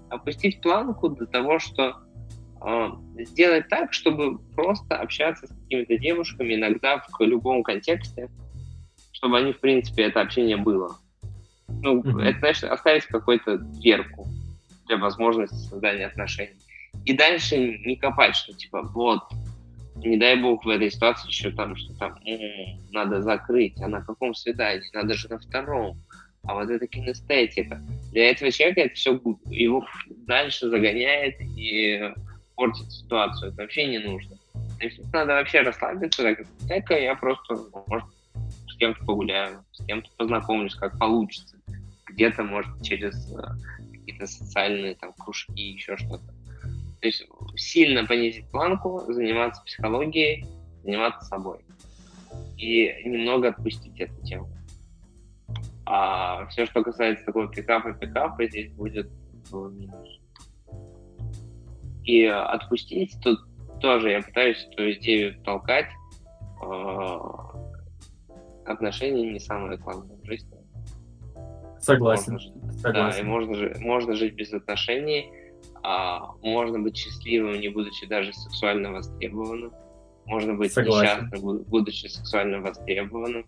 опустить 0.09 0.61
планку 0.61 1.09
до 1.09 1.25
того, 1.25 1.59
что 1.59 1.95
э, 2.61 2.89
сделать 3.19 3.69
так, 3.69 3.93
чтобы 3.93 4.39
просто 4.55 4.97
общаться 4.97 5.47
с 5.47 5.49
какими-то 5.49 5.97
девушками 5.97 6.55
иногда 6.55 6.97
в 6.97 7.21
любом 7.23 7.63
контексте, 7.63 8.29
чтобы 9.13 9.37
они, 9.37 9.53
в 9.53 9.59
принципе, 9.59 10.03
это 10.03 10.21
общение 10.21 10.57
было. 10.57 10.97
Ну, 11.69 12.01
mm-hmm. 12.01 12.23
это, 12.23 12.39
значит, 12.39 12.63
оставить 12.65 13.05
какую-то 13.05 13.57
дверку 13.57 14.27
для 14.87 14.97
возможности 14.97 15.69
создания 15.69 16.07
отношений. 16.07 16.59
И 17.05 17.13
дальше 17.13 17.57
не 17.57 17.95
копать, 17.95 18.35
что 18.35 18.53
типа, 18.53 18.81
вот, 18.81 19.21
не 20.03 20.17
дай 20.17 20.35
бог 20.35 20.65
в 20.65 20.69
этой 20.69 20.91
ситуации 20.91 21.27
еще 21.27 21.51
там, 21.51 21.75
что 21.75 21.93
там 21.95 22.19
м-м, 22.25 22.79
надо 22.91 23.21
закрыть, 23.21 23.79
а 23.81 23.87
на 23.87 24.01
каком 24.01 24.33
свидании, 24.33 24.89
надо 24.93 25.13
же 25.13 25.29
на 25.29 25.39
втором, 25.39 26.01
а 26.43 26.55
вот 26.55 26.69
это 26.69 26.87
кинестетика. 26.87 27.81
Для 28.11 28.31
этого 28.31 28.51
человека 28.51 28.81
это 28.81 28.95
все 28.95 29.19
его 29.49 29.85
дальше 30.27 30.69
загоняет 30.69 31.39
и 31.41 32.13
портит 32.55 32.91
ситуацию. 32.91 33.51
Это 33.51 33.61
вообще 33.61 33.87
не 33.87 33.99
нужно. 33.99 34.37
Есть 34.79 35.01
надо 35.11 35.33
вообще 35.33 35.61
расслабиться, 35.61 36.23
так, 36.23 36.39
дай-ка 36.67 36.97
я 36.97 37.15
просто, 37.15 37.55
может, 37.87 38.07
с 38.67 38.75
кем-то 38.77 39.03
погуляю, 39.05 39.63
с 39.71 39.85
кем-то 39.85 40.09
познакомлюсь, 40.17 40.75
как 40.75 40.97
получится. 40.97 41.57
Где-то, 42.07 42.43
может, 42.43 42.81
через 42.81 43.31
э, 43.31 43.41
какие-то 43.91 44.25
социальные 44.25 44.95
там 44.95 45.13
кружки, 45.13 45.61
еще 45.61 45.97
что-то. 45.97 46.33
То 47.01 47.07
есть 47.07 47.25
сильно 47.55 48.05
понизить 48.05 48.49
планку, 48.51 49.01
заниматься 49.07 49.63
психологией, 49.63 50.45
заниматься 50.83 51.25
собой. 51.25 51.59
И 52.57 52.93
немного 53.05 53.49
отпустить 53.49 53.99
эту 53.99 54.21
тему. 54.23 54.49
А 55.85 56.45
все, 56.47 56.65
что 56.65 56.83
касается 56.83 57.25
такого 57.25 57.47
пикапа, 57.47 57.93
пикапа, 57.93 58.45
здесь 58.45 58.71
будет 58.73 59.09
минус. 59.51 60.19
И 62.03 62.25
отпустить 62.25 63.15
тут 63.23 63.39
тоже 63.81 64.11
я 64.11 64.21
пытаюсь 64.21 64.67
эту 64.71 64.91
идею 64.93 65.41
толкать. 65.41 65.89
А, 66.61 67.49
отношения 68.65 69.31
не 69.31 69.39
самое 69.39 69.77
главное 69.77 70.17
в 70.17 70.25
жизни. 70.25 70.57
Согласен. 71.79 72.33
Можно, 72.33 72.73
Согласен. 72.73 72.93
Да, 72.93 73.19
и 73.19 73.23
можно, 73.23 73.79
можно 73.79 74.13
жить 74.13 74.35
без 74.35 74.53
отношений, 74.53 75.31
а, 75.83 76.33
можно 76.41 76.79
быть 76.79 76.97
счастливым, 76.97 77.59
не 77.59 77.69
будучи 77.69 78.05
даже 78.07 78.33
сексуально 78.33 78.91
востребованным. 78.91 79.71
Можно 80.25 80.53
быть 80.53 80.73
Согласен. 80.73 81.25
несчастным, 81.25 81.63
будучи 81.63 82.07
сексуально 82.07 82.59
востребованным. 82.59 83.45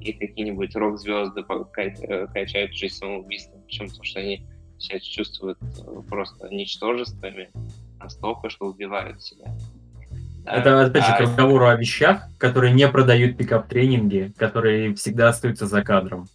И 0.00 0.12
какие-нибудь 0.12 0.76
рок-звезды 0.76 1.44
э, 1.48 2.26
качают 2.26 2.74
жизнь 2.74 2.94
самоубийством. 2.94 3.62
Почему? 3.62 3.88
Потому 3.88 4.04
что 4.04 4.20
они 4.20 4.46
себя 4.78 5.00
чувствуют 5.00 5.58
э, 5.62 6.02
просто 6.08 6.48
ничтожествами 6.48 7.50
настолько, 7.98 8.50
что 8.50 8.66
убивают 8.66 9.22
себя. 9.22 9.46
Это, 10.44 10.84
опять 10.84 11.06
же, 11.06 11.16
к 11.16 11.20
разговору 11.20 11.66
о 11.66 11.74
вещах, 11.74 12.28
которые 12.38 12.74
не 12.74 12.86
продают 12.88 13.38
пикап-тренинги, 13.38 14.32
которые 14.36 14.94
всегда 14.94 15.30
остаются 15.30 15.66
за 15.66 15.82
кадром. 15.82 16.26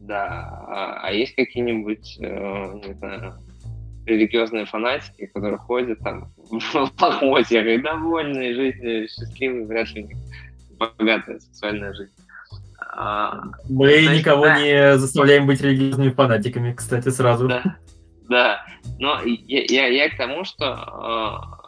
Да, 0.00 0.64
а, 0.68 1.00
а 1.02 1.12
есть 1.12 1.34
какие-нибудь, 1.34 2.18
э, 2.20 2.80
не 2.86 2.94
знаю, 2.94 3.34
религиозные 4.06 4.66
фанатики, 4.66 5.26
которые 5.26 5.58
ходят 5.58 5.98
там 6.00 6.32
в 6.50 6.74
лохмотьях 7.00 7.66
и 7.66 7.78
довольные 7.78 8.54
жизнью, 8.54 9.08
счастливые, 9.08 9.66
вряд 9.66 9.90
ли 9.92 10.08
богатая 10.78 11.38
сексуальная 11.38 11.94
жизнь. 11.94 12.12
А, 12.94 13.42
Мы 13.68 14.02
значит, 14.02 14.20
никого 14.20 14.44
да. 14.44 14.60
не 14.60 14.98
заставляем 14.98 15.46
быть 15.46 15.60
религиозными 15.60 16.10
фанатиками, 16.10 16.72
кстати, 16.72 17.08
сразу. 17.08 17.48
Да, 17.48 17.78
да. 18.28 18.66
но 18.98 19.20
я, 19.24 19.64
я, 19.68 19.86
я 19.86 20.10
к 20.10 20.16
тому, 20.16 20.44
что 20.44 21.58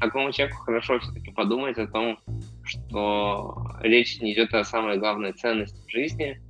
такому 0.00 0.32
человеку 0.32 0.58
хорошо 0.58 0.98
все-таки 1.00 1.30
подумать 1.30 1.78
о 1.78 1.86
том, 1.86 2.18
что 2.64 3.72
речь 3.80 4.20
не 4.20 4.34
идет 4.34 4.54
о 4.54 4.64
самой 4.64 4.98
главной 4.98 5.32
ценности 5.32 5.80
в 5.86 5.90
жизни. 5.90 6.40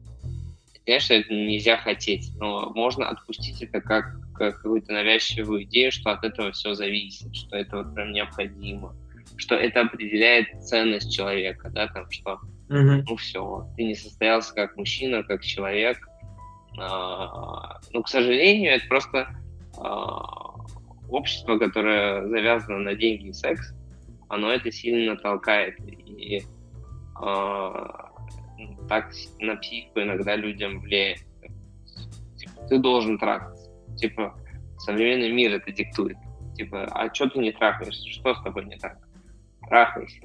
Конечно, 0.85 1.15
это 1.15 1.33
нельзя 1.33 1.77
хотеть, 1.77 2.31
но 2.39 2.71
можно 2.75 3.09
отпустить 3.09 3.63
это 3.63 3.81
как 3.81 4.17
какую-то 4.39 4.93
навязчивую 4.93 5.65
идею, 5.65 5.93
что 5.93 6.11
от 6.11 6.25
этого 6.25 6.53
все 6.53 6.75
зависит, 6.75 7.35
что 7.35 7.57
это 7.57 7.79
вот 7.79 7.95
прям 7.95 8.13
необходимо, 8.13 8.95
что 9.37 9.55
это 9.55 9.83
определяет 9.83 10.63
ценность 10.63 11.13
человека, 11.13 11.71
да, 11.71 11.89
там, 11.89 12.11
что 12.11 12.41
mm-hmm. 12.69 13.05
ну 13.09 13.17
все, 13.17 13.69
ты 13.77 13.85
не 13.85 13.95
состоялся 13.95 14.55
как 14.55 14.77
мужчина, 14.77 15.23
как 15.23 15.43
человек. 15.43 15.99
А, 16.81 17.81
ну, 17.93 18.03
к 18.03 18.09
сожалению, 18.09 18.73
это 18.73 18.87
просто 18.87 19.29
а, 19.77 20.55
общество, 21.09 21.59
которое 21.59 22.27
завязано 22.29 22.79
на 22.79 22.95
деньги 22.95 23.29
и 23.29 23.33
секс, 23.33 23.75
оно 24.29 24.53
это 24.53 24.71
сильно 24.71 25.17
толкает. 25.17 25.79
И 25.87 26.39
э, 26.39 27.85
так 28.89 29.13
на 29.41 29.57
психику 29.57 30.01
иногда 30.01 30.37
людям 30.37 30.81
влияет. 30.81 31.21
Типа, 32.37 32.63
ты 32.69 32.79
должен 32.79 33.19
трахаться. 33.19 33.58
Типа, 33.99 34.35
современный 34.79 35.33
мир 35.33 35.55
это 35.55 35.73
диктует. 35.73 36.17
Типа, 36.55 36.85
а 36.85 37.13
что 37.13 37.29
ты 37.29 37.39
не 37.41 37.53
трахаешься? 37.53 38.09
Что 38.09 38.35
с 38.35 38.43
тобой 38.43 38.65
не 38.65 38.77
так? 38.77 38.99
Трахайся. 39.69 40.21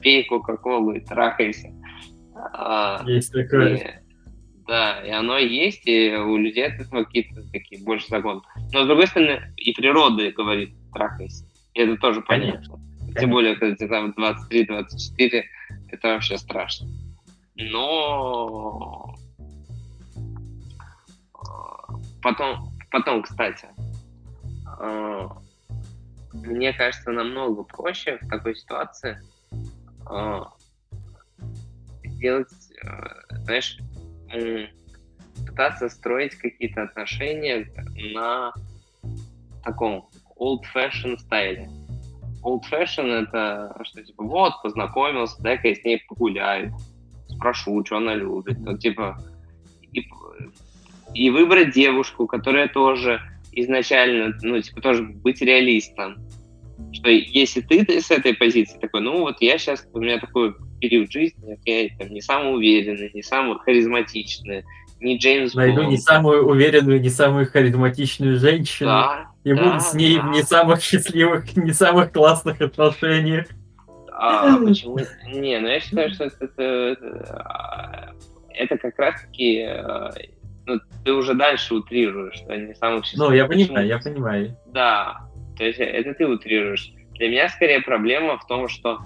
Пей 0.00 0.24
Кока-Колу 0.24 0.92
и 0.92 1.00
трахайся. 1.00 1.72
А, 2.52 3.02
Есть 3.06 3.32
такое. 3.32 4.02
Да, 4.66 5.00
и 5.04 5.10
оно 5.10 5.36
есть, 5.36 5.86
и 5.86 6.14
у 6.14 6.36
людей 6.36 6.66
от 6.66 6.80
этого 6.80 7.04
какие-то 7.04 7.42
такие 7.50 7.82
больше 7.82 8.06
законы. 8.08 8.40
Но 8.72 8.84
с 8.84 8.86
другой 8.86 9.08
стороны, 9.08 9.52
и 9.56 9.72
природа 9.72 10.30
говорит, 10.30 10.74
трахайся. 10.92 11.44
И 11.74 11.80
это 11.80 11.96
тоже 11.96 12.20
понятно. 12.22 12.76
Конечно. 12.76 13.20
Тем 13.20 13.30
более, 13.30 13.56
когда 13.56 13.74
тебе 13.74 13.88
там 13.88 14.14
23-24, 14.16 15.42
это 15.88 16.08
вообще 16.08 16.38
страшно. 16.38 16.88
Но 17.56 19.16
потом, 22.22 22.72
потом, 22.90 23.22
кстати, 23.22 23.68
а, 24.78 25.36
мне 26.32 26.72
кажется, 26.72 27.10
намного 27.10 27.64
проще 27.64 28.18
в 28.20 28.28
такой 28.28 28.54
ситуации 28.54 29.18
а, 30.06 30.52
сделать, 32.04 32.52
а, 32.84 33.36
знаешь, 33.44 33.78
пытаться 35.46 35.88
строить 35.88 36.34
какие-то 36.36 36.82
отношения 36.82 37.66
на 38.14 38.52
таком 39.64 40.08
old-fashion 40.38 41.18
стайле. 41.18 41.68
Old-fashion 42.42 43.06
это 43.06 43.76
что, 43.84 44.02
типа, 44.02 44.24
вот, 44.24 44.62
познакомился, 44.62 45.42
дай-ка 45.42 45.68
я 45.68 45.74
с 45.74 45.84
ней 45.84 46.02
погуляю, 46.08 46.74
спрошу, 47.28 47.84
что 47.84 47.98
она 47.98 48.14
любит. 48.14 48.58
Ну, 48.60 48.76
типа, 48.78 49.18
и, 49.92 50.08
и 51.14 51.30
выбрать 51.30 51.72
девушку, 51.72 52.26
которая 52.26 52.68
тоже 52.68 53.20
изначально, 53.52 54.36
ну, 54.42 54.60
типа, 54.60 54.80
тоже 54.80 55.02
быть 55.02 55.40
реалистом. 55.40 56.16
Что 56.92 57.10
если 57.10 57.60
ты 57.60 58.00
с 58.00 58.10
этой 58.10 58.34
позиции 58.34 58.78
такой, 58.78 59.00
ну, 59.02 59.20
вот 59.20 59.36
я 59.40 59.58
сейчас, 59.58 59.86
у 59.92 60.00
меня 60.00 60.18
такой 60.18 60.54
период 60.80 61.10
жизни, 61.12 61.58
я 61.64 61.88
там, 61.98 62.12
не 62.12 62.20
самый 62.20 62.54
уверенный, 62.54 63.10
не 63.12 63.22
самый 63.22 63.58
харизматичный, 63.58 64.64
не 65.00 65.16
Джеймс 65.16 65.54
Найду 65.54 65.82
Бонд. 65.82 65.90
не 65.90 65.98
самую 65.98 66.46
уверенную, 66.46 67.00
не 67.00 67.08
самую 67.08 67.46
харизматичную 67.46 68.38
женщину. 68.38 68.90
Да, 68.90 69.30
и 69.44 69.52
да, 69.54 69.62
буду 69.62 69.80
с 69.80 69.94
ней 69.94 70.16
да. 70.16 70.22
в 70.22 70.30
не 70.30 70.42
самых 70.42 70.82
счастливых, 70.82 71.56
не 71.56 71.72
самых 71.72 72.12
классных 72.12 72.60
отношениях. 72.60 73.46
А, 74.12 74.58
почему? 74.58 74.98
Не, 75.32 75.58
ну 75.60 75.68
я 75.68 75.80
считаю, 75.80 76.12
что 76.12 76.24
это, 76.24 76.44
это, 76.52 78.14
это 78.50 78.76
как 78.76 78.98
раз-таки 78.98 79.66
ну, 80.74 80.80
ты 81.04 81.12
уже 81.12 81.34
дальше 81.34 81.74
утрируешь, 81.74 82.36
что 82.36 82.56
не 82.56 82.74
самых 82.74 83.04
счастливых. 83.04 83.30
Ну, 83.30 83.36
я 83.36 83.46
понимаю, 83.46 83.86
я 83.86 83.98
понимаю. 83.98 84.56
Да, 84.66 85.20
то 85.56 85.64
есть 85.64 85.78
это 85.78 86.14
ты 86.14 86.26
утрируешь. 86.26 86.92
Для 87.14 87.28
меня 87.28 87.48
скорее 87.48 87.80
проблема 87.80 88.38
в 88.38 88.46
том, 88.46 88.68
что 88.68 89.00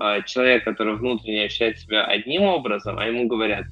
э, 0.00 0.22
человек, 0.26 0.64
который 0.64 0.96
внутренне 0.96 1.44
ощущает 1.44 1.78
себя 1.78 2.04
одним 2.04 2.42
образом, 2.42 2.98
а 2.98 3.06
ему 3.06 3.26
говорят, 3.26 3.66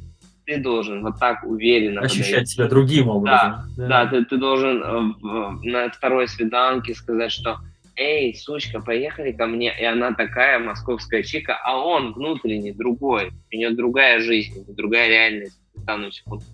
ты 0.45 0.59
должен 0.59 1.03
вот 1.03 1.19
так 1.19 1.45
уверенно 1.45 2.03
ощущать 2.03 2.31
подойти. 2.31 2.53
себя 2.53 2.69
другим 2.69 3.09
образом. 3.09 3.55
Да, 3.77 3.89
да. 3.89 4.05
да 4.05 4.11
ты, 4.11 4.25
ты 4.25 4.37
должен 4.37 4.83
э, 4.83 5.69
на 5.69 5.91
второй 5.91 6.29
свиданке 6.29 6.95
сказать, 6.95 7.33
что 7.33 7.59
эй, 7.97 8.35
сучка, 8.35 8.81
поехали 8.81 9.33
ко 9.33 9.47
мне, 9.47 9.75
и 9.79 9.85
она 9.85 10.13
такая 10.13 10.59
московская 10.59 11.23
чика, 11.23 11.59
а 11.65 11.79
он 11.79 12.13
внутренний 12.13 12.73
другой, 12.73 13.33
у 13.53 13.57
нее 13.57 13.71
другая 13.71 14.21
жизнь, 14.21 14.65
другая 14.75 15.09
реальность 15.09 15.59
в 15.75 15.85
данную 15.85 16.13
секунду. 16.13 16.45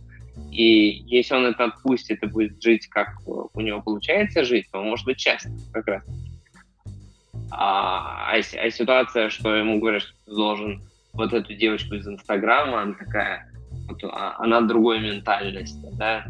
И 0.52 1.02
если 1.06 1.34
он 1.34 1.46
это 1.46 1.64
отпустит 1.64 2.22
и 2.22 2.26
будет 2.26 2.62
жить, 2.62 2.86
как 2.88 3.08
у 3.26 3.60
него 3.60 3.80
получается 3.80 4.44
жить, 4.44 4.66
то 4.70 4.80
он 4.80 4.90
может 4.90 5.06
быть 5.06 5.18
счастлив 5.18 5.58
как 5.72 5.86
раз. 5.88 6.04
А, 7.50 8.32
а, 8.32 8.36
а 8.36 8.70
ситуация, 8.70 9.30
что 9.30 9.54
ему 9.54 9.80
говорят, 9.80 10.02
что 10.02 10.12
ты 10.26 10.34
должен 10.34 10.82
вот 11.14 11.32
эту 11.32 11.54
девочку 11.54 11.94
из 11.94 12.06
Инстаграма, 12.06 12.82
она 12.82 12.94
такая, 12.94 13.50
вот, 13.88 14.04
а, 14.04 14.36
она 14.38 14.60
другой 14.60 15.00
ментальности, 15.00 15.88
да, 15.94 16.26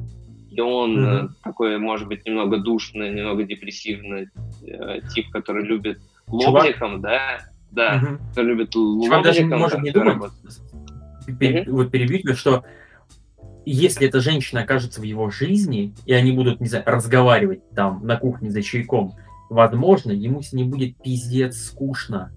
и 0.50 0.60
он 0.60 0.98
mm-hmm. 0.98 1.28
такой, 1.42 1.78
может 1.78 2.06
быть, 2.06 2.24
немного 2.24 2.58
душный, 2.58 3.10
немного 3.10 3.44
депрессивный 3.44 4.28
э, 4.66 5.00
тип, 5.14 5.30
который 5.30 5.64
любит 5.64 5.98
лобзиком, 6.28 7.00
да, 7.00 7.38
да, 7.70 7.96
mm-hmm. 7.96 8.18
который 8.30 8.46
любит. 8.48 8.72
Чувак 8.72 9.24
даже 9.24 9.46
может 9.46 9.80
не 9.80 9.90
думать, 9.90 10.32
mm-hmm. 11.26 11.70
вот 11.70 11.90
перебить, 11.90 12.36
что 12.36 12.64
если 13.64 14.08
эта 14.08 14.20
женщина 14.20 14.62
окажется 14.62 15.00
в 15.00 15.04
его 15.04 15.30
жизни, 15.30 15.94
и 16.06 16.12
они 16.12 16.32
будут, 16.32 16.60
не 16.60 16.68
знаю, 16.68 16.84
разговаривать 16.86 17.68
там 17.70 18.04
на 18.04 18.16
кухне 18.16 18.50
за 18.50 18.62
чайком, 18.62 19.14
возможно, 19.50 20.12
ему 20.12 20.42
с 20.42 20.52
ней 20.52 20.64
будет 20.64 20.96
пиздец 20.96 21.56
скучно, 21.56 22.32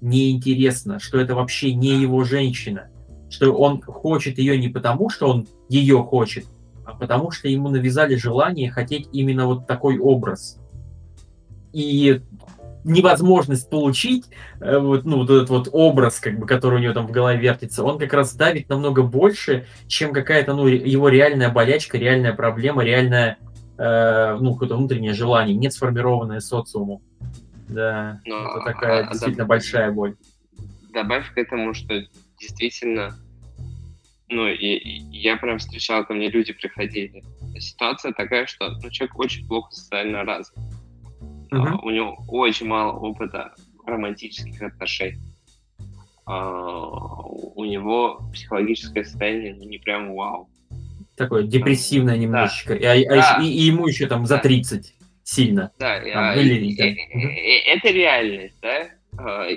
неинтересно, 0.00 0.98
что 0.98 1.18
это 1.18 1.34
вообще 1.34 1.74
не 1.74 2.00
его 2.00 2.24
женщина, 2.24 2.88
что 3.30 3.54
он 3.54 3.80
хочет 3.80 4.38
ее 4.38 4.58
не 4.58 4.68
потому, 4.68 5.08
что 5.10 5.28
он 5.28 5.46
ее 5.68 6.02
хочет, 6.02 6.46
а 6.84 6.94
потому 6.94 7.30
что 7.30 7.48
ему 7.48 7.68
навязали 7.68 8.14
желание 8.16 8.70
хотеть 8.70 9.08
именно 9.12 9.46
вот 9.46 9.66
такой 9.66 9.98
образ. 9.98 10.58
И 11.72 12.20
невозможность 12.84 13.68
получить 13.70 14.26
э, 14.60 14.78
вот, 14.78 15.04
ну, 15.04 15.18
вот 15.18 15.30
этот 15.30 15.50
вот 15.50 15.68
образ, 15.72 16.20
как 16.20 16.38
бы, 16.38 16.46
который 16.46 16.78
у 16.78 16.82
него 16.82 16.92
там 16.92 17.06
в 17.06 17.10
голове 17.10 17.40
вертится, 17.40 17.82
он 17.82 17.98
как 17.98 18.12
раз 18.12 18.34
давит 18.34 18.68
намного 18.68 19.02
больше, 19.02 19.66
чем 19.88 20.12
какая-то 20.12 20.54
ну, 20.54 20.66
его 20.66 21.08
реальная 21.08 21.50
болячка, 21.50 21.98
реальная 21.98 22.34
проблема, 22.34 22.84
реальная 22.84 23.38
э, 23.78 24.36
ну, 24.40 24.52
какое-то 24.52 24.76
внутреннее 24.76 25.14
желание, 25.14 25.56
не 25.56 25.70
сформированное 25.70 26.40
социумом. 26.40 27.02
Да, 27.68 28.20
Но, 28.26 28.50
это 28.50 28.64
такая 28.64 29.06
а, 29.06 29.10
действительно 29.10 29.44
доб... 29.44 29.48
большая 29.48 29.90
боль. 29.90 30.16
Добавь 30.92 31.32
к 31.32 31.38
этому, 31.38 31.72
что 31.72 32.04
действительно 32.38 33.14
ну, 34.28 34.48
и, 34.48 34.54
и 34.54 35.18
я 35.18 35.36
прям 35.36 35.58
встречал, 35.58 36.04
ко 36.04 36.14
мне 36.14 36.28
люди 36.28 36.52
приходили. 36.52 37.22
Ситуация 37.58 38.12
такая, 38.12 38.46
что 38.46 38.70
ну, 38.82 38.90
человек 38.90 39.18
очень 39.18 39.46
плохо 39.46 39.72
социально 39.72 40.24
развит. 40.24 40.58
Uh-huh. 41.52 41.78
У 41.82 41.90
него 41.90 42.16
очень 42.28 42.66
мало 42.66 42.92
опыта 42.92 43.54
романтических 43.86 44.60
отношений. 44.62 45.20
А, 46.26 46.80
у 46.80 47.64
него 47.64 48.20
психологическое 48.32 49.04
состояние 49.04 49.54
ну, 49.54 49.64
не 49.64 49.78
прям 49.78 50.14
вау. 50.14 50.48
Такое 51.16 51.44
депрессивное 51.44 52.16
немножечко. 52.16 52.78
Да. 52.78 52.94
И, 52.94 53.04
а, 53.04 53.14
да. 53.14 53.38
и, 53.42 53.46
и 53.46 53.62
ему 53.62 53.86
еще 53.86 54.06
там 54.06 54.26
за 54.26 54.38
30 54.38 54.94
сильно. 55.22 55.70
Да, 55.78 56.00
там, 56.00 56.38
или, 56.38 56.54
и, 56.54 56.72
и, 56.72 57.68
это 57.68 57.90
реальность, 57.90 58.56
да? 58.60 59.48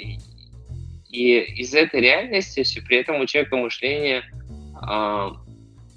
И 1.09 1.39
из 1.39 1.73
этой 1.73 2.01
реальности 2.01 2.63
при 2.85 2.97
этом 2.97 3.21
у 3.21 3.25
человека 3.25 3.55
мышление 3.57 4.23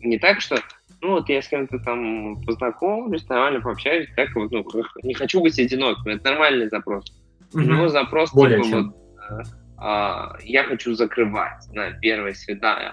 не 0.01 0.19
так, 0.19 0.41
что 0.41 0.57
ну 1.03 1.13
вот 1.13 1.29
я 1.29 1.41
с 1.41 1.49
кем-то 1.49 1.79
там 1.79 2.41
познакомлюсь, 2.45 3.29
нормально 3.29 3.61
пообщаюсь, 3.61 4.09
так 4.17 4.35
вот, 4.35 4.51
ну, 4.51 4.65
не 5.03 5.15
хочу 5.15 5.41
быть 5.41 5.59
одиноким, 5.59 6.11
это 6.11 6.31
нормальный 6.31 6.69
запрос. 6.69 7.05
Угу. 7.53 7.63
Него 7.63 7.89
запрос 7.89 8.33
Более 8.33 8.63
типа 8.63 8.69
чем. 8.69 8.95
вот, 9.31 9.47
а, 9.79 10.37
я 10.43 10.65
хочу 10.65 10.95
закрывать 10.95 11.67
на 11.73 11.93
первое 11.93 12.35
свидание. 12.35 12.93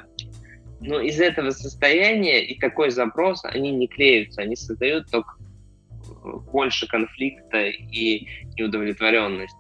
Но 0.80 1.00
из 1.00 1.20
этого 1.20 1.50
состояния 1.50 2.46
и 2.46 2.58
такой 2.60 2.92
запрос, 2.92 3.44
они 3.44 3.72
не 3.72 3.88
клеются, 3.88 4.42
они 4.42 4.56
создают 4.56 5.10
только 5.10 5.34
больше 6.52 6.88
конфликта 6.88 7.66
и 7.66 8.28
неудовлетворенности. 8.58 9.58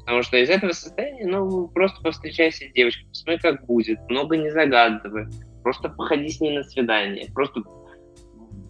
Потому 0.00 0.22
что 0.22 0.36
из 0.36 0.50
этого 0.50 0.72
состояния, 0.72 1.26
ну, 1.26 1.68
просто 1.68 2.02
повстречайся 2.02 2.68
с 2.68 2.72
девочкой, 2.72 3.06
посмотри, 3.08 3.38
как 3.38 3.66
будет, 3.66 3.98
много 4.10 4.36
не 4.36 4.50
загадывай, 4.50 5.26
просто 5.62 5.88
походи 5.88 6.28
с 6.28 6.40
ней 6.40 6.56
на 6.56 6.64
свидание, 6.64 7.30
просто, 7.32 7.62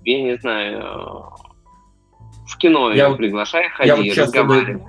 я 0.05 0.23
не 0.23 0.37
знаю, 0.39 1.33
в 2.47 2.57
кино 2.59 2.91
я, 2.91 3.09
ее 3.09 3.17
приглашай, 3.17 3.69
ходи, 3.71 3.89
я 3.89 3.97
вот 3.97 4.19
разговаривай. 4.19 4.83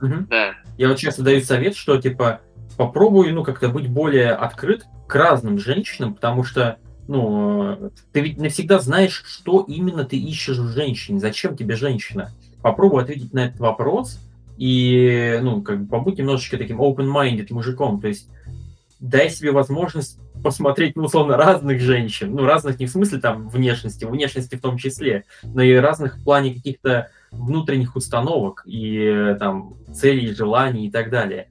Угу. 0.00 0.14
Да. 0.30 0.54
Я 0.76 0.88
вот 0.88 0.98
часто 0.98 1.22
даю 1.22 1.40
совет, 1.40 1.74
что, 1.74 2.00
типа, 2.00 2.40
попробуй, 2.76 3.32
ну, 3.32 3.42
как-то 3.42 3.68
быть 3.68 3.88
более 3.88 4.32
открыт 4.32 4.84
к 5.08 5.14
разным 5.14 5.58
женщинам, 5.58 6.14
потому 6.14 6.44
что, 6.44 6.78
ну, 7.08 7.90
ты 8.12 8.20
ведь 8.20 8.38
навсегда 8.38 8.78
знаешь, 8.78 9.24
что 9.26 9.64
именно 9.66 10.04
ты 10.04 10.16
ищешь 10.16 10.58
в 10.58 10.68
женщине, 10.68 11.18
зачем 11.18 11.56
тебе 11.56 11.74
женщина. 11.74 12.30
Попробуй 12.62 13.02
ответить 13.02 13.32
на 13.32 13.46
этот 13.46 13.58
вопрос 13.58 14.20
и, 14.56 15.38
ну, 15.42 15.62
как 15.62 15.82
бы 15.82 15.88
побудь 15.88 16.18
немножечко 16.18 16.58
таким 16.58 16.80
open-minded 16.80 17.52
мужиком, 17.52 18.00
то 18.00 18.08
есть 18.08 18.30
дай 19.00 19.30
себе 19.30 19.52
возможность 19.52 20.18
посмотреть, 20.42 20.96
ну, 20.96 21.04
условно, 21.04 21.36
разных 21.36 21.80
женщин, 21.80 22.32
ну, 22.32 22.44
разных 22.44 22.78
не 22.78 22.86
в 22.86 22.90
смысле 22.90 23.18
там 23.18 23.48
внешности, 23.48 24.04
внешности 24.04 24.54
в 24.54 24.60
том 24.60 24.76
числе, 24.76 25.24
но 25.42 25.62
и 25.62 25.74
разных 25.74 26.18
в 26.18 26.24
плане 26.24 26.54
каких-то 26.54 27.10
внутренних 27.30 27.96
установок 27.96 28.62
и 28.66 29.36
там 29.38 29.74
целей, 29.92 30.32
желаний 30.34 30.86
и 30.86 30.90
так 30.90 31.10
далее 31.10 31.48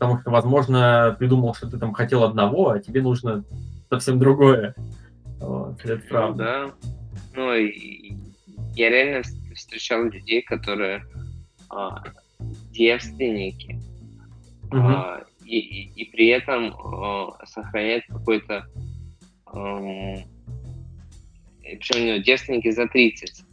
потому 0.00 0.18
что, 0.18 0.30
возможно, 0.30 1.14
ты 1.18 1.28
думал, 1.28 1.54
что 1.54 1.68
ты 1.68 1.76
там 1.76 1.92
хотел 1.92 2.24
одного, 2.24 2.70
а 2.70 2.78
тебе 2.78 3.02
нужно 3.02 3.44
совсем 3.90 4.18
другое. 4.18 4.74
Вот, 5.38 5.78
это 5.84 5.96
ну 5.96 6.08
правда. 6.08 6.44
да. 6.44 6.90
Ну, 7.34 7.52
и, 7.54 8.14
я 8.74 8.88
реально 8.88 9.22
встречал 9.54 10.04
людей, 10.04 10.40
которые 10.40 11.04
а, 11.68 12.02
девственники, 12.70 13.78
угу. 14.68 14.78
а, 14.78 15.24
и, 15.50 15.58
и, 15.58 16.02
и 16.02 16.10
при 16.10 16.28
этом 16.28 16.74
а, 16.74 17.44
сохраняют 17.44 18.04
какой-то... 18.08 18.66
А, 19.46 20.14
причем 21.62 22.02
у 22.02 22.06
него 22.06 22.16
девственники 22.18 22.70
за 22.70 22.86
30. 22.86 23.44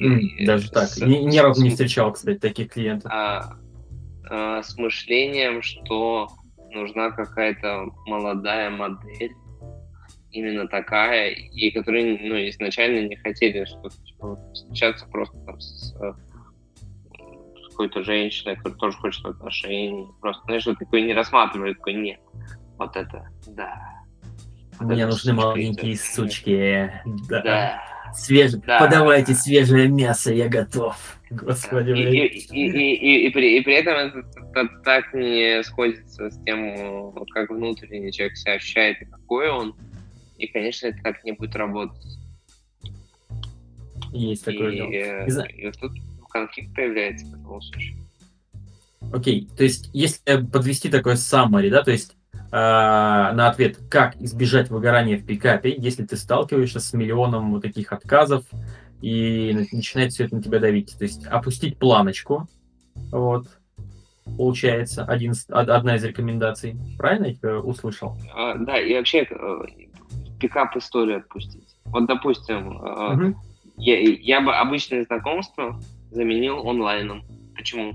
Mm, 0.00 0.18
и, 0.18 0.44
даже 0.44 0.70
так. 0.70 0.88
С, 0.88 1.00
ни, 1.00 1.18
ни 1.18 1.38
разу 1.38 1.62
не 1.62 1.70
встречал, 1.70 2.12
кстати, 2.12 2.38
таких 2.38 2.72
клиентов. 2.72 3.10
А, 3.14 3.56
э, 4.28 4.62
с 4.62 4.76
мышлением, 4.76 5.62
что 5.62 6.30
нужна 6.72 7.10
какая-то 7.12 7.90
молодая 8.06 8.70
модель, 8.70 9.32
именно 10.32 10.66
такая, 10.66 11.30
и 11.30 11.70
которые 11.70 12.18
ну, 12.18 12.34
изначально 12.48 13.06
не 13.06 13.14
хотели 13.14 13.64
что 13.64 13.88
типа, 14.04 14.36
встречаться 14.52 15.06
просто 15.06 15.38
там 15.46 15.60
с, 15.60 15.94
с 17.74 17.76
какой-то 17.76 18.04
женщиной, 18.04 18.56
которая 18.56 18.78
тоже 18.78 18.98
хочет 18.98 19.26
отношений. 19.26 20.06
Просто, 20.20 20.42
знаешь, 20.44 20.66
вот 20.66 20.78
такой 20.78 21.02
не 21.02 21.12
рассматривали, 21.12 21.74
такой 21.74 21.94
нет. 21.94 22.20
Вот 22.78 22.94
это, 22.96 23.28
да. 23.48 24.04
Вот 24.78 24.92
Мне 24.92 25.06
нужны 25.06 25.32
маленькие 25.32 25.96
сучки. 25.96 26.92
Да. 27.28 27.42
да. 27.42 27.82
Свеж... 28.14 28.52
Да. 28.52 28.78
Подавайте 28.78 29.34
свежее 29.34 29.88
мясо, 29.88 30.32
я 30.32 30.48
готов. 30.48 30.96
Господи, 31.30 31.90
и, 31.90 32.26
и, 32.26 32.68
и, 32.68 32.94
и, 32.94 33.26
и, 33.26 33.30
при, 33.30 33.58
и 33.58 33.60
при 33.62 33.74
этом 33.74 34.22
это, 34.52 34.68
так 34.84 35.12
не 35.12 35.64
сходится 35.64 36.30
с 36.30 36.40
тем, 36.44 37.12
как 37.32 37.50
внутренний 37.50 38.12
человек 38.12 38.36
себя 38.36 38.52
ощущает 38.52 39.02
и 39.02 39.06
какой 39.06 39.50
он. 39.50 39.74
И, 40.38 40.46
конечно, 40.46 40.86
это 40.88 40.98
так 41.02 41.24
не 41.24 41.32
будет 41.32 41.56
работать. 41.56 42.18
Есть 44.12 44.44
такое 44.44 44.70
и, 44.70 44.76
дело. 44.76 45.42
И, 45.48 45.60
и 45.60 45.66
вот 45.66 45.80
тут 45.80 45.92
конфликт 46.34 46.74
появляется 46.74 47.26
в 47.26 47.34
этом 47.34 47.62
случае. 47.62 47.96
Окей, 49.12 49.48
то 49.56 49.64
есть 49.64 49.90
если 49.92 50.44
подвести 50.44 50.88
такое 50.88 51.14
summary, 51.14 51.70
да, 51.70 51.82
то 51.82 51.90
есть 51.90 52.16
Э, 52.56 53.32
на 53.32 53.48
ответ, 53.48 53.78
как 53.90 54.14
избежать 54.20 54.70
выгорания 54.70 55.18
в 55.18 55.26
пикапе, 55.26 55.74
если 55.76 56.04
ты 56.04 56.16
сталкиваешься 56.16 56.78
с 56.78 56.92
миллионом 56.92 57.50
вот 57.50 57.62
таких 57.62 57.92
отказов 57.92 58.44
и 59.02 59.66
начинает 59.72 60.12
все 60.12 60.26
это 60.26 60.36
на 60.36 60.42
тебя 60.42 60.60
давить. 60.60 60.96
То 60.96 61.02
есть 61.02 61.26
опустить 61.26 61.80
планочку, 61.80 62.46
вот, 63.10 63.48
получается, 64.24 65.04
один, 65.04 65.32
одна 65.48 65.96
из 65.96 66.04
рекомендаций. 66.04 66.76
Правильно 66.96 67.26
я 67.26 67.34
тебя 67.34 67.58
услышал? 67.58 68.16
А, 68.32 68.54
да, 68.54 68.78
и 68.78 68.94
вообще 68.94 69.26
э, 69.28 69.58
пикап 70.38 70.76
историю 70.76 71.18
отпустить. 71.18 71.76
Вот, 71.86 72.06
допустим, 72.06 72.76
угу. 72.76 73.36
я, 73.78 73.98
я 73.98 74.40
бы 74.40 74.54
обычное 74.54 75.04
знакомство 75.04 75.80
заменил 76.14 76.66
онлайном. 76.66 77.24
Почему? 77.56 77.94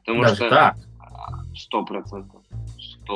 Потому 0.00 0.22
Даже 0.22 0.36
что... 0.36 0.50
так? 0.50 0.76
Сто 1.54 1.84
процентов. 1.84 2.42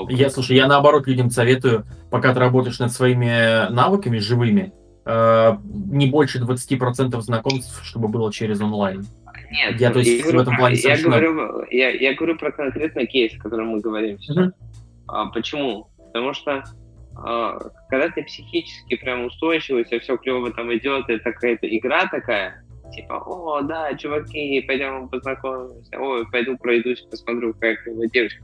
Я, 0.09 0.31
слушай, 0.31 0.57
я 0.57 0.67
наоборот 0.67 1.07
людям 1.07 1.31
советую, 1.31 1.85
пока 2.11 2.33
ты 2.33 2.41
работаешь 2.41 2.79
над 2.79 2.93
своими 2.93 3.71
навыками 3.71 4.19
живыми, 4.19 4.73
э, 5.05 5.57
не 5.65 6.07
больше 6.07 6.41
20% 6.41 7.21
знакомств, 7.21 7.85
чтобы 7.85 8.09
было 8.09 8.33
через 8.33 8.61
онлайн. 8.61 9.05
Нет, 9.51 9.81
я, 9.81 9.91
то 9.91 9.99
есть, 9.99 10.11
я, 10.11 10.23
говорю, 10.23 10.39
в 10.39 10.43
этом 10.43 10.57
плане 10.57 10.77
я, 10.77 10.83
совершенно... 10.83 11.11
говорю, 11.11 11.67
я, 11.71 11.91
я 11.91 12.15
говорю 12.15 12.39
про 12.39 12.53
конкретный 12.53 13.07
кейс, 13.07 13.35
о 13.35 13.39
котором 13.39 13.69
мы 13.69 13.81
говорим 13.81 14.19
сейчас. 14.19 14.37
Uh-huh. 14.37 14.53
А, 15.09 15.27
почему? 15.27 15.89
Потому 16.13 16.33
что 16.33 16.65
а, 17.17 17.59
когда 17.89 18.09
ты 18.09 18.23
психически 18.25 18.97
прям 18.97 19.27
устойчивый, 19.27 19.83
у 19.83 20.01
все 20.01 20.17
клево 20.17 20.51
там 20.53 20.75
идет, 20.75 21.09
это 21.09 21.33
какая-то 21.33 21.67
игра 21.67 22.07
такая, 22.07 22.65
типа, 22.93 23.23
о, 23.24 23.62
да, 23.62 23.94
чуваки, 23.94 24.60
пойдем 24.62 25.09
познакомимся, 25.09 25.98
ой, 25.98 26.28
пойду 26.31 26.56
пройдусь, 26.56 27.01
посмотрю, 27.02 27.55
как 27.55 27.86
его 27.86 28.05
девочка. 28.06 28.43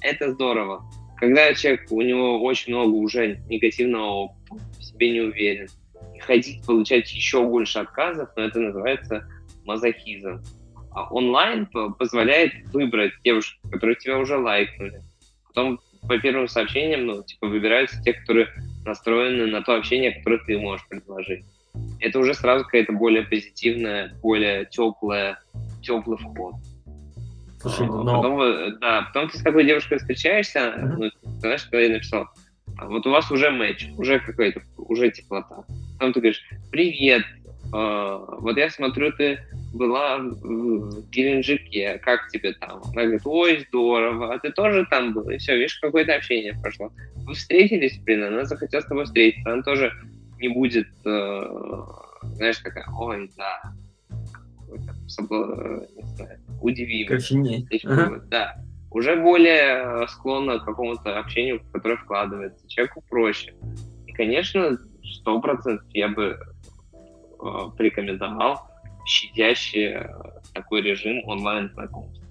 Это 0.00 0.32
здорово. 0.32 0.84
Когда 1.18 1.54
человек, 1.54 1.86
у 1.90 2.02
него 2.02 2.42
очень 2.42 2.74
много 2.74 2.94
уже 2.94 3.38
негативного 3.48 4.04
опыта, 4.04 4.64
в 4.78 4.84
себе 4.84 5.12
не 5.12 5.20
уверен, 5.20 5.68
и 6.14 6.18
ходить, 6.18 6.64
получать 6.66 7.10
еще 7.12 7.42
больше 7.44 7.78
отказов, 7.78 8.28
но 8.36 8.44
это 8.44 8.60
называется 8.60 9.26
мазохизм. 9.64 10.42
А 10.92 11.12
онлайн 11.12 11.66
позволяет 11.66 12.52
выбрать 12.72 13.12
девушку, 13.24 13.68
которые 13.70 13.96
тебя 13.96 14.18
уже 14.18 14.36
лайкнули. 14.36 15.02
Потом 15.48 15.80
по 16.06 16.18
первым 16.18 16.48
сообщениям, 16.48 17.06
ну, 17.06 17.22
типа, 17.22 17.48
выбираются 17.48 18.00
те, 18.02 18.12
которые 18.12 18.48
настроены 18.84 19.46
на 19.46 19.62
то 19.62 19.76
общение, 19.76 20.12
которое 20.12 20.38
ты 20.44 20.58
можешь 20.58 20.86
предложить 20.88 21.44
это 22.00 22.18
уже 22.18 22.34
сразу 22.34 22.64
какая-то 22.64 22.92
более 22.92 23.22
позитивная, 23.22 24.12
более 24.22 24.66
теплая, 24.66 25.38
теплый 25.82 26.18
вход. 26.18 26.54
Слушай, 27.60 27.86
но... 27.86 28.04
потом, 28.04 28.78
да, 28.80 29.10
потом 29.12 29.30
ты 29.30 29.38
с 29.38 29.42
такой 29.42 29.64
девушкой 29.64 29.98
встречаешься, 29.98 30.58
uh-huh. 30.58 30.96
ну, 30.98 31.10
знаешь, 31.40 31.64
когда 31.64 31.80
я 31.80 31.92
написал, 31.92 32.28
«А 32.78 32.86
вот 32.86 33.06
у 33.06 33.10
вас 33.10 33.30
уже 33.30 33.50
матч, 33.50 33.88
уже 33.96 34.20
какая-то, 34.20 34.62
уже 34.76 35.10
теплота. 35.10 35.64
Потом 35.94 36.12
ты 36.12 36.20
говоришь, 36.20 36.42
привет, 36.70 37.22
э, 37.22 38.24
вот 38.38 38.56
я 38.56 38.68
смотрю, 38.70 39.10
ты 39.12 39.40
была 39.72 40.18
в 40.18 41.10
Геленджике, 41.10 41.98
как 41.98 42.28
тебе 42.28 42.52
там? 42.52 42.82
Она 42.92 43.02
говорит, 43.02 43.22
ой, 43.24 43.64
здорово, 43.68 44.34
а 44.34 44.38
ты 44.38 44.50
тоже 44.50 44.86
там 44.90 45.12
был? 45.12 45.28
И 45.30 45.38
все, 45.38 45.56
видишь, 45.56 45.78
какое-то 45.78 46.14
общение 46.14 46.54
прошло. 46.62 46.92
Вы 47.16 47.34
встретились, 47.34 47.98
блин, 47.98 48.24
она 48.24 48.44
захотела 48.44 48.80
с 48.80 48.86
тобой 48.86 49.04
встретиться, 49.04 49.52
она 49.52 49.62
тоже 49.62 49.92
не 50.38 50.48
будет, 50.48 50.88
э, 51.04 51.82
знаешь, 52.34 52.58
такая, 52.58 52.86
ой, 52.96 53.30
да, 53.36 53.72
не 54.68 56.06
знаю, 56.14 56.38
удиви. 56.60 57.04
Короче, 57.04 57.36
не. 57.36 57.66
Ага. 57.84 58.22
Да. 58.28 58.56
Уже 58.90 59.16
более 59.16 60.06
склонна 60.08 60.58
к 60.58 60.64
какому-то 60.64 61.18
общению, 61.18 61.60
в 61.60 61.70
которое 61.72 61.96
вкладывается. 61.96 62.68
Человеку 62.68 63.02
проще. 63.08 63.54
конечно, 64.14 64.78
сто 65.04 65.40
процентов 65.40 65.86
я 65.92 66.08
бы 66.08 66.38
э, 66.38 67.44
порекомендовал 67.76 68.60
щадящий 69.04 69.94
э, 69.94 70.08
такой 70.54 70.82
режим 70.82 71.22
онлайн 71.26 71.70
знакомств. 71.74 72.22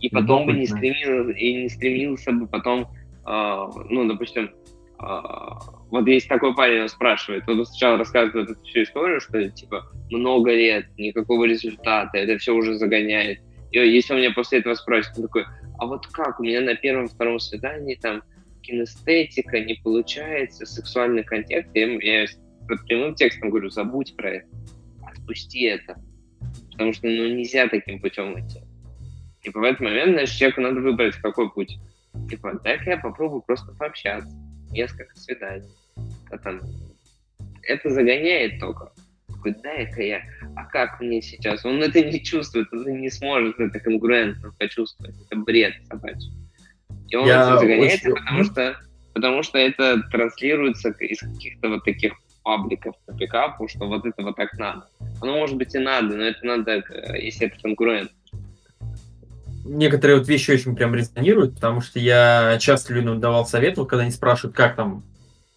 И 0.00 0.10
потом 0.10 0.46
бы 0.46 0.52
не 0.52 0.66
стремился, 0.66 1.30
и 1.32 1.62
не 1.62 1.68
стремился 1.68 2.32
бы 2.32 2.46
потом, 2.46 2.88
э, 3.26 3.66
ну, 3.88 4.06
допустим, 4.06 4.50
э, 5.00 5.20
вот 5.90 6.06
есть 6.08 6.28
такой 6.28 6.54
парень, 6.54 6.82
он 6.82 6.88
спрашивает, 6.88 7.48
он 7.48 7.64
сначала 7.64 7.98
рассказывает 7.98 8.50
эту 8.50 8.62
всю 8.64 8.82
историю, 8.82 9.20
что 9.20 9.48
типа 9.48 9.86
много 10.10 10.52
лет, 10.52 10.86
никакого 10.98 11.44
результата, 11.44 12.18
это 12.18 12.38
все 12.38 12.54
уже 12.54 12.76
загоняет. 12.76 13.40
И 13.70 13.78
если 13.78 14.14
он 14.14 14.20
меня 14.20 14.32
после 14.32 14.58
этого 14.58 14.74
спросит, 14.74 15.12
он 15.16 15.24
такой, 15.24 15.44
а 15.78 15.86
вот 15.86 16.06
как, 16.08 16.40
у 16.40 16.42
меня 16.42 16.60
на 16.60 16.74
первом-втором 16.74 17.38
свидании 17.38 17.94
там 17.94 18.22
кинестетика 18.62 19.60
не 19.60 19.74
получается, 19.74 20.66
сексуальный 20.66 21.22
контекст, 21.22 21.70
я, 21.74 21.86
я 21.86 22.26
прямым 22.88 23.14
текстом 23.14 23.50
говорю, 23.50 23.70
забудь 23.70 24.16
про 24.16 24.30
это, 24.30 24.48
отпусти 25.02 25.62
это, 25.62 25.96
потому 26.72 26.92
что 26.92 27.06
ну, 27.06 27.28
нельзя 27.28 27.68
таким 27.68 28.00
путем 28.00 28.38
идти. 28.40 28.60
Типа 29.42 29.60
в 29.60 29.62
этот 29.62 29.80
момент, 29.80 30.14
значит, 30.14 30.36
человеку 30.36 30.60
надо 30.62 30.80
выбрать, 30.80 31.14
какой 31.16 31.48
путь. 31.52 31.78
Типа, 32.28 32.58
дай-ка 32.64 32.90
я 32.90 32.96
попробую 32.96 33.42
просто 33.42 33.72
пообщаться, 33.78 34.28
несколько 34.70 35.14
свиданий. 35.16 35.68
А 36.30 36.38
там, 36.38 36.60
это 37.62 37.90
загоняет 37.90 38.60
только. 38.60 38.92
Дай-ка 39.62 40.02
я, 40.02 40.22
а 40.56 40.64
как 40.64 41.00
мне 41.00 41.22
сейчас? 41.22 41.64
Он 41.64 41.80
это 41.80 42.02
не 42.02 42.20
чувствует, 42.20 42.72
он 42.72 43.00
не 43.00 43.10
сможет 43.10 43.60
это 43.60 43.78
конкурентно 43.78 44.52
почувствовать. 44.58 45.14
Это 45.24 45.38
бред 45.38 45.74
собачий. 45.86 46.32
И 47.08 47.16
он 47.16 47.28
я 47.28 47.56
загоняется, 47.56 48.10
очень... 48.10 48.20
потому 48.20 48.44
что 48.44 48.76
потому 49.16 49.42
что 49.42 49.56
это 49.56 50.02
транслируется 50.10 50.90
из 50.90 51.20
каких-то 51.20 51.70
вот 51.70 51.84
таких 51.84 52.12
пабликов 52.42 52.94
по 53.06 53.14
пикапу, 53.14 53.66
что 53.66 53.86
вот 53.86 54.04
это 54.04 54.22
вот 54.22 54.36
так 54.36 54.52
надо. 54.58 54.88
Оно 55.22 55.38
может 55.38 55.56
быть 55.56 55.74
и 55.74 55.78
надо, 55.78 56.16
но 56.16 56.22
это 56.22 56.44
надо, 56.44 56.72
э, 56.72 57.20
если 57.20 57.46
это 57.46 57.58
конкурент. 57.60 58.10
Некоторые 59.68 60.18
вот 60.18 60.28
вещи 60.28 60.52
очень 60.52 60.76
прям 60.76 60.94
резонируют, 60.94 61.56
потому 61.56 61.80
что 61.80 61.98
я 61.98 62.56
часто 62.60 62.94
людям 62.94 63.20
давал 63.20 63.46
совет, 63.46 63.76
вот 63.76 63.88
когда 63.88 64.02
они 64.02 64.12
спрашивают, 64.12 64.56
как 64.56 64.76
там, 64.76 65.04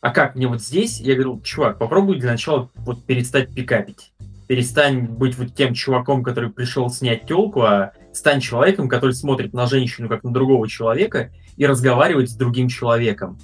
а 0.02 0.12
как 0.12 0.36
мне 0.36 0.48
вот 0.48 0.62
здесь, 0.62 1.00
я 1.00 1.14
говорю, 1.16 1.42
чувак, 1.42 1.78
попробуй 1.78 2.20
для 2.20 2.32
начала 2.32 2.70
вот 2.76 3.06
перестать 3.06 3.54
пикапить. 3.54 4.14
Перестань 4.48 5.02
быть 5.02 5.38
вот 5.38 5.54
тем 5.54 5.74
чуваком, 5.74 6.24
который 6.24 6.50
пришел 6.50 6.90
снять 6.90 7.28
телку, 7.28 7.62
а 7.62 7.94
стань 8.14 8.40
человеком, 8.42 8.90
который 8.90 9.12
смотрит 9.12 9.54
на 9.54 9.68
женщину 9.68 10.10
как 10.10 10.24
на 10.24 10.34
другого 10.34 10.68
человека 10.68 11.32
и 11.56 11.66
разговаривает 11.66 12.30
с 12.30 12.36
другим 12.36 12.68
человеком. 12.68 13.38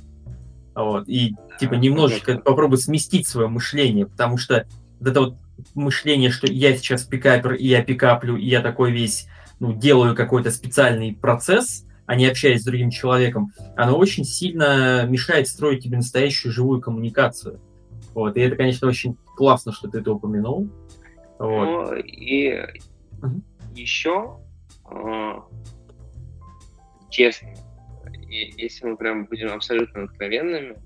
Вот. 0.74 1.08
И 1.08 1.36
типа 1.60 1.76
немножечко 1.76 2.38
попробуй 2.40 2.80
сместить 2.80 3.28
свое 3.28 3.48
мышление, 3.48 4.08
потому 4.08 4.38
что 4.38 4.66
вот 5.00 5.10
это 5.10 5.22
вот 5.22 5.38
мышление, 5.74 6.32
что 6.32 6.48
я 6.48 6.76
сейчас 6.76 7.04
пикапер, 7.04 7.54
и 7.54 7.68
я 7.68 7.84
пикаплю, 7.84 8.36
и 8.36 8.46
я 8.46 8.62
такой 8.62 8.92
весь, 8.92 9.28
ну, 9.60 9.73
делаю 9.73 10.15
какой-то 10.15 10.52
специальный 10.52 11.14
процесс, 11.14 11.86
а 12.06 12.15
не 12.15 12.27
общаясь 12.27 12.61
с 12.61 12.65
другим 12.65 12.90
человеком, 12.90 13.52
оно 13.76 13.98
очень 13.98 14.23
сильно 14.23 15.06
мешает 15.07 15.48
строить 15.48 15.84
тебе 15.84 15.98
настоящую 15.98 16.52
живую 16.52 16.82
коммуникацию. 16.82 17.60
Вот. 18.14 18.38
И 18.38 18.41
это, 18.41 18.56
конечно, 18.56 18.88
очень 18.88 19.18
классно, 19.36 19.72
что 19.72 19.90
ты 19.90 19.99
это 19.99 20.11
упомянул. 20.11 20.69
Вот. 21.40 21.91
Ну, 21.91 21.95
и 21.95 22.61
угу. 23.22 23.41
еще 23.73 24.40
а, 24.86 25.44
честно, 27.10 27.49
если 28.27 28.86
мы 28.86 28.98
прям 28.98 29.26
будем 29.26 29.52
абсолютно 29.52 30.03
откровенными, 30.03 30.77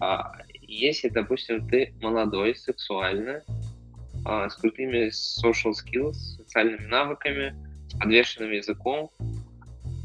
а, 0.00 0.32
если, 0.62 1.08
допустим, 1.08 1.68
ты 1.68 1.94
молодой, 2.00 2.54
сексуальный, 2.54 3.40
а, 4.24 4.48
с 4.48 4.56
крутыми 4.56 5.08
social 5.08 5.72
skills, 5.72 6.12
социальными 6.12 6.86
навыками, 6.86 7.54
подвешенным 7.98 8.52
языком, 8.52 9.10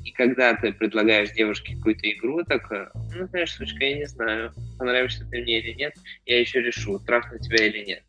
и 0.03 0.11
когда 0.11 0.53
ты 0.55 0.73
предлагаешь 0.73 1.31
девушке 1.31 1.75
какую-то 1.75 2.09
игру, 2.11 2.43
так, 2.43 2.69
ну, 3.15 3.27
знаешь, 3.27 3.53
сучка, 3.53 3.85
я 3.85 3.97
не 3.97 4.05
знаю, 4.05 4.51
понравишься 4.77 5.25
ты 5.29 5.41
мне 5.41 5.59
или 5.59 5.73
нет, 5.73 5.93
я 6.25 6.39
еще 6.39 6.61
решу, 6.61 6.99
трахну 6.99 7.39
тебя 7.39 7.65
или 7.65 7.85
нет. 7.85 8.03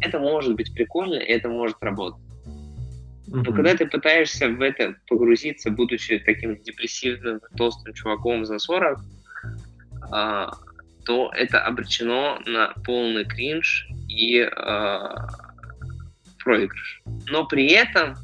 Это 0.00 0.18
может 0.18 0.54
быть 0.54 0.72
прикольно, 0.74 1.16
и 1.16 1.30
это 1.30 1.48
может 1.48 1.76
работать. 1.80 2.22
Но 3.26 3.42
mm-hmm. 3.42 3.54
когда 3.54 3.76
ты 3.76 3.86
пытаешься 3.86 4.48
в 4.48 4.60
это 4.62 4.96
погрузиться, 5.06 5.70
будучи 5.70 6.18
таким 6.18 6.56
депрессивным, 6.56 7.40
толстым 7.56 7.92
чуваком 7.92 8.46
за 8.46 8.58
40, 8.58 8.98
а, 10.10 10.50
то 11.04 11.30
это 11.34 11.60
обречено 11.60 12.40
на 12.46 12.72
полный 12.84 13.26
кринж 13.26 13.86
и 14.08 14.40
а, 14.40 15.28
проигрыш. 16.42 17.02
Но 17.26 17.46
при 17.46 17.70
этом, 17.72 18.14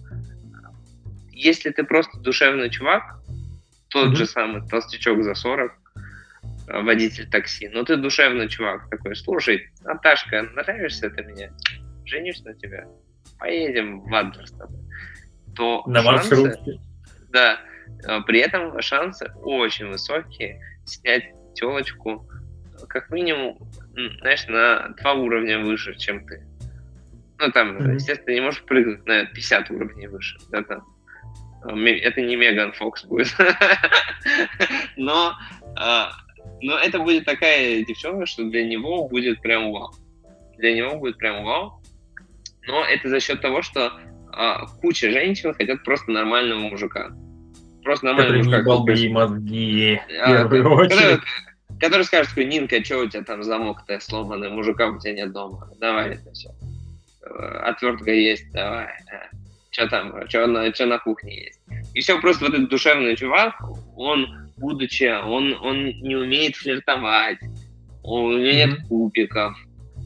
если 1.34 1.70
ты 1.70 1.84
просто 1.84 2.18
душевный 2.20 2.70
чувак, 2.70 3.20
тот 3.88 4.08
mm-hmm. 4.08 4.16
же 4.16 4.26
самый 4.26 4.68
толстячок 4.68 5.22
за 5.22 5.34
40, 5.34 5.72
а, 6.68 6.80
водитель 6.82 7.28
такси, 7.28 7.68
но 7.68 7.84
ты 7.84 7.96
душевный 7.96 8.48
чувак 8.48 8.88
такой, 8.90 9.14
слушай, 9.16 9.70
Наташка, 9.82 10.42
нравишься 10.42 11.10
ты 11.10 11.22
мне? 11.22 11.52
Женюсь 12.04 12.42
на 12.44 12.54
тебя? 12.54 12.86
Поедем 13.38 14.00
в 14.00 14.14
Адлер 14.14 14.46
с 14.46 14.52
тобой 14.52 14.84
то 15.54 15.82
на 15.86 16.02
шансы, 16.02 16.36
маршрутке. 16.36 16.80
Да, 17.30 17.60
а, 18.06 18.20
при 18.22 18.40
этом 18.40 18.80
шансы 18.80 19.30
очень 19.42 19.86
высокие 19.86 20.60
снять 20.84 21.24
телочку 21.54 22.28
как 22.88 23.10
минимум, 23.10 23.58
знаешь, 24.20 24.46
на 24.48 24.88
два 25.00 25.14
уровня 25.14 25.60
выше, 25.60 25.96
чем 25.96 26.26
ты. 26.26 26.44
Ну, 27.38 27.50
там, 27.50 27.76
mm-hmm. 27.76 27.94
естественно, 27.94 28.26
ты 28.26 28.34
не 28.34 28.40
можешь 28.40 28.62
прыгнуть 28.64 29.06
на 29.06 29.24
50 29.26 29.70
уровней 29.70 30.06
выше. 30.06 30.38
Да, 30.50 30.62
там. 30.62 30.84
А, 31.64 31.76
это 31.76 32.20
не 32.20 32.36
Меган 32.36 32.72
Фокс 32.72 33.04
будет. 33.04 33.34
но, 34.96 35.34
а, 35.76 36.12
но 36.60 36.78
это 36.78 36.98
будет 36.98 37.24
такая 37.24 37.84
девчонка, 37.84 38.26
что 38.26 38.44
для 38.44 38.66
него 38.66 39.08
будет 39.08 39.40
прям 39.40 39.72
вау. 39.72 39.92
Для 40.58 40.74
него 40.74 40.96
будет 40.96 41.18
прям 41.18 41.44
вау. 41.44 41.80
Но 42.66 42.84
это 42.84 43.08
за 43.08 43.20
счет 43.20 43.40
того, 43.40 43.62
что 43.62 43.92
а, 44.32 44.66
куча 44.80 45.10
женщин 45.10 45.54
хотят 45.54 45.82
просто 45.84 46.10
нормального 46.10 46.60
мужика. 46.60 47.12
Просто 47.82 48.06
нормального 48.06 48.42
который 48.42 48.44
мужика. 48.44 48.70
Который 48.70 49.00
не 49.00 49.08
мозги, 49.08 50.00
а, 50.22 50.48
который, 50.48 51.18
который 51.80 52.04
скажет, 52.04 52.28
такой, 52.30 52.44
Нинка, 52.46 52.82
что 52.84 52.98
у 52.98 53.08
тебя 53.08 53.22
там 53.22 53.42
замок-то 53.42 54.00
сломанный, 54.00 54.50
мужика 54.50 54.88
у 54.88 54.98
тебя 54.98 55.12
нет 55.12 55.32
дома, 55.32 55.70
давай 55.78 56.14
это 56.14 56.32
все. 56.32 56.50
Отвертка 57.22 58.10
есть, 58.10 58.50
давай. 58.52 58.88
Что 59.74 59.88
там, 59.88 60.28
что 60.28 60.46
на, 60.46 60.72
что 60.72 60.86
на 60.86 60.98
кухне 61.00 61.46
есть. 61.46 61.60
И 61.94 62.00
все, 62.00 62.20
просто 62.20 62.44
вот 62.44 62.54
этот 62.54 62.70
душевный 62.70 63.16
чувак, 63.16 63.60
он, 63.96 64.52
будучи, 64.56 65.12
он, 65.20 65.52
он 65.60 65.86
не 65.86 66.14
умеет 66.14 66.54
флиртовать, 66.54 67.38
у 68.04 68.30
него 68.30 68.38
нет 68.38 68.78
кубиков, 68.86 69.56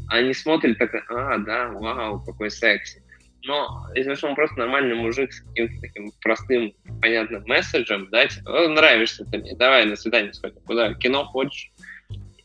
они 0.08 0.32
смотрят 0.32 0.78
так, 0.78 0.94
а, 1.10 1.36
да, 1.36 1.68
вау, 1.68 2.24
какой 2.24 2.50
секси. 2.50 3.02
Но 3.44 3.86
если 3.94 4.14
что 4.14 4.28
он 4.28 4.34
просто 4.34 4.58
нормальный 4.58 4.94
мужик 4.94 5.34
с 5.34 5.40
каким-то 5.42 5.80
таким 5.82 6.12
простым, 6.22 6.72
понятным 7.02 7.44
месседжем, 7.46 8.08
да, 8.10 8.26
типа, 8.26 8.68
нравишься 8.68 9.26
ты 9.26 9.36
мне, 9.36 9.54
давай 9.54 9.84
на 9.84 9.96
свидание 9.96 10.32
сходим, 10.32 10.62
куда, 10.62 10.94
кино 10.94 11.26
хочешь, 11.26 11.70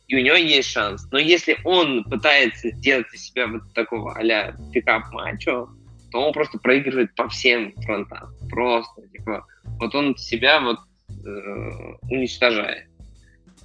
и 0.10 0.18
у 0.18 0.20
него 0.20 0.36
есть 0.36 0.70
шанс. 0.70 1.08
Но 1.10 1.20
если 1.20 1.58
он 1.64 2.04
пытается 2.04 2.70
сделать 2.72 3.08
из 3.14 3.28
себя 3.28 3.48
вот 3.48 3.62
такого 3.74 4.14
а-ля 4.14 4.54
пикап-мачо, 4.74 5.70
то 6.14 6.20
он 6.20 6.32
просто 6.32 6.60
проигрывает 6.60 7.16
по 7.16 7.28
всем 7.28 7.74
фронтам. 7.82 8.36
Просто, 8.52 9.02
типа, 9.10 9.48
вот 9.80 9.96
он 9.96 10.16
себя 10.16 10.62
вот 10.62 10.78
э, 11.10 11.96
уничтожает. 12.04 12.88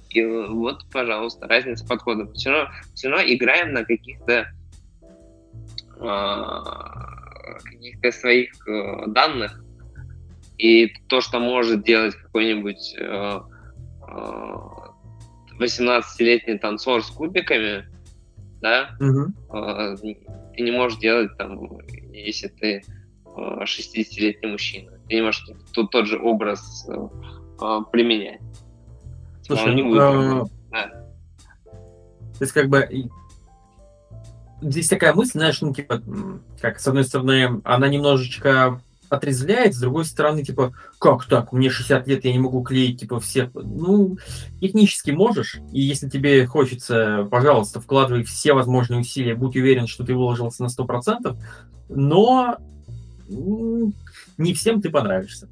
И 0.09 0.25
вот, 0.25 0.83
пожалуйста, 0.91 1.47
разница 1.47 1.85
подхода. 1.85 2.33
Все 2.33 2.49
равно, 2.49 2.73
все 2.95 3.09
равно 3.09 3.23
играем 3.31 3.73
на 3.73 3.85
каких-то 3.85 4.47
э, 5.99 6.63
каких-то 7.63 8.11
своих 8.11 8.67
э, 8.67 9.03
данных, 9.09 9.63
и 10.57 10.87
то, 11.07 11.21
что 11.21 11.39
может 11.39 11.83
делать 11.83 12.15
какой-нибудь 12.15 12.95
э, 12.97 13.39
э, 14.07 14.53
18-летний 15.59 16.57
танцор 16.57 17.03
с 17.03 17.11
кубиками, 17.11 17.85
да, 18.59 18.97
угу. 18.99 19.27
э, 19.55 19.95
ты 20.55 20.63
не 20.63 20.71
можешь 20.71 20.97
делать 20.97 21.37
там, 21.37 21.59
если 22.13 22.47
ты 22.47 22.83
э, 23.25 23.63
60-летний 23.63 24.51
мужчина. 24.51 24.91
Ты 25.07 25.15
не 25.15 25.21
можешь 25.21 25.45
тут 25.73 25.91
тот 25.91 26.07
же 26.07 26.19
образ 26.19 26.87
э, 26.89 27.07
э 27.61 27.79
применять. 27.91 28.41
Слушай, 29.43 29.75
не 29.75 29.81
э, 29.81 30.45
да. 30.71 30.87
То 32.39 32.45
есть, 32.45 32.53
как 32.53 32.69
бы, 32.69 32.87
здесь 34.61 34.87
такая 34.87 35.13
мысль, 35.13 35.39
знаешь, 35.39 35.61
ну, 35.61 35.73
типа, 35.73 36.01
как, 36.61 36.79
с 36.79 36.87
одной 36.87 37.03
стороны, 37.03 37.61
она 37.63 37.87
немножечко 37.87 38.81
отрезвляет, 39.09 39.75
с 39.75 39.79
другой 39.79 40.05
стороны, 40.05 40.43
типа, 40.43 40.73
как 40.99 41.25
так, 41.25 41.51
мне 41.51 41.69
60 41.69 42.07
лет, 42.07 42.25
я 42.25 42.31
не 42.31 42.39
могу 42.39 42.61
клеить, 42.61 42.99
типа, 42.99 43.19
всех. 43.19 43.49
Ну, 43.53 44.17
технически 44.61 45.11
можешь, 45.11 45.59
и 45.71 45.81
если 45.81 46.09
тебе 46.09 46.45
хочется, 46.45 47.27
пожалуйста, 47.29 47.81
вкладывай 47.81 48.23
все 48.23 48.53
возможные 48.53 49.01
усилия, 49.01 49.35
будь 49.35 49.55
уверен, 49.55 49.87
что 49.87 50.03
ты 50.03 50.15
выложился 50.15 50.63
на 50.63 50.67
100%, 50.67 51.35
но 51.89 52.57
не 54.37 54.53
всем 54.53 54.81
ты 54.81 54.89
понравишься. 54.89 55.49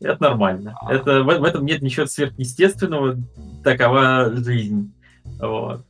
Это 0.00 0.22
нормально. 0.22 0.76
А. 0.82 0.92
Это, 0.92 1.22
в, 1.22 1.26
в 1.26 1.44
этом 1.44 1.64
нет 1.64 1.82
ничего 1.82 2.06
сверхъестественного, 2.06 3.16
такова 3.62 4.30
жизнь. 4.36 4.92
Вот. 5.40 5.84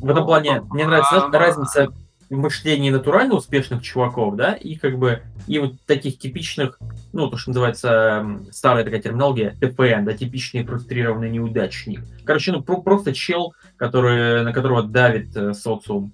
В 0.00 0.08
этом 0.08 0.24
плане 0.24 0.62
мне 0.70 0.86
нравится 0.86 1.28
знаешь, 1.28 1.32
разница 1.32 1.92
в 2.30 2.36
мышлении 2.36 2.90
натурально 2.90 3.34
успешных 3.34 3.82
чуваков, 3.82 4.36
да, 4.36 4.52
и 4.52 4.76
как 4.76 4.98
бы 4.98 5.22
и 5.48 5.58
вот 5.58 5.80
таких 5.84 6.18
типичных, 6.18 6.78
ну, 7.12 7.28
то, 7.28 7.36
что 7.36 7.50
называется 7.50 8.40
старая 8.52 8.84
такая 8.84 9.02
терминология, 9.02 9.56
ТПН, 9.60 10.04
да, 10.04 10.12
типичный 10.12 10.64
фрустрированный 10.64 11.28
неудачник. 11.28 12.02
Короче, 12.24 12.52
ну, 12.52 12.62
про- 12.62 12.82
просто 12.82 13.12
чел, 13.12 13.52
который, 13.76 14.44
на 14.44 14.52
которого 14.52 14.84
давит 14.84 15.36
э, 15.36 15.52
социум. 15.54 16.12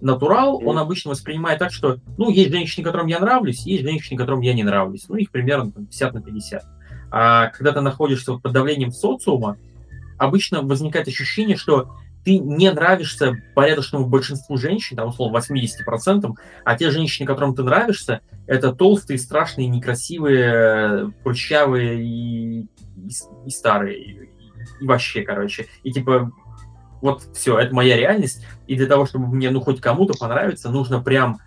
Натурал, 0.00 0.62
он 0.64 0.78
обычно 0.78 1.10
воспринимает 1.10 1.58
так, 1.58 1.72
что, 1.72 1.98
ну, 2.16 2.30
есть 2.30 2.52
женщины, 2.52 2.84
которым 2.84 3.08
я 3.08 3.18
нравлюсь, 3.18 3.66
есть 3.66 3.82
женщины, 3.82 4.16
которым 4.16 4.42
я 4.42 4.54
не 4.54 4.62
нравлюсь. 4.62 5.06
Ну, 5.08 5.16
их 5.16 5.32
примерно 5.32 5.72
там, 5.72 5.86
50 5.86 6.14
на 6.14 6.22
50. 6.22 6.64
А 7.10 7.48
когда 7.48 7.72
ты 7.72 7.80
находишься 7.80 8.34
под 8.34 8.52
давлением 8.52 8.92
социума, 8.92 9.58
обычно 10.16 10.62
возникает 10.62 11.08
ощущение, 11.08 11.56
что 11.56 11.96
ты 12.26 12.40
не 12.40 12.72
нравишься 12.72 13.36
порядочному 13.54 14.06
большинству 14.06 14.56
женщин, 14.56 14.96
там, 14.96 15.10
условно, 15.10 15.38
80%, 15.38 16.34
а 16.64 16.76
те 16.76 16.90
женщины, 16.90 17.24
которым 17.24 17.54
ты 17.54 17.62
нравишься, 17.62 18.20
это 18.48 18.72
толстые, 18.72 19.20
страшные, 19.20 19.68
некрасивые, 19.68 21.12
прыщавые 21.22 22.02
и, 22.02 22.62
и, 22.62 23.10
и 23.46 23.50
старые, 23.50 24.02
и, 24.02 24.30
и 24.80 24.86
вообще, 24.88 25.22
короче. 25.22 25.68
И 25.84 25.92
типа, 25.92 26.32
вот 27.00 27.22
все, 27.32 27.60
это 27.60 27.72
моя 27.72 27.96
реальность, 27.96 28.44
и 28.66 28.74
для 28.74 28.86
того, 28.86 29.06
чтобы 29.06 29.28
мне, 29.28 29.50
ну, 29.50 29.60
хоть 29.60 29.80
кому-то 29.80 30.18
понравиться, 30.18 30.68
нужно 30.68 31.00
прям, 31.00 31.38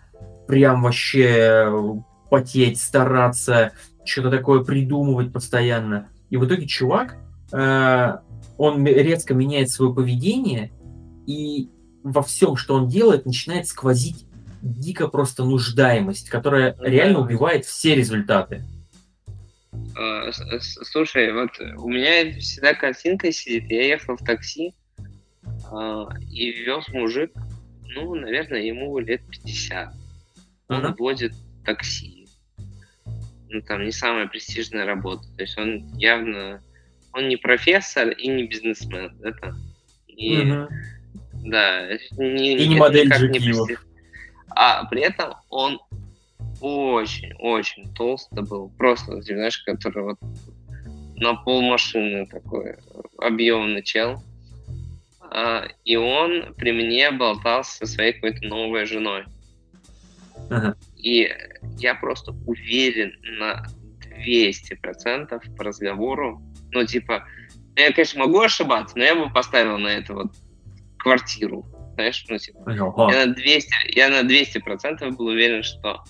прям 0.47 0.81
вообще 0.81 2.01
потеть, 2.29 2.79
стараться, 2.79 3.73
что-то 4.05 4.31
такое 4.31 4.63
придумывать 4.63 5.33
постоянно. 5.33 6.07
И 6.29 6.37
в 6.37 6.45
итоге 6.45 6.67
чувак, 6.67 7.17
э, 7.51 8.17
он 8.59 8.85
резко 8.85 9.33
меняет 9.33 9.69
свое 9.69 9.93
поведение, 9.93 10.69
и 11.25 11.69
во 12.03 12.21
всем, 12.21 12.57
что 12.57 12.75
он 12.75 12.89
делает, 12.89 13.25
начинает 13.25 13.67
сквозить 13.67 14.25
дико 14.61 15.07
просто 15.07 15.45
нуждаемость, 15.45 16.29
которая 16.29 16.73
да. 16.73 16.83
реально 16.83 17.21
убивает 17.21 17.65
все 17.65 17.95
результаты. 17.95 18.63
А, 19.97 20.29
слушай, 20.61 21.31
вот 21.31 21.51
у 21.77 21.87
меня 21.87 22.37
всегда 22.39 22.73
картинка 22.73 23.31
сидит. 23.31 23.71
Я 23.71 23.87
ехал 23.87 24.17
в 24.17 24.25
такси 24.25 24.73
а, 25.71 26.09
и 26.29 26.51
вез 26.51 26.85
мужик, 26.89 27.31
ну, 27.83 28.13
наверное, 28.13 28.61
ему 28.61 28.99
лет 28.99 29.21
50. 29.29 29.93
Он 30.67 30.85
uh-huh. 30.85 30.95
водит 30.97 31.33
такси. 31.65 32.27
Ну, 33.47 33.61
там 33.61 33.85
не 33.85 33.91
самая 33.93 34.27
престижная 34.27 34.85
работа. 34.85 35.23
То 35.37 35.43
есть 35.43 35.57
он 35.57 35.87
явно 35.95 36.61
он 37.13 37.27
не 37.27 37.37
профессор 37.37 38.09
и 38.09 38.27
не 38.27 38.47
бизнесмен. 38.47 39.17
Это 39.23 39.55
и, 40.07 40.41
угу. 40.41 40.67
да, 41.45 41.87
не, 42.17 42.57
и 42.57 42.67
не 42.67 42.75
модель 42.75 43.07
не 43.07 43.77
А 44.49 44.85
при 44.85 45.01
этом 45.01 45.35
он 45.49 45.79
очень-очень 46.61 47.93
толстый 47.93 48.43
был. 48.43 48.69
Просто, 48.77 49.21
знаешь, 49.21 49.59
который 49.59 50.03
вот 50.03 50.19
на 51.15 51.35
пол 51.35 51.61
машины 51.61 52.27
такой 52.27 52.77
объемный 53.17 53.83
чел. 53.83 54.21
А, 55.31 55.67
и 55.85 55.95
он 55.95 56.53
при 56.55 56.71
мне 56.71 57.11
болтался 57.11 57.77
со 57.77 57.85
своей 57.85 58.13
какой-то 58.13 58.45
новой 58.45 58.85
женой. 58.85 59.25
Ага. 60.49 60.75
И 60.97 61.29
я 61.77 61.95
просто 61.95 62.33
уверен 62.45 63.13
на 63.39 63.65
200% 64.25 65.55
по 65.55 65.63
разговору, 65.63 66.41
ну, 66.71 66.85
типа, 66.85 67.25
я, 67.75 67.91
конечно, 67.91 68.19
могу 68.19 68.41
ошибаться, 68.41 68.97
но 68.97 69.03
я 69.03 69.15
бы 69.15 69.31
поставил 69.31 69.77
на 69.77 69.87
это 69.87 70.13
вот 70.13 70.27
квартиру. 70.97 71.65
Знаешь, 71.93 72.25
ну, 72.29 72.37
типа, 72.37 72.69
я 72.69 73.25
на 73.25 73.33
200, 73.33 73.95
я 73.95 74.09
на 74.09 74.23
200 74.23 74.59
процентов 74.59 75.17
был 75.17 75.27
уверен, 75.27 75.63
что 75.63 76.03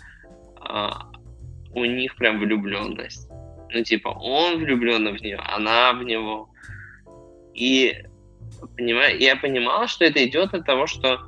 а, 0.62 1.10
у 1.72 1.86
них 1.86 2.16
прям 2.16 2.40
влюбленность. 2.40 3.30
Ну, 3.72 3.84
типа, 3.84 4.10
он 4.10 4.58
влюблен 4.58 5.16
в 5.16 5.22
нее, 5.22 5.38
она 5.38 5.94
в 5.94 6.04
него. 6.04 6.50
И 7.54 8.04
понимаю, 8.76 9.18
я 9.20 9.36
понимал, 9.36 9.88
что 9.88 10.06
это 10.06 10.24
идет 10.26 10.54
от 10.54 10.66
того, 10.66 10.88
что 10.88 11.20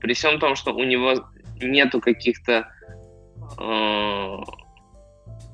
при 0.00 0.14
всем 0.14 0.38
том, 0.38 0.54
что 0.54 0.74
у 0.74 0.84
него 0.84 1.14
нету 1.60 2.00
каких-то 2.00 2.68
э, 3.58 4.36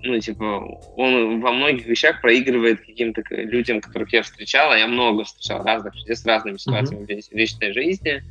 ну, 0.02 0.18
типа, 0.18 0.80
он 0.96 1.40
во 1.40 1.52
многих 1.52 1.86
вещах 1.86 2.20
проигрывает 2.20 2.80
каким-то 2.80 3.22
людям, 3.30 3.80
которых 3.80 4.12
я 4.12 4.22
встречал, 4.22 4.70
а 4.70 4.78
я 4.78 4.86
много 4.86 5.24
встречал 5.24 5.62
разных 5.62 5.94
людей 5.94 6.16
с 6.16 6.24
разными 6.24 6.56
ситуациями 6.56 7.04
mm-hmm. 7.04 7.22
в 7.30 7.34
личной 7.34 7.72
жизни. 7.72 8.22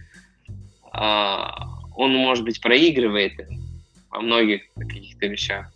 А, 0.91 1.68
он, 1.96 2.16
может 2.16 2.44
быть, 2.44 2.60
проигрывает 2.62 3.34
во 4.10 4.22
многих 4.22 4.62
каких-то 4.76 5.28
вещах, 5.28 5.72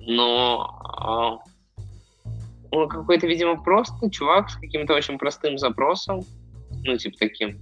но 0.00 0.66
а, 0.96 1.38
он 2.70 2.88
какой-то, 2.88 3.26
видимо, 3.26 3.62
просто 3.62 4.10
чувак 4.10 4.50
с 4.50 4.56
каким-то 4.56 4.94
очень 4.94 5.18
простым 5.18 5.58
запросом, 5.58 6.24
ну, 6.84 6.96
типа 6.96 7.16
таким, 7.18 7.60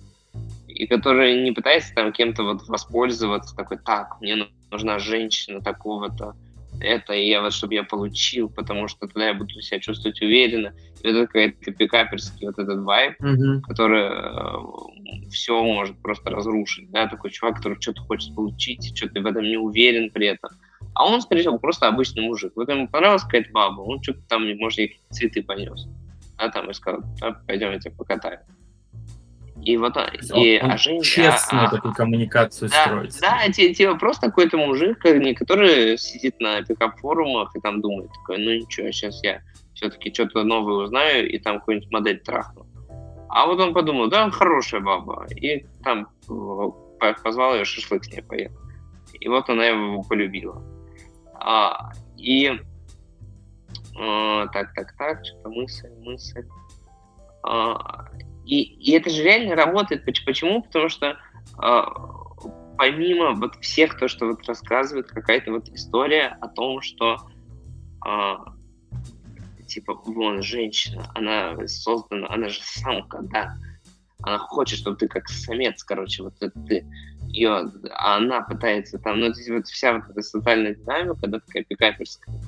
и 0.66 0.86
который 0.86 1.42
не 1.42 1.52
пытается 1.52 1.94
там 1.94 2.12
кем-то 2.12 2.42
вот 2.42 2.66
воспользоваться, 2.68 3.54
такой, 3.54 3.78
так, 3.78 4.20
мне 4.20 4.48
нужна 4.70 4.98
женщина 4.98 5.60
такого-то, 5.60 6.34
это, 6.80 7.12
и 7.14 7.28
я 7.28 7.42
вот, 7.42 7.52
чтобы 7.52 7.74
я 7.74 7.84
получил, 7.84 8.48
потому 8.48 8.88
что 8.88 9.06
тогда 9.06 9.28
я 9.28 9.34
буду 9.34 9.60
себя 9.60 9.80
чувствовать 9.80 10.20
уверенно. 10.20 10.74
И 11.02 11.08
это 11.08 11.26
какой-то 11.26 11.72
пикаперский 11.72 12.46
вот 12.46 12.58
этот 12.58 12.82
вайб, 12.84 13.20
mm-hmm. 13.20 13.60
который 13.62 14.02
э, 14.02 15.30
все 15.30 15.62
может 15.62 16.00
просто 16.02 16.30
разрушить, 16.30 16.90
да, 16.90 17.06
такой 17.06 17.30
чувак, 17.30 17.56
который 17.56 17.80
что-то 17.80 18.02
хочет 18.02 18.34
получить, 18.34 18.96
что-то 18.96 19.20
в 19.20 19.26
этом 19.26 19.44
не 19.44 19.56
уверен 19.56 20.10
при 20.10 20.28
этом. 20.28 20.50
А 20.94 21.06
он, 21.06 21.20
скорее 21.20 21.42
всего, 21.42 21.58
просто 21.58 21.88
обычный 21.88 22.22
мужик. 22.22 22.52
Вот 22.56 22.68
ему 22.68 22.88
понравилась 22.88 23.22
какая-то 23.22 23.50
баба, 23.52 23.80
он 23.82 24.02
что-то 24.02 24.20
там, 24.28 24.48
может, 24.56 24.78
ей 24.78 25.00
цветы 25.10 25.42
понес. 25.42 25.86
А 26.38 26.48
там 26.50 26.70
и 26.70 26.74
сказал, 26.74 27.02
да, 27.20 27.32
пойдем, 27.46 27.72
я 27.72 27.78
тебя 27.78 27.94
покатаю. 27.96 28.40
И 29.62 29.76
вот 29.76 29.96
а, 29.96 30.10
и, 30.34 30.60
он 30.60 30.70
а 30.70 30.76
Женя, 30.76 31.02
честно 31.02 31.66
а, 31.66 31.70
такую 31.70 31.94
коммуникацию 31.94 32.70
да, 32.70 32.84
строить. 32.84 33.20
Да, 33.20 33.50
типа 33.50 33.96
просто 33.96 34.26
какой-то 34.26 34.58
мужик, 34.58 34.98
который 34.98 35.98
сидит 35.98 36.38
на 36.40 36.62
пикап-форумах 36.62 37.56
и 37.56 37.60
там 37.60 37.80
думает, 37.80 38.10
такой, 38.12 38.38
ну 38.38 38.52
ничего, 38.52 38.90
сейчас 38.90 39.22
я 39.24 39.40
все-таки 39.74 40.12
что-то 40.12 40.44
новое 40.44 40.84
узнаю 40.84 41.28
и 41.28 41.38
там 41.38 41.58
какую-нибудь 41.58 41.90
модель 41.90 42.20
трахну. 42.20 42.66
А 43.28 43.46
вот 43.46 43.60
он 43.60 43.74
подумал, 43.74 44.08
да, 44.08 44.30
хорошая 44.30 44.80
баба. 44.80 45.26
И 45.34 45.66
там 45.82 46.08
э, 46.30 47.14
позвал 47.22 47.54
ее 47.54 47.64
шашлык 47.64 48.04
с 48.04 48.10
ней 48.10 48.22
поел. 48.22 48.52
И 49.20 49.28
вот 49.28 49.48
она 49.50 49.66
его 49.66 50.02
полюбила. 50.02 50.62
А, 51.34 51.92
и 52.16 52.52
а, 53.98 54.46
так, 54.48 54.72
так, 54.74 54.96
так, 54.96 55.24
что-то 55.24 55.48
мысль, 55.50 55.88
мысль. 56.00 56.46
А, 57.42 58.08
и, 58.46 58.62
и 58.62 58.92
это 58.92 59.10
же 59.10 59.22
реально 59.22 59.56
работает. 59.56 60.04
Почему? 60.04 60.62
Потому 60.62 60.88
что 60.88 61.18
э, 61.62 61.82
помимо 62.78 63.32
вот 63.32 63.56
всех 63.56 63.98
то, 63.98 64.08
что 64.08 64.26
вот 64.26 64.46
рассказывает 64.46 65.08
какая-то 65.08 65.50
вот 65.50 65.68
история 65.68 66.38
о 66.40 66.48
том, 66.48 66.80
что 66.80 67.18
э, 68.06 68.34
типа, 69.66 69.94
вон, 70.06 70.42
женщина, 70.42 71.10
она 71.14 71.56
создана, 71.66 72.28
она 72.28 72.48
же 72.48 72.60
самка, 72.62 73.18
да, 73.22 73.56
она 74.22 74.38
хочет, 74.38 74.78
чтобы 74.78 74.96
ты 74.96 75.08
как 75.08 75.28
самец, 75.28 75.82
короче, 75.82 76.22
вот 76.22 76.34
это 76.40 76.58
ты 76.66 76.86
ее, 77.28 77.64
а 77.92 78.16
она 78.16 78.42
пытается 78.42 78.98
там, 78.98 79.20
ну, 79.20 79.32
здесь 79.34 79.48
вот 79.48 79.66
вся 79.66 79.94
вот 79.94 80.04
эта 80.08 80.22
социальная 80.22 80.74
динамика, 80.74 81.26
да, 81.26 81.40
такая 81.40 81.64
пикаперская, 81.64 82.40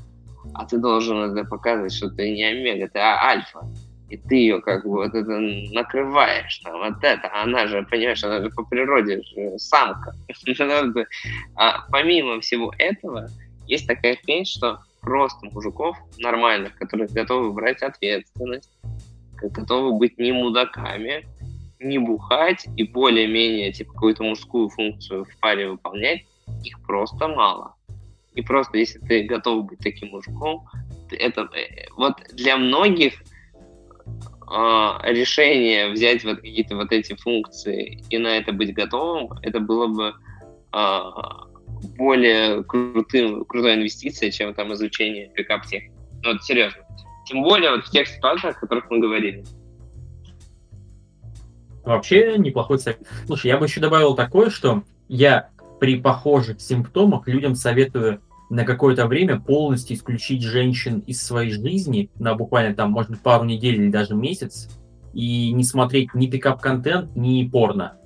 а 0.55 0.65
ты 0.65 0.79
должен 0.79 1.19
это 1.19 1.45
показывать, 1.45 1.93
что 1.93 2.09
ты 2.11 2.31
не 2.31 2.45
омега, 2.45 2.89
ты 2.89 2.99
а 3.01 3.31
альфа 3.31 3.69
и 4.09 4.17
ты 4.17 4.37
ее 4.37 4.61
как 4.61 4.85
бы 4.85 4.91
вот 4.91 5.15
это 5.15 5.39
накрываешь, 5.73 6.59
там, 6.59 6.79
вот 6.79 7.03
это, 7.03 7.31
она 7.43 7.67
же, 7.67 7.87
понимаешь, 7.91 8.25
она 8.25 8.43
же 8.43 8.51
по 8.51 8.65
природе 8.65 9.23
же 9.23 9.59
самка. 9.59 10.15
а 11.57 11.87
помимо 11.91 12.41
всего 12.41 12.73
этого, 12.79 13.29
есть 13.67 13.87
такая 13.87 14.17
хрень, 14.17 14.47
что 14.47 14.81
просто 15.01 15.47
мужиков 15.47 15.97
нормальных, 16.19 16.75
которые 16.77 17.09
готовы 17.09 17.53
брать 17.53 17.83
ответственность, 17.83 18.71
готовы 19.41 19.97
быть 19.99 20.19
не 20.19 20.33
мудаками, 20.33 21.27
не 21.79 21.99
бухать 21.99 22.67
и 22.77 22.85
более-менее 22.85 23.73
типа 23.73 23.93
какую-то 23.93 24.25
мужскую 24.25 24.69
функцию 24.69 25.25
в 25.25 25.41
паре 25.41 25.69
выполнять, 25.69 26.25
их 26.65 26.81
просто 26.87 27.29
мало. 27.29 27.75
И 28.35 28.43
просто, 28.43 28.79
если 28.79 28.99
ты 29.01 29.25
готов 29.25 29.67
быть 29.67 29.81
таким 29.81 30.11
мужиком, 30.11 30.65
это 31.11 31.49
э, 31.57 31.89
вот 31.97 32.15
для 32.33 32.57
многих 32.57 33.15
решение 35.05 35.91
взять 35.91 36.25
вот 36.25 36.37
какие-то 36.37 36.77
вот 36.77 36.93
эти 36.93 37.15
функции 37.15 38.03
и 38.09 38.19
на 38.19 38.37
это 38.37 38.53
быть 38.53 38.75
готовым, 38.75 39.33
это 39.43 39.61
было 39.61 39.87
бы 39.87 40.15
а, 40.73 41.47
более 41.97 42.65
крутым, 42.65 43.45
крутой 43.45 43.75
инвестицией, 43.75 44.33
чем 44.33 44.55
там 44.55 44.73
изучение 44.75 45.29
пикап 45.35 45.67
техники. 45.67 45.95
Ну, 46.23 46.33
вот 46.33 46.43
серьезно. 46.43 46.83
Тем 47.27 47.43
более 47.43 47.73
вот 47.73 47.87
в 47.87 47.91
тех 47.91 48.09
ситуациях, 48.09 48.57
о 48.57 48.61
которых 48.61 48.91
мы 48.91 49.01
говорили. 49.01 49.45
Вообще 51.85 52.37
неплохой 52.39 52.79
совет. 52.79 53.01
Слушай, 53.27 53.49
я 53.49 53.59
бы 53.59 53.67
еще 53.67 53.81
добавил 53.81 54.15
такое, 54.15 54.51
что 54.51 54.83
я 55.09 55.51
при 55.81 56.01
похожих 56.01 56.61
симптомах 56.61 57.27
людям 57.29 57.55
советую 57.55 58.21
на 58.51 58.65
какое-то 58.65 59.07
время 59.07 59.41
полностью 59.41 59.97
исключить 59.97 60.43
женщин 60.43 61.01
из 61.01 61.23
своей 61.23 61.51
жизни, 61.51 62.11
на 62.19 62.35
буквально 62.35 62.75
там, 62.75 62.93
может 62.93 63.11
быть, 63.11 63.21
пару 63.21 63.45
недель 63.45 63.77
или 63.77 63.91
даже 63.91 64.15
месяц, 64.15 64.69
и 65.13 65.53
не 65.53 65.65
смотреть 65.65 66.15
ни 66.15 66.27
пикап-контент, 66.27 67.15
ни 67.17 67.47
порно. 67.47 67.99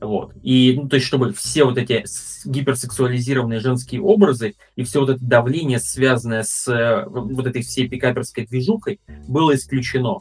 Вот. 0.00 0.32
И, 0.42 0.74
ну, 0.76 0.88
то 0.88 0.96
есть, 0.96 1.06
чтобы 1.06 1.32
все 1.32 1.64
вот 1.64 1.76
эти 1.76 2.04
гиперсексуализированные 2.48 3.58
женские 3.58 4.00
образы 4.00 4.54
и 4.76 4.84
все 4.84 5.00
вот 5.00 5.10
это 5.10 5.24
давление, 5.24 5.80
связанное 5.80 6.44
с 6.44 6.68
э, 6.68 7.04
вот 7.08 7.46
этой 7.46 7.62
всей 7.62 7.88
пикаперской 7.88 8.46
движухой, 8.46 9.00
было 9.26 9.54
исключено. 9.56 10.20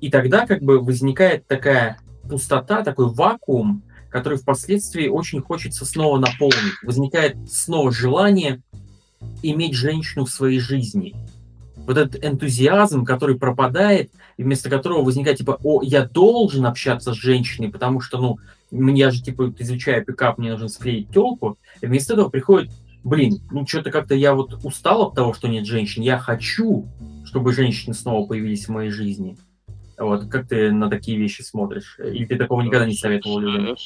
И 0.00 0.10
тогда 0.10 0.46
как 0.46 0.62
бы 0.62 0.80
возникает 0.80 1.46
такая 1.46 1.98
пустота, 2.28 2.82
такой 2.82 3.08
вакуум, 3.08 3.82
который 4.18 4.38
впоследствии 4.38 5.08
очень 5.08 5.40
хочется 5.40 5.84
снова 5.84 6.18
наполнить. 6.18 6.82
Возникает 6.82 7.36
снова 7.50 7.92
желание 7.92 8.60
иметь 9.42 9.74
женщину 9.74 10.24
в 10.24 10.30
своей 10.30 10.58
жизни. 10.58 11.14
Вот 11.76 11.96
этот 11.96 12.22
энтузиазм, 12.22 13.04
который 13.04 13.38
пропадает, 13.38 14.10
вместо 14.36 14.68
которого 14.68 15.02
возникает 15.02 15.38
типа, 15.38 15.58
о, 15.62 15.82
я 15.82 16.04
должен 16.04 16.66
общаться 16.66 17.14
с 17.14 17.16
женщиной, 17.16 17.70
потому 17.70 18.00
что, 18.00 18.18
ну, 18.18 18.38
я 18.70 19.10
же, 19.10 19.22
типа, 19.22 19.54
изучаю 19.58 20.04
пикап, 20.04 20.38
мне 20.38 20.50
нужно 20.50 20.68
склеить 20.68 21.10
телку, 21.10 21.56
и 21.80 21.86
вместо 21.86 22.12
этого 22.12 22.28
приходит, 22.28 22.70
блин, 23.04 23.40
ну, 23.50 23.66
что-то 23.66 23.90
как-то 23.90 24.14
я 24.14 24.34
вот 24.34 24.64
устал 24.64 25.02
от 25.02 25.14
того, 25.14 25.32
что 25.32 25.48
нет 25.48 25.64
женщин, 25.64 26.02
я 26.02 26.18
хочу, 26.18 26.86
чтобы 27.24 27.52
женщины 27.52 27.94
снова 27.94 28.26
появились 28.26 28.66
в 28.66 28.70
моей 28.70 28.90
жизни. 28.90 29.38
Вот, 29.98 30.28
как 30.28 30.48
ты 30.48 30.70
на 30.70 30.88
такие 30.88 31.18
вещи 31.18 31.42
смотришь? 31.42 31.98
Или 31.98 32.24
ты 32.24 32.36
такого 32.36 32.62
никогда 32.62 32.86
не 32.86 32.94
советовал 32.94 33.40
людям? 33.40 33.76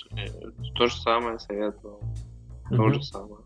То 0.74 0.86
же 0.86 0.96
самое 0.96 1.38
советовал. 1.38 2.00
То 2.68 2.88
же 2.90 3.02
самое. 3.02 3.42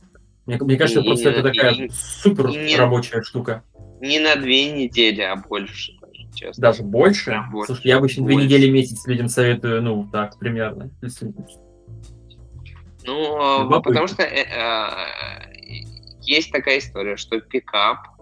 Мне, 0.46 0.58
мне 0.60 0.76
кажется, 0.76 1.00
и, 1.00 1.04
просто 1.04 1.28
и, 1.28 1.32
это 1.32 1.42
такая 1.42 1.72
и, 1.72 1.88
супер 1.90 2.48
и 2.48 2.76
рабочая 2.76 3.22
штука. 3.22 3.64
Не 4.00 4.20
на 4.20 4.36
две 4.36 4.70
недели, 4.70 5.20
а 5.22 5.36
больше 5.36 5.92
даже, 6.00 6.32
честно. 6.34 6.60
Даже 6.60 6.82
больше? 6.82 7.26
Прям 7.26 7.50
больше. 7.50 7.74
Слушай, 7.74 7.88
я 7.88 7.96
обычно 7.96 8.22
больше. 8.22 8.36
две 8.36 8.46
недели 8.46 8.70
месяц 8.70 9.06
людям 9.06 9.28
советую, 9.28 9.82
ну, 9.82 10.08
так, 10.10 10.38
примерно. 10.38 10.90
Ну, 13.04 13.64
ну 13.64 13.82
потому 13.82 14.06
что 14.06 14.22
э, 14.22 14.44
э, 14.44 14.90
есть 16.22 16.52
такая 16.52 16.78
история, 16.78 17.16
что 17.16 17.40
пикап 17.40 18.15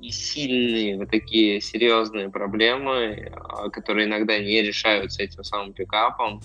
и 0.00 0.10
сильные 0.10 0.96
вот 0.96 1.10
такие 1.10 1.60
серьезные 1.60 2.30
проблемы, 2.30 3.30
а, 3.34 3.68
которые 3.68 4.06
иногда 4.06 4.38
не 4.38 4.62
решаются 4.62 5.22
этим 5.22 5.44
самым 5.44 5.72
пикапом, 5.72 6.40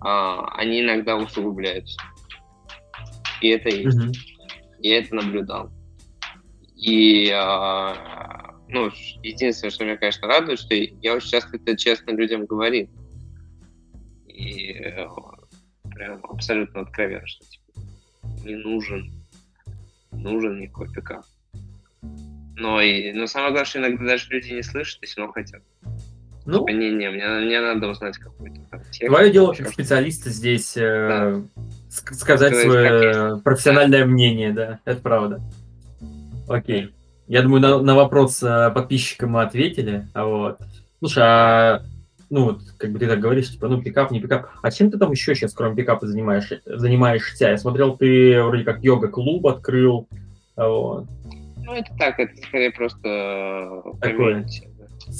а, 0.00 0.48
они 0.56 0.80
иногда 0.80 1.16
усугубляются. 1.16 2.00
И 3.40 3.48
это 3.48 3.68
есть. 3.68 3.96
Mm-hmm. 3.96 4.14
Я 4.80 4.98
это 4.98 5.14
наблюдал. 5.14 5.70
И 6.76 7.30
а, 7.30 8.56
ну, 8.68 8.90
единственное, 9.22 9.70
что 9.70 9.84
меня, 9.84 9.96
конечно, 9.96 10.28
радует, 10.28 10.58
что 10.58 10.74
я 10.74 11.14
очень 11.14 11.30
часто 11.30 11.56
это 11.56 11.76
честно 11.76 12.12
людям 12.12 12.46
говорю. 12.46 12.88
И 14.26 14.72
э, 14.72 15.06
прям 15.90 16.24
абсолютно 16.24 16.82
откровенно, 16.82 17.26
что 17.26 17.44
типа, 17.44 17.80
не 18.44 18.54
нужен, 18.54 19.12
нужен 20.12 20.60
никакой 20.60 20.90
пикап. 20.92 21.24
Но, 22.60 22.80
и, 22.80 23.12
но 23.12 23.26
самое 23.26 23.52
главное, 23.52 23.64
что 23.64 23.78
иногда 23.78 24.04
даже 24.04 24.26
люди 24.28 24.52
не 24.52 24.62
слышат 24.62 25.02
и 25.02 25.06
все 25.06 25.20
равно 25.20 25.32
хотят. 25.32 25.62
Ну, 26.44 26.58
типа, 26.58 26.70
не-не, 26.70 27.10
мне, 27.10 27.26
мне 27.26 27.60
надо 27.60 27.88
узнать 27.88 28.18
там 28.70 28.80
текст. 28.90 29.06
Твое 29.06 29.30
дело 29.30 29.54
как 29.54 29.68
специалиста 29.68 30.28
здесь 30.30 30.76
э, 30.76 31.42
да. 31.88 32.12
сказать 32.14 32.56
свое 32.56 33.40
профессиональное 33.42 34.04
мнение, 34.04 34.52
да, 34.52 34.80
это 34.84 35.00
правда. 35.00 35.40
Окей. 36.48 36.92
Я 37.28 37.42
думаю, 37.42 37.62
на, 37.62 37.80
на 37.80 37.94
вопрос 37.94 38.42
э, 38.42 38.70
подписчика 38.74 39.26
мы 39.26 39.42
ответили. 39.42 40.06
А 40.12 40.26
вот. 40.26 40.58
Слушай, 40.98 41.22
а 41.24 41.82
ну 42.28 42.44
вот, 42.44 42.60
как 42.76 42.92
бы 42.92 42.98
ты 42.98 43.06
так 43.06 43.20
говоришь, 43.20 43.52
типа, 43.52 43.68
ну, 43.68 43.80
пикап, 43.80 44.10
не 44.10 44.20
пикап. 44.20 44.48
А 44.62 44.70
чем 44.70 44.90
ты 44.90 44.98
там 44.98 45.10
еще 45.12 45.34
сейчас, 45.34 45.54
кроме 45.54 45.76
пикапа, 45.76 46.06
занимаешь, 46.06 46.52
занимаешься? 46.64 47.50
Я 47.50 47.56
смотрел, 47.56 47.96
ты 47.96 48.42
вроде 48.42 48.64
как 48.64 48.82
йога-клуб 48.82 49.46
открыл. 49.46 50.08
А 50.56 50.68
вот. 50.68 51.06
Ну, 51.70 51.76
это 51.76 51.94
так, 51.96 52.18
это 52.18 52.36
скорее 52.36 52.72
просто 52.72 53.82
Такое. 54.00 54.44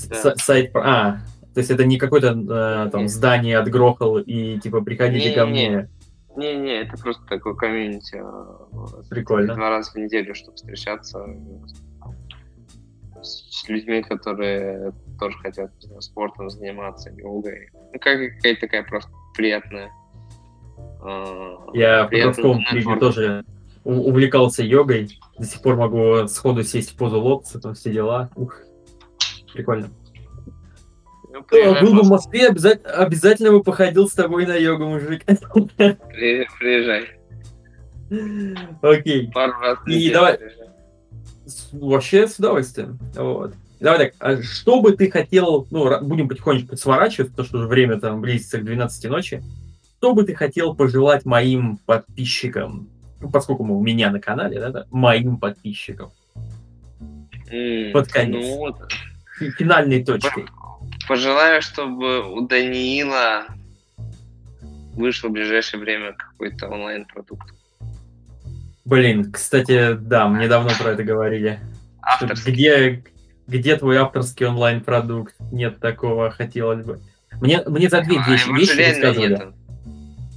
Да. 0.09 0.35
Сайт, 0.37 0.75
а, 0.75 1.19
то 1.55 1.61
есть 1.61 1.71
это 1.71 1.85
не 1.85 1.97
какое-то 1.97 2.87
э, 2.87 2.91
там 2.91 3.07
здание 3.07 3.59
отгрохал 3.59 4.19
и 4.19 4.59
типа 4.59 4.81
приходите 4.81 5.31
не, 5.31 5.35
ко 5.35 5.45
не. 5.47 5.51
мне. 5.51 5.89
Не-не, 6.37 6.83
это 6.83 6.97
просто 7.01 7.25
такое 7.27 7.55
комьюнити. 7.55 8.21
А, 8.21 9.03
Прикольно. 9.09 9.55
Два 9.55 9.71
раза 9.71 9.93
в 9.93 9.95
неделю, 9.95 10.35
чтобы 10.35 10.57
встречаться 10.57 11.25
с 13.23 13.69
людьми, 13.69 14.03
которые 14.03 14.93
тоже 15.21 15.39
хотят 15.39 15.71
спортом 16.01 16.51
заниматься, 16.51 17.11
йогой. 17.11 17.69
Ну, 17.73 17.93
как 18.01 18.19
какая-то 18.37 18.61
такая 18.61 18.83
просто 18.83 19.11
приятная. 19.37 19.91
А, 21.01 21.59
Я 21.75 22.07
в 22.07 22.11
подростковом 22.11 22.65
клубе 22.65 22.97
тоже 22.99 23.45
увлекался 23.85 24.63
йогой. 24.63 25.19
До 25.39 25.45
сих 25.45 25.63
пор 25.63 25.77
могу 25.77 26.29
сходу 26.29 26.63
сесть 26.63 26.91
в 26.91 26.97
позу 26.97 27.21
лотоса, 27.21 27.61
там 27.61 27.75
все 27.75 27.93
дела. 27.93 28.31
Ух, 28.37 28.61
прикольно. 29.53 29.91
Ну, 31.33 31.45
был 31.81 31.95
бы 31.95 32.03
в 32.03 32.09
Москве, 32.09 32.49
обязательно, 32.49 32.93
обязательно 32.93 33.53
бы 33.53 33.63
походил 33.63 34.09
с 34.09 34.13
тобой 34.13 34.47
на 34.47 34.57
йогу, 34.57 34.87
мужик. 34.87 35.23
Приезжай. 35.77 37.09
Окей. 38.83 39.31
Пару 39.33 39.59
раз 39.61 39.79
И 39.87 40.11
давай. 40.11 40.39
Вообще 41.73 42.27
с 42.27 42.39
удовольствием. 42.39 42.99
Вот. 43.15 43.55
Давай 43.79 44.11
так, 44.11 44.15
а 44.19 44.43
что 44.43 44.83
бы 44.83 44.95
ты 44.95 45.11
хотел, 45.11 45.67
ну, 45.71 46.01
будем 46.03 46.29
потихонечку 46.29 46.77
сворачивать, 46.77 47.31
потому 47.31 47.49
что 47.49 47.67
время 47.67 47.99
там 47.99 48.21
близится 48.21 48.59
к 48.59 48.65
12 48.65 49.11
ночи. 49.11 49.43
Что 49.99 50.15
бы 50.15 50.25
ты 50.25 50.35
хотел 50.35 50.75
пожелать 50.75 51.25
моим 51.25 51.79
подписчикам 51.87 52.89
поскольку 53.33 53.65
мы 53.65 53.77
у 53.77 53.83
меня 53.83 54.11
на 54.11 54.21
канале, 54.21 54.59
да, 54.61 54.71
да 54.71 54.87
моим 54.91 55.39
подписчикам. 55.39 56.11
Mm, 57.51 57.93
Под 57.93 58.09
конец. 58.09 58.47
Ну, 58.47 58.57
вот. 58.59 58.93
Финальной 59.59 60.05
точкой. 60.05 60.47
Пожелаю, 61.09 61.63
чтобы 61.63 62.23
у 62.33 62.47
Даниила 62.47 63.47
вышло 64.95 65.29
в 65.29 65.33
ближайшее 65.33 65.81
время 65.81 66.13
какой-то 66.13 66.69
онлайн-продукт. 66.69 67.55
Блин, 68.85 69.31
кстати, 69.31 69.95
да, 69.95 70.29
мне 70.29 70.49
давно 70.49 70.71
про 70.79 70.91
это 70.91 71.03
говорили. 71.05 71.61
Где, 72.45 73.05
где 73.47 73.77
твой 73.77 73.99
авторский 73.99 74.47
онлайн-продукт? 74.47 75.35
Нет 75.53 75.79
такого, 75.81 76.31
хотелось 76.31 76.85
бы. 76.85 77.01
Мне, 77.41 77.63
мне 77.67 77.89
за 77.89 78.03
две 78.03 78.19
а, 78.19 78.29
вещи, 78.29 78.49
вещи 78.51 78.79
рассказывали. 78.79 79.31
Нету. 79.31 79.55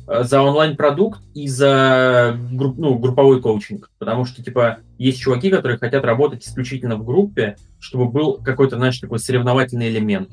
Э, 0.07 0.23
за 0.23 0.41
онлайн-продукт 0.41 1.21
и 1.34 1.47
за 1.47 2.38
групп, 2.51 2.77
ну, 2.77 2.97
групповой 2.97 3.41
коучинг. 3.41 3.89
Потому 3.99 4.25
что, 4.25 4.43
типа, 4.43 4.80
есть 4.97 5.19
чуваки, 5.19 5.49
которые 5.49 5.77
хотят 5.77 6.03
работать 6.03 6.45
исключительно 6.45 6.97
в 6.97 7.05
группе, 7.05 7.55
чтобы 7.80 8.09
был 8.09 8.41
какой-то, 8.41 8.75
знаешь, 8.77 8.99
такой 8.99 9.19
соревновательный 9.19 9.89
элемент. 9.89 10.30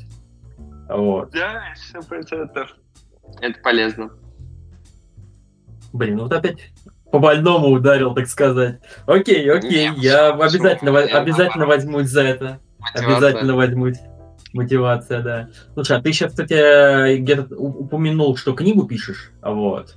Вот. 0.88 1.30
Да, 1.30 1.62
100%. 1.94 2.66
Это 3.40 3.60
полезно. 3.62 4.10
Блин, 5.92 6.16
ну 6.16 6.22
вот 6.24 6.32
опять 6.32 6.72
по 7.10 7.18
больному 7.18 7.68
ударил, 7.68 8.14
так 8.14 8.26
сказать. 8.28 8.78
Окей, 9.06 9.51
окей, 9.51 9.88
Нет, 9.88 9.98
я 9.98 10.32
обязательно, 10.32 10.97
обязательно 11.01 11.66
возьмусь 11.66 12.06
за 12.06 12.22
это. 12.22 12.60
Мотивация. 12.78 13.16
Обязательно 13.16 13.56
возьмусь. 13.56 13.98
Мотивация, 14.52 15.22
да. 15.22 15.48
Слушай, 15.74 15.98
а 15.98 16.02
ты 16.02 16.12
сейчас, 16.12 16.31
кстати, 16.31 17.16
где-то 17.18 17.55
упомянул, 17.56 18.36
что 18.36 18.52
книгу 18.52 18.86
пишешь, 18.86 19.32
вот. 19.43 19.97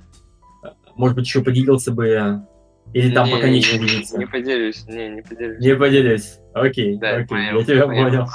Может 0.96 1.16
быть, 1.16 1.26
еще 1.26 1.42
поделился 1.42 1.90
бы, 1.92 2.44
или 2.92 3.12
там 3.12 3.26
не, 3.26 3.32
пока 3.32 3.48
не, 3.48 3.56
нечего 3.56 3.78
делиться? 3.78 4.18
Не 4.18 4.26
поделюсь, 4.26 4.86
не, 4.86 5.08
не 5.08 5.22
поделюсь. 5.22 5.60
Не 5.60 5.74
поделюсь, 5.74 6.38
окей, 6.52 6.96
да, 6.96 7.16
окей, 7.16 7.26
понял, 7.26 7.58
я 7.58 7.64
тебя 7.64 7.86
понял. 7.86 8.28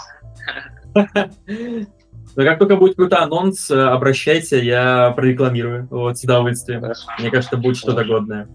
Но 2.36 2.44
как 2.44 2.60
только 2.60 2.76
будет 2.76 2.96
какой-то 2.96 3.22
анонс, 3.22 3.72
обращайся, 3.72 4.58
я 4.58 5.12
прорекламирую. 5.12 5.88
Вот, 5.90 6.18
с 6.18 6.24
удовольствием. 6.24 6.82
Хорошо. 6.82 7.08
Мне 7.20 7.32
кажется, 7.32 7.56
будет 7.58 7.78
что-то 7.78 8.04
годное. 8.04 8.50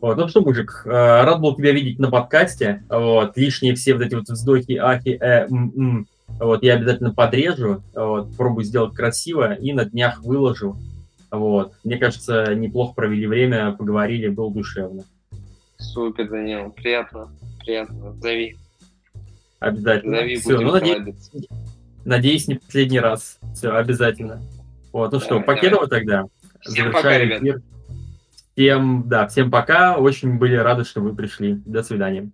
Вот, 0.00 0.16
ну 0.16 0.28
что, 0.28 0.40
мужик, 0.40 0.82
э, 0.86 0.88
рад 0.88 1.40
был 1.40 1.54
тебя 1.54 1.72
видеть 1.72 1.98
на 1.98 2.10
подкасте. 2.10 2.84
Вот, 2.88 3.36
лишние 3.36 3.74
все 3.74 3.94
вот 3.94 4.02
эти 4.02 4.14
вот 4.14 4.28
вздохи, 4.28 4.72
ахи, 4.76 5.18
э, 5.20 5.46
м, 5.46 5.72
м. 5.76 6.06
Вот, 6.40 6.62
я 6.62 6.74
обязательно 6.74 7.12
подрежу, 7.12 7.82
вот, 7.94 8.30
попробую 8.30 8.64
сделать 8.64 8.94
красиво 8.94 9.52
и 9.52 9.74
на 9.74 9.84
днях 9.84 10.22
выложу. 10.22 10.78
Вот, 11.30 11.74
мне 11.84 11.98
кажется, 11.98 12.54
неплохо 12.54 12.94
провели 12.94 13.26
время, 13.26 13.72
поговорили, 13.72 14.28
было 14.28 14.50
душевно. 14.50 15.04
Супер, 15.76 16.30
Данил, 16.30 16.72
приятно, 16.72 17.30
приятно, 17.60 18.14
зови. 18.14 18.56
Обязательно. 19.58 20.16
Зови, 20.16 20.36
Все, 20.36 20.60
ну, 20.60 20.72
надеюсь, 20.72 21.30
надеюсь, 22.06 22.48
не 22.48 22.54
последний 22.54 23.00
раз. 23.00 23.38
Все, 23.54 23.72
обязательно. 23.72 24.40
Вот, 24.92 25.12
ну 25.12 25.18
давай, 25.18 25.26
что, 25.26 25.40
покедово 25.40 25.88
тогда. 25.88 26.24
Всем 26.62 26.90
пока, 26.90 27.22
эфир. 27.22 27.60
Всем, 28.54 29.04
да, 29.06 29.28
всем 29.28 29.50
пока. 29.50 29.98
Очень 29.98 30.38
были 30.38 30.56
рады, 30.56 30.84
что 30.84 31.02
вы 31.02 31.14
пришли. 31.14 31.60
До 31.66 31.82
свидания. 31.82 32.30